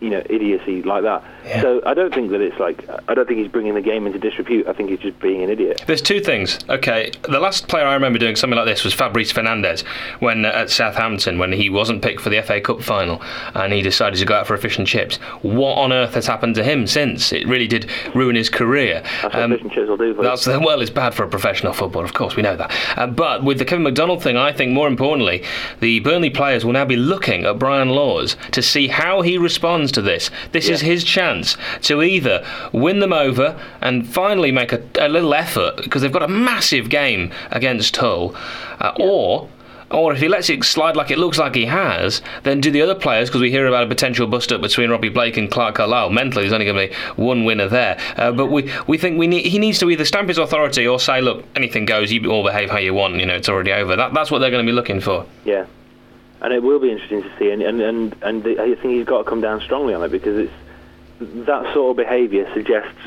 you 0.00 0.10
know, 0.10 0.22
idiocy 0.28 0.82
like 0.82 1.02
that. 1.04 1.24
Yeah. 1.44 1.62
So 1.62 1.80
I 1.86 1.94
don't 1.94 2.12
think 2.12 2.30
that 2.30 2.40
it's 2.40 2.58
like 2.58 2.86
I 3.08 3.14
don't 3.14 3.26
think 3.26 3.38
he's 3.38 3.50
bringing 3.50 3.74
the 3.74 3.80
game 3.80 4.06
into 4.06 4.18
disrepute. 4.18 4.66
I 4.66 4.72
think 4.72 4.90
he's 4.90 4.98
just 4.98 5.18
being 5.20 5.42
an 5.42 5.50
idiot. 5.50 5.82
There's 5.86 6.02
two 6.02 6.20
things. 6.20 6.58
Okay, 6.68 7.12
the 7.22 7.40
last 7.40 7.68
player 7.68 7.86
I 7.86 7.94
remember 7.94 8.18
doing 8.18 8.36
something 8.36 8.56
like 8.56 8.66
this 8.66 8.84
was 8.84 8.92
Fabrice 8.92 9.32
Fernandes 9.32 9.84
when 10.20 10.44
uh, 10.44 10.48
at 10.48 10.70
Southampton 10.70 11.38
when 11.38 11.52
he 11.52 11.70
wasn't 11.70 12.02
picked 12.02 12.20
for 12.20 12.28
the 12.28 12.42
FA 12.42 12.60
Cup 12.60 12.82
final 12.82 13.22
and 13.54 13.72
he 13.72 13.80
decided 13.80 14.18
to 14.18 14.24
go 14.26 14.34
out 14.34 14.46
for 14.46 14.54
a 14.54 14.58
fish 14.58 14.76
and 14.76 14.86
chips. 14.86 15.16
What 15.42 15.78
on 15.78 15.92
earth 15.92 16.14
has 16.14 16.26
happened 16.26 16.56
to 16.56 16.64
him 16.64 16.86
since? 16.86 17.32
It 17.32 17.46
really 17.46 17.68
did 17.68 17.90
ruin 18.14 18.36
his 18.36 18.50
career. 18.50 19.02
That's 19.22 19.34
what 19.34 19.50
fish 19.50 19.62
and 19.62 19.72
chips 19.72 19.88
will 19.88 19.96
do 19.96 20.14
for 20.14 20.22
you. 20.22 20.28
That's 20.28 20.46
well, 20.66 20.80
it's 20.80 20.90
bad 20.90 21.14
for 21.14 21.24
a 21.24 21.28
professional 21.28 21.72
footballer, 21.72 22.04
of 22.04 22.12
course, 22.12 22.36
we 22.36 22.42
know 22.42 22.56
that. 22.56 22.98
Uh, 22.98 23.06
but 23.06 23.44
with 23.44 23.58
the 23.58 23.64
Kevin 23.64 23.84
McDonald 23.84 24.22
thing, 24.22 24.36
I 24.36 24.52
think 24.52 24.72
more 24.72 24.88
importantly, 24.88 25.44
the 25.80 26.00
Burnley 26.00 26.30
players 26.30 26.64
will 26.64 26.72
now 26.72 26.84
be 26.84 26.96
looking 26.96 27.44
at 27.46 27.58
Brian 27.58 27.90
Laws 27.90 28.36
to 28.52 28.62
see 28.62 28.88
how 28.88 29.22
he 29.22 29.38
responds 29.38 29.85
to 29.92 30.02
this. 30.02 30.30
This 30.52 30.68
is 30.68 30.80
his 30.80 31.04
chance 31.04 31.56
to 31.82 32.02
either 32.02 32.46
win 32.72 33.00
them 33.00 33.12
over 33.12 33.58
and 33.80 34.06
finally 34.06 34.52
make 34.52 34.72
a, 34.72 34.82
a 34.98 35.08
little 35.08 35.34
effort 35.34 35.76
because 35.76 36.02
they've 36.02 36.12
got 36.12 36.22
a 36.22 36.28
massive 36.28 36.88
game 36.90 37.32
against 37.50 37.96
Hull, 37.96 38.34
uh, 38.80 38.92
or. 38.98 39.48
Or 39.88 40.12
if 40.12 40.18
he 40.18 40.26
lets 40.26 40.50
it 40.50 40.64
slide 40.64 40.96
like 40.96 41.12
it 41.12 41.18
looks 41.18 41.38
like 41.38 41.54
he 41.54 41.66
has, 41.66 42.20
then 42.42 42.60
do 42.60 42.72
the 42.72 42.82
other 42.82 42.96
players, 42.96 43.28
because 43.28 43.40
we 43.40 43.52
hear 43.52 43.68
about 43.68 43.84
a 43.84 43.86
potential 43.86 44.26
bust 44.26 44.50
up 44.50 44.60
between 44.60 44.90
Robbie 44.90 45.10
Blake 45.10 45.36
and 45.36 45.48
Clark 45.48 45.76
Carlisle. 45.76 46.10
Mentally, 46.10 46.42
there's 46.42 46.52
only 46.52 46.64
going 46.64 46.88
to 46.88 46.92
be 46.92 47.22
one 47.22 47.44
winner 47.44 47.68
there. 47.68 47.96
Uh, 48.16 48.32
but 48.32 48.46
we, 48.46 48.68
we 48.88 48.98
think 48.98 49.16
we 49.16 49.28
need, 49.28 49.46
he 49.46 49.60
needs 49.60 49.78
to 49.78 49.88
either 49.88 50.04
stamp 50.04 50.26
his 50.26 50.38
authority 50.38 50.88
or 50.88 50.98
say, 50.98 51.20
look, 51.20 51.44
anything 51.54 51.86
goes, 51.86 52.10
you 52.10 52.28
all 52.28 52.42
behave 52.42 52.68
how 52.68 52.78
you 52.78 52.94
want, 52.94 53.14
you 53.14 53.26
know, 53.26 53.36
it's 53.36 53.48
already 53.48 53.70
over. 53.70 53.94
That, 53.94 54.12
that's 54.12 54.28
what 54.28 54.40
they're 54.40 54.50
going 54.50 54.66
to 54.66 54.68
be 54.68 54.74
looking 54.74 55.00
for. 55.00 55.24
Yeah, 55.44 55.66
and 56.40 56.52
it 56.52 56.62
will 56.62 56.78
be 56.78 56.90
interesting 56.90 57.22
to 57.22 57.38
see, 57.38 57.50
and 57.50 57.62
and 57.62 57.80
and, 57.80 58.16
and 58.22 58.44
the, 58.44 58.60
I 58.60 58.74
think 58.74 58.94
he's 58.94 59.06
got 59.06 59.18
to 59.18 59.24
come 59.24 59.40
down 59.40 59.60
strongly 59.60 59.94
on 59.94 60.02
it 60.02 60.10
because 60.10 60.36
it's 60.38 61.46
that 61.46 61.72
sort 61.74 61.90
of 61.90 61.96
behaviour 61.96 62.50
suggests 62.52 62.98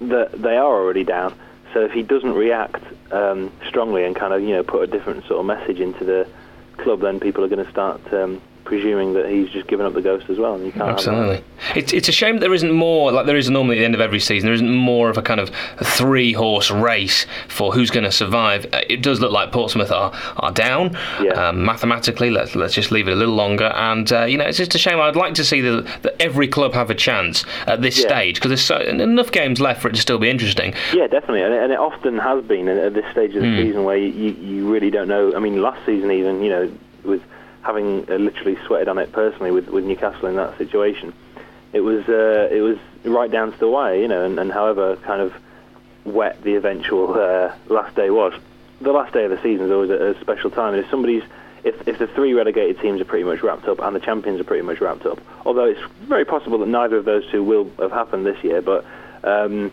that 0.00 0.32
they 0.32 0.56
are 0.56 0.74
already 0.74 1.04
down. 1.04 1.34
So 1.72 1.80
if 1.84 1.92
he 1.92 2.02
doesn't 2.02 2.34
react 2.34 2.82
um, 3.12 3.52
strongly 3.66 4.04
and 4.04 4.14
kind 4.14 4.32
of 4.32 4.42
you 4.42 4.54
know 4.54 4.62
put 4.62 4.82
a 4.82 4.86
different 4.86 5.26
sort 5.26 5.40
of 5.40 5.46
message 5.46 5.80
into 5.80 6.04
the 6.04 6.28
club, 6.76 7.00
then 7.00 7.20
people 7.20 7.44
are 7.44 7.48
going 7.48 7.64
to 7.64 7.70
start 7.70 8.00
um, 8.12 8.40
presuming 8.66 9.14
that 9.14 9.28
he's 9.30 9.48
just 9.48 9.66
given 9.68 9.86
up 9.86 9.94
the 9.94 10.02
ghost 10.02 10.28
as 10.28 10.38
well, 10.38 10.54
and 10.54 10.66
you 10.66 10.72
can't. 10.72 10.90
Absolutely. 10.90 11.42
It's, 11.74 11.92
it's 11.92 12.08
a 12.08 12.12
shame 12.12 12.34
that 12.36 12.40
there 12.40 12.52
isn't 12.52 12.72
more, 12.72 13.10
like 13.12 13.24
there 13.26 13.36
is 13.36 13.48
normally 13.48 13.76
at 13.76 13.80
the 13.80 13.84
end 13.86 13.94
of 13.94 14.00
every 14.00 14.20
season, 14.20 14.46
there 14.46 14.54
isn't 14.54 14.70
more 14.74 15.08
of 15.08 15.16
a 15.16 15.22
kind 15.22 15.40
of 15.40 15.50
three 15.82 16.32
horse 16.32 16.70
race 16.70 17.26
for 17.48 17.72
who's 17.72 17.90
going 17.90 18.04
to 18.04 18.12
survive. 18.12 18.66
Uh, 18.74 18.82
It 18.90 19.02
does 19.02 19.20
look 19.20 19.32
like 19.32 19.52
Portsmouth 19.52 19.90
are, 19.90 20.12
are 20.36 20.52
down 20.52 20.96
Yeah. 21.22 21.48
um, 21.48 21.64
mathematically. 21.64 22.30
Let's, 22.30 22.54
let's 22.54 22.74
just 22.74 22.90
leave 22.90 23.08
it 23.08 23.12
a 23.12 23.16
little 23.16 23.34
longer. 23.34 23.66
And, 23.74 24.12
uh, 24.12 24.24
you 24.24 24.36
know, 24.36 24.44
it's 24.44 24.58
just 24.58 24.74
a 24.74 24.78
shame. 24.78 25.00
I'd 25.00 25.16
like 25.16 25.34
to 25.34 25.44
see 25.44 25.60
that, 25.62 25.86
that 26.02 26.20
every 26.20 26.48
club 26.48 26.74
have 26.74 26.90
a 26.90 26.94
chance 26.94 27.44
at 27.66 27.80
this 27.82 27.98
Yeah. 27.98 28.08
stage 28.08 28.34
because 28.36 28.50
there's 28.50 28.60
so, 28.64 28.78
enough 28.78 29.30
games 29.32 29.60
left 29.60 29.80
for 29.80 29.88
it 29.88 29.94
to 29.94 30.00
still 30.00 30.18
be 30.18 30.28
interesting. 30.28 30.74
Yeah, 30.92 31.06
definitely, 31.06 31.42
and 31.42 31.54
it, 31.54 31.62
and 31.62 31.72
it 31.72 31.78
often 31.78 32.18
has 32.18 32.44
been 32.44 32.68
at, 32.68 32.94
this 32.94 33.04
stage 33.12 33.34
of 33.36 33.42
the 33.42 33.48
Hmm. 33.48 33.56
season 33.62 33.84
where 33.84 33.96
you, 33.96 34.08
you, 34.08 34.30
you 34.32 34.72
really 34.72 34.90
don't 34.90 35.08
know. 35.08 35.34
I 35.34 35.38
mean, 35.38 35.62
last 35.62 35.84
season 35.86 36.10
even, 36.10 36.42
you 36.42 36.50
know, 36.50 36.70
with 37.04 37.22
having 37.66 38.08
uh, 38.10 38.14
literally 38.14 38.56
sweated 38.66 38.88
on 38.88 38.98
it 38.98 39.12
personally 39.12 39.50
with, 39.50 39.68
with 39.68 39.84
Newcastle 39.84 40.28
in 40.28 40.36
that 40.36 40.56
situation, 40.56 41.12
it 41.72 41.80
was 41.80 42.08
uh, 42.08 42.48
it 42.50 42.62
was 42.62 42.78
right 43.04 43.30
down 43.30 43.52
to 43.52 43.58
the 43.58 43.68
wire, 43.68 43.96
you 43.96 44.08
know, 44.08 44.24
and, 44.24 44.38
and 44.38 44.52
however 44.52 44.96
kind 44.96 45.20
of 45.20 45.34
wet 46.04 46.40
the 46.42 46.54
eventual 46.54 47.14
uh, 47.14 47.52
last 47.68 47.94
day 47.96 48.10
was. 48.10 48.32
The 48.80 48.92
last 48.92 49.12
day 49.12 49.24
of 49.24 49.30
the 49.30 49.42
season 49.42 49.66
is 49.66 49.72
always 49.72 49.90
a, 49.90 50.16
a 50.16 50.20
special 50.20 50.50
time, 50.50 50.74
and 50.74 50.84
if 50.84 50.90
somebody's 50.90 51.24
if, 51.64 51.88
if 51.88 51.98
the 51.98 52.06
three 52.06 52.32
relegated 52.32 52.80
teams 52.80 53.00
are 53.00 53.04
pretty 53.04 53.24
much 53.24 53.42
wrapped 53.42 53.66
up 53.66 53.80
and 53.80 53.96
the 53.96 54.00
champions 54.00 54.40
are 54.40 54.44
pretty 54.44 54.62
much 54.62 54.80
wrapped 54.80 55.04
up, 55.04 55.18
although 55.44 55.64
it's 55.64 55.80
very 56.02 56.24
possible 56.24 56.58
that 56.58 56.68
neither 56.68 56.96
of 56.96 57.04
those 57.04 57.28
two 57.32 57.42
will 57.42 57.68
have 57.80 57.90
happened 57.90 58.24
this 58.24 58.42
year, 58.44 58.62
but 58.62 58.84
um, 59.24 59.72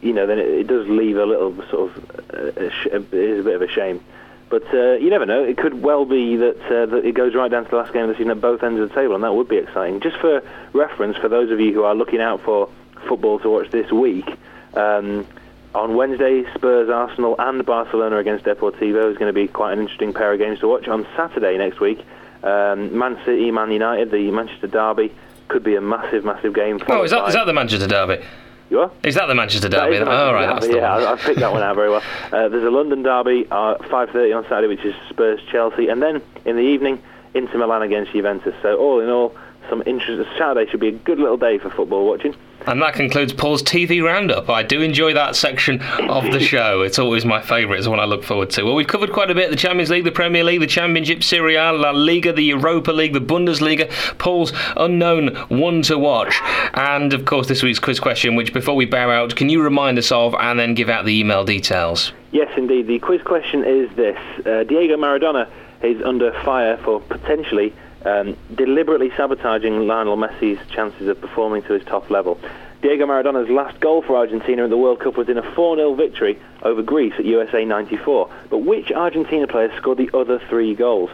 you 0.00 0.12
know, 0.12 0.26
then 0.26 0.38
it, 0.38 0.46
it 0.46 0.66
does 0.66 0.86
leave 0.86 1.16
a 1.16 1.26
little 1.26 1.52
sort 1.70 1.90
of 1.90 2.10
uh, 2.32 2.60
it 2.60 3.12
is 3.12 3.40
a 3.40 3.42
bit 3.42 3.56
of 3.56 3.62
a 3.62 3.68
shame. 3.68 4.04
But 4.50 4.72
uh, 4.72 4.92
you 4.94 5.10
never 5.10 5.26
know. 5.26 5.42
It 5.42 5.56
could 5.56 5.82
well 5.82 6.04
be 6.04 6.36
that, 6.36 6.60
uh, 6.66 6.86
that 6.86 7.04
it 7.04 7.12
goes 7.14 7.34
right 7.34 7.50
down 7.50 7.64
to 7.64 7.70
the 7.70 7.76
last 7.76 7.92
game 7.92 8.02
of 8.02 8.08
the 8.08 8.14
season 8.14 8.30
at 8.30 8.40
both 8.40 8.62
ends 8.62 8.80
of 8.80 8.88
the 8.88 8.94
table, 8.94 9.14
and 9.14 9.24
that 9.24 9.34
would 9.34 9.48
be 9.48 9.56
exciting. 9.56 10.00
Just 10.00 10.16
for 10.18 10.42
reference, 10.72 11.16
for 11.16 11.28
those 11.28 11.50
of 11.50 11.60
you 11.60 11.72
who 11.72 11.84
are 11.84 11.94
looking 11.94 12.20
out 12.20 12.40
for 12.42 12.68
football 13.08 13.38
to 13.40 13.48
watch 13.48 13.70
this 13.70 13.90
week, 13.90 14.26
um, 14.74 15.26
on 15.74 15.96
Wednesday, 15.96 16.44
Spurs, 16.54 16.88
Arsenal, 16.88 17.34
and 17.38 17.64
Barcelona 17.66 18.18
against 18.18 18.44
Deportivo 18.44 19.10
is 19.10 19.18
going 19.18 19.28
to 19.28 19.32
be 19.32 19.48
quite 19.48 19.72
an 19.72 19.80
interesting 19.80 20.12
pair 20.12 20.32
of 20.32 20.38
games 20.38 20.60
to 20.60 20.68
watch. 20.68 20.86
On 20.86 21.06
Saturday 21.16 21.58
next 21.58 21.80
week, 21.80 22.04
um, 22.44 22.96
Man 22.96 23.18
City, 23.24 23.50
Man 23.50 23.72
United, 23.72 24.10
the 24.10 24.30
Manchester 24.30 24.68
Derby 24.68 25.12
could 25.48 25.64
be 25.64 25.74
a 25.74 25.80
massive, 25.80 26.24
massive 26.24 26.54
game. 26.54 26.80
Oh, 26.88 27.02
is 27.02 27.10
that, 27.10 27.26
is 27.28 27.34
that 27.34 27.44
the 27.46 27.52
Manchester 27.52 27.88
Derby? 27.88 28.24
You 28.70 28.80
are? 28.80 28.90
Is 29.02 29.14
that 29.14 29.26
the 29.26 29.34
Manchester 29.34 29.68
Derby? 29.68 29.98
the 29.98 30.04
oh, 30.04 30.06
Manchester 30.06 30.34
right, 30.34 30.46
that's 30.46 30.66
Derby, 30.66 30.74
the 30.74 30.80
yeah, 30.80 30.94
one. 30.94 31.04
I, 31.04 31.12
I 31.12 31.16
picked 31.16 31.40
that 31.40 31.52
one 31.52 31.62
out 31.62 31.76
very 31.76 31.90
well. 31.90 32.02
Uh, 32.32 32.48
there's 32.48 32.64
a 32.64 32.70
London 32.70 33.02
derby, 33.04 33.46
uh, 33.50 33.76
5:30 33.76 34.36
on 34.36 34.42
Saturday, 34.44 34.66
which 34.66 34.84
is 34.84 34.94
Spurs 35.08 35.40
Chelsea, 35.52 35.88
and 35.88 36.02
then 36.02 36.20
in 36.44 36.56
the 36.56 36.62
evening, 36.62 37.00
Inter 37.32 37.58
Milan 37.58 37.82
against 37.82 38.12
Juventus. 38.12 38.54
So 38.60 38.76
all 38.76 38.98
in 38.98 39.08
all, 39.08 39.36
some 39.68 39.82
interest. 39.86 40.28
Saturday 40.36 40.68
should 40.68 40.80
be 40.80 40.88
a 40.88 40.92
good 40.92 41.18
little 41.18 41.36
day 41.36 41.58
for 41.58 41.70
football 41.70 42.06
watching. 42.06 42.34
And 42.66 42.80
that 42.80 42.94
concludes 42.94 43.32
Paul's 43.32 43.62
TV 43.62 44.02
roundup. 44.02 44.48
I 44.48 44.62
do 44.62 44.80
enjoy 44.80 45.12
that 45.14 45.36
section 45.36 45.82
of 45.82 46.24
the 46.32 46.40
show. 46.40 46.80
It's 46.82 46.98
always 46.98 47.24
my 47.24 47.42
favourite. 47.42 47.78
It's 47.78 47.88
one 47.88 48.00
I 48.00 48.04
look 48.04 48.24
forward 48.24 48.50
to. 48.50 48.64
Well, 48.64 48.74
we've 48.74 48.86
covered 48.86 49.12
quite 49.12 49.30
a 49.30 49.34
bit: 49.34 49.50
the 49.50 49.56
Champions 49.56 49.90
League, 49.90 50.04
the 50.04 50.12
Premier 50.12 50.44
League, 50.44 50.60
the 50.60 50.66
Championship, 50.66 51.22
Serie 51.22 51.56
A, 51.56 51.72
La 51.72 51.90
Liga, 51.90 52.32
the 52.32 52.42
Europa 52.42 52.90
League, 52.90 53.12
the 53.12 53.20
Bundesliga. 53.20 53.90
Paul's 54.18 54.52
unknown 54.76 55.34
one 55.48 55.82
to 55.82 55.98
watch, 55.98 56.40
and 56.74 57.12
of 57.12 57.26
course 57.26 57.48
this 57.48 57.62
week's 57.62 57.78
quiz 57.78 58.00
question. 58.00 58.34
Which, 58.34 58.52
before 58.52 58.74
we 58.74 58.86
bow 58.86 59.10
out, 59.10 59.36
can 59.36 59.48
you 59.48 59.62
remind 59.62 59.98
us 59.98 60.10
of, 60.10 60.34
and 60.34 60.58
then 60.58 60.74
give 60.74 60.88
out 60.88 61.04
the 61.04 61.18
email 61.18 61.44
details? 61.44 62.12
Yes, 62.32 62.50
indeed. 62.56 62.86
The 62.86 62.98
quiz 62.98 63.20
question 63.22 63.64
is 63.64 63.94
this: 63.96 64.18
uh, 64.46 64.64
Diego 64.64 64.96
Maradona 64.96 65.50
is 65.82 66.02
under 66.02 66.32
fire 66.44 66.78
for 66.78 67.00
potentially 67.00 67.74
um, 68.04 68.36
deliberately 68.54 69.10
sabotaging 69.16 69.86
Lionel 69.86 70.16
Messi's 70.16 70.58
chances 70.70 71.08
of 71.08 71.20
performing 71.20 71.62
to 71.62 71.72
his 71.72 71.84
top 71.84 72.10
level. 72.10 72.38
Diego 72.82 73.06
Maradona's 73.06 73.48
last 73.48 73.80
goal 73.80 74.02
for 74.02 74.16
Argentina 74.16 74.64
at 74.64 74.70
the 74.70 74.76
World 74.76 75.00
Cup 75.00 75.16
was 75.16 75.28
in 75.30 75.38
a 75.38 75.42
4-0 75.42 75.96
victory 75.96 76.38
over 76.62 76.82
Greece 76.82 77.14
at 77.18 77.24
USA 77.24 77.64
94. 77.64 78.30
But 78.50 78.58
which 78.58 78.92
Argentina 78.92 79.46
player 79.46 79.74
scored 79.78 79.96
the 79.98 80.10
other 80.12 80.38
three 80.50 80.74
goals? 80.74 81.10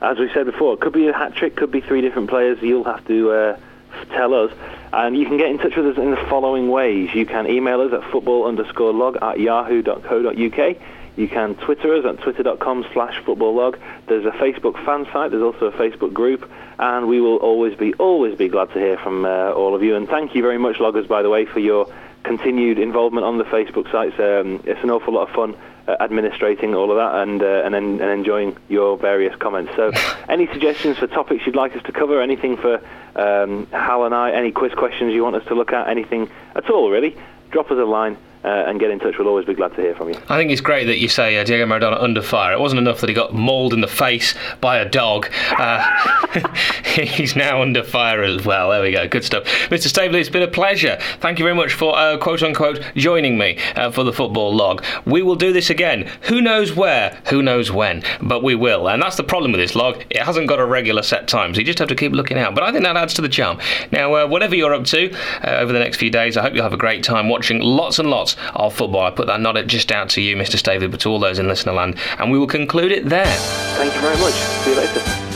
As 0.00 0.18
we 0.18 0.30
said 0.32 0.46
before, 0.46 0.74
it 0.74 0.80
could 0.80 0.94
be 0.94 1.06
a 1.08 1.12
hat 1.12 1.34
trick, 1.34 1.56
could 1.56 1.70
be 1.70 1.82
three 1.82 2.00
different 2.00 2.30
players. 2.30 2.62
You'll 2.62 2.84
have 2.84 3.06
to 3.08 3.30
uh, 3.30 3.58
tell 4.10 4.32
us. 4.32 4.52
And 4.92 5.16
you 5.16 5.26
can 5.26 5.36
get 5.36 5.50
in 5.50 5.58
touch 5.58 5.76
with 5.76 5.86
us 5.86 5.98
in 5.98 6.10
the 6.10 6.16
following 6.16 6.70
ways. 6.70 7.14
You 7.14 7.26
can 7.26 7.46
email 7.46 7.82
us 7.82 7.92
at 7.92 8.10
football 8.10 8.46
underscore 8.46 8.94
log 8.94 9.18
at 9.20 9.38
yahoo.co.uk. 9.38 10.76
You 11.16 11.28
can 11.28 11.54
Twitter 11.54 11.94
us 11.94 12.04
at 12.04 12.22
twitter.com 12.22 12.86
slash 12.92 13.22
football 13.24 13.54
log. 13.54 13.78
There's 14.06 14.26
a 14.26 14.30
Facebook 14.30 14.82
fan 14.84 15.06
site. 15.12 15.30
There's 15.30 15.42
also 15.42 15.66
a 15.66 15.72
Facebook 15.72 16.12
group. 16.12 16.50
And 16.78 17.08
we 17.08 17.20
will 17.20 17.36
always 17.36 17.74
be, 17.76 17.94
always 17.94 18.36
be 18.36 18.48
glad 18.48 18.72
to 18.74 18.78
hear 18.78 18.98
from 18.98 19.24
uh, 19.24 19.52
all 19.52 19.74
of 19.74 19.82
you. 19.82 19.96
And 19.96 20.06
thank 20.06 20.34
you 20.34 20.42
very 20.42 20.58
much, 20.58 20.78
loggers, 20.78 21.06
by 21.06 21.22
the 21.22 21.30
way, 21.30 21.46
for 21.46 21.60
your 21.60 21.92
continued 22.22 22.78
involvement 22.78 23.24
on 23.24 23.38
the 23.38 23.44
Facebook 23.44 23.90
sites. 23.90 24.18
Um, 24.18 24.62
it's 24.66 24.82
an 24.82 24.90
awful 24.90 25.14
lot 25.14 25.28
of 25.28 25.34
fun 25.34 25.56
administrating 26.00 26.74
all 26.74 26.90
of 26.90 26.96
that 26.96 27.22
and, 27.22 27.42
uh, 27.42 27.62
and 27.64 27.74
and 27.74 28.00
enjoying 28.00 28.56
your 28.68 28.96
various 28.96 29.34
comments. 29.36 29.72
So, 29.76 29.92
any 30.28 30.46
suggestions 30.48 30.98
for 30.98 31.06
topics 31.06 31.46
you'd 31.46 31.56
like 31.56 31.76
us 31.76 31.82
to 31.84 31.92
cover? 31.92 32.20
Anything 32.20 32.56
for 32.56 32.80
um, 33.14 33.66
Hal 33.68 34.04
and 34.04 34.14
I? 34.14 34.32
Any 34.32 34.52
quiz 34.52 34.72
questions 34.74 35.12
you 35.12 35.22
want 35.22 35.36
us 35.36 35.44
to 35.46 35.54
look 35.54 35.72
at? 35.72 35.88
Anything 35.88 36.30
at 36.54 36.68
all, 36.70 36.90
really? 36.90 37.16
Drop 37.50 37.70
us 37.70 37.78
a 37.78 37.84
line. 37.84 38.16
Uh, 38.44 38.64
and 38.68 38.78
get 38.78 38.92
in 38.92 39.00
touch. 39.00 39.18
We'll 39.18 39.26
always 39.26 39.44
be 39.44 39.54
glad 39.54 39.74
to 39.74 39.80
hear 39.80 39.92
from 39.96 40.10
you. 40.10 40.14
I 40.28 40.38
think 40.38 40.52
it's 40.52 40.60
great 40.60 40.84
that 40.84 40.98
you 40.98 41.08
say 41.08 41.36
uh, 41.36 41.42
Diego 41.42 41.66
Maradona 41.66 42.00
under 42.00 42.22
fire. 42.22 42.52
It 42.52 42.60
wasn't 42.60 42.78
enough 42.78 43.00
that 43.00 43.08
he 43.08 43.14
got 43.14 43.34
mauled 43.34 43.72
in 43.72 43.80
the 43.80 43.88
face 43.88 44.36
by 44.60 44.78
a 44.78 44.88
dog. 44.88 45.26
Uh, 45.58 46.54
he's 46.84 47.34
now 47.34 47.60
under 47.60 47.82
fire 47.82 48.22
as 48.22 48.44
well. 48.44 48.70
There 48.70 48.82
we 48.82 48.92
go. 48.92 49.08
Good 49.08 49.24
stuff. 49.24 49.46
Mr. 49.68 49.88
Staveley, 49.88 50.20
it's 50.20 50.28
been 50.28 50.44
a 50.44 50.48
pleasure. 50.48 50.96
Thank 51.18 51.40
you 51.40 51.44
very 51.44 51.56
much 51.56 51.72
for 51.72 51.98
uh, 51.98 52.18
quote 52.18 52.40
unquote 52.44 52.80
joining 52.94 53.36
me 53.36 53.58
uh, 53.74 53.90
for 53.90 54.04
the 54.04 54.12
football 54.12 54.54
log. 54.54 54.84
We 55.06 55.22
will 55.22 55.34
do 55.34 55.52
this 55.52 55.68
again. 55.68 55.75
Who 56.22 56.40
knows 56.40 56.74
where? 56.74 57.20
Who 57.28 57.42
knows 57.42 57.70
when? 57.70 58.02
But 58.20 58.42
we 58.42 58.54
will. 58.54 58.88
And 58.88 59.02
that's 59.02 59.16
the 59.16 59.24
problem 59.24 59.52
with 59.52 59.60
this 59.60 59.74
log. 59.74 60.02
It 60.10 60.22
hasn't 60.22 60.48
got 60.48 60.58
a 60.58 60.64
regular 60.64 61.02
set 61.02 61.28
time, 61.28 61.54
so 61.54 61.60
you 61.60 61.66
just 61.66 61.78
have 61.78 61.88
to 61.88 61.94
keep 61.94 62.12
looking 62.12 62.38
out. 62.38 62.54
But 62.54 62.64
I 62.64 62.72
think 62.72 62.84
that 62.84 62.96
adds 62.96 63.14
to 63.14 63.22
the 63.22 63.28
charm. 63.28 63.58
Now, 63.92 64.14
uh, 64.14 64.26
whatever 64.26 64.54
you're 64.54 64.74
up 64.74 64.84
to 64.86 65.12
uh, 65.46 65.56
over 65.58 65.72
the 65.72 65.78
next 65.78 65.98
few 65.98 66.10
days, 66.10 66.36
I 66.36 66.42
hope 66.42 66.54
you'll 66.54 66.62
have 66.62 66.72
a 66.72 66.78
great 66.78 67.04
time 67.04 67.28
watching 67.28 67.60
lots 67.60 67.98
and 67.98 68.10
lots 68.10 68.36
of 68.54 68.74
football. 68.74 69.06
I 69.06 69.10
put 69.10 69.26
that 69.26 69.40
nod 69.40 69.56
just 69.66 69.92
out 69.92 70.08
to 70.10 70.20
you, 70.20 70.36
Mr. 70.36 70.56
Staveley, 70.58 70.88
but 70.88 71.00
to 71.00 71.08
all 71.08 71.18
those 71.18 71.38
in 71.38 71.48
listener 71.48 71.72
land. 71.72 71.98
And 72.18 72.30
we 72.30 72.38
will 72.38 72.46
conclude 72.46 72.92
it 72.92 73.08
there. 73.08 73.36
Thank 73.76 73.94
you 73.94 74.00
very 74.00 74.16
much. 74.18 74.34
See 74.34 74.70
you 74.70 74.76
later. 74.76 75.35